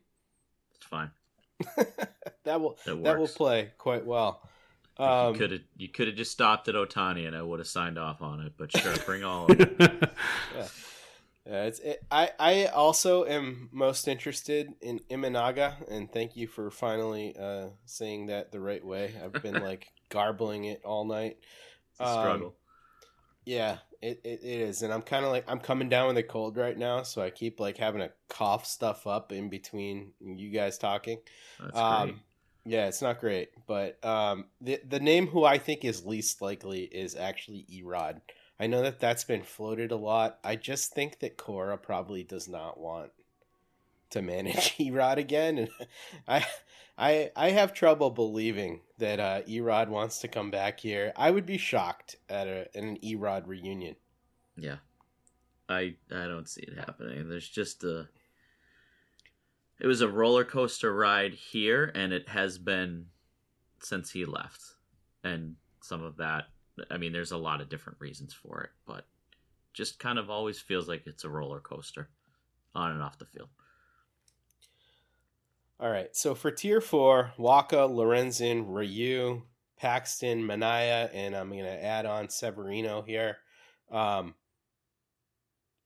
It's 0.76 0.84
fine. 0.86 1.10
that 2.44 2.60
will 2.60 2.76
That 2.84 3.02
that 3.04 3.18
will 3.18 3.28
play 3.28 3.70
quite 3.78 4.04
well. 4.04 4.42
you 4.98 5.04
Um, 5.04 5.34
could 5.34 5.52
have 5.52 5.60
you 5.76 5.88
could 5.88 6.08
have 6.08 6.16
just 6.16 6.32
stopped 6.32 6.68
at 6.68 6.74
Ohtani 6.74 7.26
and 7.26 7.36
I 7.36 7.42
would 7.42 7.60
have 7.60 7.68
signed 7.68 7.98
off 7.98 8.20
on 8.22 8.40
it. 8.40 8.54
But 8.56 8.76
sure, 8.76 8.96
bring 9.06 9.22
all 9.24 9.50
of 9.50 9.56
them. 9.78 10.00
yeah. 10.56 10.66
Yeah, 11.50 11.64
it's 11.64 11.80
it, 11.80 12.04
I 12.12 12.30
I 12.38 12.66
also 12.66 13.26
am 13.26 13.70
most 13.72 14.06
interested 14.06 14.72
in 14.80 15.00
Imanaga, 15.10 15.74
and 15.90 16.12
thank 16.12 16.36
you 16.36 16.46
for 16.46 16.70
finally 16.70 17.36
uh, 17.36 17.70
saying 17.86 18.26
that 18.26 18.52
the 18.52 18.60
right 18.60 18.84
way. 18.84 19.14
I've 19.22 19.42
been 19.42 19.58
like 19.60 19.88
garbling 20.10 20.64
it 20.66 20.82
all 20.84 21.04
night. 21.04 21.38
It's 21.92 22.00
a 22.00 22.06
Um, 22.06 22.06
struggle. 22.06 22.56
Yeah, 23.46 23.78
it, 24.02 24.20
it, 24.24 24.40
it 24.42 24.60
is, 24.60 24.82
and 24.82 24.92
I'm 24.92 25.02
kind 25.02 25.24
of 25.24 25.32
like 25.32 25.44
I'm 25.48 25.60
coming 25.60 25.88
down 25.88 26.08
with 26.08 26.18
a 26.18 26.22
cold 26.22 26.56
right 26.56 26.78
now, 26.78 27.02
so 27.02 27.22
I 27.22 27.30
keep 27.30 27.60
like 27.60 27.78
having 27.78 28.00
to 28.02 28.12
cough 28.28 28.66
stuff 28.66 29.06
up 29.06 29.32
in 29.32 29.48
between 29.50 30.12
you 30.20 30.50
guys 30.50 30.78
talking. 30.78 31.18
That's 31.58 31.80
um, 31.80 31.82
great. 31.82 32.16
Yeah, 32.66 32.86
it's 32.88 33.02
not 33.02 33.20
great, 33.20 33.50
but 33.66 34.04
um, 34.04 34.46
the 34.60 34.80
the 34.88 35.00
name 35.00 35.26
who 35.28 35.44
I 35.44 35.58
think 35.58 35.84
is 35.84 36.06
least 36.06 36.42
likely 36.42 36.82
is 36.84 37.16
actually 37.16 37.66
E-Rod. 37.68 38.20
I 38.60 38.66
know 38.66 38.82
that 38.82 39.00
that's 39.00 39.24
been 39.24 39.42
floated 39.42 39.90
a 39.90 39.96
lot. 39.96 40.38
I 40.44 40.54
just 40.54 40.92
think 40.92 41.20
that 41.20 41.38
Cora 41.38 41.78
probably 41.78 42.22
does 42.22 42.46
not 42.46 42.78
want 42.78 43.10
to 44.10 44.20
manage 44.20 44.74
E-Rod 44.78 45.18
again, 45.18 45.56
and 45.58 45.68
I 46.28 46.46
I 46.98 47.30
I 47.34 47.50
have 47.50 47.72
trouble 47.72 48.10
believing 48.10 48.82
that 48.98 49.18
uh, 49.18 49.40
E-Rod 49.48 49.88
wants 49.88 50.18
to 50.18 50.28
come 50.28 50.50
back 50.50 50.78
here. 50.78 51.14
I 51.16 51.30
would 51.30 51.46
be 51.46 51.56
shocked 51.56 52.16
at 52.28 52.46
a, 52.46 52.68
at 52.76 52.82
an 52.82 53.02
E-Rod 53.02 53.48
reunion. 53.48 53.96
Yeah. 54.58 54.76
I 55.70 55.94
I 56.10 56.26
don't 56.26 56.48
see 56.48 56.62
it 56.62 56.76
happening. 56.76 57.28
There's 57.28 57.48
just 57.48 57.82
a 57.84 58.08
it 59.80 59.86
was 59.86 60.02
a 60.02 60.08
roller 60.08 60.44
coaster 60.44 60.94
ride 60.94 61.32
here 61.32 61.90
and 61.94 62.12
it 62.12 62.28
has 62.28 62.58
been 62.58 63.06
since 63.78 64.10
he 64.10 64.26
left. 64.26 64.60
And 65.24 65.56
some 65.80 66.02
of 66.02 66.18
that 66.18 66.48
I 66.90 66.98
mean 66.98 67.12
there's 67.12 67.32
a 67.32 67.36
lot 67.36 67.60
of 67.60 67.68
different 67.68 68.00
reasons 68.00 68.32
for 68.32 68.62
it, 68.62 68.70
but 68.86 69.06
just 69.72 69.98
kind 69.98 70.18
of 70.18 70.30
always 70.30 70.58
feels 70.58 70.88
like 70.88 71.06
it's 71.06 71.24
a 71.24 71.30
roller 71.30 71.60
coaster 71.60 72.08
on 72.74 72.92
and 72.92 73.02
off 73.02 73.18
the 73.18 73.24
field. 73.24 73.48
All 75.78 75.90
right. 75.90 76.14
So 76.14 76.34
for 76.34 76.50
tier 76.50 76.80
four, 76.80 77.32
Wacha, 77.38 77.88
Lorenzen, 77.90 78.64
Ryu, 78.68 79.42
Paxton, 79.78 80.42
Manaea, 80.42 81.10
and 81.14 81.34
I'm 81.34 81.48
gonna 81.48 81.68
add 81.68 82.04
on 82.04 82.28
Severino 82.28 83.02
here. 83.02 83.38
Um, 83.90 84.34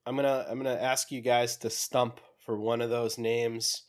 I'm 0.05 0.17
gonna 0.17 0.47
I'm 0.49 0.59
gonna 0.59 0.75
ask 0.75 1.13
you 1.13 1.21
guys 1.21 1.57
to 1.59 1.71
stump 1.71 2.21
for 2.45 2.59
one 2.59 2.81
of 2.81 2.91
those 2.91 3.19
names 3.19 3.85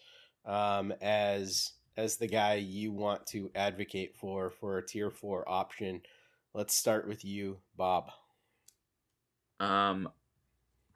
um, 0.45 0.93
as 1.01 1.73
as 1.97 2.17
the 2.17 2.27
guy 2.27 2.55
you 2.55 2.91
want 2.91 3.25
to 3.27 3.49
advocate 3.55 4.15
for 4.15 4.49
for 4.49 4.77
a 4.77 4.85
tier 4.85 5.09
four 5.09 5.47
option. 5.49 6.01
Let's 6.55 6.73
start 6.73 7.05
with 7.05 7.25
you, 7.25 7.57
Bob. 7.75 8.11
Um, 9.59 10.07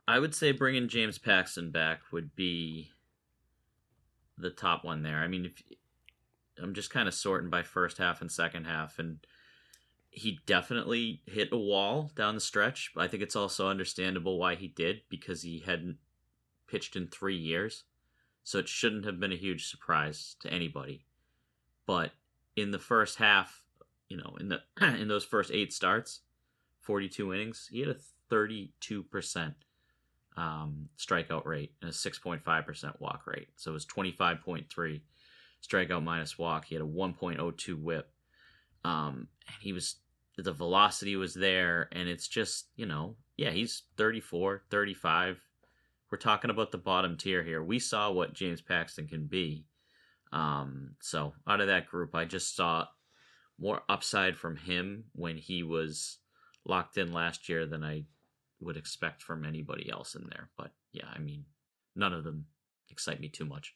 I 0.07 0.18
would 0.18 0.34
say 0.34 0.53
bringing 0.53 0.88
James 0.88 1.18
Paxton 1.18 1.70
back 1.72 1.99
would 2.14 2.34
be 2.34 2.91
the 4.38 4.51
top 4.51 4.86
one 4.86 5.03
there. 5.03 5.18
I 5.18 5.28
mean, 5.28 5.43
if 5.43 5.62
I'm 6.64 6.74
just 6.74 6.91
kind 6.91 7.10
of 7.10 7.14
sorting 7.14 7.49
by 7.49 7.64
first 7.64 7.97
half 7.97 8.22
and 8.22 8.32
second 8.32 8.68
half, 8.68 8.99
and 8.99 9.18
he 10.10 10.39
definitely 10.45 11.24
hit 11.26 11.49
a 11.51 11.57
wall 11.57 12.10
down 12.16 12.36
the 12.36 12.41
stretch. 12.41 12.91
But 12.95 13.01
I 13.01 13.10
think 13.10 13.22
it's 13.22 13.36
also 13.36 13.68
understandable 13.68 14.39
why 14.39 14.55
he 14.55 14.70
did 14.70 15.01
because 15.10 15.41
he 15.41 15.60
hadn't 15.66 15.97
pitched 16.68 16.95
in 16.95 17.07
three 17.07 17.36
years, 17.36 17.84
so 18.45 18.60
it 18.60 18.70
shouldn't 18.70 19.03
have 19.03 19.20
been 19.20 19.34
a 19.34 19.36
huge 19.36 19.68
surprise 19.68 20.38
to 20.39 20.53
anybody. 20.53 21.03
But 21.86 22.12
in 22.55 22.72
the 22.72 22.80
first 22.80 23.18
half, 23.18 23.66
you 24.10 24.18
know, 24.18 24.36
in 24.39 24.49
the 24.49 24.62
in 24.99 25.07
those 25.07 25.24
first 25.24 25.51
eight 25.51 25.72
starts, 25.72 26.22
42 26.82 27.34
innings, 27.34 27.70
he 27.72 27.80
had 27.80 27.89
a 27.89 27.97
32% 28.32 29.53
um, 30.38 30.89
strikeout 30.97 31.45
rate 31.45 31.74
and 31.82 31.89
a 31.89 31.93
6.5% 31.93 32.99
walk 32.99 33.28
rate. 33.28 33.49
So 33.55 33.72
it 33.72 33.74
was 33.74 33.86
25.3 33.86 35.01
strikeout 35.68 36.03
minus 36.03 36.38
walk. 36.38 36.66
He 36.66 36.76
had 36.76 36.84
a 36.84 36.88
1.02 36.88 37.82
WHIP. 37.82 38.10
Um, 38.86 39.28
and 39.47 39.55
he 39.62 39.74
was, 39.74 39.97
the 40.38 40.53
velocity 40.53 41.16
was 41.16 41.34
there. 41.34 41.89
And 41.91 42.07
it's 42.07 42.28
just, 42.28 42.68
you 42.76 42.86
know, 42.86 43.16
yeah, 43.38 43.51
he's 43.51 43.84
34, 43.97 44.64
35. 44.70 45.41
We're 46.12 46.18
talking 46.18 46.49
about 46.49 46.72
the 46.72 46.78
bottom 46.78 47.18
tier 47.18 47.43
here. 47.43 47.64
We 47.64 47.78
saw 47.78 48.12
what 48.12 48.34
James 48.34 48.62
Paxton 48.62 49.07
can 49.07 49.28
be. 49.28 49.66
Um, 50.32 50.91
so 51.01 51.34
out 51.47 51.62
of 51.62 51.68
that 51.68 51.88
group, 51.88 52.16
I 52.16 52.26
just 52.26 52.55
saw 52.55 52.86
more 53.60 53.82
upside 53.89 54.38
from 54.38 54.55
him 54.55 55.05
when 55.14 55.38
he 55.38 55.64
was 55.64 56.18
locked 56.66 56.97
in 56.97 57.12
last 57.12 57.49
year 57.49 57.66
than 57.66 57.84
I 57.84 58.05
would 58.60 58.78
expect 58.78 59.22
from 59.22 59.45
anybody 59.45 59.89
else 59.91 60.16
in 60.16 60.28
there. 60.30 60.49
But 60.57 60.72
yeah, 60.91 61.07
I 61.14 61.20
mean, 61.20 61.45
none 61.95 62.14
of 62.14 62.24
them 62.24 62.45
excite 62.89 63.20
me 63.20 63.30
too 63.30 63.45
much. 63.45 63.74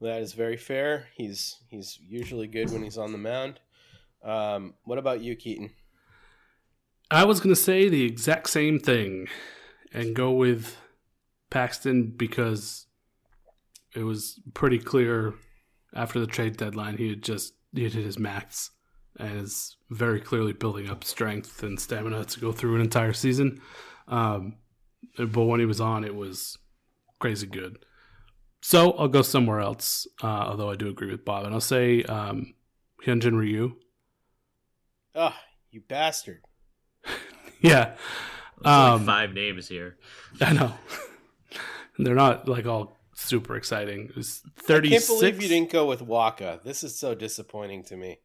That 0.00 0.20
is 0.20 0.32
very 0.32 0.56
fair. 0.56 1.08
He's 1.16 1.56
he's 1.68 1.98
usually 2.00 2.46
good 2.46 2.70
when 2.70 2.82
he's 2.82 2.98
on 2.98 3.12
the 3.12 3.18
mound. 3.18 3.60
Um, 4.22 4.74
what 4.84 4.98
about 4.98 5.20
you, 5.20 5.34
Keaton? 5.34 5.70
I 7.10 7.24
was 7.24 7.40
going 7.40 7.54
to 7.54 7.60
say 7.60 7.88
the 7.88 8.04
exact 8.04 8.50
same 8.50 8.78
thing 8.78 9.28
and 9.92 10.14
go 10.14 10.30
with 10.32 10.76
Paxton 11.50 12.12
because 12.16 12.86
it 13.94 14.02
was 14.02 14.40
pretty 14.54 14.78
clear 14.78 15.34
after 15.94 16.20
the 16.20 16.26
trade 16.26 16.56
deadline 16.56 16.98
he 16.98 17.08
had 17.08 17.22
just 17.22 17.54
he 17.74 17.84
had 17.84 17.92
hit 17.92 18.04
his 18.04 18.18
max 18.18 18.70
and 19.18 19.40
is 19.40 19.76
very 19.90 20.20
clearly 20.20 20.52
building 20.52 20.88
up 20.88 21.04
strength 21.04 21.62
and 21.62 21.78
stamina 21.78 22.24
to 22.24 22.40
go 22.40 22.52
through 22.52 22.76
an 22.76 22.80
entire 22.80 23.12
season. 23.12 23.60
Um, 24.06 24.56
but 25.18 25.44
when 25.44 25.60
he 25.60 25.66
was 25.66 25.80
on, 25.80 26.04
it 26.04 26.14
was 26.14 26.56
crazy 27.18 27.46
good. 27.46 27.78
So 28.60 28.92
I'll 28.92 29.08
go 29.08 29.22
somewhere 29.22 29.60
else, 29.60 30.06
uh, 30.22 30.26
although 30.26 30.70
I 30.70 30.76
do 30.76 30.88
agree 30.88 31.10
with 31.10 31.24
Bob, 31.24 31.44
and 31.44 31.54
I'll 31.54 31.60
say 31.60 32.02
um, 32.04 32.54
Hyunjin 33.04 33.36
Ryu. 33.38 33.76
Ah, 35.14 35.38
you 35.70 35.82
bastard. 35.88 36.42
Yeah. 37.60 37.96
There's 38.62 38.72
only 38.76 39.00
Um, 39.00 39.06
five 39.06 39.34
names 39.34 39.66
here. 39.68 39.98
I 40.40 40.52
know. 40.52 40.74
They're 41.98 42.14
not 42.14 42.46
like 42.46 42.66
all 42.66 42.96
super 43.18 43.56
exciting. 43.56 44.06
It 44.10 44.16
was 44.16 44.42
I 44.46 44.60
36. 44.62 45.06
can't 45.08 45.18
believe 45.20 45.42
you 45.42 45.48
didn't 45.48 45.70
go 45.72 45.86
with 45.86 46.00
Wacha. 46.00 46.62
This 46.62 46.84
is 46.84 46.98
so 46.98 47.14
disappointing 47.14 47.84
to 47.84 47.96
me. 47.96 48.20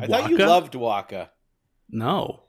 I 0.00 0.06
thought 0.06 0.30
you 0.30 0.38
loved 0.38 0.74
Wacha. 0.74 1.30
No. 1.90 2.44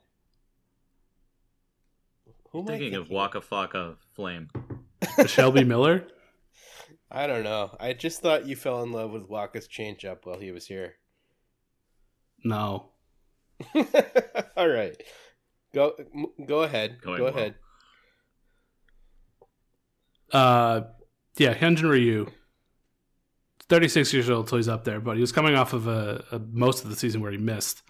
Who 2.50 2.60
am 2.60 2.68
I 2.68 2.72
Thinking 2.72 2.94
of 2.94 3.10
Waka 3.10 3.40
Flocka 3.40 3.96
Flame. 4.14 4.48
Shelby 5.26 5.64
Miller? 5.64 6.06
I 7.10 7.26
don't 7.26 7.44
know. 7.44 7.76
I 7.80 7.92
just 7.92 8.20
thought 8.20 8.46
you 8.46 8.56
fell 8.56 8.82
in 8.82 8.92
love 8.92 9.10
with 9.10 9.28
Wacha's 9.28 9.66
changeup 9.68 10.18
while 10.24 10.38
he 10.38 10.52
was 10.52 10.66
here. 10.66 10.94
No. 12.44 12.90
All 14.56 14.68
right, 14.68 14.96
go 15.74 15.92
m- 16.14 16.46
go 16.46 16.62
ahead. 16.62 16.98
Going 17.02 17.18
go 17.18 17.24
well. 17.24 17.36
ahead. 17.36 17.54
Uh, 20.32 20.82
yeah, 21.36 21.54
Hyunjin 21.54 21.90
Ryu. 21.90 22.30
36 23.68 24.12
years 24.12 24.28
old, 24.28 24.48
so 24.48 24.56
he's 24.56 24.68
up 24.68 24.82
there, 24.82 25.00
but 25.00 25.14
he 25.14 25.20
was 25.20 25.30
coming 25.30 25.54
off 25.54 25.72
of 25.72 25.86
a, 25.86 26.24
a 26.32 26.40
most 26.40 26.82
of 26.82 26.90
the 26.90 26.96
season 26.96 27.20
where 27.20 27.30
he 27.30 27.38
missed 27.38 27.82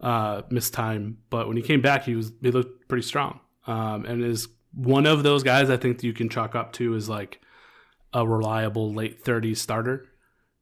uh, 0.00 0.42
missed 0.50 0.74
time. 0.74 1.18
But 1.30 1.46
when 1.46 1.56
he 1.56 1.62
came 1.62 1.80
back, 1.80 2.04
he 2.04 2.16
was 2.16 2.32
he 2.42 2.50
looked 2.50 2.88
pretty 2.88 3.06
strong, 3.06 3.38
um, 3.66 4.04
and 4.04 4.22
is 4.22 4.48
one 4.74 5.06
of 5.06 5.22
those 5.22 5.42
guys 5.44 5.70
I 5.70 5.76
think 5.76 6.02
you 6.02 6.12
can 6.12 6.28
chalk 6.28 6.54
up 6.54 6.72
to 6.74 6.94
is 6.94 7.08
like 7.08 7.40
a 8.12 8.26
reliable 8.26 8.92
late 8.92 9.24
30s 9.24 9.58
starter, 9.58 10.06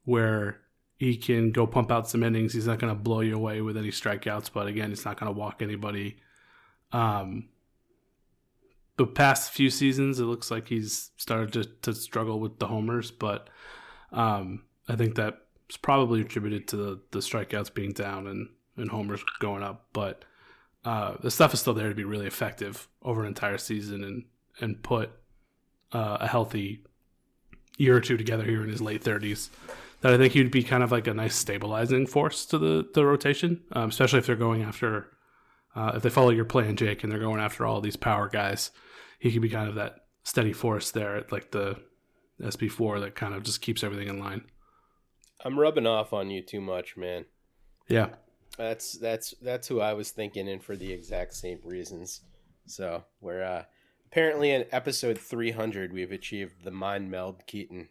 where 0.04 0.60
he 0.98 1.16
can 1.16 1.52
go 1.52 1.66
pump 1.66 1.90
out 1.90 2.08
some 2.08 2.22
innings. 2.22 2.52
He's 2.52 2.66
not 2.66 2.78
going 2.78 2.94
to 2.94 3.00
blow 3.00 3.20
you 3.20 3.34
away 3.34 3.62
with 3.62 3.78
any 3.78 3.88
strikeouts, 3.88 4.50
but 4.52 4.66
again, 4.66 4.90
he's 4.90 5.04
not 5.06 5.18
going 5.18 5.32
to 5.32 5.38
walk 5.38 5.62
anybody. 5.62 6.18
Um, 6.92 7.48
the 9.00 9.06
past 9.06 9.50
few 9.52 9.70
seasons, 9.70 10.20
it 10.20 10.24
looks 10.24 10.50
like 10.50 10.68
he's 10.68 11.10
started 11.16 11.54
to, 11.54 11.64
to 11.80 11.94
struggle 11.94 12.38
with 12.38 12.58
the 12.58 12.66
homers, 12.66 13.10
but 13.10 13.48
um, 14.12 14.64
I 14.90 14.96
think 14.96 15.14
that's 15.14 15.78
probably 15.80 16.20
attributed 16.20 16.68
to 16.68 16.76
the, 16.76 17.00
the 17.10 17.20
strikeouts 17.20 17.72
being 17.72 17.92
down 17.92 18.26
and, 18.26 18.50
and 18.76 18.90
homers 18.90 19.24
going 19.38 19.62
up. 19.62 19.86
But 19.94 20.26
uh, 20.84 21.14
the 21.22 21.30
stuff 21.30 21.54
is 21.54 21.60
still 21.60 21.72
there 21.72 21.88
to 21.88 21.94
be 21.94 22.04
really 22.04 22.26
effective 22.26 22.88
over 23.02 23.22
an 23.22 23.28
entire 23.28 23.56
season 23.56 24.04
and, 24.04 24.24
and 24.60 24.82
put 24.82 25.10
uh, 25.92 26.18
a 26.20 26.26
healthy 26.26 26.84
year 27.78 27.96
or 27.96 28.00
two 28.00 28.18
together 28.18 28.44
here 28.44 28.62
in 28.62 28.68
his 28.68 28.82
late 28.82 29.02
30s, 29.02 29.48
that 30.02 30.12
I 30.12 30.18
think 30.18 30.34
he'd 30.34 30.50
be 30.50 30.62
kind 30.62 30.82
of 30.82 30.92
like 30.92 31.06
a 31.06 31.14
nice 31.14 31.36
stabilizing 31.36 32.06
force 32.06 32.44
to 32.46 32.58
the, 32.58 32.86
the 32.92 33.06
rotation, 33.06 33.62
um, 33.72 33.88
especially 33.88 34.18
if 34.18 34.26
they're 34.26 34.36
going 34.36 34.62
after, 34.62 35.08
uh, 35.74 35.92
if 35.94 36.02
they 36.02 36.10
follow 36.10 36.28
your 36.28 36.44
plan, 36.44 36.76
Jake, 36.76 37.02
and 37.02 37.10
they're 37.10 37.18
going 37.18 37.40
after 37.40 37.64
all 37.64 37.80
these 37.80 37.96
power 37.96 38.28
guys. 38.28 38.70
He 39.20 39.30
could 39.32 39.42
be 39.42 39.48
kind 39.48 39.68
of 39.68 39.76
that 39.76 40.06
steady 40.24 40.52
force 40.52 40.90
there 40.90 41.16
at 41.16 41.30
like 41.30 41.52
the 41.52 41.76
SP4 42.42 43.00
that 43.00 43.14
kind 43.14 43.34
of 43.34 43.42
just 43.44 43.60
keeps 43.60 43.84
everything 43.84 44.08
in 44.08 44.18
line. 44.18 44.42
I'm 45.44 45.58
rubbing 45.58 45.86
off 45.86 46.12
on 46.12 46.30
you 46.30 46.42
too 46.42 46.60
much, 46.60 46.96
man. 46.96 47.26
Yeah. 47.88 48.08
That's 48.58 48.94
that's 48.94 49.32
that's 49.40 49.68
who 49.68 49.80
I 49.80 49.92
was 49.94 50.10
thinking, 50.10 50.48
and 50.48 50.62
for 50.62 50.76
the 50.76 50.92
exact 50.92 51.34
same 51.34 51.60
reasons. 51.64 52.22
So 52.66 53.04
we're 53.20 53.42
uh, 53.42 53.64
apparently 54.06 54.50
in 54.50 54.66
episode 54.72 55.18
300, 55.18 55.92
we've 55.92 56.12
achieved 56.12 56.64
the 56.64 56.70
mind 56.70 57.10
meld 57.10 57.46
Keaton. 57.46 57.88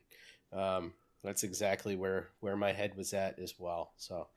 Um, 0.54 0.94
that's 1.24 1.44
exactly 1.44 1.96
where 1.96 2.30
where 2.42 2.58
my 2.58 2.72
head 2.74 2.96
was 2.98 3.14
at 3.14 3.40
as 3.40 3.56
well. 3.58 3.94
So 3.98 4.28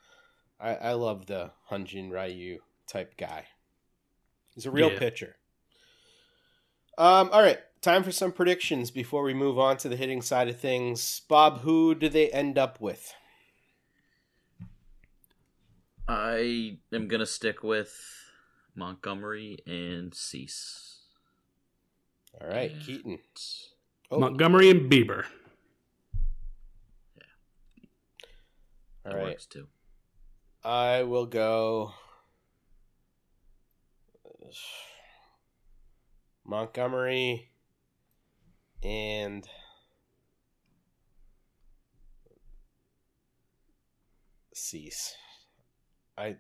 I, 0.61 0.74
I 0.76 0.93
love 0.93 1.26
the 1.26 1.51
Hyun-jin 1.70 2.11
Ryu 2.11 2.61
type 2.86 3.16
guy. 3.18 3.47
He's 4.55 4.66
a 4.66 4.70
real 4.70 4.93
Yeah. 4.93 4.99
pitcher. 4.99 5.36
Um, 6.99 7.30
all 7.32 7.43
right, 7.43 7.59
time 7.80 8.03
for 8.03 8.12
some 8.12 8.32
predictions 8.32 8.90
before 8.90 9.22
we 9.22 9.34
move 9.34 9.59
on 9.59 9.76
to 9.78 9.88
the 9.88 9.97
hitting 9.97 10.22
side 10.22 10.49
of 10.49 10.59
things. 10.61 11.22
Bob, 11.28 11.61
who 11.61 11.95
do 11.95 12.09
they 12.09 12.30
end 12.30 12.59
up 12.59 12.80
with? 12.80 13.12
I 16.09 16.78
am 16.93 17.09
gonna 17.09 17.26
stick 17.26 17.62
with 17.62 17.97
Montgomery 18.74 19.59
and 19.66 20.14
Cease. 20.14 21.01
All 22.40 22.49
right, 22.49 22.70
Yeah. 22.72 22.80
Keaton. 22.82 23.18
Oh, 24.11 24.18
Montgomery 24.18 24.68
and 24.70 24.90
Bieber. 24.90 25.24
all 29.05 29.12
That 29.12 29.14
right. 29.16 29.24
works 29.24 29.47
too. 29.47 29.68
I 30.64 31.03
will 31.03 31.26
go 31.26 31.95
Montgomery 36.45 37.51
and 38.82 39.47
Cease. 44.55 45.14
I 46.18 46.36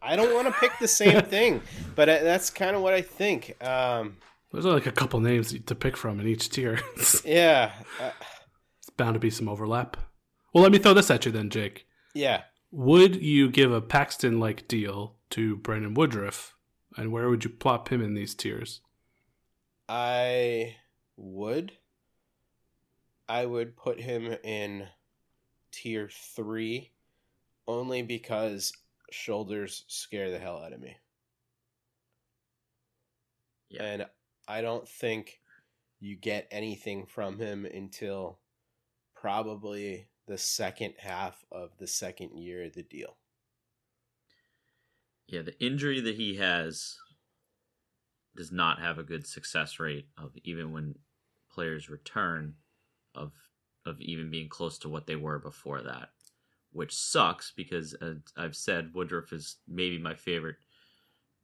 I 0.00 0.16
don't 0.16 0.34
want 0.34 0.46
to 0.46 0.60
pick 0.60 0.72
the 0.80 0.88
same 0.88 1.22
thing, 1.26 1.62
but 1.94 2.06
that's 2.06 2.50
kind 2.50 2.74
of 2.76 2.82
what 2.82 2.94
I 2.94 3.02
think. 3.02 3.54
Um, 3.62 4.16
There's 4.52 4.64
like 4.64 4.86
a 4.86 4.92
couple 4.92 5.20
names 5.20 5.54
to 5.58 5.74
pick 5.74 5.96
from 5.96 6.20
in 6.20 6.26
each 6.26 6.48
tier. 6.50 6.80
yeah, 7.24 7.72
uh, 8.00 8.10
bound 8.96 9.14
to 9.14 9.20
be 9.20 9.30
some 9.30 9.48
overlap. 9.48 9.96
Well, 10.52 10.62
let 10.62 10.72
me 10.72 10.78
throw 10.78 10.94
this 10.94 11.10
at 11.10 11.26
you 11.26 11.32
then, 11.32 11.50
Jake. 11.50 11.86
yeah. 12.14 12.42
Would 12.76 13.22
you 13.22 13.50
give 13.52 13.70
a 13.72 13.80
Paxton 13.80 14.40
like 14.40 14.66
deal 14.66 15.14
to 15.30 15.54
Brandon 15.58 15.94
Woodruff? 15.94 16.56
And 16.96 17.12
where 17.12 17.28
would 17.28 17.44
you 17.44 17.50
plop 17.50 17.88
him 17.88 18.02
in 18.02 18.14
these 18.14 18.34
tiers? 18.34 18.80
I 19.88 20.76
would. 21.16 21.72
I 23.28 23.46
would 23.46 23.76
put 23.76 24.00
him 24.00 24.36
in 24.44 24.86
tier 25.72 26.10
three 26.10 26.92
only 27.66 28.02
because 28.02 28.72
shoulders 29.10 29.84
scare 29.88 30.30
the 30.30 30.38
hell 30.38 30.58
out 30.58 30.72
of 30.72 30.80
me. 30.80 30.96
Yeah. 33.70 33.82
And 33.82 34.06
I 34.46 34.60
don't 34.60 34.88
think 34.88 35.40
you 36.00 36.16
get 36.16 36.48
anything 36.50 37.06
from 37.06 37.38
him 37.38 37.64
until 37.64 38.38
probably 39.14 40.08
the 40.26 40.38
second 40.38 40.94
half 40.98 41.44
of 41.50 41.70
the 41.78 41.86
second 41.86 42.36
year 42.36 42.64
of 42.64 42.74
the 42.74 42.82
deal. 42.82 43.16
Yeah, 45.26 45.42
the 45.42 45.58
injury 45.64 46.00
that 46.00 46.16
he 46.16 46.36
has 46.36 46.98
does 48.36 48.52
not 48.52 48.80
have 48.80 48.98
a 48.98 49.04
good 49.04 49.26
success 49.26 49.78
rate 49.78 50.06
of 50.18 50.32
even 50.44 50.72
when 50.72 50.94
players 51.50 51.88
return 51.88 52.54
of 53.14 53.32
of 53.86 54.00
even 54.00 54.30
being 54.30 54.48
close 54.48 54.78
to 54.78 54.88
what 54.88 55.06
they 55.06 55.16
were 55.16 55.38
before 55.38 55.82
that, 55.82 56.08
which 56.72 56.94
sucks 56.94 57.52
because 57.54 57.94
as 57.94 58.16
I've 58.36 58.56
said 58.56 58.94
Woodruff 58.94 59.32
is 59.32 59.56
maybe 59.68 59.98
my 59.98 60.14
favorite, 60.14 60.56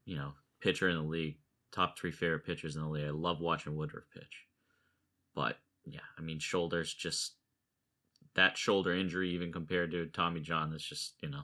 you 0.05 0.17
know, 0.17 0.33
pitcher 0.61 0.89
in 0.89 0.97
the 0.97 1.03
league, 1.03 1.37
top 1.71 1.99
three 1.99 2.13
favorite 2.13 2.47
pitchers 2.47 2.77
in 2.77 2.83
the 2.83 2.89
league. 2.89 3.07
I 3.07 3.11
love 3.11 3.41
watching 3.41 3.77
Woodruff 3.77 4.05
pitch, 4.13 4.47
but 5.35 5.59
yeah, 5.85 6.01
I 6.19 6.23
mean 6.23 6.39
shoulders 6.39 6.93
just 6.93 7.35
that 8.35 8.57
shoulder 8.57 8.95
injury 8.95 9.31
even 9.31 9.53
compared 9.53 9.91
to 9.91 10.07
Tommy 10.07 10.41
John 10.41 10.73
is 10.73 10.83
just 10.83 11.15
you 11.23 11.29
know 11.29 11.43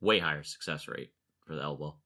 way 0.00 0.18
higher 0.18 0.42
success 0.42 0.86
rate 0.86 1.12
for 1.46 1.54
the 1.54 1.62
elbow. 1.62 1.96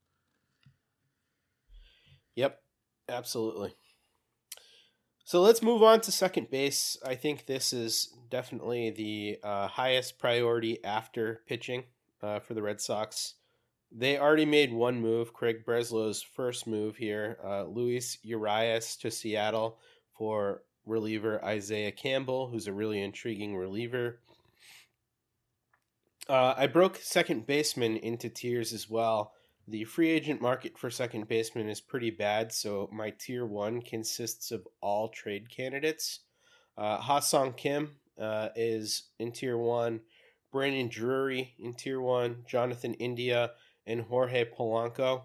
Yep, 2.38 2.60
absolutely. 3.08 3.74
So 5.24 5.42
let's 5.42 5.60
move 5.60 5.82
on 5.82 6.00
to 6.02 6.12
second 6.12 6.52
base. 6.52 6.96
I 7.04 7.16
think 7.16 7.46
this 7.46 7.72
is 7.72 8.14
definitely 8.30 8.90
the 8.90 9.40
uh, 9.42 9.66
highest 9.66 10.20
priority 10.20 10.82
after 10.84 11.40
pitching 11.48 11.82
uh, 12.22 12.38
for 12.38 12.54
the 12.54 12.62
Red 12.62 12.80
Sox. 12.80 13.34
They 13.90 14.20
already 14.20 14.44
made 14.46 14.72
one 14.72 15.00
move, 15.00 15.32
Craig 15.32 15.64
Breslow's 15.64 16.22
first 16.22 16.68
move 16.68 16.96
here. 16.96 17.38
Uh, 17.44 17.64
Luis 17.64 18.18
Urias 18.22 18.94
to 18.98 19.10
Seattle 19.10 19.80
for 20.16 20.62
reliever 20.86 21.44
Isaiah 21.44 21.90
Campbell, 21.90 22.50
who's 22.50 22.68
a 22.68 22.72
really 22.72 23.02
intriguing 23.02 23.56
reliever. 23.56 24.20
Uh, 26.28 26.54
I 26.56 26.68
broke 26.68 26.98
second 26.98 27.48
baseman 27.48 27.96
into 27.96 28.28
tiers 28.28 28.72
as 28.72 28.88
well. 28.88 29.32
The 29.70 29.84
free 29.84 30.08
agent 30.08 30.40
market 30.40 30.78
for 30.78 30.88
second 30.88 31.28
baseman 31.28 31.68
is 31.68 31.78
pretty 31.78 32.08
bad, 32.10 32.52
so 32.52 32.88
my 32.90 33.10
tier 33.10 33.44
one 33.44 33.82
consists 33.82 34.50
of 34.50 34.66
all 34.80 35.10
trade 35.10 35.50
candidates. 35.50 36.20
Uh, 36.78 36.96
Ha-Seong 36.96 37.54
Kim 37.54 37.96
uh, 38.18 38.48
is 38.56 39.10
in 39.18 39.30
tier 39.30 39.58
one, 39.58 40.00
Brandon 40.50 40.88
Drury 40.88 41.54
in 41.58 41.74
tier 41.74 42.00
one, 42.00 42.44
Jonathan 42.48 42.94
India, 42.94 43.50
and 43.86 44.00
Jorge 44.00 44.46
Polanco. 44.46 45.24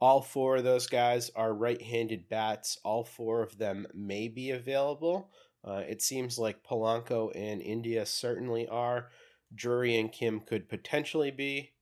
All 0.00 0.22
four 0.22 0.58
of 0.58 0.64
those 0.64 0.86
guys 0.86 1.32
are 1.34 1.52
right 1.52 1.82
handed 1.82 2.28
bats. 2.28 2.78
All 2.84 3.02
four 3.02 3.42
of 3.42 3.58
them 3.58 3.88
may 3.92 4.28
be 4.28 4.52
available. 4.52 5.32
Uh, 5.64 5.82
it 5.88 6.00
seems 6.00 6.38
like 6.38 6.62
Polanco 6.62 7.32
and 7.34 7.60
India 7.60 8.06
certainly 8.06 8.68
are. 8.68 9.08
Drury 9.52 9.98
and 9.98 10.12
Kim 10.12 10.38
could 10.38 10.68
potentially 10.68 11.32
be. 11.32 11.72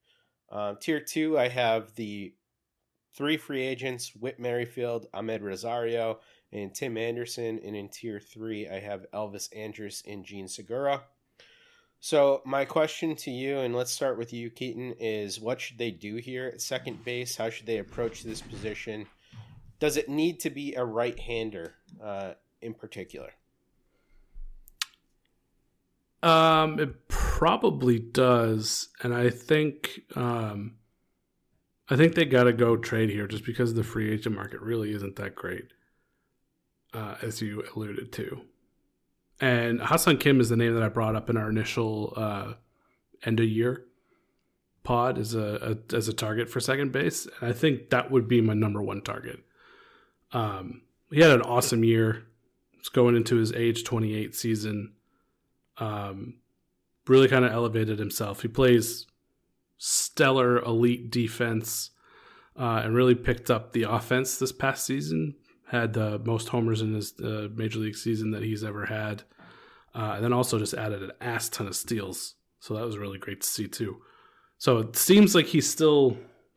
Uh, 0.51 0.75
tier 0.81 1.01
two, 1.01 1.39
I 1.39 1.49
have 1.49 1.95
the 1.95 2.35
three 3.15 3.37
free 3.37 3.63
agents 3.63 4.15
Whit 4.15 4.39
Merrifield, 4.39 5.07
Amed 5.13 5.43
Rosario, 5.43 6.21
and 6.53 6.75
Tim 6.75 6.97
Anderson. 6.97 7.61
And 7.65 7.77
in 7.77 7.89
tier 7.89 8.21
three, 8.21 8.69
I 8.69 8.81
have 8.81 9.07
Elvis 9.13 9.49
Andrus 9.55 10.03
and 10.07 10.25
Jean 10.25 10.49
Segura. 10.49 11.03
So, 12.01 12.43
my 12.45 12.65
question 12.65 13.17
to 13.17 13.31
you, 13.31 13.59
and 13.59 13.75
let's 13.75 13.91
start 13.91 14.19
with 14.19 14.33
you, 14.33 14.51
Keaton, 14.51 14.95
is 15.01 15.41
what 15.41 15.61
should 15.61 15.79
they 15.79 15.91
do 15.91 16.17
here 16.17 16.47
at 16.47 16.63
second 16.63 17.05
base? 17.05 17.37
How 17.37 17.51
should 17.51 17.67
they 17.67 17.79
approach 17.79 18.23
this 18.23 18.41
position? 18.41 19.07
Does 19.81 19.97
it 19.97 20.09
need 20.09 20.39
to 20.41 20.51
be 20.51 20.75
a 20.75 20.85
right 20.85 21.19
hander 21.19 21.75
uh, 22.03 22.35
in 22.63 22.75
particular? 22.75 23.31
Um, 26.23 26.79
it 26.79 26.95
probably 27.39 28.01
does, 28.01 28.89
and 29.01 29.15
I 29.15 29.31
think 29.31 30.01
um, 30.17 30.75
I 31.89 31.95
think 31.95 32.17
they 32.17 32.25
got 32.25 32.45
to 32.45 32.53
go 32.53 32.77
trade 32.77 33.11
here 33.11 33.29
just 33.29 33.45
because 33.45 33.75
the 33.75 33.85
free 33.85 34.13
agent 34.13 34.35
market 34.35 34.61
really 34.61 34.93
isn't 34.93 35.15
that 35.15 35.37
great, 35.37 35.67
uh, 36.93 37.15
as 37.23 37.41
you 37.41 37.63
alluded 37.77 38.11
to. 38.15 38.41
And 39.41 39.81
Ha-Seong 39.81 40.19
Kim 40.19 40.41
is 40.41 40.49
the 40.49 40.57
name 40.57 40.75
that 40.75 40.83
I 40.83 40.89
brought 40.89 41.15
up 41.15 41.31
in 41.31 41.37
our 41.37 41.49
initial 41.49 42.13
uh, 42.17 42.55
end 43.25 43.39
of 43.39 43.47
year 43.47 43.85
pod 44.83 45.17
as 45.17 45.33
a, 45.33 45.79
a 45.93 45.97
as 45.97 46.09
a 46.09 46.13
target 46.13 46.51
for 46.51 46.59
second 46.59 46.91
base, 46.91 47.29
and 47.41 47.49
I 47.49 47.53
think 47.53 47.91
that 47.91 48.11
would 48.11 48.27
be 48.27 48.41
my 48.41 48.55
number 48.55 48.83
one 48.83 49.01
target. 49.01 49.39
Um, 50.33 50.83
he 51.13 51.21
had 51.21 51.31
an 51.31 51.43
awesome 51.43 51.85
year. 51.85 52.25
It's 52.81 52.89
going 52.89 53.15
into 53.15 53.37
his 53.37 53.53
age 53.53 53.85
twenty 53.85 54.17
eight 54.17 54.35
season 54.35 54.95
um, 55.77 56.39
really 57.09 57.29
kind 57.29 57.45
of 57.45 57.53
elevated 57.53 57.99
himself. 57.99 58.43
He 58.43 58.49
plays 58.49 59.07
stellar 59.79 60.59
elite 60.59 61.11
defense 61.11 61.91
uh, 62.59 62.83
and 62.85 62.95
really 62.95 63.15
picked 63.15 63.51
up 63.51 63.73
the 63.73 63.85
offense 63.85 64.39
this 64.39 64.53
past 64.53 64.85
season. 64.85 65.35
Had 65.71 65.93
the 65.93 66.19
most 66.21 66.49
homers 66.49 66.81
in 66.81 66.95
his 66.95 67.13
uh, 67.21 67.49
major 67.55 67.79
league 67.79 67.97
season 67.97 68.31
that 68.31 68.43
he's 68.43 68.65
ever 68.65 68.87
had, 68.87 69.23
uh, 69.95 70.13
and 70.17 70.25
then 70.25 70.33
also 70.33 70.59
just 70.59 70.73
added 70.73 71.03
an 71.03 71.13
ass 71.21 71.51
ton 71.51 71.67
of 71.67 71.77
steals. 71.77 72.37
So 72.59 72.75
that 72.75 72.87
was 72.87 72.97
really 72.97 73.19
great 73.19 73.43
to 73.43 73.47
see 73.47 73.69
too. 73.69 73.99
So 74.57 74.79
it 74.79 74.97
seems 74.97 75.35
like 75.35 75.47
he's 75.47 75.69
still 75.69 76.17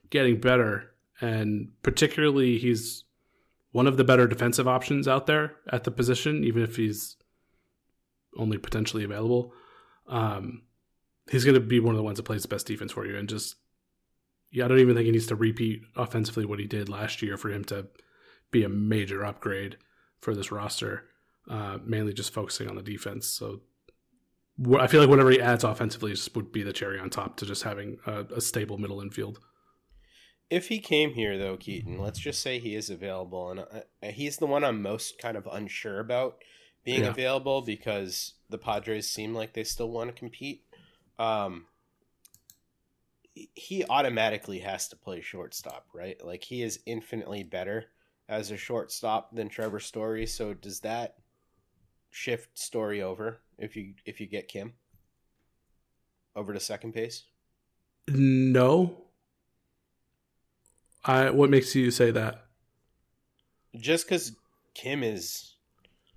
getting 0.10 0.40
better, 0.40 0.92
and 1.20 1.72
particularly 1.84 2.58
he's 2.58 3.04
one 3.74 3.86
of 3.86 3.98
the 3.98 4.04
better 4.04 4.28
defensive 4.28 4.68
options 4.68 5.08
out 5.08 5.28
there 5.28 5.56
at 5.70 5.84
the 5.84 5.92
position, 5.92 6.44
even 6.44 6.64
if 6.64 6.78
he's 6.78 7.18
only 8.38 8.58
potentially 8.58 9.04
available. 9.04 9.54
Um, 10.12 10.62
he's 11.32 11.44
going 11.46 11.56
to 11.56 11.60
be 11.62 11.80
one 11.80 11.96
of 11.96 11.98
the 11.98 12.04
ones 12.04 12.18
that 12.18 12.24
plays 12.24 12.44
the 12.44 12.48
best 12.48 12.68
defense 12.68 12.92
for 12.92 13.08
you. 13.08 13.18
And 13.18 13.28
just, 13.28 13.56
yeah, 14.52 14.66
I 14.66 14.68
don't 14.68 14.80
even 14.80 14.94
think 14.96 15.06
he 15.06 15.12
needs 15.12 15.28
to 15.28 15.36
repeat 15.36 15.82
offensively 15.96 16.46
what 16.46 16.60
he 16.60 16.68
did 16.68 16.90
last 16.90 17.22
year 17.24 17.38
for 17.38 17.50
him 17.50 17.64
to 17.66 17.88
be 18.52 18.64
a 18.64 18.70
major 18.70 19.26
upgrade 19.26 19.78
for 20.20 20.36
this 20.36 20.52
roster. 20.52 21.06
Uh, 21.50 21.80
mainly 21.84 22.14
just 22.14 22.32
focusing 22.34 22.70
on 22.70 22.76
the 22.76 22.84
defense. 22.84 23.26
So 23.28 23.62
I 24.78 24.86
feel 24.86 25.02
like 25.02 25.10
whatever 25.10 25.32
he 25.32 25.42
adds 25.42 25.64
offensively 25.64 26.12
just 26.12 26.36
would 26.36 26.52
be 26.52 26.62
the 26.62 26.72
cherry 26.72 27.00
on 27.00 27.10
top 27.10 27.36
to 27.38 27.46
just 27.48 27.64
having 27.64 27.98
a, 28.06 28.26
a 28.36 28.42
stable 28.42 28.78
middle 28.78 29.02
infield. 29.02 29.40
If 30.52 30.68
he 30.68 30.80
came 30.80 31.14
here 31.14 31.38
though, 31.38 31.58
Keaton, 31.58 31.98
let's 31.98 32.20
just 32.20 32.42
say 32.42 32.60
he 32.60 32.76
is 32.76 32.90
available, 32.90 33.50
and 33.50 33.62
uh, 33.62 34.12
he's 34.12 34.38
the 34.38 34.46
one 34.46 34.64
I'm 34.64 34.82
most 34.82 35.18
kind 35.18 35.36
of 35.38 35.48
unsure 35.52 36.00
about 36.00 36.38
being 36.84 37.04
Yeah. 37.04 37.10
available 37.10 37.62
because 37.62 38.34
the 38.52 38.58
Padres 38.58 39.10
seem 39.10 39.34
like 39.34 39.54
they 39.54 39.64
still 39.64 39.90
want 39.90 40.10
to 40.10 40.20
compete. 40.20 40.64
Um, 41.18 41.66
he 43.34 43.86
automatically 43.90 44.60
has 44.60 44.88
to 44.90 44.96
play 44.96 45.22
shortstop, 45.22 45.88
right? 45.94 46.24
Like 46.24 46.44
he 46.44 46.62
is 46.62 46.80
infinitely 46.86 47.44
better 47.44 47.86
as 48.28 48.52
a 48.52 48.58
shortstop 48.58 49.34
than 49.34 49.50
Trevor 49.50 49.80
Story. 49.80 50.26
So 50.26 50.54
does 50.54 50.82
that 50.82 51.16
shift 52.10 52.60
Story 52.60 53.02
over 53.02 53.40
if 53.58 53.76
you 53.76 53.94
if 54.06 54.20
you 54.20 54.28
get 54.28 54.48
Kim 54.48 54.74
over 56.36 56.54
to 56.54 56.60
second 56.60 56.94
base? 56.94 57.24
No. 58.08 59.06
I 61.04 61.30
what 61.30 61.50
makes 61.50 61.74
you 61.74 61.90
say 61.90 62.12
that? 62.12 62.46
just 63.76 64.06
because 64.06 64.36
Kim 64.74 65.04
is 65.04 65.51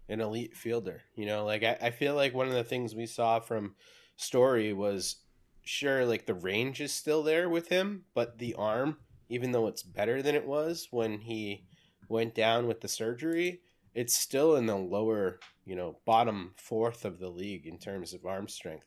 an 0.09 0.21
elite 0.21 0.57
fielder, 0.57 1.03
you 1.15 1.27
know, 1.27 1.45
like 1.45 1.63
I, 1.63 1.79
I 1.81 1.91
feel 1.91 2.15
like 2.15 2.35
one 2.35 2.49
of 2.49 2.55
the 2.55 2.65
things 2.65 2.95
we 2.95 3.07
saw 3.07 3.41
from 3.41 3.75
Story 4.17 4.73
was 4.73 5.17
sure, 5.63 6.05
like 6.05 6.27
the 6.27 6.35
range 6.35 6.81
is 6.81 6.93
still 6.93 7.23
there 7.23 7.49
with 7.49 7.69
him, 7.69 8.05
but 8.15 8.39
the 8.39 8.55
arm, 8.55 8.99
even 9.29 9.53
though 9.53 9.67
it's 9.67 9.83
better 9.83 10.23
than 10.23 10.35
it 10.35 10.47
was 10.47 10.89
when 10.91 11.19
he 11.19 11.65
went 12.09 12.35
down 12.35 12.67
with 12.67 12.81
the 12.81 12.89
surgery, 12.89 13.61
it's 13.95 14.15
still 14.15 14.57
in 14.57 14.67
the 14.67 14.77
lower, 14.77 15.41
you 15.65 15.75
know, 15.75 15.99
bottom 16.05 16.53
fourth 16.57 17.05
of 17.05 17.19
the 17.19 17.29
league 17.29 17.67
in 17.67 17.79
terms 17.79 18.13
of 18.13 18.27
arm 18.27 18.47
strength 18.47 18.87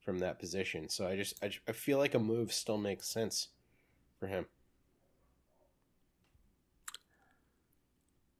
from 0.00 0.18
that 0.20 0.38
position. 0.38 0.88
So 0.88 1.06
I 1.06 1.16
just, 1.16 1.42
I, 1.42 1.50
I 1.68 1.72
feel 1.72 1.98
like 1.98 2.14
a 2.14 2.18
move 2.18 2.52
still 2.52 2.78
makes 2.78 3.08
sense 3.08 3.48
for 4.18 4.26
him. 4.26 4.46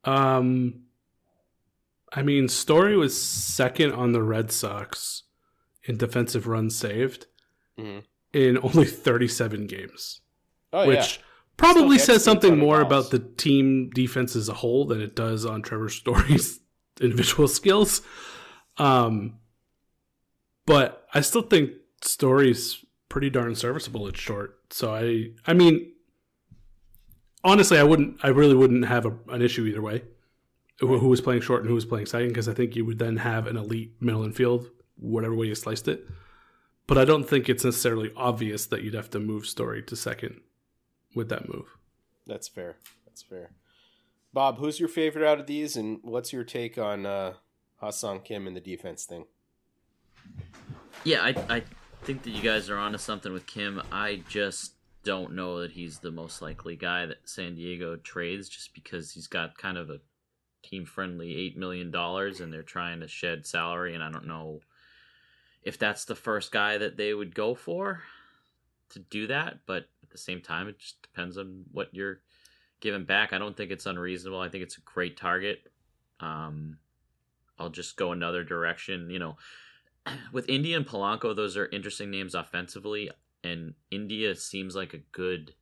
Um 0.05 0.85
I 2.15 2.23
mean, 2.23 2.49
Story 2.49 2.97
was 2.97 3.21
second 3.21 3.93
on 3.93 4.13
the 4.13 4.23
Red 4.23 4.53
Sox 4.53 5.23
in 5.85 5.97
defensive 5.97 6.47
runs 6.47 6.77
saved 6.77 7.27
Mhm. 7.79 8.05
in 8.33 8.59
only 8.59 8.85
37 8.87 9.67
games, 9.67 10.21
Oh 10.73 10.87
which 10.87 11.21
probably 11.57 11.99
says 11.99 12.23
something 12.23 12.59
more 12.59 12.81
about 12.81 13.11
the 13.11 13.19
team 13.19 13.91
defense 13.91 14.37
as 14.37 14.49
a 14.49 14.55
whole 14.55 14.85
than 14.85 15.01
it 15.01 15.15
does 15.17 15.45
on 15.47 15.63
Trevor 15.63 15.89
Story's 15.89 16.61
individual 17.01 17.49
skills. 17.49 18.03
Um, 18.79 19.39
but 20.67 21.07
I 21.15 21.21
still 21.23 21.43
think 21.43 21.73
Story's 22.03 22.85
pretty 23.09 23.31
darn 23.31 23.55
serviceable 23.55 24.07
at 24.09 24.17
short. 24.17 24.59
So 24.71 24.95
I, 24.95 25.31
I 25.47 25.53
mean, 25.55 25.93
honestly, 27.45 27.79
I 27.79 27.83
wouldn't, 27.83 28.19
I 28.23 28.29
really 28.29 28.55
wouldn't 28.55 28.87
have 28.87 29.07
a, 29.07 29.15
an 29.29 29.43
issue 29.43 29.65
either 29.67 29.83
way. 29.83 30.03
Who, 30.81 30.99
who 30.99 31.09
was 31.09 31.21
playing 31.21 31.43
short 31.43 31.61
and 31.61 31.69
who 31.69 31.75
was 31.75 31.85
playing 31.85 32.07
second? 32.07 32.29
Because 32.29 32.49
I 32.49 32.55
think 32.55 32.75
you 32.75 32.85
would 32.85 32.99
then 32.99 33.19
have 33.19 33.47
an 33.47 33.57
elite 33.57 33.95
middle 34.01 34.25
infield, 34.25 34.71
whatever 34.97 35.35
way 35.35 35.47
you 35.47 35.55
sliced 35.55 35.89
it. 35.89 36.07
But 36.87 36.99
I 36.99 37.05
don't 37.05 37.25
think 37.25 37.49
it's 37.49 37.65
necessarily 37.65 38.11
obvious 38.17 38.67
that 38.67 38.83
you'd 38.83 38.95
have 38.95 39.11
to 39.11 39.21
move 39.21 39.47
Story 39.47 39.83
to 39.85 39.97
second 39.97 40.41
with 41.15 41.29
that 41.29 41.49
move. 41.49 41.77
That's 42.27 42.49
fair. 42.49 42.77
That's 43.07 43.23
fair. 43.23 43.53
Bob, 44.33 44.59
who's 44.59 44.81
your 44.81 44.89
favorite 44.89 45.29
out 45.29 45.39
of 45.39 45.47
these, 45.47 45.77
and 45.77 46.01
what's 46.03 46.33
your 46.33 46.45
take 46.45 46.79
on 46.79 47.05
uh, 47.05 47.35
Ha-Seong 47.77 48.25
Kim 48.25 48.47
and 48.47 48.57
the 48.57 48.61
defense 48.61 49.05
thing? 49.05 49.27
Yeah, 51.05 51.23
I, 51.23 51.35
I 51.49 51.63
think 52.03 52.23
that 52.23 52.31
you 52.31 52.43
guys 52.43 52.71
are 52.71 52.79
onto 52.79 52.99
something 52.99 53.33
with 53.33 53.47
Kim. 53.47 53.83
I 53.93 54.23
just 54.29 54.75
don't 55.05 55.35
know 55.35 55.61
that 55.61 55.73
he's 55.73 55.99
the 55.99 56.11
most 56.11 56.41
likely 56.41 56.77
guy 56.77 57.07
that 57.07 57.19
San 57.25 57.57
Diego 57.57 57.97
trades 57.97 58.49
just 58.49 58.73
because 58.73 59.13
he's 59.13 59.27
got 59.27 59.59
kind 59.59 59.77
of 59.77 59.91
a 59.91 59.99
team 60.63 60.85
friendly 60.85 61.35
$8 61.55 61.57
million 61.57 61.95
and 61.95 62.53
they're 62.53 62.63
trying 62.63 63.01
to 63.01 63.09
shed 63.09 63.47
salary. 63.47 63.95
And 63.95 64.03
I 64.03 64.11
don't 64.11 64.27
know 64.27 64.61
if 65.63 65.79
that's 65.79 66.05
the 66.05 66.15
first 66.15 66.53
guy 66.53 66.79
that 66.79 66.97
they 66.97 67.15
would 67.15 67.35
go 67.35 67.55
for 67.55 68.03
to 68.91 68.99
do 68.99 69.27
that. 69.29 69.59
But 69.67 69.89
at 70.03 70.11
the 70.11 70.19
same 70.19 70.41
time, 70.41 70.69
it 70.69 70.79
just 70.79 71.03
depends 71.03 71.39
on 71.39 71.65
what 71.73 71.89
you're 71.93 72.21
giving 72.81 73.05
back. 73.05 73.33
I 73.33 73.39
don't 73.39 73.57
think 73.57 73.71
it's 73.71 73.87
unreasonable. 73.87 74.41
I 74.41 74.49
think 74.49 74.63
it's 74.63 74.79
a 74.79 74.83
great 74.83 75.17
target. 75.17 75.71
Um, 76.21 76.79
I'll 77.59 77.71
just 77.71 77.97
go 77.97 78.13
another 78.13 78.45
direction. 78.45 79.09
You 79.11 79.19
know, 79.19 79.37
with 80.33 80.49
India 80.49 80.77
and 80.77 80.87
Polanco, 80.87 81.35
those 81.35 81.57
are 81.57 81.67
interesting 81.67 82.11
names 82.11 82.35
offensively, 82.35 83.11
and 83.45 83.75
India 83.91 84.35
seems 84.35 84.77
like 84.77 84.95
a 84.95 84.99
good 84.99 85.55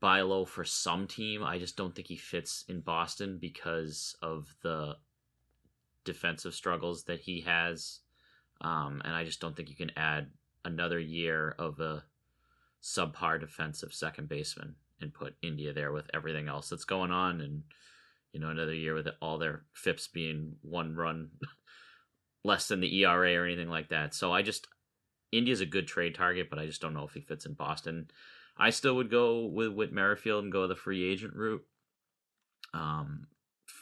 buy 0.00 0.22
low 0.22 0.44
for 0.44 0.64
some 0.64 1.06
team. 1.06 1.44
I 1.44 1.58
just 1.58 1.76
don't 1.76 1.94
think 1.94 2.08
he 2.08 2.16
fits 2.16 2.64
in 2.68 2.80
Boston 2.80 3.38
because 3.38 4.16
of 4.22 4.54
the 4.62 4.96
defensive 6.04 6.54
struggles 6.54 7.04
that 7.04 7.20
he 7.20 7.42
has, 7.42 8.00
um, 8.62 9.02
and 9.04 9.14
I 9.14 9.24
just 9.24 9.40
don't 9.40 9.54
think 9.54 9.68
you 9.68 9.76
can 9.76 9.92
add 9.96 10.28
another 10.64 10.98
year 10.98 11.54
of 11.58 11.80
a 11.80 12.04
subpar 12.82 13.38
defensive 13.40 13.92
second 13.92 14.28
baseman 14.28 14.74
and 15.00 15.12
put 15.12 15.36
India 15.42 15.72
there 15.72 15.92
with 15.92 16.10
everything 16.14 16.48
else 16.48 16.70
that's 16.70 16.84
going 16.84 17.10
on, 17.10 17.40
and 17.40 17.62
you 18.32 18.40
know 18.40 18.48
another 18.48 18.74
year 18.74 18.94
with 18.94 19.08
all 19.20 19.38
their 19.38 19.64
FIPS 19.74 20.08
being 20.08 20.56
one 20.62 20.96
run 20.96 21.30
less 22.44 22.68
than 22.68 22.80
the 22.80 23.02
ERA 23.02 23.34
or 23.34 23.44
anything 23.44 23.68
like 23.68 23.90
that. 23.90 24.14
So 24.14 24.32
I 24.32 24.40
just 24.40 24.66
India's 25.32 25.60
a 25.60 25.66
good 25.66 25.86
trade 25.86 26.14
target, 26.14 26.48
but 26.48 26.58
I 26.58 26.66
just 26.66 26.80
don't 26.80 26.94
know 26.94 27.06
if 27.06 27.12
he 27.12 27.20
fits 27.20 27.46
in 27.46 27.52
Boston. 27.52 28.10
I 28.60 28.70
still 28.70 28.94
would 28.96 29.10
go 29.10 29.46
with 29.46 29.72
Whit 29.72 29.92
Merrifield 29.92 30.44
and 30.44 30.52
go 30.52 30.66
the 30.66 30.76
free 30.76 31.10
agent 31.10 31.34
route. 31.34 31.64
Um, 32.74 33.26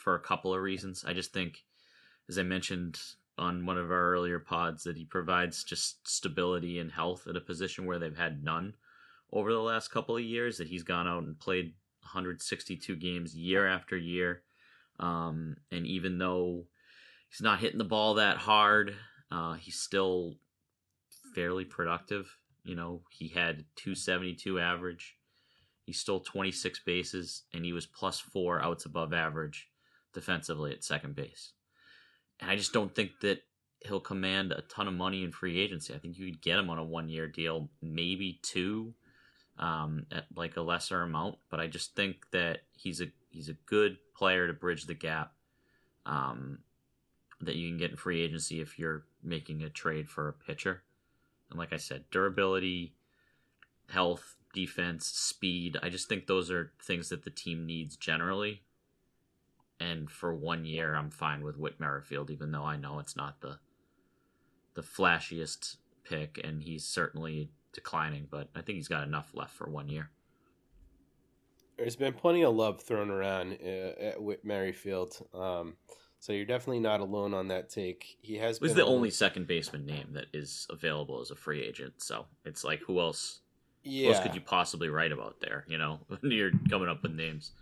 for 0.08 0.14
a 0.14 0.20
couple 0.20 0.54
of 0.54 0.62
reasons. 0.62 1.04
I 1.06 1.12
just 1.12 1.34
think, 1.34 1.64
as 2.28 2.38
I 2.38 2.42
mentioned 2.42 2.98
on 3.36 3.66
one 3.66 3.76
of 3.76 3.90
our 3.90 4.12
earlier 4.12 4.38
pods, 4.38 4.84
that 4.84 4.96
he 4.96 5.04
provides 5.04 5.64
just 5.64 6.08
stability 6.08 6.78
and 6.78 6.90
health 6.90 7.26
at 7.28 7.36
a 7.36 7.42
position 7.42 7.84
where 7.84 7.98
they've 7.98 8.16
had 8.16 8.42
none 8.42 8.74
over 9.32 9.52
the 9.52 9.60
last 9.60 9.88
couple 9.88 10.16
of 10.16 10.22
years. 10.22 10.56
That 10.56 10.68
he's 10.68 10.82
gone 10.82 11.06
out 11.06 11.24
and 11.24 11.38
played 11.38 11.74
162 12.00 12.96
games 12.96 13.36
year 13.36 13.66
after 13.66 13.96
year. 13.96 14.42
Um, 14.98 15.56
and 15.70 15.86
even 15.86 16.18
though 16.18 16.64
he's 17.28 17.42
not 17.42 17.60
hitting 17.60 17.78
the 17.78 17.84
ball 17.84 18.14
that 18.14 18.38
hard. 18.38 18.94
Uh, 19.30 19.54
he's 19.54 19.78
still 19.78 20.36
fairly 21.34 21.64
productive. 21.64 22.34
You 22.68 22.74
know, 22.74 23.00
he 23.08 23.28
had 23.28 23.64
272 23.76 24.60
average. 24.60 25.16
He 25.86 25.94
stole 25.94 26.20
26 26.20 26.80
bases, 26.80 27.44
and 27.54 27.64
he 27.64 27.72
was 27.72 27.86
plus 27.86 28.20
four 28.20 28.62
outs 28.62 28.84
above 28.84 29.14
average 29.14 29.70
defensively 30.12 30.72
at 30.72 30.84
second 30.84 31.16
base. 31.16 31.52
And 32.38 32.50
I 32.50 32.56
just 32.56 32.74
don't 32.74 32.94
think 32.94 33.12
that 33.22 33.40
he'll 33.80 34.00
command 34.00 34.52
a 34.52 34.60
ton 34.62 34.86
of 34.86 34.92
money 34.92 35.24
in 35.24 35.32
free 35.32 35.58
agency. 35.58 35.94
I 35.94 35.98
think 35.98 36.18
you 36.18 36.30
could 36.30 36.42
get 36.42 36.58
him 36.58 36.68
on 36.68 36.76
a 36.76 36.84
one 36.84 37.08
year 37.08 37.26
deal, 37.26 37.70
maybe 37.80 38.38
two, 38.42 38.92
um, 39.58 40.04
at 40.12 40.26
like 40.36 40.58
a 40.58 40.62
lesser 40.62 41.00
amount. 41.00 41.38
But 41.50 41.60
I 41.60 41.68
just 41.68 41.96
think 41.96 42.16
that 42.32 42.58
he's 42.76 43.00
a 43.00 43.06
he's 43.30 43.48
a 43.48 43.56
good 43.64 43.96
player 44.14 44.46
to 44.46 44.52
bridge 44.52 44.84
the 44.84 44.94
gap. 44.94 45.32
Um, 46.04 46.58
that 47.40 47.56
you 47.56 47.70
can 47.70 47.78
get 47.78 47.92
in 47.92 47.96
free 47.96 48.20
agency 48.20 48.60
if 48.60 48.78
you're 48.78 49.04
making 49.22 49.62
a 49.62 49.70
trade 49.70 50.08
for 50.08 50.28
a 50.28 50.32
pitcher. 50.34 50.82
And 51.50 51.58
like 51.58 51.72
I 51.72 51.76
said, 51.76 52.04
durability, 52.10 52.94
health, 53.90 54.36
defense, 54.52 55.06
speed. 55.06 55.78
I 55.82 55.88
just 55.88 56.08
think 56.08 56.26
those 56.26 56.50
are 56.50 56.72
things 56.82 57.08
that 57.08 57.24
the 57.24 57.30
team 57.30 57.66
needs 57.66 57.96
generally. 57.96 58.62
And 59.80 60.10
for 60.10 60.34
one 60.34 60.64
year, 60.64 60.94
I'm 60.94 61.10
fine 61.10 61.44
with 61.44 61.56
Whit 61.56 61.78
Merrifield, 61.78 62.30
even 62.30 62.50
though 62.50 62.64
I 62.64 62.76
know 62.76 62.98
it's 62.98 63.16
not 63.16 63.40
the 63.40 63.58
the 64.74 64.82
flashiest 64.82 65.76
pick, 66.04 66.40
and 66.42 66.62
he's 66.62 66.84
certainly 66.84 67.50
declining. 67.72 68.26
But 68.30 68.48
I 68.54 68.62
think 68.62 68.76
he's 68.76 68.88
got 68.88 69.06
enough 69.06 69.30
left 69.34 69.54
for 69.54 69.68
one 69.70 69.88
year. 69.88 70.10
There's 71.76 71.96
been 71.96 72.12
plenty 72.12 72.42
of 72.42 72.56
love 72.56 72.80
thrown 72.80 73.08
around 73.08 73.58
uh, 73.64 74.00
at 74.00 74.20
Whit 74.20 74.44
Merrifield, 74.44 75.24
um, 75.32 75.76
so 76.20 76.32
you're 76.32 76.44
definitely 76.44 76.80
not 76.80 77.00
alone 77.00 77.34
on 77.34 77.48
that 77.48 77.68
take. 77.70 78.16
He 78.20 78.36
has 78.36 78.60
was 78.60 78.72
been 78.72 78.78
the 78.78 78.84
a- 78.84 78.88
only 78.88 79.10
second 79.10 79.46
baseman 79.46 79.86
name 79.86 80.08
that 80.12 80.26
is 80.32 80.66
available 80.70 81.20
as 81.20 81.30
a 81.30 81.36
free 81.36 81.62
agent. 81.62 81.94
So 81.98 82.26
it's 82.44 82.64
like, 82.64 82.80
who 82.80 83.00
else? 83.00 83.40
Who 83.84 83.90
yeah 83.90 84.08
else 84.10 84.20
could 84.20 84.34
you 84.34 84.40
possibly 84.40 84.88
write 84.88 85.12
about 85.12 85.40
there? 85.40 85.64
You 85.68 85.78
know, 85.78 86.00
when 86.08 86.30
you're 86.32 86.50
coming 86.68 86.88
up 86.88 87.02
with 87.02 87.12
names. 87.12 87.52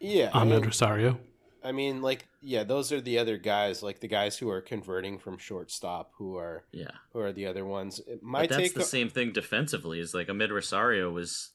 Yeah, 0.00 0.30
I 0.34 0.42
Amed 0.44 0.50
mean, 0.50 0.62
Rosario. 0.64 1.18
I 1.62 1.72
mean, 1.72 2.02
like, 2.02 2.28
yeah, 2.42 2.62
those 2.62 2.92
are 2.92 3.00
the 3.00 3.18
other 3.18 3.38
guys, 3.38 3.82
like 3.82 4.00
the 4.00 4.08
guys 4.08 4.36
who 4.36 4.50
are 4.50 4.60
converting 4.60 5.18
from 5.18 5.38
shortstop, 5.38 6.10
who 6.18 6.36
are 6.36 6.64
Yeah. 6.72 6.90
who 7.14 7.20
are 7.20 7.32
the 7.32 7.46
other 7.46 7.64
ones. 7.64 8.02
My 8.20 8.42
But 8.42 8.50
that's 8.50 8.62
take, 8.64 8.74
the 8.74 8.82
same 8.84 9.08
thing 9.08 9.32
defensively. 9.32 9.98
Is 9.98 10.12
like 10.12 10.28
Amed 10.28 10.50
Rosario 10.50 11.10
was, 11.10 11.52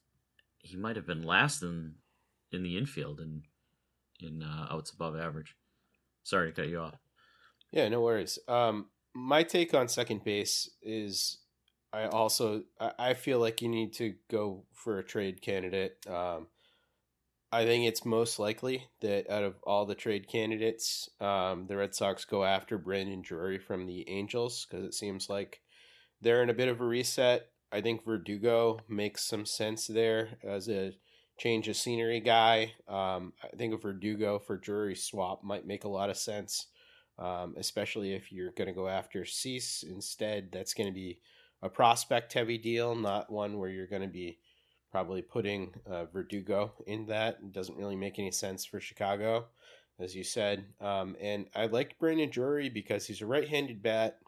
he 0.57 0.75
might 0.75 0.95
have 0.95 1.05
been 1.05 1.21
last 1.21 1.61
in 1.61 1.93
in 2.51 2.63
the 2.63 2.75
infield 2.75 3.19
and 3.19 3.43
in 4.19 4.41
uh, 4.41 4.67
outs 4.71 4.89
above 4.89 5.15
average. 5.15 5.55
Sorry 6.23 6.51
to 6.51 6.61
cut 6.61 6.69
you 6.69 6.79
off. 6.79 6.95
Yeah, 7.71 7.87
no 7.89 8.01
worries. 8.01 8.39
Um, 8.47 8.87
my 9.13 9.43
take 9.43 9.73
on 9.73 9.87
second 9.87 10.23
base 10.23 10.69
is 10.81 11.39
I 11.91 12.05
also 12.05 12.63
I 12.79 13.13
feel 13.15 13.39
like 13.39 13.61
you 13.61 13.69
need 13.69 13.93
to 13.93 14.13
go 14.29 14.65
for 14.73 14.99
a 14.99 15.03
trade 15.03 15.41
candidate. 15.41 15.97
Um, 16.07 16.47
I 17.51 17.65
think 17.65 17.85
it's 17.85 18.05
most 18.05 18.37
likely 18.37 18.85
that 19.01 19.29
out 19.29 19.43
of 19.43 19.55
all 19.63 19.87
the 19.87 19.95
trade 19.95 20.27
candidates, 20.27 21.09
um, 21.19 21.65
the 21.67 21.77
Red 21.77 21.95
Sox 21.95 22.23
go 22.25 22.43
after 22.43 22.77
Brandon 22.77 23.23
Drury 23.23 23.57
from 23.57 23.87
the 23.87 24.07
Angels 24.07 24.67
because 24.69 24.85
it 24.85 24.93
seems 24.93 25.29
like 25.29 25.61
they're 26.21 26.43
in 26.43 26.51
a 26.51 26.55
bit 26.55 26.67
of 26.67 26.79
a 26.79 26.85
reset. 26.85 27.47
I 27.71 27.81
think 27.81 28.05
Verdugo 28.05 28.79
makes 28.87 29.27
some 29.27 29.45
sense 29.45 29.87
there 29.87 30.37
as 30.43 30.69
a 30.69 30.91
change 31.39 31.67
of 31.67 31.75
scenery 31.75 32.19
guy. 32.19 32.73
Um, 32.87 33.33
I 33.43 33.55
think 33.57 33.73
a 33.73 33.77
Verdugo 33.77 34.37
for 34.37 34.57
Drury 34.57 34.95
swap 34.95 35.43
might 35.43 35.65
make 35.65 35.85
a 35.85 35.89
lot 35.89 36.09
of 36.09 36.17
sense 36.17 36.67
um, 37.19 37.55
especially 37.57 38.13
if 38.13 38.31
you're 38.31 38.51
going 38.51 38.67
to 38.67 38.73
go 38.73 38.87
after 38.87 39.25
Cease 39.25 39.83
instead. 39.83 40.51
That's 40.51 40.73
going 40.73 40.87
to 40.87 40.93
be 40.93 41.19
a 41.61 41.69
prospect 41.69 42.33
heavy 42.33 42.57
deal, 42.57 42.95
not 42.95 43.31
one 43.31 43.59
where 43.59 43.69
you're 43.69 43.87
going 43.87 44.01
to 44.01 44.07
be 44.07 44.39
probably 44.89 45.21
putting 45.21 45.73
uh, 45.85 46.05
Verdugo 46.05 46.71
in 46.87 47.05
that. 47.07 47.37
It 47.43 47.51
doesn't 47.51 47.77
really 47.77 47.97
make 47.97 48.17
any 48.17 48.31
sense 48.31 48.65
for 48.65 48.79
Chicago, 48.79 49.47
as 49.99 50.15
you 50.15 50.23
said. 50.23 50.65
Um, 50.79 51.17
and 51.21 51.47
I 51.53 51.65
like 51.65 51.99
Brandon 51.99 52.29
Drury 52.29 52.69
because 52.69 53.05
he's 53.05 53.21
a 53.21 53.27
right 53.27 53.47
handed 53.47 53.83
bat. 53.83 54.19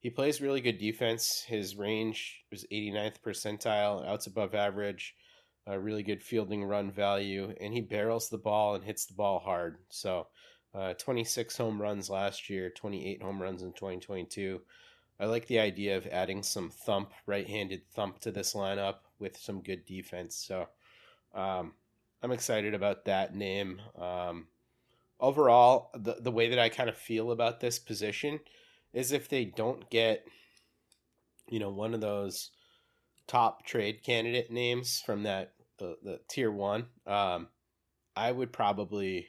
He 0.00 0.10
plays 0.10 0.42
really 0.42 0.60
good 0.60 0.78
defense. 0.78 1.42
His 1.48 1.74
range 1.74 2.44
is 2.52 2.66
89th 2.70 3.16
percentile, 3.24 4.06
outs 4.06 4.26
above 4.26 4.54
average, 4.54 5.16
a 5.66 5.78
really 5.78 6.02
good 6.02 6.22
fielding 6.22 6.64
run 6.64 6.90
value, 6.90 7.54
and 7.60 7.72
he 7.72 7.80
barrels 7.80 8.28
the 8.28 8.38
ball 8.38 8.74
and 8.74 8.84
hits 8.84 9.06
the 9.06 9.14
ball 9.14 9.38
hard. 9.40 9.78
So, 9.88 10.28
uh, 10.74 10.94
26 10.94 11.56
home 11.56 11.80
runs 11.80 12.10
last 12.10 12.50
year, 12.50 12.70
28 12.70 13.22
home 13.22 13.40
runs 13.40 13.62
in 13.62 13.72
2022. 13.72 14.60
I 15.18 15.24
like 15.26 15.46
the 15.46 15.58
idea 15.58 15.96
of 15.96 16.06
adding 16.08 16.42
some 16.42 16.68
thump, 16.68 17.12
right 17.24 17.48
handed 17.48 17.88
thump 17.88 18.20
to 18.20 18.30
this 18.30 18.52
lineup 18.52 18.96
with 19.18 19.36
some 19.38 19.62
good 19.62 19.86
defense. 19.86 20.36
So 20.36 20.68
um, 21.34 21.72
I'm 22.22 22.32
excited 22.32 22.74
about 22.74 23.06
that 23.06 23.34
name. 23.34 23.80
Um, 23.98 24.48
overall, 25.18 25.90
the, 25.94 26.16
the 26.20 26.30
way 26.30 26.50
that 26.50 26.58
I 26.58 26.68
kind 26.68 26.90
of 26.90 26.96
feel 26.96 27.30
about 27.30 27.60
this 27.60 27.78
position 27.78 28.40
is 28.92 29.12
if 29.12 29.28
they 29.28 29.46
don't 29.46 29.88
get, 29.88 30.26
you 31.48 31.60
know, 31.60 31.70
one 31.70 31.94
of 31.94 32.02
those 32.02 32.50
top 33.26 33.64
trade 33.64 34.02
candidate 34.02 34.50
names 34.50 35.02
from 35.04 35.22
that, 35.22 35.52
the, 35.78 35.96
the 36.02 36.20
tier 36.28 36.50
one, 36.50 36.86
um, 37.06 37.48
I 38.14 38.32
would 38.32 38.52
probably 38.52 39.28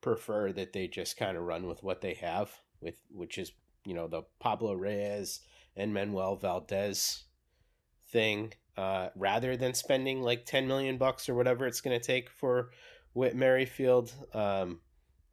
prefer 0.00 0.52
that 0.52 0.72
they 0.72 0.88
just 0.88 1.16
kind 1.16 1.36
of 1.36 1.44
run 1.44 1.66
with 1.66 1.82
what 1.82 2.00
they 2.00 2.14
have 2.14 2.50
with 2.80 2.98
which 3.10 3.38
is 3.38 3.52
you 3.84 3.94
know 3.94 4.08
the 4.08 4.22
Pablo 4.38 4.74
Reyes 4.74 5.40
and 5.76 5.92
Manuel 5.92 6.36
Valdez 6.36 7.24
thing 8.08 8.52
uh, 8.76 9.08
rather 9.14 9.56
than 9.56 9.74
spending 9.74 10.22
like 10.22 10.46
10 10.46 10.66
million 10.66 10.96
bucks 10.96 11.28
or 11.28 11.34
whatever 11.34 11.66
it's 11.66 11.80
going 11.80 11.98
to 11.98 12.04
take 12.04 12.30
for 12.30 12.70
Whit 13.12 13.36
Merrifield. 13.36 14.12
Um, 14.32 14.80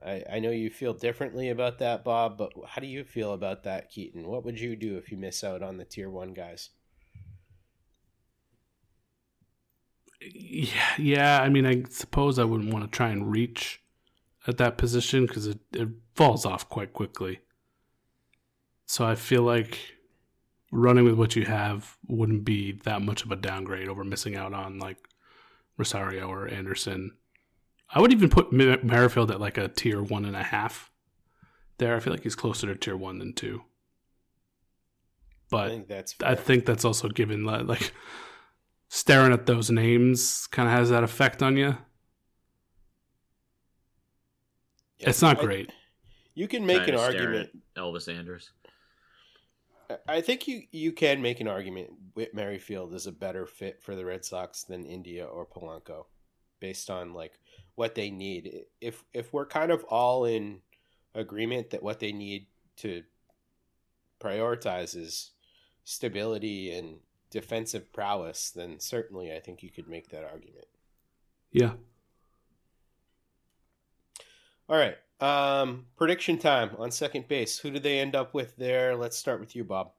I, 0.06 0.24
I 0.34 0.40
know 0.40 0.52
you 0.52 0.70
feel 0.70 0.94
differently 0.94 1.50
about 1.50 1.80
that 1.80 2.04
Bob 2.04 2.38
but 2.38 2.52
how 2.68 2.82
do 2.82 2.88
you 2.88 3.04
feel 3.04 3.34
about 3.34 3.64
that 3.64 3.90
Keaton? 3.90 4.28
What 4.28 4.46
would 4.46 4.60
you 4.60 4.76
do 4.76 4.98
if 4.98 5.12
you 5.12 5.18
miss 5.18 5.44
out 5.44 5.64
on 5.64 5.78
the 5.78 5.86
tier 5.86 6.10
1 6.10 6.34
guys 6.34 6.70
Yeah, 10.22 10.94
yeah. 10.98 11.42
I 11.42 11.50
mean, 11.50 11.66
I 11.66 11.84
suppose 11.90 12.40
I 12.40 12.44
wouldn't 12.44 12.74
want 12.74 12.86
to 12.86 12.96
try 12.96 13.10
and 13.10 13.32
reach 13.32 13.82
at 14.48 14.58
that 14.58 14.78
position 14.78 15.26
because 15.26 15.48
it, 15.48 15.60
it 15.74 15.90
falls 16.16 16.46
off 16.46 16.68
quite 16.70 16.94
quickly. 16.94 17.40
So 18.86 19.06
I 19.06 19.16
feel 19.16 19.44
like 19.44 19.78
running 20.72 21.06
with 21.06 21.16
what 21.16 21.36
you 21.36 21.46
have 21.46 21.98
wouldn't 22.08 22.46
be 22.46 22.74
that 22.84 23.02
much 23.02 23.24
of 23.24 23.32
a 23.32 23.36
downgrade 23.36 23.88
over 23.88 24.04
missing 24.04 24.36
out 24.36 24.54
on 24.54 24.80
like 24.80 24.98
Rosario 25.78 26.28
or 26.28 26.48
Anderson. 26.48 27.12
I 27.90 28.02
would 28.02 28.12
even 28.12 28.30
put 28.30 28.52
Merrifield 28.52 29.32
at 29.32 29.40
like 29.40 29.58
a 29.58 29.68
tier 29.68 30.02
one 30.02 30.26
and 30.26 30.36
a 30.36 30.44
half. 30.44 30.92
There, 31.78 31.96
I 31.96 32.00
feel 32.00 32.12
like 32.12 32.24
he's 32.24 32.36
closer 32.36 32.68
to 32.68 32.76
tier 32.76 32.98
one 32.98 33.20
than 33.20 33.34
two. 33.34 33.64
But 35.50 35.66
I 35.66 35.70
think 35.70 35.88
that's 35.88 36.16
I 36.24 36.36
think 36.36 36.66
that's 36.66 36.84
also 36.84 37.08
given 37.08 37.46
li- 37.46 37.64
like 37.64 37.94
staring 38.90 39.34
at 39.34 39.46
those 39.46 39.70
names 39.70 40.48
kind 40.48 40.68
of 40.68 40.74
has 40.74 40.90
that 40.90 41.04
effect 41.04 41.42
on 41.44 41.58
you. 41.58 41.78
Yeah, 45.00 45.10
It's 45.10 45.22
not 45.22 45.38
I- 45.40 45.42
great. 45.44 45.72
you 46.34 46.48
can 46.48 46.66
make 46.66 46.80
an 46.80 46.86
Kinda 46.86 47.00
staring 47.00 47.18
argument 47.28 47.64
Elvis 47.76 48.12
Andrus. 48.14 48.52
I 50.08 50.20
think 50.22 50.48
you 50.48 50.64
you 50.72 50.92
can 50.92 51.22
make 51.22 51.40
an 51.40 51.48
argument 51.48 51.92
Whit 52.14 52.34
Merrifield 52.34 52.94
is 52.94 53.08
a 53.08 53.12
better 53.12 53.46
fit 53.46 53.82
for 53.82 53.96
the 53.96 54.04
Red 54.04 54.26
Sox 54.26 54.64
than 54.64 54.86
India 54.86 55.26
or 55.26 55.46
Polanco, 55.46 56.08
based 56.60 56.90
on 56.90 57.14
like 57.14 57.40
what 57.76 57.96
they 57.96 58.10
need. 58.10 58.66
If 58.82 59.06
if 59.14 59.32
we're 59.32 59.46
kind 59.46 59.72
of 59.72 59.84
all 59.86 60.26
in 60.26 60.62
agreement 61.14 61.70
that 61.70 61.82
what 61.84 62.00
they 62.00 62.12
need 62.12 62.48
to 62.78 63.04
prioritize 64.20 64.96
is 64.96 65.32
stability 65.86 66.72
and 66.74 67.00
defensive 67.30 67.92
prowess, 67.94 68.50
then 68.50 68.80
certainly 68.80 69.34
I 69.34 69.40
think 69.40 69.64
you 69.64 69.70
could 69.70 69.88
make 69.88 70.10
that 70.10 70.24
argument. 70.24 70.68
Yeah. 71.52 71.74
All 74.70 74.78
right. 74.78 74.98
Um, 75.20 75.86
prediction 75.96 76.38
time 76.38 76.72
on 76.78 76.92
second 76.92 77.28
base. 77.28 77.58
Who 77.60 77.72
do 77.72 77.80
they 77.80 78.00
end 78.00 78.16
up 78.16 78.34
with 78.34 78.56
there? 78.58 78.96
Let's 78.96 79.18
start 79.18 79.40
with 79.40 79.56
you, 79.56 79.64
Bob. 79.64 79.92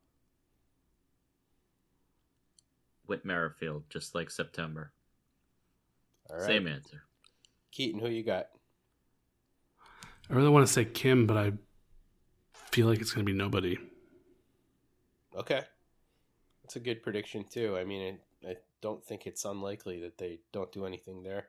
Whit 3.07 3.25
Merrifield, 3.25 3.85
just 3.89 4.15
like 4.15 4.31
September. 4.31 4.93
All 6.31 6.37
right. 6.37 6.47
Same 6.47 6.69
answer. 6.69 7.03
Keaton, 7.73 8.01
who 8.01 8.09
you 8.09 8.23
got? 8.23 8.49
I 10.31 10.35
really 10.35 10.51
want 10.51 10.67
to 10.67 10.73
say 10.73 10.85
Kim, 10.85 11.27
but 11.27 11.37
I 11.39 11.53
feel 12.71 12.87
like 12.87 13.01
it's 13.01 13.13
going 13.13 13.25
to 13.25 13.33
be 13.33 13.37
nobody. 13.37 13.79
Okay. 15.35 15.63
That's 16.69 16.77
a 16.77 16.81
good 16.81 17.03
prediction, 17.03 17.47
too. 17.49 17.79
I 17.79 17.85
mean, 17.85 18.19
I, 18.45 18.51
I 18.51 18.57
don't 18.83 19.03
think 19.03 19.27
it's 19.27 19.47
unlikely 19.47 20.01
that 20.01 20.19
they 20.19 20.41
don't 20.53 20.71
do 20.71 20.85
anything 20.85 21.23
there. 21.23 21.47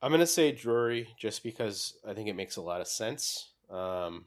I'm 0.00 0.10
to 0.10 0.26
say 0.26 0.52
Drury 0.52 1.08
just 1.18 1.42
because 1.42 1.98
I 2.08 2.14
think 2.14 2.30
it 2.30 2.34
makes 2.34 2.56
a 2.56 2.62
lot 2.62 2.80
of 2.80 2.88
sense. 2.88 3.50
Um, 3.68 4.24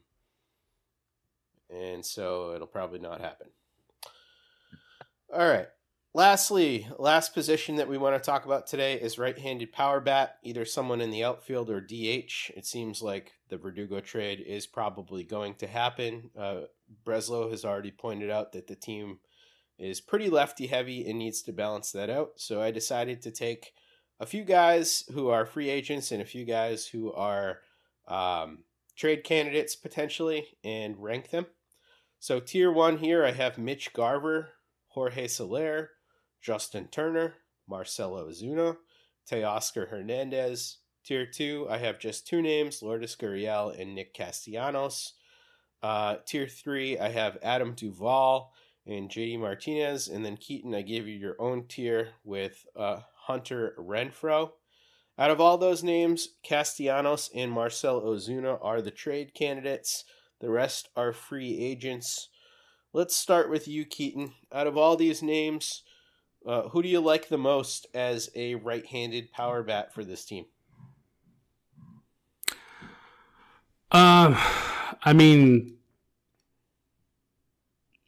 and 1.68 2.06
so 2.06 2.52
it'll 2.54 2.68
probably 2.68 3.00
not 3.00 3.20
happen. 3.20 3.48
All 5.34 5.48
right. 5.48 5.66
Lastly, 6.14 6.86
last 7.00 7.34
position 7.34 7.74
that 7.74 7.88
we 7.88 7.98
want 7.98 8.14
to 8.14 8.24
talk 8.24 8.44
about 8.44 8.68
today 8.68 9.00
is 9.00 9.18
right-handed 9.18 9.72
power 9.72 9.98
bat, 9.98 10.36
either 10.44 10.64
someone 10.64 11.00
in 11.00 11.10
the 11.10 11.24
outfield 11.24 11.68
or 11.68 11.80
DH. 11.80 12.52
It 12.54 12.64
seems 12.64 13.02
like 13.02 13.32
the 13.48 13.56
Verdugo 13.56 13.98
trade 13.98 14.38
is 14.38 14.68
probably 14.68 15.24
going 15.24 15.56
to 15.56 15.66
happen. 15.66 16.30
Uh, 16.38 16.60
Breslow 17.04 17.50
has 17.50 17.64
already 17.64 17.90
pointed 17.90 18.30
out 18.30 18.52
that 18.52 18.68
the 18.68 18.76
team 18.76 19.18
is 19.78 20.00
pretty 20.00 20.28
lefty 20.28 20.66
heavy 20.66 21.08
and 21.08 21.18
needs 21.18 21.42
to 21.42 21.52
balance 21.52 21.92
that 21.92 22.10
out. 22.10 22.32
So 22.36 22.60
I 22.62 22.70
decided 22.70 23.22
to 23.22 23.30
take 23.30 23.72
a 24.20 24.26
few 24.26 24.44
guys 24.44 25.04
who 25.12 25.28
are 25.28 25.44
free 25.44 25.68
agents 25.68 26.12
and 26.12 26.22
a 26.22 26.26
few 26.26 26.44
guys 26.44 26.86
who 26.86 27.12
are 27.12 27.60
um, 28.06 28.64
trade 28.96 29.24
candidates 29.24 29.74
potentially 29.74 30.46
and 30.62 31.02
rank 31.02 31.30
them. 31.30 31.46
So 32.20 32.38
tier 32.38 32.70
one 32.70 32.98
here, 32.98 33.24
I 33.24 33.32
have 33.32 33.58
Mitch 33.58 33.92
Garver, 33.92 34.50
Jorge 34.88 35.26
Soler, 35.26 35.90
Justin 36.40 36.88
Turner, 36.88 37.34
Marcelo 37.68 38.28
Ozuna, 38.28 38.76
Teoscar 39.28 39.88
Hernandez. 39.88 40.78
Tier 41.04 41.26
two, 41.26 41.66
I 41.68 41.78
have 41.78 41.98
just 41.98 42.28
two 42.28 42.40
names, 42.40 42.80
Lourdes 42.80 43.16
Gurriel 43.16 43.76
and 43.76 43.92
Nick 43.92 44.14
Castellanos. 44.14 45.14
Uh, 45.82 46.18
tier 46.24 46.46
three, 46.46 46.96
I 46.96 47.08
have 47.08 47.38
Adam 47.42 47.74
Duvall 47.74 48.52
and 48.86 49.10
JD 49.10 49.38
Martinez. 49.38 50.08
And 50.08 50.24
then 50.24 50.36
Keaton, 50.36 50.74
I 50.74 50.82
gave 50.82 51.06
you 51.06 51.14
your 51.14 51.36
own 51.38 51.66
tier 51.68 52.10
with 52.24 52.64
uh, 52.76 53.00
Hunter 53.14 53.74
Renfroe. 53.78 54.50
Out 55.18 55.30
of 55.30 55.40
all 55.40 55.58
those 55.58 55.84
names, 55.84 56.28
Castellanos 56.42 57.30
and 57.34 57.52
Marcell 57.52 58.00
Ozuna 58.00 58.58
are 58.62 58.80
the 58.80 58.90
trade 58.90 59.34
candidates. 59.34 60.04
The 60.40 60.50
rest 60.50 60.88
are 60.96 61.12
free 61.12 61.58
agents. 61.60 62.28
Let's 62.92 63.14
start 63.14 63.48
with 63.50 63.68
you, 63.68 63.84
Keaton. 63.84 64.32
Out 64.52 64.66
of 64.66 64.76
all 64.76 64.96
these 64.96 65.22
names, 65.22 65.82
uh, 66.46 66.68
who 66.70 66.82
do 66.82 66.88
you 66.88 67.00
like 67.00 67.28
the 67.28 67.38
most 67.38 67.86
as 67.94 68.30
a 68.34 68.56
right 68.56 68.84
handed 68.86 69.30
power 69.32 69.62
bat 69.62 69.94
for 69.94 70.04
this 70.04 70.24
team? 70.24 70.46
Um, 73.92 74.36
I 75.04 75.12
mean, 75.14 75.76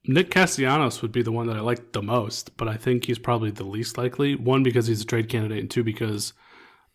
Nick 0.07 0.31
Castellanos 0.31 1.01
would 1.01 1.13
be 1.13 1.23
the 1.23 1.33
one 1.33 1.47
that 1.47 1.57
I 1.57 1.61
like 1.61 1.93
the 1.93 2.03
most, 2.03 2.57
but 2.57 2.69
I 2.69 2.77
think 2.77 3.07
he's 3.07 3.19
probably 3.19 3.51
the 3.51 3.65
least 3.65 3.97
likely. 3.97 4.35
One 4.35 4.63
because 4.63 4.87
he's 4.87 5.01
a 5.01 5.07
trade 5.07 5.29
candidate, 5.29 5.61
and 5.61 5.71
two 5.71 5.83
because 5.83 6.35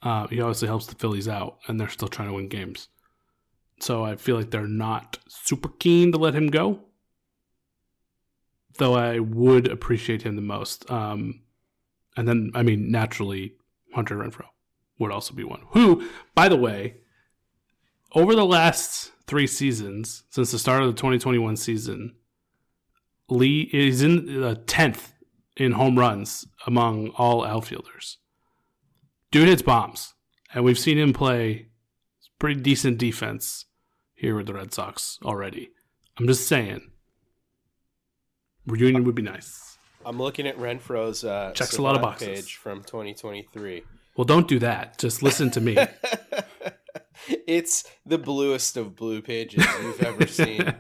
uh, 0.03 0.27
he 0.27 0.39
obviously 0.39 0.67
helps 0.67 0.85
the 0.85 0.95
Phillies 0.95 1.27
out, 1.27 1.57
and 1.67 1.79
they're 1.79 1.89
still 1.89 2.07
trying 2.07 2.27
to 2.27 2.35
win 2.35 2.49
games. 2.49 2.87
So 3.79 4.03
I 4.03 4.15
feel 4.15 4.35
like 4.35 4.51
they're 4.51 4.67
not 4.67 5.17
super 5.27 5.69
keen 5.69 6.11
to 6.11 6.17
let 6.17 6.35
him 6.35 6.47
go. 6.47 6.81
Though 8.77 8.93
I 8.93 9.19
would 9.19 9.67
appreciate 9.67 10.21
him 10.21 10.35
the 10.35 10.41
most. 10.41 10.89
Um, 10.91 11.41
and 12.15 12.27
then, 12.27 12.51
I 12.53 12.63
mean, 12.63 12.91
naturally, 12.91 13.53
Hunter 13.93 14.17
Renfroe 14.17 14.45
would 14.99 15.11
also 15.11 15.33
be 15.33 15.43
one. 15.43 15.63
Who, 15.71 16.07
by 16.35 16.47
the 16.47 16.55
way, 16.55 16.97
over 18.13 18.35
the 18.35 18.45
last 18.45 19.11
three 19.25 19.47
seasons, 19.47 20.23
since 20.29 20.51
the 20.51 20.59
start 20.59 20.83
of 20.83 20.87
the 20.87 20.93
2021 20.93 21.55
season, 21.57 22.15
Lee 23.29 23.69
is 23.73 24.01
in 24.01 24.25
the 24.41 24.55
10th 24.55 25.11
in 25.57 25.73
home 25.73 25.99
runs 25.99 26.47
among 26.65 27.09
all 27.09 27.45
outfielders. 27.45 28.17
Dude 29.31 29.47
hits 29.47 29.61
bombs, 29.61 30.13
and 30.53 30.63
we've 30.63 30.79
seen 30.79 30.97
him 30.97 31.13
play 31.13 31.67
pretty 32.39 32.59
decent 32.59 32.97
defense 32.97 33.65
here 34.15 34.35
with 34.35 34.47
the 34.47 34.53
Red 34.53 34.73
Sox 34.73 35.19
already. 35.23 35.69
I'm 36.17 36.27
just 36.27 36.47
saying, 36.47 36.91
reunion 38.65 39.03
would 39.03 39.15
be 39.15 39.21
nice. 39.21 39.77
I'm 40.05 40.17
looking 40.17 40.47
at 40.47 40.57
Renfroe's 40.57 41.23
uh, 41.23 41.51
Checks 41.53 41.77
a 41.77 41.81
lot 41.81 41.95
of 41.95 42.01
boxes. 42.01 42.27
page 42.27 42.55
from 42.55 42.81
2023. 42.83 43.83
Well, 44.15 44.25
don't 44.25 44.47
do 44.47 44.59
that. 44.59 44.97
Just 44.97 45.21
listen 45.21 45.51
to 45.51 45.61
me. 45.61 45.77
it's 47.47 47.83
the 48.05 48.17
bluest 48.17 48.77
of 48.77 48.95
blue 48.95 49.21
pages 49.21 49.65
you've 49.81 50.01
ever 50.01 50.25
seen. 50.27 50.73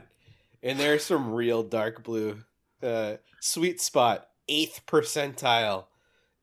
And 0.63 0.79
there's 0.79 1.03
some 1.03 1.31
real 1.33 1.63
dark 1.63 2.03
blue. 2.03 2.43
Uh, 2.81 3.15
sweet 3.39 3.81
spot, 3.81 4.27
8th 4.49 4.81
percentile. 4.85 5.85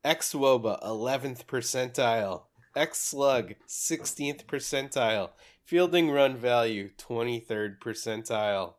X 0.03 0.33
Woba, 0.33 0.81
11th 0.83 1.45
percentile. 1.45 2.43
X 2.75 2.99
Slug, 2.99 3.55
16th 3.67 4.45
percentile. 4.45 5.31
Fielding 5.65 6.11
run 6.11 6.37
value, 6.37 6.89
23rd 6.97 7.79
percentile. 7.79 8.75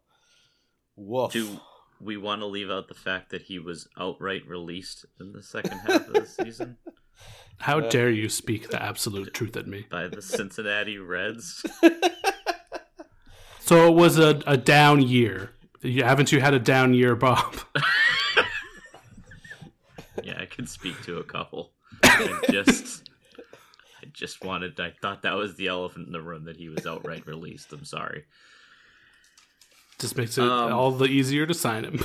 Woof. 0.96 1.32
Do 1.32 1.60
we 2.00 2.16
want 2.16 2.40
to 2.40 2.46
leave 2.46 2.70
out 2.70 2.88
the 2.88 2.94
fact 2.94 3.30
that 3.30 3.42
he 3.42 3.58
was 3.58 3.88
outright 3.98 4.46
released 4.46 5.04
in 5.20 5.32
the 5.32 5.42
second 5.42 5.78
half 5.80 6.06
of 6.06 6.12
the 6.12 6.26
season 6.44 6.76
How 7.58 7.80
dare 7.80 8.10
you 8.10 8.28
speak 8.28 8.70
the 8.70 8.80
absolute 8.80 9.34
truth 9.34 9.56
at 9.56 9.66
me? 9.66 9.86
by 9.90 10.06
the 10.06 10.22
Cincinnati 10.22 10.98
Reds? 10.98 11.64
So 13.68 13.86
it 13.88 13.94
was 13.94 14.18
a, 14.18 14.40
a 14.46 14.56
down 14.56 15.02
year. 15.02 15.50
You- 15.82 16.02
Haven't 16.02 16.32
you 16.32 16.40
had 16.40 16.54
a 16.54 16.58
down 16.58 16.94
year, 16.94 17.14
Bob? 17.14 17.54
Yeah, 20.24 20.36
I 20.40 20.46
could 20.46 20.68
speak 20.68 21.00
to 21.04 21.18
a 21.18 21.22
couple. 21.24 21.70
I 22.02 22.40
just, 22.50 23.08
I 24.02 24.06
just 24.12 24.42
wanted. 24.44 24.78
I 24.80 24.92
thought 25.00 25.22
that 25.22 25.34
was 25.36 25.54
the 25.56 25.68
elephant 25.68 26.06
in 26.08 26.12
the 26.12 26.20
room 26.20 26.44
that 26.46 26.56
he 26.56 26.68
was 26.68 26.86
outright 26.86 27.24
released. 27.26 27.72
I'm 27.72 27.84
sorry. 27.84 28.24
Just 30.00 30.16
makes 30.16 30.36
it 30.36 30.42
Um, 30.44 30.72
all 30.72 30.90
the 30.90 31.04
easier 31.06 31.46
to 31.46 31.54
sign 31.54 31.84
him. 31.84 32.02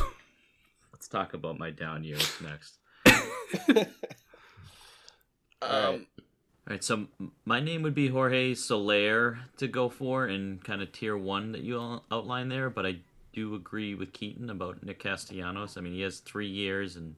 Let's 0.94 1.08
talk 1.08 1.34
about 1.34 1.58
my 1.58 1.72
down 1.72 2.04
years 2.04 2.32
next. 2.42 2.78
Um, 5.62 6.06
All 6.66 6.74
right, 6.74 6.84
so 6.84 7.08
my 7.44 7.60
name 7.60 7.82
would 7.84 7.94
be 7.94 8.08
Jorge 8.08 8.54
Soler 8.54 9.40
to 9.58 9.68
go 9.68 9.90
for 9.90 10.28
in 10.28 10.60
kind 10.64 10.82
of 10.82 10.94
tier 10.94 11.18
one 11.18 11.52
that 11.52 11.62
you 11.62 12.02
outlined 12.10 12.52
there, 12.52 12.70
but 12.70 12.86
I 12.86 13.00
do 13.34 13.54
agree 13.54 13.94
with 13.94 14.14
Keaton 14.14 14.50
about 14.50 14.82
Nick 14.82 15.00
Castellanos. 15.00 15.76
I 15.76 15.82
mean, 15.82 15.92
he 15.92 16.02
has 16.02 16.20
three 16.20 16.48
years 16.48 16.96
and 16.96 17.16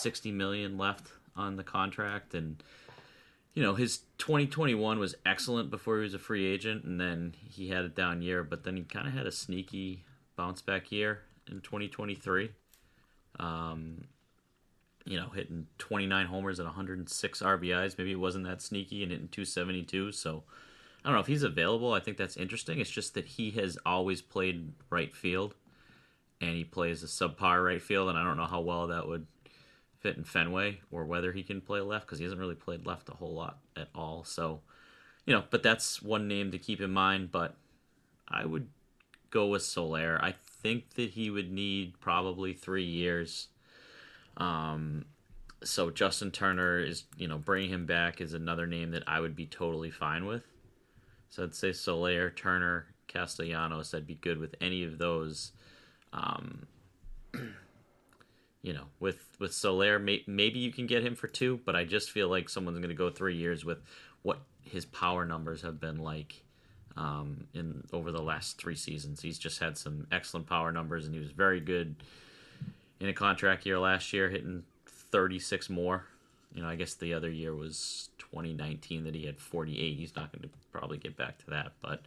sixty 0.00 0.32
million 0.32 0.76
left 0.76 1.06
on 1.36 1.54
the 1.54 1.62
contract, 1.62 2.34
and 2.34 2.60
you 3.54 3.62
know 3.62 3.76
his 3.76 3.98
2021 4.18 4.98
was 4.98 5.14
excellent 5.24 5.70
before 5.70 5.98
he 5.98 6.02
was 6.02 6.14
a 6.14 6.18
free 6.18 6.44
agent, 6.44 6.82
and 6.82 7.00
then 7.00 7.34
he 7.48 7.68
had 7.68 7.84
a 7.84 7.88
down 7.88 8.22
year, 8.22 8.42
but 8.42 8.64
then 8.64 8.76
he 8.76 8.82
kind 8.82 9.06
of 9.06 9.14
had 9.14 9.26
a 9.26 9.32
sneaky 9.32 10.02
bounce 10.34 10.60
back 10.62 10.90
year 10.90 11.20
in 11.48 11.60
2023. 11.60 12.50
Um, 13.38 14.06
you 15.04 15.18
know, 15.18 15.28
hitting 15.30 15.66
29 15.78 16.26
homers 16.26 16.58
and 16.58 16.66
106 16.66 17.42
RBIs. 17.42 17.98
Maybe 17.98 18.12
it 18.12 18.20
wasn't 18.20 18.46
that 18.46 18.62
sneaky 18.62 19.02
and 19.02 19.12
hitting 19.12 19.28
272. 19.28 20.12
So 20.12 20.44
I 21.04 21.08
don't 21.08 21.14
know 21.14 21.20
if 21.20 21.26
he's 21.26 21.42
available. 21.42 21.92
I 21.92 22.00
think 22.00 22.16
that's 22.16 22.36
interesting. 22.36 22.80
It's 22.80 22.90
just 22.90 23.14
that 23.14 23.26
he 23.26 23.50
has 23.52 23.76
always 23.84 24.22
played 24.22 24.72
right 24.90 25.14
field 25.14 25.54
and 26.40 26.54
he 26.54 26.64
plays 26.64 27.02
a 27.02 27.06
subpar 27.06 27.64
right 27.64 27.82
field. 27.82 28.08
And 28.08 28.18
I 28.18 28.24
don't 28.24 28.38
know 28.38 28.46
how 28.46 28.60
well 28.60 28.86
that 28.86 29.06
would 29.06 29.26
fit 30.00 30.16
in 30.16 30.24
Fenway 30.24 30.80
or 30.90 31.04
whether 31.04 31.32
he 31.32 31.42
can 31.42 31.60
play 31.60 31.80
left 31.80 32.06
because 32.06 32.18
he 32.18 32.24
hasn't 32.24 32.40
really 32.40 32.54
played 32.54 32.86
left 32.86 33.08
a 33.08 33.14
whole 33.14 33.34
lot 33.34 33.58
at 33.76 33.88
all. 33.94 34.24
So, 34.24 34.60
you 35.26 35.34
know, 35.34 35.44
but 35.50 35.62
that's 35.62 36.02
one 36.02 36.28
name 36.28 36.50
to 36.52 36.58
keep 36.58 36.80
in 36.80 36.90
mind. 36.90 37.30
But 37.30 37.56
I 38.26 38.46
would 38.46 38.68
go 39.30 39.48
with 39.48 39.62
Soler. 39.62 40.18
I 40.22 40.32
think 40.32 40.94
that 40.94 41.10
he 41.10 41.28
would 41.28 41.52
need 41.52 42.00
probably 42.00 42.54
three 42.54 42.84
years. 42.84 43.48
Um, 44.36 45.04
so 45.62 45.90
Justin 45.90 46.30
Turner 46.30 46.78
is, 46.78 47.04
you 47.16 47.28
know, 47.28 47.38
bringing 47.38 47.70
him 47.70 47.86
back 47.86 48.20
is 48.20 48.34
another 48.34 48.66
name 48.66 48.90
that 48.92 49.04
I 49.06 49.20
would 49.20 49.34
be 49.34 49.46
totally 49.46 49.90
fine 49.90 50.26
with. 50.26 50.44
So 51.30 51.42
I'd 51.42 51.54
say 51.54 51.72
Soler, 51.72 52.30
Turner, 52.30 52.86
Castellanos. 53.08 53.94
I'd 53.94 54.06
be 54.06 54.14
good 54.14 54.38
with 54.38 54.54
any 54.60 54.84
of 54.84 54.98
those. 54.98 55.52
Um, 56.12 56.66
you 58.62 58.72
know, 58.72 58.84
with 59.00 59.28
with 59.40 59.52
Soler, 59.52 59.98
may, 59.98 60.22
maybe 60.26 60.58
you 60.58 60.72
can 60.72 60.86
get 60.86 61.04
him 61.04 61.14
for 61.14 61.26
two, 61.26 61.60
but 61.64 61.74
I 61.74 61.84
just 61.84 62.10
feel 62.10 62.28
like 62.28 62.48
someone's 62.48 62.78
going 62.78 62.88
to 62.88 62.94
go 62.94 63.10
three 63.10 63.36
years 63.36 63.64
with 63.64 63.78
what 64.22 64.40
his 64.62 64.84
power 64.84 65.24
numbers 65.24 65.62
have 65.62 65.80
been 65.80 65.98
like 65.98 66.44
um, 66.96 67.46
in 67.52 67.82
over 67.92 68.12
the 68.12 68.22
last 68.22 68.58
three 68.58 68.76
seasons. 68.76 69.20
He's 69.20 69.38
just 69.38 69.58
had 69.58 69.76
some 69.76 70.06
excellent 70.12 70.46
power 70.46 70.72
numbers, 70.72 71.04
and 71.04 71.14
he 71.14 71.20
was 71.20 71.30
very 71.30 71.60
good 71.60 71.96
in 73.04 73.10
a 73.10 73.14
contract 73.14 73.66
year 73.66 73.78
last 73.78 74.14
year, 74.14 74.30
hitting 74.30 74.62
36 74.86 75.68
more. 75.68 76.06
You 76.54 76.62
know, 76.62 76.68
I 76.68 76.74
guess 76.74 76.94
the 76.94 77.12
other 77.12 77.28
year 77.28 77.54
was 77.54 78.08
2019 78.18 79.04
that 79.04 79.14
he 79.14 79.26
had 79.26 79.38
48. 79.38 79.98
He's 79.98 80.16
not 80.16 80.32
going 80.32 80.42
to 80.42 80.48
probably 80.72 80.96
get 80.96 81.14
back 81.14 81.36
to 81.38 81.50
that, 81.50 81.72
but 81.82 82.00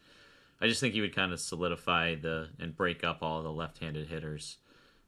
I 0.59 0.67
just 0.67 0.81
think 0.81 0.95
he 0.95 1.01
would 1.01 1.15
kind 1.15 1.31
of 1.31 1.39
solidify 1.39 2.15
the 2.15 2.49
and 2.59 2.75
break 2.75 3.03
up 3.03 3.19
all 3.21 3.43
the 3.43 3.51
left-handed 3.51 4.07
hitters 4.07 4.57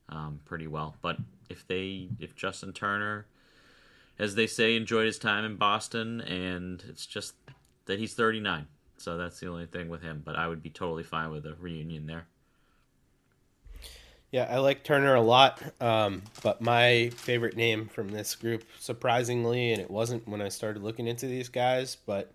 um, 0.09 0.41
pretty 0.45 0.67
well. 0.67 0.95
But 1.01 1.17
if 1.49 1.65
they, 1.67 2.09
if 2.19 2.35
Justin 2.35 2.71
Turner, 2.71 3.25
as 4.19 4.35
they 4.35 4.45
say, 4.45 4.75
enjoyed 4.75 5.07
his 5.07 5.17
time 5.17 5.43
in 5.43 5.55
Boston, 5.55 6.21
and 6.21 6.83
it's 6.87 7.07
just 7.07 7.33
that 7.85 7.97
he's 7.97 8.13
39, 8.13 8.67
so 8.97 9.17
that's 9.17 9.39
the 9.39 9.47
only 9.47 9.65
thing 9.65 9.89
with 9.89 10.03
him. 10.03 10.21
But 10.23 10.35
I 10.35 10.47
would 10.47 10.61
be 10.61 10.69
totally 10.69 11.03
fine 11.03 11.31
with 11.31 11.47
a 11.47 11.55
reunion 11.55 12.05
there. 12.05 12.27
Yeah, 14.31 14.47
I 14.47 14.59
like 14.59 14.83
Turner 14.83 15.15
a 15.15 15.21
lot, 15.21 15.59
um, 15.81 16.21
but 16.43 16.61
my 16.61 17.09
favorite 17.15 17.57
name 17.57 17.87
from 17.87 18.09
this 18.09 18.35
group, 18.35 18.63
surprisingly, 18.79 19.71
and 19.71 19.81
it 19.81 19.89
wasn't 19.89 20.27
when 20.27 20.39
I 20.39 20.49
started 20.49 20.83
looking 20.83 21.07
into 21.07 21.25
these 21.25 21.49
guys, 21.49 21.97
but 22.05 22.31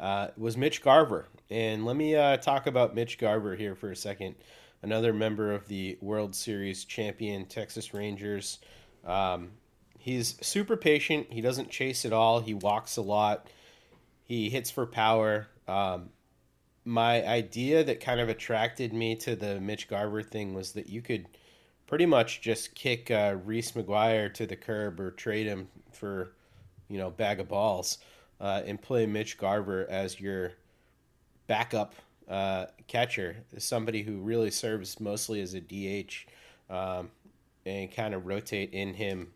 uh, 0.00 0.28
was 0.36 0.56
Mitch 0.56 0.82
Garver. 0.82 1.28
And 1.48 1.86
let 1.86 1.94
me 1.94 2.16
uh, 2.16 2.38
talk 2.38 2.66
about 2.66 2.96
Mitch 2.96 3.16
Garver 3.16 3.54
here 3.54 3.76
for 3.76 3.92
a 3.92 3.96
second. 3.96 4.34
Another 4.82 5.12
member 5.12 5.52
of 5.52 5.68
the 5.68 5.96
World 6.00 6.34
Series 6.34 6.84
champion 6.84 7.46
Texas 7.46 7.94
Rangers. 7.94 8.58
Um, 9.04 9.52
he's 10.00 10.36
super 10.44 10.76
patient. 10.76 11.28
He 11.30 11.40
doesn't 11.40 11.70
chase 11.70 12.04
at 12.04 12.12
all. 12.12 12.40
He 12.40 12.54
walks 12.54 12.96
a 12.96 13.02
lot. 13.02 13.46
He 14.24 14.50
hits 14.50 14.72
for 14.72 14.84
power. 14.84 15.46
Um, 15.68 16.10
my 16.84 17.26
idea 17.26 17.82
that 17.84 18.00
kind 18.00 18.20
of 18.20 18.28
attracted 18.28 18.92
me 18.92 19.16
to 19.16 19.34
the 19.34 19.60
Mitch 19.60 19.88
Garver 19.88 20.22
thing 20.22 20.54
was 20.54 20.72
that 20.72 20.88
you 20.88 21.02
could 21.02 21.26
pretty 21.86 22.06
much 22.06 22.40
just 22.40 22.74
kick 22.74 23.10
uh, 23.10 23.36
Reese 23.44 23.72
McGuire 23.72 24.32
to 24.34 24.46
the 24.46 24.56
curb 24.56 25.00
or 25.00 25.10
trade 25.10 25.46
him 25.46 25.68
for, 25.92 26.32
you 26.88 26.98
know, 26.98 27.10
bag 27.10 27.40
of 27.40 27.48
balls 27.48 27.98
uh, 28.40 28.62
and 28.66 28.80
play 28.80 29.06
Mitch 29.06 29.38
Garver 29.38 29.86
as 29.88 30.20
your 30.20 30.52
backup 31.46 31.94
uh, 32.28 32.66
catcher, 32.88 33.36
somebody 33.58 34.02
who 34.02 34.18
really 34.18 34.50
serves 34.50 34.98
mostly 34.98 35.40
as 35.40 35.54
a 35.54 35.60
DH, 35.60 36.26
um, 36.70 37.10
and 37.64 37.90
kind 37.92 38.14
of 38.14 38.26
rotate 38.26 38.72
in 38.72 38.94
him, 38.94 39.28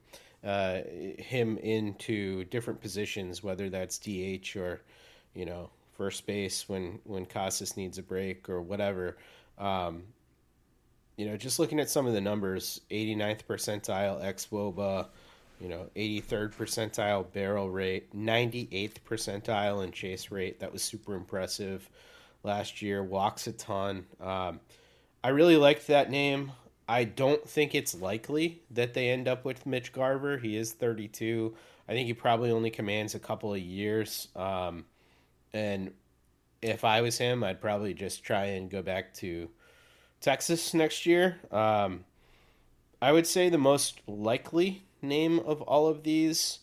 uh, 0.45 0.81
him 1.19 1.57
into 1.59 2.45
different 2.45 2.81
positions, 2.81 3.43
whether 3.43 3.71
that's 3.71 3.99
DH 3.99 4.57
or, 4.57 4.81
you 5.35 5.45
know, 5.45 5.71
first 5.97 6.27
base 6.27 6.69
when 6.69 6.99
when 7.05 7.27
Casas 7.27 7.77
needs 7.77 7.99
a 7.99 8.03
break 8.03 8.49
or 8.49 8.63
whatever. 8.63 9.19
Um, 9.59 10.03
you 11.21 11.27
know, 11.27 11.37
just 11.37 11.59
looking 11.59 11.79
at 11.79 11.91
some 11.91 12.07
of 12.07 12.15
the 12.15 12.21
numbers, 12.23 12.81
89th 12.91 13.41
percentile 13.47 14.25
ex 14.25 14.47
woba, 14.51 15.09
you 15.61 15.69
know, 15.69 15.91
83rd 15.95 16.55
percentile 16.55 17.31
barrel 17.31 17.69
rate, 17.69 18.17
98th 18.17 18.95
percentile 19.07 19.85
in 19.85 19.93
chase 19.93 20.31
rate. 20.31 20.61
That 20.61 20.73
was 20.73 20.83
super 20.83 21.15
impressive. 21.15 21.91
last 22.43 22.81
year, 22.81 23.05
walks 23.05 23.47
a 23.47 23.53
ton. 23.53 24.07
Um, 24.19 24.61
I 25.23 25.29
really 25.29 25.59
liked 25.59 25.89
that 25.89 26.11
name. 26.11 26.53
I 26.89 27.05
don't 27.05 27.47
think 27.47 27.75
it's 27.75 27.95
likely 27.95 28.63
that 28.71 28.95
they 28.95 29.11
end 29.11 29.29
up 29.29 29.45
with 29.45 29.67
Mitch 29.67 29.93
Garver. 29.93 30.39
He 30.39 30.57
is 30.57 30.73
32. 30.73 31.55
I 31.87 31.93
think 31.93 32.07
he 32.07 32.15
probably 32.15 32.51
only 32.51 32.71
commands 32.71 33.15
a 33.15 33.19
couple 33.19 33.53
of 33.53 33.61
years. 33.61 34.29
Um, 34.35 34.87
and 35.53 35.91
if 36.63 36.83
I 36.83 37.03
was 37.03 37.19
him, 37.19 37.45
I'd 37.45 37.61
probably 37.61 37.93
just 37.93 38.25
try 38.25 38.45
and 38.47 38.71
go 38.71 38.81
back 38.81 39.13
to 39.17 39.51
Texas 40.21 40.75
next 40.75 41.07
year. 41.07 41.39
Um, 41.51 42.05
I 43.01 43.13
would 43.13 43.27
say 43.27 43.49
the 43.49 43.59
most 43.59 44.01
likely 44.07 44.83
name 45.03 45.39
of 45.41 45.63
all 45.63 45.89
of 45.89 46.03
these 46.03 46.59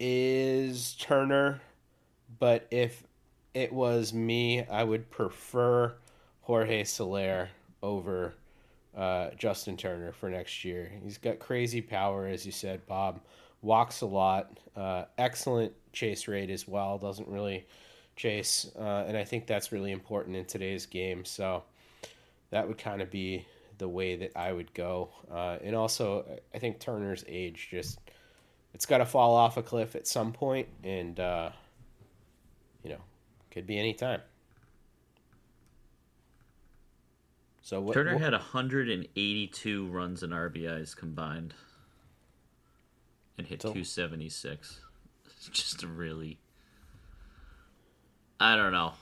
is 0.00 0.94
Turner, 0.98 1.60
but 2.40 2.66
if 2.72 3.04
it 3.54 3.72
was 3.72 4.12
me, 4.12 4.64
I 4.66 4.82
would 4.82 5.10
prefer 5.10 5.94
Jorge 6.40 6.82
Soler 6.82 7.50
over 7.82 8.34
uh, 8.96 9.30
Justin 9.38 9.76
Turner 9.76 10.10
for 10.12 10.28
next 10.28 10.64
year. 10.64 10.90
He's 11.02 11.18
got 11.18 11.38
crazy 11.38 11.80
power, 11.80 12.26
as 12.26 12.44
you 12.44 12.52
said, 12.52 12.84
Bob. 12.86 13.20
Walks 13.60 14.00
a 14.00 14.06
lot, 14.06 14.58
uh, 14.74 15.04
excellent 15.18 15.72
chase 15.92 16.26
rate 16.26 16.50
as 16.50 16.66
well. 16.66 16.98
Doesn't 16.98 17.28
really 17.28 17.64
chase, 18.16 18.68
uh, 18.76 19.04
and 19.06 19.16
I 19.16 19.22
think 19.22 19.46
that's 19.46 19.70
really 19.70 19.92
important 19.92 20.34
in 20.34 20.44
today's 20.44 20.84
game. 20.84 21.24
So 21.24 21.62
that 22.52 22.68
would 22.68 22.78
kind 22.78 23.02
of 23.02 23.10
be 23.10 23.44
the 23.78 23.88
way 23.88 24.14
that 24.14 24.36
I 24.36 24.52
would 24.52 24.72
go. 24.74 25.10
Uh, 25.30 25.58
and 25.64 25.74
also, 25.74 26.24
I 26.54 26.58
think 26.58 26.78
Turner's 26.78 27.24
age 27.26 27.68
just 27.70 27.98
it's 28.74 28.86
got 28.86 28.98
to 28.98 29.06
fall 29.06 29.34
off 29.34 29.56
a 29.56 29.62
cliff 29.62 29.96
at 29.96 30.06
some 30.06 30.32
point, 30.32 30.68
and 30.84 31.18
uh, 31.18 31.50
you 32.84 32.90
know, 32.90 33.00
could 33.50 33.66
be 33.66 33.78
any 33.78 33.94
time. 33.94 34.20
So 37.62 37.80
what, 37.80 37.94
Turner 37.94 38.14
what- 38.14 38.22
had 38.22 38.32
182 38.32 39.86
runs 39.86 40.22
and 40.22 40.32
RBIs 40.32 40.94
combined, 40.96 41.54
and 43.38 43.46
hit 43.46 43.62
So- 43.62 43.68
276. 43.68 44.80
It's 45.26 45.48
just 45.52 45.82
a 45.82 45.86
really, 45.86 46.38
I 48.38 48.56
don't 48.56 48.72
know, 48.72 48.92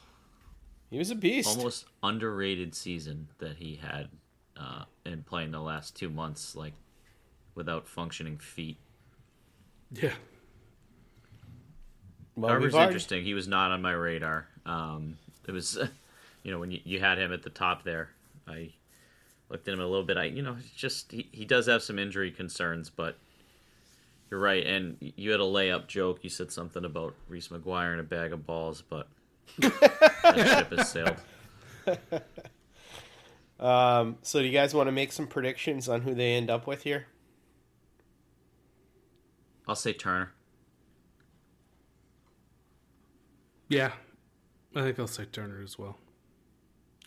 he 0.90 0.98
was 0.98 1.10
a 1.10 1.14
beast. 1.14 1.48
almost 1.48 1.86
underrated 2.02 2.74
season 2.74 3.28
that 3.38 3.56
he 3.56 3.76
had, 3.76 4.08
uh, 4.56 4.84
in 5.06 5.22
playing 5.22 5.52
the 5.52 5.60
last 5.60 5.96
two 5.96 6.10
months, 6.10 6.54
like 6.54 6.74
without 7.54 7.88
functioning 7.88 8.38
feet. 8.38 8.76
Yeah. 9.92 10.12
Well, 12.36 12.50
Garver's 12.50 12.72
we've 12.72 12.82
interesting. 12.82 13.24
He 13.24 13.34
was 13.34 13.48
not 13.48 13.70
on 13.70 13.82
my 13.82 13.92
radar. 13.92 14.46
Um, 14.66 15.18
it 15.46 15.52
was, 15.52 15.78
you 16.42 16.50
know, 16.50 16.58
when 16.58 16.70
you, 16.70 16.80
you 16.84 17.00
had 17.00 17.18
him 17.18 17.32
at 17.32 17.42
the 17.42 17.50
top 17.50 17.84
there, 17.84 18.10
I 18.46 18.72
looked 19.48 19.68
at 19.68 19.74
him 19.74 19.80
a 19.80 19.86
little 19.86 20.04
bit. 20.04 20.16
I, 20.16 20.24
you 20.24 20.42
know, 20.42 20.56
just 20.74 21.12
he, 21.12 21.28
he 21.32 21.44
does 21.44 21.66
have 21.66 21.82
some 21.82 21.98
injury 21.98 22.30
concerns, 22.30 22.88
but 22.90 23.18
you're 24.30 24.40
right. 24.40 24.64
And 24.64 24.96
you 25.00 25.32
had 25.32 25.40
a 25.40 25.44
layup 25.44 25.86
joke. 25.86 26.20
You 26.22 26.30
said 26.30 26.52
something 26.52 26.84
about 26.84 27.14
Reese 27.28 27.48
McGuire 27.48 27.92
and 27.92 28.00
a 28.00 28.04
bag 28.04 28.32
of 28.32 28.46
balls, 28.46 28.82
but 28.88 29.08
that 29.58 30.68
ship 30.70 30.78
has 30.78 30.90
sailed. 30.90 31.16
Um, 33.60 34.16
so 34.22 34.40
do 34.40 34.46
you 34.46 34.52
guys 34.52 34.72
want 34.72 34.88
to 34.88 34.92
make 34.92 35.12
some 35.12 35.26
predictions 35.26 35.88
on 35.88 36.00
who 36.00 36.14
they 36.14 36.34
end 36.34 36.48
up 36.50 36.66
with 36.66 36.82
here? 36.82 37.06
I'll 39.68 39.76
say 39.76 39.92
Turner. 39.92 40.32
Yeah. 43.68 43.92
I 44.74 44.82
think 44.82 44.98
I'll 44.98 45.06
say 45.06 45.26
Turner 45.26 45.60
as 45.62 45.78
well. 45.78 45.98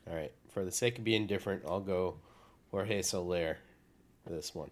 All 0.08 0.16
right. 0.16 0.32
For 0.50 0.64
the 0.64 0.72
sake 0.72 1.00
of 1.00 1.04
being 1.04 1.26
different, 1.26 1.64
I'll 1.68 1.80
go 1.80 2.18
Jorge 2.70 3.02
Soler 3.02 3.58
for 4.24 4.30
this 4.30 4.54
one. 4.54 4.70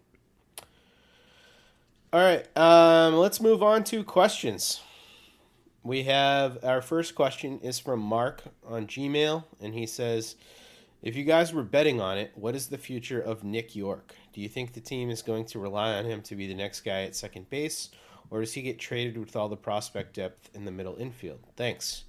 All 2.12 2.20
right. 2.20 2.46
Um, 2.56 3.14
let's 3.14 3.40
move 3.40 3.62
on 3.62 3.82
to 3.84 4.04
questions. 4.04 4.80
We 5.84 6.04
have 6.04 6.62
our 6.64 6.80
first 6.80 7.14
question 7.16 7.58
is 7.60 7.80
from 7.80 7.98
Mark 8.00 8.42
on 8.64 8.86
Gmail, 8.86 9.44
and 9.60 9.74
he 9.74 9.86
says, 9.86 10.36
"If 11.02 11.16
you 11.16 11.24
guys 11.24 11.52
were 11.52 11.64
betting 11.64 12.00
on 12.00 12.18
it, 12.18 12.30
what 12.36 12.54
is 12.54 12.68
the 12.68 12.78
future 12.78 13.20
of 13.20 13.42
Nick 13.42 13.74
York? 13.74 14.14
Do 14.32 14.40
you 14.40 14.48
think 14.48 14.72
the 14.72 14.80
team 14.80 15.10
is 15.10 15.22
going 15.22 15.46
to 15.46 15.58
rely 15.58 15.94
on 15.94 16.04
him 16.04 16.22
to 16.22 16.36
be 16.36 16.46
the 16.46 16.54
next 16.54 16.82
guy 16.82 17.02
at 17.02 17.16
second 17.16 17.50
base, 17.50 17.90
or 18.30 18.40
does 18.40 18.52
he 18.52 18.62
get 18.62 18.78
traded 18.78 19.18
with 19.18 19.34
all 19.34 19.48
the 19.48 19.56
prospect 19.56 20.14
depth 20.14 20.50
in 20.54 20.64
the 20.64 20.70
middle 20.70 20.96
infield? 20.96 21.40
Thanks." 21.56 22.04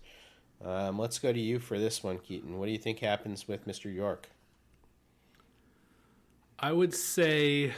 Um, 0.63 0.97
let's 0.97 1.19
go 1.19 1.33
to 1.33 1.39
you 1.39 1.59
for 1.59 1.77
this 1.77 2.03
one, 2.03 2.19
Keaton. 2.19 2.57
What 2.57 2.67
do 2.67 2.71
you 2.71 2.77
think 2.77 2.99
happens 2.99 3.47
with 3.47 3.67
Mr. 3.67 3.93
York? 3.93 4.29
I 6.59 6.71
would 6.71 6.93
say 6.93 7.73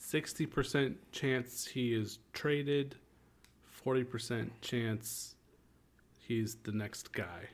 60% 0.00 0.94
chance 1.12 1.66
he 1.66 1.92
is 1.92 2.20
traded, 2.32 2.96
40% 3.84 4.50
chance 4.60 5.34
he's 6.18 6.56
the 6.56 6.72
next 6.72 7.12
guy. 7.12 7.48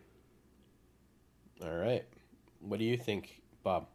All 1.62 1.74
right. 1.74 2.05
What 2.61 2.78
do 2.78 2.85
you 2.85 2.97
think, 2.97 3.40
Bob? 3.62 3.86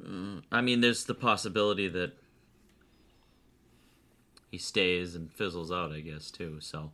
Mm, 0.00 0.42
I 0.52 0.60
mean, 0.60 0.80
there's 0.80 1.04
the 1.04 1.14
possibility 1.14 1.88
that 1.88 2.12
he 4.50 4.58
stays 4.58 5.14
and 5.14 5.32
fizzles 5.32 5.72
out, 5.72 5.92
I 5.92 6.00
guess, 6.00 6.30
too. 6.30 6.58
So 6.60 6.92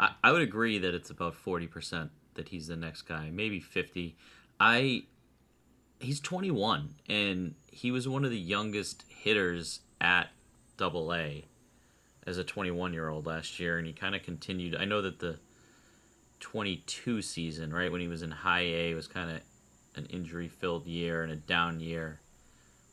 I, 0.00 0.12
I 0.24 0.32
would 0.32 0.42
agree 0.42 0.78
that 0.78 0.94
it's 0.94 1.10
about 1.10 1.34
40% 1.34 2.10
that 2.34 2.48
he's 2.48 2.66
the 2.66 2.76
next 2.76 3.02
guy, 3.02 3.30
maybe 3.30 3.60
50. 3.60 4.16
I 4.58 5.04
he's 6.00 6.18
21 6.18 6.96
and 7.08 7.54
he 7.70 7.92
was 7.92 8.08
one 8.08 8.24
of 8.24 8.30
the 8.30 8.38
youngest 8.38 9.04
hitters 9.08 9.80
at 10.00 10.30
double 10.76 11.14
A 11.14 11.44
as 12.26 12.38
a 12.38 12.44
21 12.44 12.92
year 12.92 13.08
old 13.08 13.26
last 13.26 13.58
year 13.58 13.78
and 13.78 13.86
he 13.86 13.92
kind 13.92 14.14
of 14.14 14.22
continued 14.22 14.76
I 14.76 14.84
know 14.84 15.02
that 15.02 15.18
the 15.18 15.38
22 16.42 17.22
season, 17.22 17.72
right, 17.72 17.90
when 17.90 18.00
he 18.00 18.08
was 18.08 18.20
in 18.22 18.32
high 18.32 18.64
A 18.64 18.94
was 18.94 19.06
kind 19.06 19.30
of 19.30 19.40
an 19.94 20.06
injury 20.06 20.48
filled 20.48 20.86
year 20.86 21.22
and 21.22 21.32
a 21.32 21.36
down 21.36 21.78
year. 21.80 22.20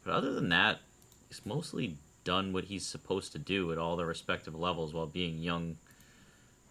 But 0.04 0.14
other 0.14 0.34
than 0.34 0.50
that, 0.50 0.80
he's 1.28 1.46
mostly 1.46 1.98
done 2.24 2.54
what 2.54 2.66
he's 2.66 2.86
supposed 2.86 3.32
to 3.32 3.40
do 3.40 3.72
at 3.72 3.80
all 3.80 3.98
the 3.98 4.06
respective 4.06 4.54
levels 4.54 4.94
while 4.94 5.08
being 5.08 5.40
young 5.40 5.78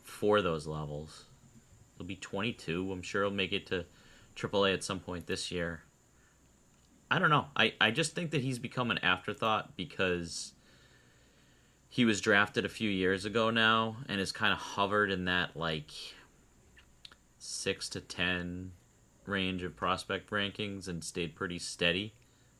for 0.05 0.41
those 0.41 0.67
levels. 0.69 1.25
He'll 1.97 2.07
be 2.07 2.17
22. 2.17 2.93
I'm 2.93 3.03
sure 3.03 3.25
he'll 3.25 3.33
make 3.33 3.53
it 3.53 3.67
to 3.67 3.85
AAA 4.37 4.75
at 4.75 4.85
some 4.85 5.01
point 5.01 5.27
this 5.27 5.51
year. 5.51 5.83
I 7.11 7.19
don't 7.19 7.31
know. 7.31 7.47
I, 7.57 7.73
I 7.81 7.91
just 7.91 8.15
think 8.15 8.31
that 8.31 8.43
he's 8.43 8.61
become 8.61 8.93
an 8.93 8.99
afterthought 8.99 9.77
because 9.77 10.53
he 11.89 12.05
was 12.05 12.21
drafted 12.21 12.65
a 12.65 12.69
few 12.69 12.91
years 12.91 13.25
ago 13.25 13.51
now 13.51 13.97
and 14.09 14.19
has 14.19 14.33
kind 14.33 14.53
of 14.53 14.59
hovered 14.59 15.11
in 15.11 15.25
that 15.25 15.57
like 15.57 15.91
six 17.39 17.89
to 17.91 18.01
ten 18.01 18.73
range 19.27 19.63
of 19.63 19.77
prospect 19.77 20.31
rankings 20.31 20.89
and 20.89 21.03
stayed 21.03 21.35
pretty 21.35 21.59
steady 21.59 22.15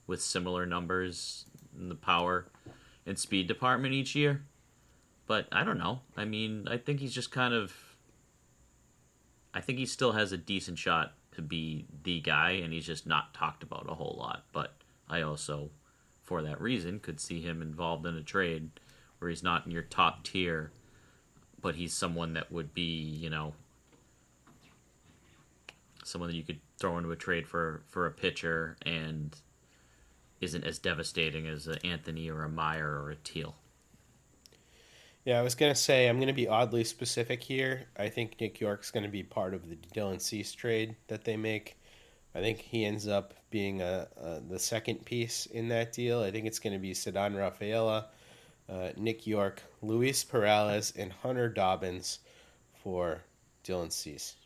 with 0.07 0.23
similar 0.23 0.67
numbers 0.67 1.45
in 1.79 1.89
the 1.89 1.95
power 1.95 2.47
and 3.07 3.19
speed 3.19 3.47
department 3.47 3.95
each 3.95 4.15
year. 4.15 4.43
But 5.27 5.47
I 5.53 5.65
don't 5.65 5.79
know. 5.79 6.01
I 6.17 6.25
mean, 6.25 6.67
I 6.69 6.79
think 6.79 7.01
he's 7.01 7.13
just 7.13 7.31
kind 7.31 7.53
of. 7.53 7.75
I 9.53 9.61
think 9.61 9.79
he 9.79 9.87
still 9.87 10.13
has 10.13 10.33
a 10.33 10.37
decent 10.37 10.79
shot 10.79 11.15
to 11.33 11.43
be 11.43 11.87
the 12.05 12.21
guy, 12.21 12.53
and 12.53 12.73
he's 12.73 12.87
just 12.87 13.07
not 13.07 13.35
talked 13.35 13.63
about 13.63 13.87
a 13.89 13.95
whole 13.95 14.17
lot. 14.19 14.45
But 14.53 14.75
I 15.09 15.23
also, 15.23 15.71
for 16.23 16.43
that 16.43 16.61
reason, 16.61 17.01
could 17.01 17.21
see 17.21 17.41
him 17.41 17.61
involved 17.61 18.07
in 18.07 18.15
a 18.15 18.23
trade 18.23 18.71
where 19.19 19.31
he's 19.31 19.43
not 19.43 19.67
in 19.67 19.73
your 19.73 19.83
top 19.83 20.25
tier, 20.25 20.71
but 21.61 21.75
he's 21.75 21.93
someone 21.93 22.35
that 22.35 22.53
would 22.53 22.75
be, 22.75 22.83
you 22.83 23.31
know, 23.31 23.55
someone 26.05 26.31
that 26.31 26.37
you 26.37 26.43
could 26.43 26.61
throw 26.79 26.97
into 26.99 27.11
a 27.11 27.17
trade 27.17 27.47
for 27.47 27.83
for 27.89 28.07
a 28.07 28.11
pitcher 28.11 28.77
and 28.85 29.37
isn't 30.41 30.65
as 30.65 30.79
devastating 30.79 31.47
as 31.47 31.67
an 31.67 31.79
Anthony 31.85 32.31
or 32.31 32.45
a 32.45 32.49
Mayer 32.49 33.03
or 33.03 33.11
a 33.11 33.17
Teel. 33.17 33.57
Yeah, 35.25 35.39
I 35.39 35.43
was 35.43 35.55
to 35.73 35.79
say 35.79 36.09
I'm 36.09 36.17
to 36.29 36.33
be 36.33 36.49
oddly 36.49 36.85
specific 36.85 37.43
here. 37.43 37.87
I 37.99 38.09
think 38.09 38.41
Nick 38.41 38.61
York's 38.61 38.91
to 39.05 39.11
be 39.11 39.23
part 39.23 39.53
of 39.53 39.69
the 39.69 39.77
Dylan 39.95 40.21
Cease 40.21 40.53
trade 40.53 40.97
that 41.09 41.25
they 41.25 41.37
make. 41.37 41.77
I 42.35 42.41
think 42.41 42.61
he 42.61 42.85
ends 42.85 43.09
up 43.09 43.35
being 43.51 43.83
a, 43.83 44.07
a 44.17 44.41
the 44.41 44.59
second 44.59 45.05
piece 45.05 45.47
in 45.47 45.69
that 45.69 45.93
deal. 45.93 46.23
I 46.23 46.31
think 46.31 46.47
it's 46.47 46.59
to 46.73 46.79
be 46.79 46.93
Ceddanne 46.93 47.37
Rafaela, 47.37 48.07
uh, 48.69 48.91
Nick 48.97 49.27
York, 49.27 49.63
Luis 49.83 50.25
Perales, 50.25 50.93
and 50.97 51.13
Hunter 51.13 51.49
Dobbins 51.49 52.21
for 52.83 53.23
Dylan 53.65 53.93
Cease. 53.93 54.37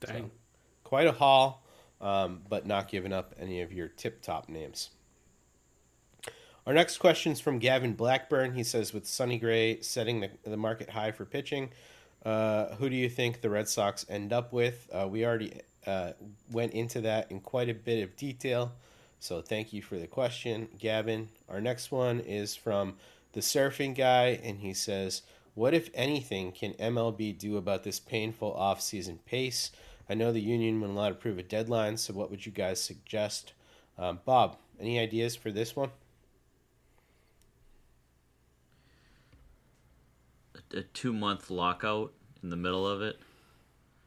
Dang. 0.00 0.30
Quite 0.84 1.06
a 1.06 1.12
haul, 1.12 1.64
um, 2.00 2.42
but 2.48 2.66
not 2.66 2.88
giving 2.88 3.12
up 3.12 3.34
any 3.38 3.60
of 3.60 3.72
your 3.72 3.88
tip 3.88 4.22
top 4.22 4.48
names. 4.48 4.90
Our 6.66 6.72
next 6.72 6.98
question 6.98 7.32
is 7.32 7.40
from 7.40 7.58
Gavin 7.58 7.94
Blackburn. 7.94 8.54
He 8.54 8.62
says, 8.62 8.92
with 8.92 9.06
Sonny 9.06 9.38
Gray 9.38 9.80
setting 9.80 10.20
the, 10.20 10.30
the 10.44 10.56
market 10.56 10.90
high 10.90 11.10
for 11.10 11.24
pitching, 11.24 11.70
uh, 12.24 12.74
who 12.76 12.88
do 12.88 12.94
you 12.94 13.08
think 13.08 13.40
the 13.40 13.50
Red 13.50 13.68
Sox 13.68 14.06
end 14.08 14.32
up 14.32 14.52
with? 14.52 14.88
Uh, 14.92 15.08
we 15.08 15.26
already 15.26 15.60
uh, 15.86 16.12
went 16.52 16.72
into 16.72 17.00
that 17.00 17.30
in 17.32 17.40
quite 17.40 17.68
a 17.68 17.74
bit 17.74 18.02
of 18.04 18.16
detail. 18.16 18.72
So 19.18 19.40
thank 19.40 19.72
you 19.72 19.82
for 19.82 19.98
the 19.98 20.06
question, 20.06 20.68
Gavin. 20.78 21.28
Our 21.48 21.60
next 21.60 21.90
one 21.90 22.20
is 22.20 22.54
from 22.54 22.94
the 23.32 23.40
surfing 23.40 23.94
guy, 23.94 24.40
and 24.42 24.60
he 24.60 24.74
says, 24.74 25.22
What, 25.54 25.74
if 25.74 25.90
anything, 25.94 26.52
can 26.52 26.74
MLB 26.74 27.38
do 27.38 27.56
about 27.56 27.82
this 27.82 27.98
painful 27.98 28.52
off-season 28.52 29.20
pace? 29.26 29.70
I 30.08 30.14
know 30.14 30.32
the 30.32 30.40
union 30.40 30.80
will 30.80 30.92
not 30.92 31.12
approve 31.12 31.38
a 31.38 31.42
deadline, 31.42 31.96
so 31.96 32.12
what 32.12 32.30
would 32.30 32.44
you 32.44 32.52
guys 32.52 32.80
suggest? 32.82 33.52
Um, 33.98 34.20
Bob, 34.24 34.56
any 34.80 34.98
ideas 34.98 35.36
for 35.36 35.50
this 35.50 35.74
one? 35.76 35.90
A, 40.54 40.78
a 40.78 40.82
two 40.82 41.12
month 41.12 41.50
lockout 41.50 42.12
in 42.42 42.50
the 42.50 42.56
middle 42.56 42.86
of 42.86 43.00
it, 43.00 43.18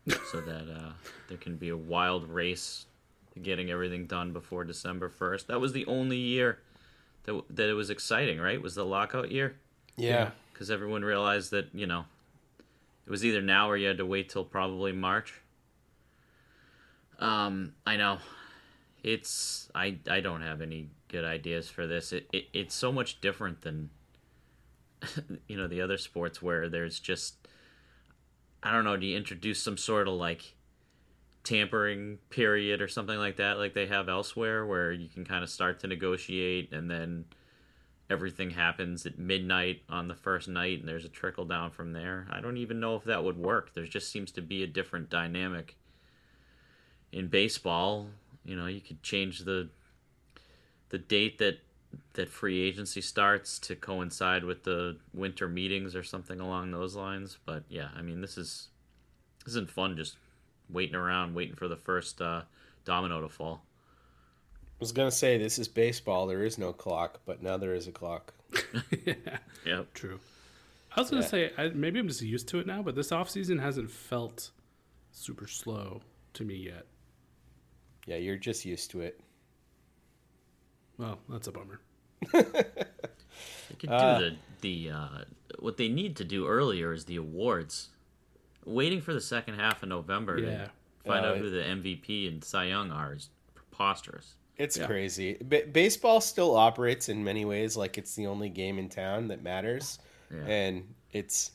so 0.31 0.41
that 0.41 0.69
uh, 0.71 0.91
there 1.27 1.37
can 1.37 1.55
be 1.55 1.69
a 1.69 1.77
wild 1.77 2.29
race 2.29 2.85
to 3.33 3.39
getting 3.39 3.71
everything 3.71 4.05
done 4.05 4.33
before 4.33 4.63
December 4.63 5.09
first. 5.09 5.47
That 5.47 5.59
was 5.59 5.73
the 5.73 5.85
only 5.85 6.17
year 6.17 6.59
that 7.25 7.43
that 7.49 7.69
it 7.69 7.73
was 7.73 7.89
exciting, 7.89 8.39
right? 8.39 8.61
Was 8.61 8.75
the 8.75 8.85
lockout 8.85 9.31
year? 9.31 9.55
Yeah. 9.97 10.31
because 10.51 10.69
everyone 10.71 11.03
realized 11.03 11.51
that 11.51 11.69
you 11.73 11.85
know 11.87 12.05
it 13.05 13.09
was 13.09 13.23
either 13.23 13.41
now 13.41 13.69
or 13.69 13.77
you 13.77 13.87
had 13.87 13.97
to 13.97 14.05
wait 14.05 14.29
till 14.29 14.43
probably 14.43 14.91
March. 14.91 15.41
Um, 17.19 17.73
I 17.85 17.95
know 17.97 18.17
it's 19.03 19.69
I 19.75 19.97
I 20.09 20.19
don't 20.19 20.41
have 20.41 20.61
any 20.61 20.89
good 21.07 21.23
ideas 21.23 21.69
for 21.69 21.87
this. 21.87 22.11
It, 22.11 22.27
it 22.33 22.45
it's 22.53 22.75
so 22.75 22.91
much 22.91 23.21
different 23.21 23.61
than 23.61 23.89
you 25.47 25.55
know 25.57 25.67
the 25.67 25.81
other 25.81 25.97
sports 25.97 26.41
where 26.41 26.67
there's 26.69 26.99
just 26.99 27.35
I 28.63 28.71
don't 28.71 28.83
know. 28.83 28.97
Do 28.97 29.05
you 29.05 29.15
introduce 29.15 29.61
some 29.61 29.77
sort 29.77 30.07
of 30.07 30.15
like 30.15 30.55
tampering 31.45 32.17
period 32.29 32.81
or 32.81 32.87
something 32.87 33.17
like 33.17 33.37
that, 33.37 33.57
like 33.57 33.73
they 33.73 33.85
have 33.85 34.09
elsewhere, 34.09 34.65
where 34.65 34.91
you 34.91 35.07
can 35.07 35.23
kind 35.23 35.43
of 35.43 35.49
start 35.49 35.79
to 35.79 35.87
negotiate 35.87 36.73
and 36.73 36.89
then 36.89 37.25
everything 38.09 38.51
happens 38.51 39.05
at 39.05 39.17
midnight 39.17 39.81
on 39.89 40.07
the 40.07 40.15
first 40.15 40.47
night 40.47 40.79
and 40.79 40.87
there's 40.87 41.05
a 41.05 41.09
trickle 41.09 41.45
down 41.45 41.71
from 41.71 41.93
there. 41.93 42.27
I 42.29 42.41
don't 42.41 42.57
even 42.57 42.79
know 42.79 42.95
if 42.95 43.03
that 43.05 43.23
would 43.23 43.37
work. 43.37 43.73
There 43.73 43.85
just 43.85 44.11
seems 44.11 44.31
to 44.33 44.41
be 44.41 44.63
a 44.63 44.67
different 44.67 45.09
dynamic 45.09 45.75
in 47.11 47.27
baseball. 47.27 48.07
You 48.43 48.55
know, 48.55 48.65
you 48.67 48.81
could 48.81 49.01
change 49.01 49.39
the 49.39 49.69
the 50.89 50.97
date 50.97 51.37
that 51.39 51.59
that 52.13 52.29
free 52.29 52.61
agency 52.61 53.01
starts 53.01 53.57
to 53.59 53.75
coincide 53.75 54.43
with 54.43 54.63
the 54.63 54.97
winter 55.13 55.47
meetings 55.47 55.95
or 55.95 56.03
something 56.03 56.39
along 56.39 56.71
those 56.71 56.95
lines. 56.95 57.37
But 57.45 57.63
yeah, 57.69 57.89
I 57.95 58.01
mean, 58.01 58.21
this 58.21 58.37
is 58.37 58.69
this 59.43 59.53
isn't 59.53 59.71
fun 59.71 59.95
just 59.95 60.17
waiting 60.69 60.95
around 60.95 61.33
waiting 61.35 61.55
for 61.55 61.67
the 61.67 61.75
first 61.75 62.21
uh, 62.21 62.41
domino 62.85 63.21
to 63.21 63.29
fall. 63.29 63.63
I 64.63 64.77
was 64.79 64.91
gonna 64.91 65.11
say 65.11 65.37
this 65.37 65.57
is 65.59 65.67
baseball. 65.67 66.27
There 66.27 66.43
is 66.43 66.57
no 66.57 66.73
clock, 66.73 67.21
but 67.25 67.41
now 67.41 67.57
there 67.57 67.73
is 67.75 67.87
a 67.87 67.91
clock. 67.91 68.33
Yep. 69.65 69.93
True. 69.95 70.19
I 70.95 70.99
was 71.01 71.09
gonna 71.09 71.23
Yeah. 71.23 71.27
say 71.27 71.51
I, 71.57 71.69
maybe 71.69 71.99
I'm 71.99 72.07
just 72.07 72.21
used 72.21 72.47
to 72.49 72.59
it 72.59 72.67
now, 72.67 72.81
but 72.83 72.93
this 72.95 73.11
off 73.11 73.29
season 73.29 73.57
hasn't 73.57 73.89
felt 73.89 74.51
super 75.11 75.47
slow 75.47 76.01
to 76.33 76.43
me 76.43 76.55
yet. 76.55 76.85
Yeah, 78.05 78.17
you're 78.17 78.37
just 78.37 78.63
used 78.65 78.91
to 78.91 79.01
it. 79.01 79.19
Well, 80.97 81.17
that's 81.27 81.47
a 81.47 81.51
bummer. 81.51 81.79
They 82.31 83.75
could 83.79 83.89
do 83.89 83.97
the 83.97 84.35
the 84.61 84.89
uh, 84.91 85.07
what 85.59 85.77
they 85.77 85.89
need 85.89 86.15
to 86.17 86.23
do 86.23 86.47
earlier 86.47 86.93
is 86.93 87.05
the 87.05 87.15
awards. 87.17 87.89
Waiting 88.65 89.01
for 89.01 89.13
the 89.13 89.21
second 89.21 89.55
half 89.55 89.83
of 89.83 89.89
November 89.89 90.39
Yeah. 90.39 90.65
to 90.65 90.71
find 91.05 91.25
Uh, 91.25 91.29
out 91.29 91.37
who 91.37 91.49
the 91.49 91.63
MVP 91.63 92.27
and 92.27 92.43
Cy 92.43 92.65
Young 92.65 92.91
are 92.91 93.13
is 93.13 93.29
preposterous. 93.53 94.35
It's 94.57 94.77
Yeah. 94.77 94.87
crazy. 94.87 95.33
B- 95.35 95.63
baseball 95.63 96.21
still 96.21 96.55
operates 96.55 97.09
in 97.09 97.23
many 97.23 97.45
ways 97.45 97.75
like 97.77 97.97
it's 97.97 98.15
the 98.15 98.25
only 98.27 98.49
game 98.49 98.79
in 98.79 98.89
town 98.89 99.27
that 99.27 99.43
matters, 99.43 99.99
Yeah. 100.31 100.45
and 100.47 100.93
it's 101.11 101.51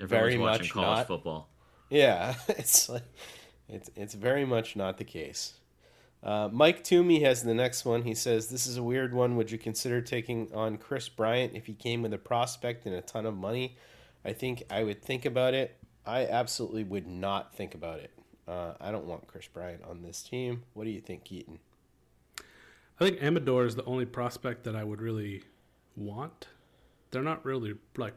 Everyone's 0.00 0.10
very 0.10 0.38
watching 0.38 0.62
much 0.62 0.70
college 0.72 0.98
not. 0.98 1.06
football. 1.06 1.48
Yeah, 1.90 2.34
it's 2.48 2.88
like 2.88 3.02
it's 3.68 3.90
it's 3.96 4.14
very 4.14 4.44
much 4.44 4.76
not 4.76 4.98
the 4.98 5.04
case. 5.04 5.54
Uh, 6.22 6.48
Mike 6.50 6.82
Toomey 6.84 7.20
has 7.22 7.42
the 7.42 7.52
next 7.54 7.84
one. 7.84 8.02
He 8.02 8.14
says, 8.14 8.48
"This 8.48 8.66
is 8.66 8.76
a 8.78 8.82
weird 8.82 9.12
one. 9.12 9.36
Would 9.36 9.50
you 9.50 9.58
consider 9.58 10.00
taking 10.00 10.50
on 10.54 10.78
Kris 10.78 11.08
Bryant 11.08 11.54
if 11.54 11.66
he 11.66 11.74
came 11.74 12.00
with 12.02 12.14
a 12.14 12.18
prospect 12.18 12.86
and 12.86 12.94
a 12.94 13.02
ton 13.02 13.26
of 13.26 13.36
money?" 13.36 13.76
I 14.24 14.32
think 14.32 14.62
I 14.70 14.84
would 14.84 15.02
think 15.02 15.24
about 15.26 15.52
it. 15.54 15.76
I 16.06 16.26
absolutely 16.26 16.84
would 16.84 17.06
not 17.06 17.54
think 17.54 17.74
about 17.74 18.00
it. 18.00 18.10
Uh, 18.46 18.74
I 18.80 18.90
don't 18.90 19.06
want 19.06 19.26
Kris 19.26 19.48
Bryant 19.48 19.82
on 19.84 20.02
this 20.02 20.22
team. 20.22 20.64
What 20.74 20.84
do 20.84 20.90
you 20.90 21.00
think, 21.00 21.24
Keaton? 21.24 21.60
I 23.00 23.04
think 23.04 23.22
Amador 23.22 23.64
is 23.64 23.74
the 23.74 23.84
only 23.84 24.04
prospect 24.04 24.64
that 24.64 24.76
I 24.76 24.84
would 24.84 25.00
really 25.00 25.44
want. 25.96 26.48
They're 27.10 27.22
not 27.22 27.44
really 27.44 27.74
like 27.96 28.14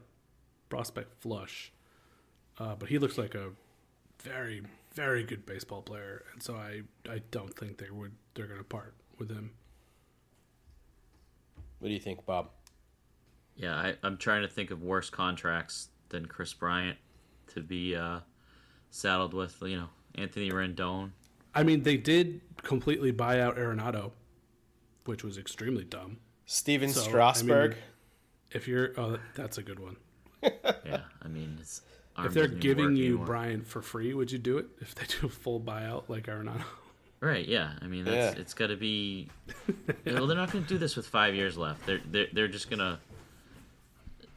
prospect 0.70 1.22
flush, 1.22 1.72
uh, 2.60 2.76
but 2.76 2.90
he 2.90 3.00
looks 3.00 3.18
like 3.18 3.36
a 3.36 3.52
very, 4.22 4.62
very 4.94 5.24
good 5.24 5.46
baseball 5.46 5.82
player, 5.82 6.24
and 6.34 6.44
so 6.44 6.56
I, 6.56 6.82
I 7.10 7.22
don't 7.32 7.58
think 7.58 7.78
they 7.78 7.90
would 7.90 8.12
they're 8.34 8.48
going 8.48 8.60
to 8.60 8.64
part 8.64 8.94
with 9.18 9.32
him. 9.32 9.52
What 11.80 11.88
do 11.88 11.94
you 11.94 12.00
think, 12.00 12.26
Bob? 12.26 12.50
Yeah, 13.56 13.76
I, 13.76 13.96
I'm 14.04 14.18
trying 14.18 14.42
to 14.44 14.48
think 14.48 14.72
of 14.72 14.84
worse 14.84 15.10
contracts 15.10 15.90
than 16.10 16.26
Kris 16.26 16.54
Bryant 16.54 16.98
to 17.54 17.62
be 17.62 17.96
uh, 17.96 18.20
saddled 18.90 19.34
with. 19.34 19.58
You 19.62 19.78
know, 19.78 19.90
Anthony 20.16 20.52
Rendon. 20.52 21.12
I 21.54 21.64
mean, 21.64 21.84
they 21.84 21.98
did 21.98 22.42
completely 22.64 23.12
buy 23.12 23.40
out 23.40 23.58
Arenado, 23.58 24.12
which 25.06 25.24
was 25.24 25.38
extremely 25.38 25.84
dumb. 25.84 26.18
Steven 26.46 26.90
So, 26.90 27.02
I 27.02 27.04
mean, 27.04 27.10
Strasburg. 27.12 27.76
If 28.52 28.68
you're, 28.68 28.92
oh, 28.98 29.18
that's 29.36 29.58
a 29.58 29.64
good 29.64 29.80
one. 29.80 29.98
Yeah, 30.86 31.02
I 31.22 31.28
mean, 31.28 31.58
it's, 31.60 31.82
If 32.20 32.34
they're 32.34 32.48
giving 32.48 32.96
you 32.96 33.06
anymore. 33.08 33.26
Bryant 33.26 33.68
for 33.68 33.82
free, 33.82 34.14
would 34.14 34.32
you 34.32 34.38
do 34.38 34.58
it? 34.58 34.68
If 34.80 34.96
they 34.96 35.06
do 35.20 35.26
a 35.28 35.30
full 35.30 35.60
buyout 35.60 36.04
like 36.08 36.28
Arenado? 36.28 36.64
Right, 37.20 37.46
yeah. 37.48 37.72
I 37.82 37.88
mean, 37.88 38.06
that's, 38.06 38.36
Yeah. 38.38 38.42
it's 38.42 38.54
got 38.54 38.68
to 38.68 38.78
be. 38.78 39.28
Well, 40.06 40.28
they're 40.28 40.38
not 40.38 40.52
going 40.52 40.64
to 40.64 40.70
do 40.70 40.78
this 40.78 40.96
with 40.96 41.08
five 41.08 41.34
years 41.36 41.58
left. 41.58 41.86
They're 41.88 42.00
they're, 42.10 42.28
they're 42.32 42.48
just 42.48 42.70
going 42.70 42.80
to. 42.80 43.00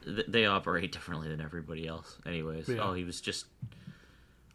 They 0.05 0.45
operate 0.45 0.91
differently 0.91 1.27
than 1.29 1.41
everybody 1.41 1.87
else, 1.87 2.17
anyways. 2.25 2.67
Yeah. 2.67 2.81
Oh, 2.81 2.93
he 2.93 3.03
was 3.03 3.21
just 3.21 3.45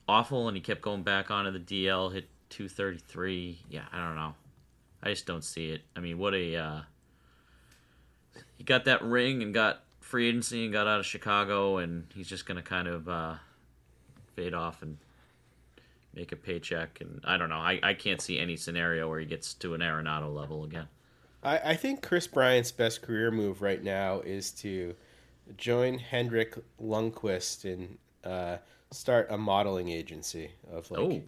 awful, 0.08 0.48
and 0.48 0.56
he 0.56 0.60
kept 0.60 0.82
going 0.82 1.02
back 1.02 1.30
onto 1.30 1.50
the 1.50 1.60
DL. 1.60 2.12
Hit 2.12 2.28
two 2.48 2.68
thirty 2.68 2.98
three. 2.98 3.58
Yeah, 3.70 3.84
I 3.92 4.04
don't 4.04 4.16
know. 4.16 4.34
I 5.02 5.10
just 5.10 5.26
don't 5.26 5.44
see 5.44 5.70
it. 5.70 5.82
I 5.94 6.00
mean, 6.00 6.18
what 6.18 6.34
a. 6.34 6.56
Uh, 6.56 6.80
he 8.58 8.64
got 8.64 8.84
that 8.86 9.02
ring 9.02 9.42
and 9.42 9.54
got 9.54 9.82
free 10.00 10.28
agency 10.28 10.64
and 10.64 10.72
got 10.72 10.86
out 10.86 11.00
of 11.00 11.06
Chicago, 11.06 11.78
and 11.78 12.06
he's 12.14 12.28
just 12.28 12.46
going 12.46 12.56
to 12.56 12.62
kind 12.62 12.88
of 12.88 13.08
uh, 13.08 13.34
fade 14.34 14.54
off 14.54 14.82
and 14.82 14.98
make 16.14 16.32
a 16.32 16.36
paycheck. 16.36 17.00
And 17.00 17.20
I 17.24 17.36
don't 17.36 17.48
know. 17.48 17.56
I, 17.56 17.80
I 17.82 17.94
can't 17.94 18.20
see 18.20 18.38
any 18.38 18.56
scenario 18.56 19.08
where 19.08 19.20
he 19.20 19.26
gets 19.26 19.54
to 19.54 19.74
an 19.74 19.80
Arenado 19.80 20.34
level 20.34 20.64
again. 20.64 20.88
I, 21.42 21.58
I 21.58 21.76
think 21.76 22.02
Kris 22.02 22.26
Bryant's 22.26 22.72
best 22.72 23.02
career 23.02 23.30
move 23.30 23.62
right 23.62 23.82
now 23.82 24.20
is 24.20 24.50
to 24.52 24.94
join 25.56 25.98
Henrik 25.98 26.56
Lundqvist 26.82 27.64
and 27.72 27.98
uh, 28.24 28.56
start 28.90 29.28
a 29.30 29.38
modeling 29.38 29.88
agency 29.88 30.50
of 30.72 30.90
like 30.90 31.00
Oh. 31.00 31.22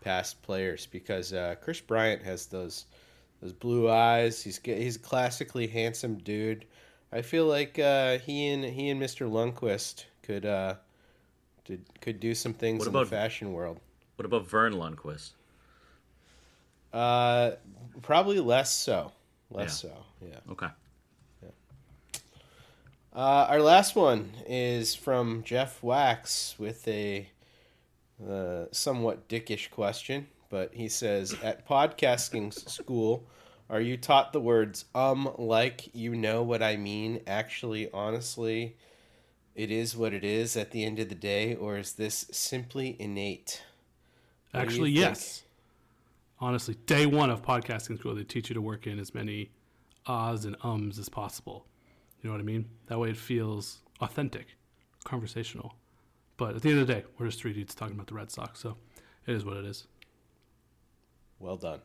past 0.00 0.42
players 0.42 0.86
because 0.86 1.32
uh, 1.32 1.54
Kris 1.62 1.80
Bryant 1.80 2.22
has 2.22 2.46
those 2.46 2.86
those 3.40 3.52
blue 3.52 3.90
eyes. 3.90 4.42
He's 4.42 4.58
he's 4.64 4.96
a 4.96 4.98
classically 5.00 5.66
handsome 5.66 6.16
dude. 6.18 6.64
I 7.12 7.22
feel 7.22 7.46
like 7.46 7.78
uh, 7.78 8.18
he 8.18 8.48
and 8.48 8.64
he 8.64 8.90
and 8.90 9.00
Mr. 9.00 9.30
Lundqvist 9.30 10.04
could 10.22 10.44
uh, 10.46 10.74
did, 11.64 11.84
could 12.00 12.20
do 12.20 12.34
some 12.34 12.52
things 12.54 12.80
What 12.80 12.88
in 12.88 12.94
about- 12.94 13.04
the 13.04 13.10
fashion 13.10 13.52
world. 13.52 13.78
What 14.16 14.26
about 14.26 14.46
Vern 14.48 14.74
Lundquist? 14.74 15.30
Uh, 16.92 17.52
probably 18.02 18.38
less 18.40 18.72
so. 18.72 19.12
Less 19.50 19.82
Yeah. 19.84 19.90
so. 19.90 19.96
Yeah. 20.28 20.52
Okay. 20.52 20.66
Uh, 23.14 23.46
our 23.48 23.62
last 23.62 23.94
one 23.94 24.32
is 24.48 24.96
from 24.96 25.44
Jeff 25.44 25.80
Wax 25.84 26.56
with 26.58 26.88
a 26.88 27.28
uh, 28.28 28.64
somewhat 28.72 29.28
dickish 29.28 29.70
question, 29.70 30.26
but 30.50 30.74
he 30.74 30.88
says 30.88 31.36
At 31.40 31.68
podcasting 31.68 32.52
school, 32.52 33.24
are 33.70 33.80
you 33.80 33.96
taught 33.96 34.32
the 34.32 34.40
words 34.40 34.86
um, 34.96 35.32
like, 35.38 35.94
you 35.94 36.16
know 36.16 36.42
what 36.42 36.60
I 36.60 36.76
mean? 36.76 37.20
Actually, 37.24 37.88
honestly, 37.92 38.74
it 39.54 39.70
is 39.70 39.96
what 39.96 40.12
it 40.12 40.24
is 40.24 40.56
at 40.56 40.72
the 40.72 40.84
end 40.84 40.98
of 40.98 41.08
the 41.08 41.14
day, 41.14 41.54
or 41.54 41.78
is 41.78 41.92
this 41.92 42.26
simply 42.32 42.96
innate? 42.98 43.62
What 44.50 44.62
Actually, 44.62 44.88
think? 44.92 44.98
yes. 44.98 45.44
Honestly, 46.40 46.74
day 46.86 47.06
one 47.06 47.30
of 47.30 47.42
podcasting 47.42 47.96
school, 47.96 48.16
they 48.16 48.24
teach 48.24 48.48
you 48.48 48.54
to 48.54 48.60
work 48.60 48.88
in 48.88 48.98
as 48.98 49.14
many 49.14 49.52
ahs 50.04 50.44
and 50.44 50.56
ums 50.64 50.98
as 50.98 51.08
possible. 51.08 51.64
You 52.24 52.30
know 52.30 52.36
what 52.36 52.40
I 52.40 52.44
mean? 52.44 52.64
That 52.86 52.98
way 52.98 53.10
it 53.10 53.18
feels 53.18 53.80
authentic, 54.00 54.56
conversational. 55.04 55.74
But 56.38 56.56
at 56.56 56.62
the 56.62 56.70
end 56.70 56.80
of 56.80 56.86
the 56.86 56.94
day, 56.94 57.04
we're 57.18 57.26
just 57.26 57.38
three 57.38 57.52
dudes 57.52 57.74
talking 57.74 57.94
about 57.94 58.06
the 58.06 58.14
Red 58.14 58.30
Sox, 58.30 58.60
so 58.60 58.78
it 59.26 59.34
is 59.34 59.44
what 59.44 59.58
it 59.58 59.66
is. 59.66 59.86
Well 61.38 61.58
done. 61.58 61.80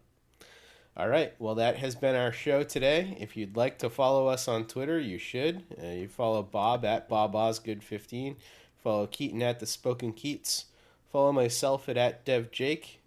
All 0.95 1.09
right. 1.09 1.33
Well, 1.39 1.55
that 1.55 1.75
has 1.79 1.93
been 1.93 2.15
our 2.15 2.31
show 2.31 2.63
today. 2.63 3.17
If 3.19 3.35
you'd 3.35 3.57
like 3.57 3.79
to 3.79 3.89
follow 3.89 4.27
us 4.27 4.47
on 4.47 4.65
Twitter, 4.65 4.97
you 4.97 5.17
should. 5.17 5.63
Uh, 5.77 5.87
you 5.87 6.07
follow 6.07 6.41
Bob 6.41 6.85
at 6.85 7.09
Bob 7.09 7.33
Osgood15. 7.33 8.37
Follow 8.81 9.07
Keaton 9.07 9.43
at 9.43 9.59
The 9.59 9.65
Spoken 9.65 10.13
Keats. 10.13 10.65
Follow 11.11 11.33
myself 11.33 11.89
at, 11.89 11.97
at 11.97 12.23
Dev 12.23 12.49
Jake. 12.49 13.01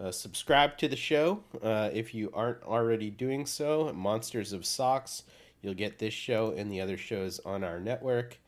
Uh, 0.00 0.10
subscribe 0.10 0.78
to 0.78 0.88
the 0.88 0.96
show 0.96 1.44
uh, 1.62 1.90
if 1.92 2.14
you 2.14 2.30
aren't 2.32 2.62
already 2.62 3.10
doing 3.10 3.44
so. 3.44 3.92
Monsters 3.92 4.54
of 4.54 4.64
Socks. 4.64 5.24
You'll 5.62 5.74
get 5.74 5.98
this 5.98 6.12
show 6.12 6.52
and 6.56 6.70
the 6.70 6.80
other 6.80 6.98
shows 6.98 7.40
on 7.40 7.64
our 7.64 7.80
network. 7.80 8.38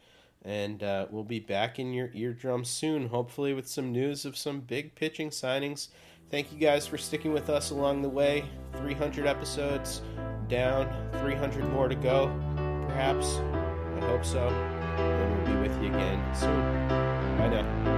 And 0.43 0.83
uh, 0.83 1.07
we'll 1.11 1.25
be 1.25 1.41
back 1.41 1.79
in 1.79 1.95
your 1.95 2.11
eardrums 2.13 2.69
soon, 2.69 3.09
hopefully, 3.09 3.55
with 3.55 3.67
some 3.67 3.93
news 3.93 4.27
of 4.27 4.37
some 4.37 4.61
big 4.61 4.95
pitching 4.95 5.31
signings. 5.31 5.89
Thank 6.31 6.53
you 6.53 6.59
guys 6.59 6.87
for 6.87 6.99
sticking 6.99 7.33
with 7.33 7.49
us 7.49 7.71
along 7.71 8.03
the 8.03 8.09
way. 8.09 8.45
300 8.73 9.27
episodes 9.27 10.03
down, 10.49 10.93
300 11.21 11.65
more 11.73 11.89
to 11.89 11.95
go, 11.95 12.27
perhaps. 12.89 13.37
I 13.37 14.07
hope 14.07 14.25
so. 14.25 14.49
And 14.99 15.49
we'll 15.49 15.57
be 15.57 15.69
with 15.69 15.83
you 15.83 15.89
again 15.89 16.35
soon. 16.35 16.89
Bye 17.39 17.49
now. 17.49 17.94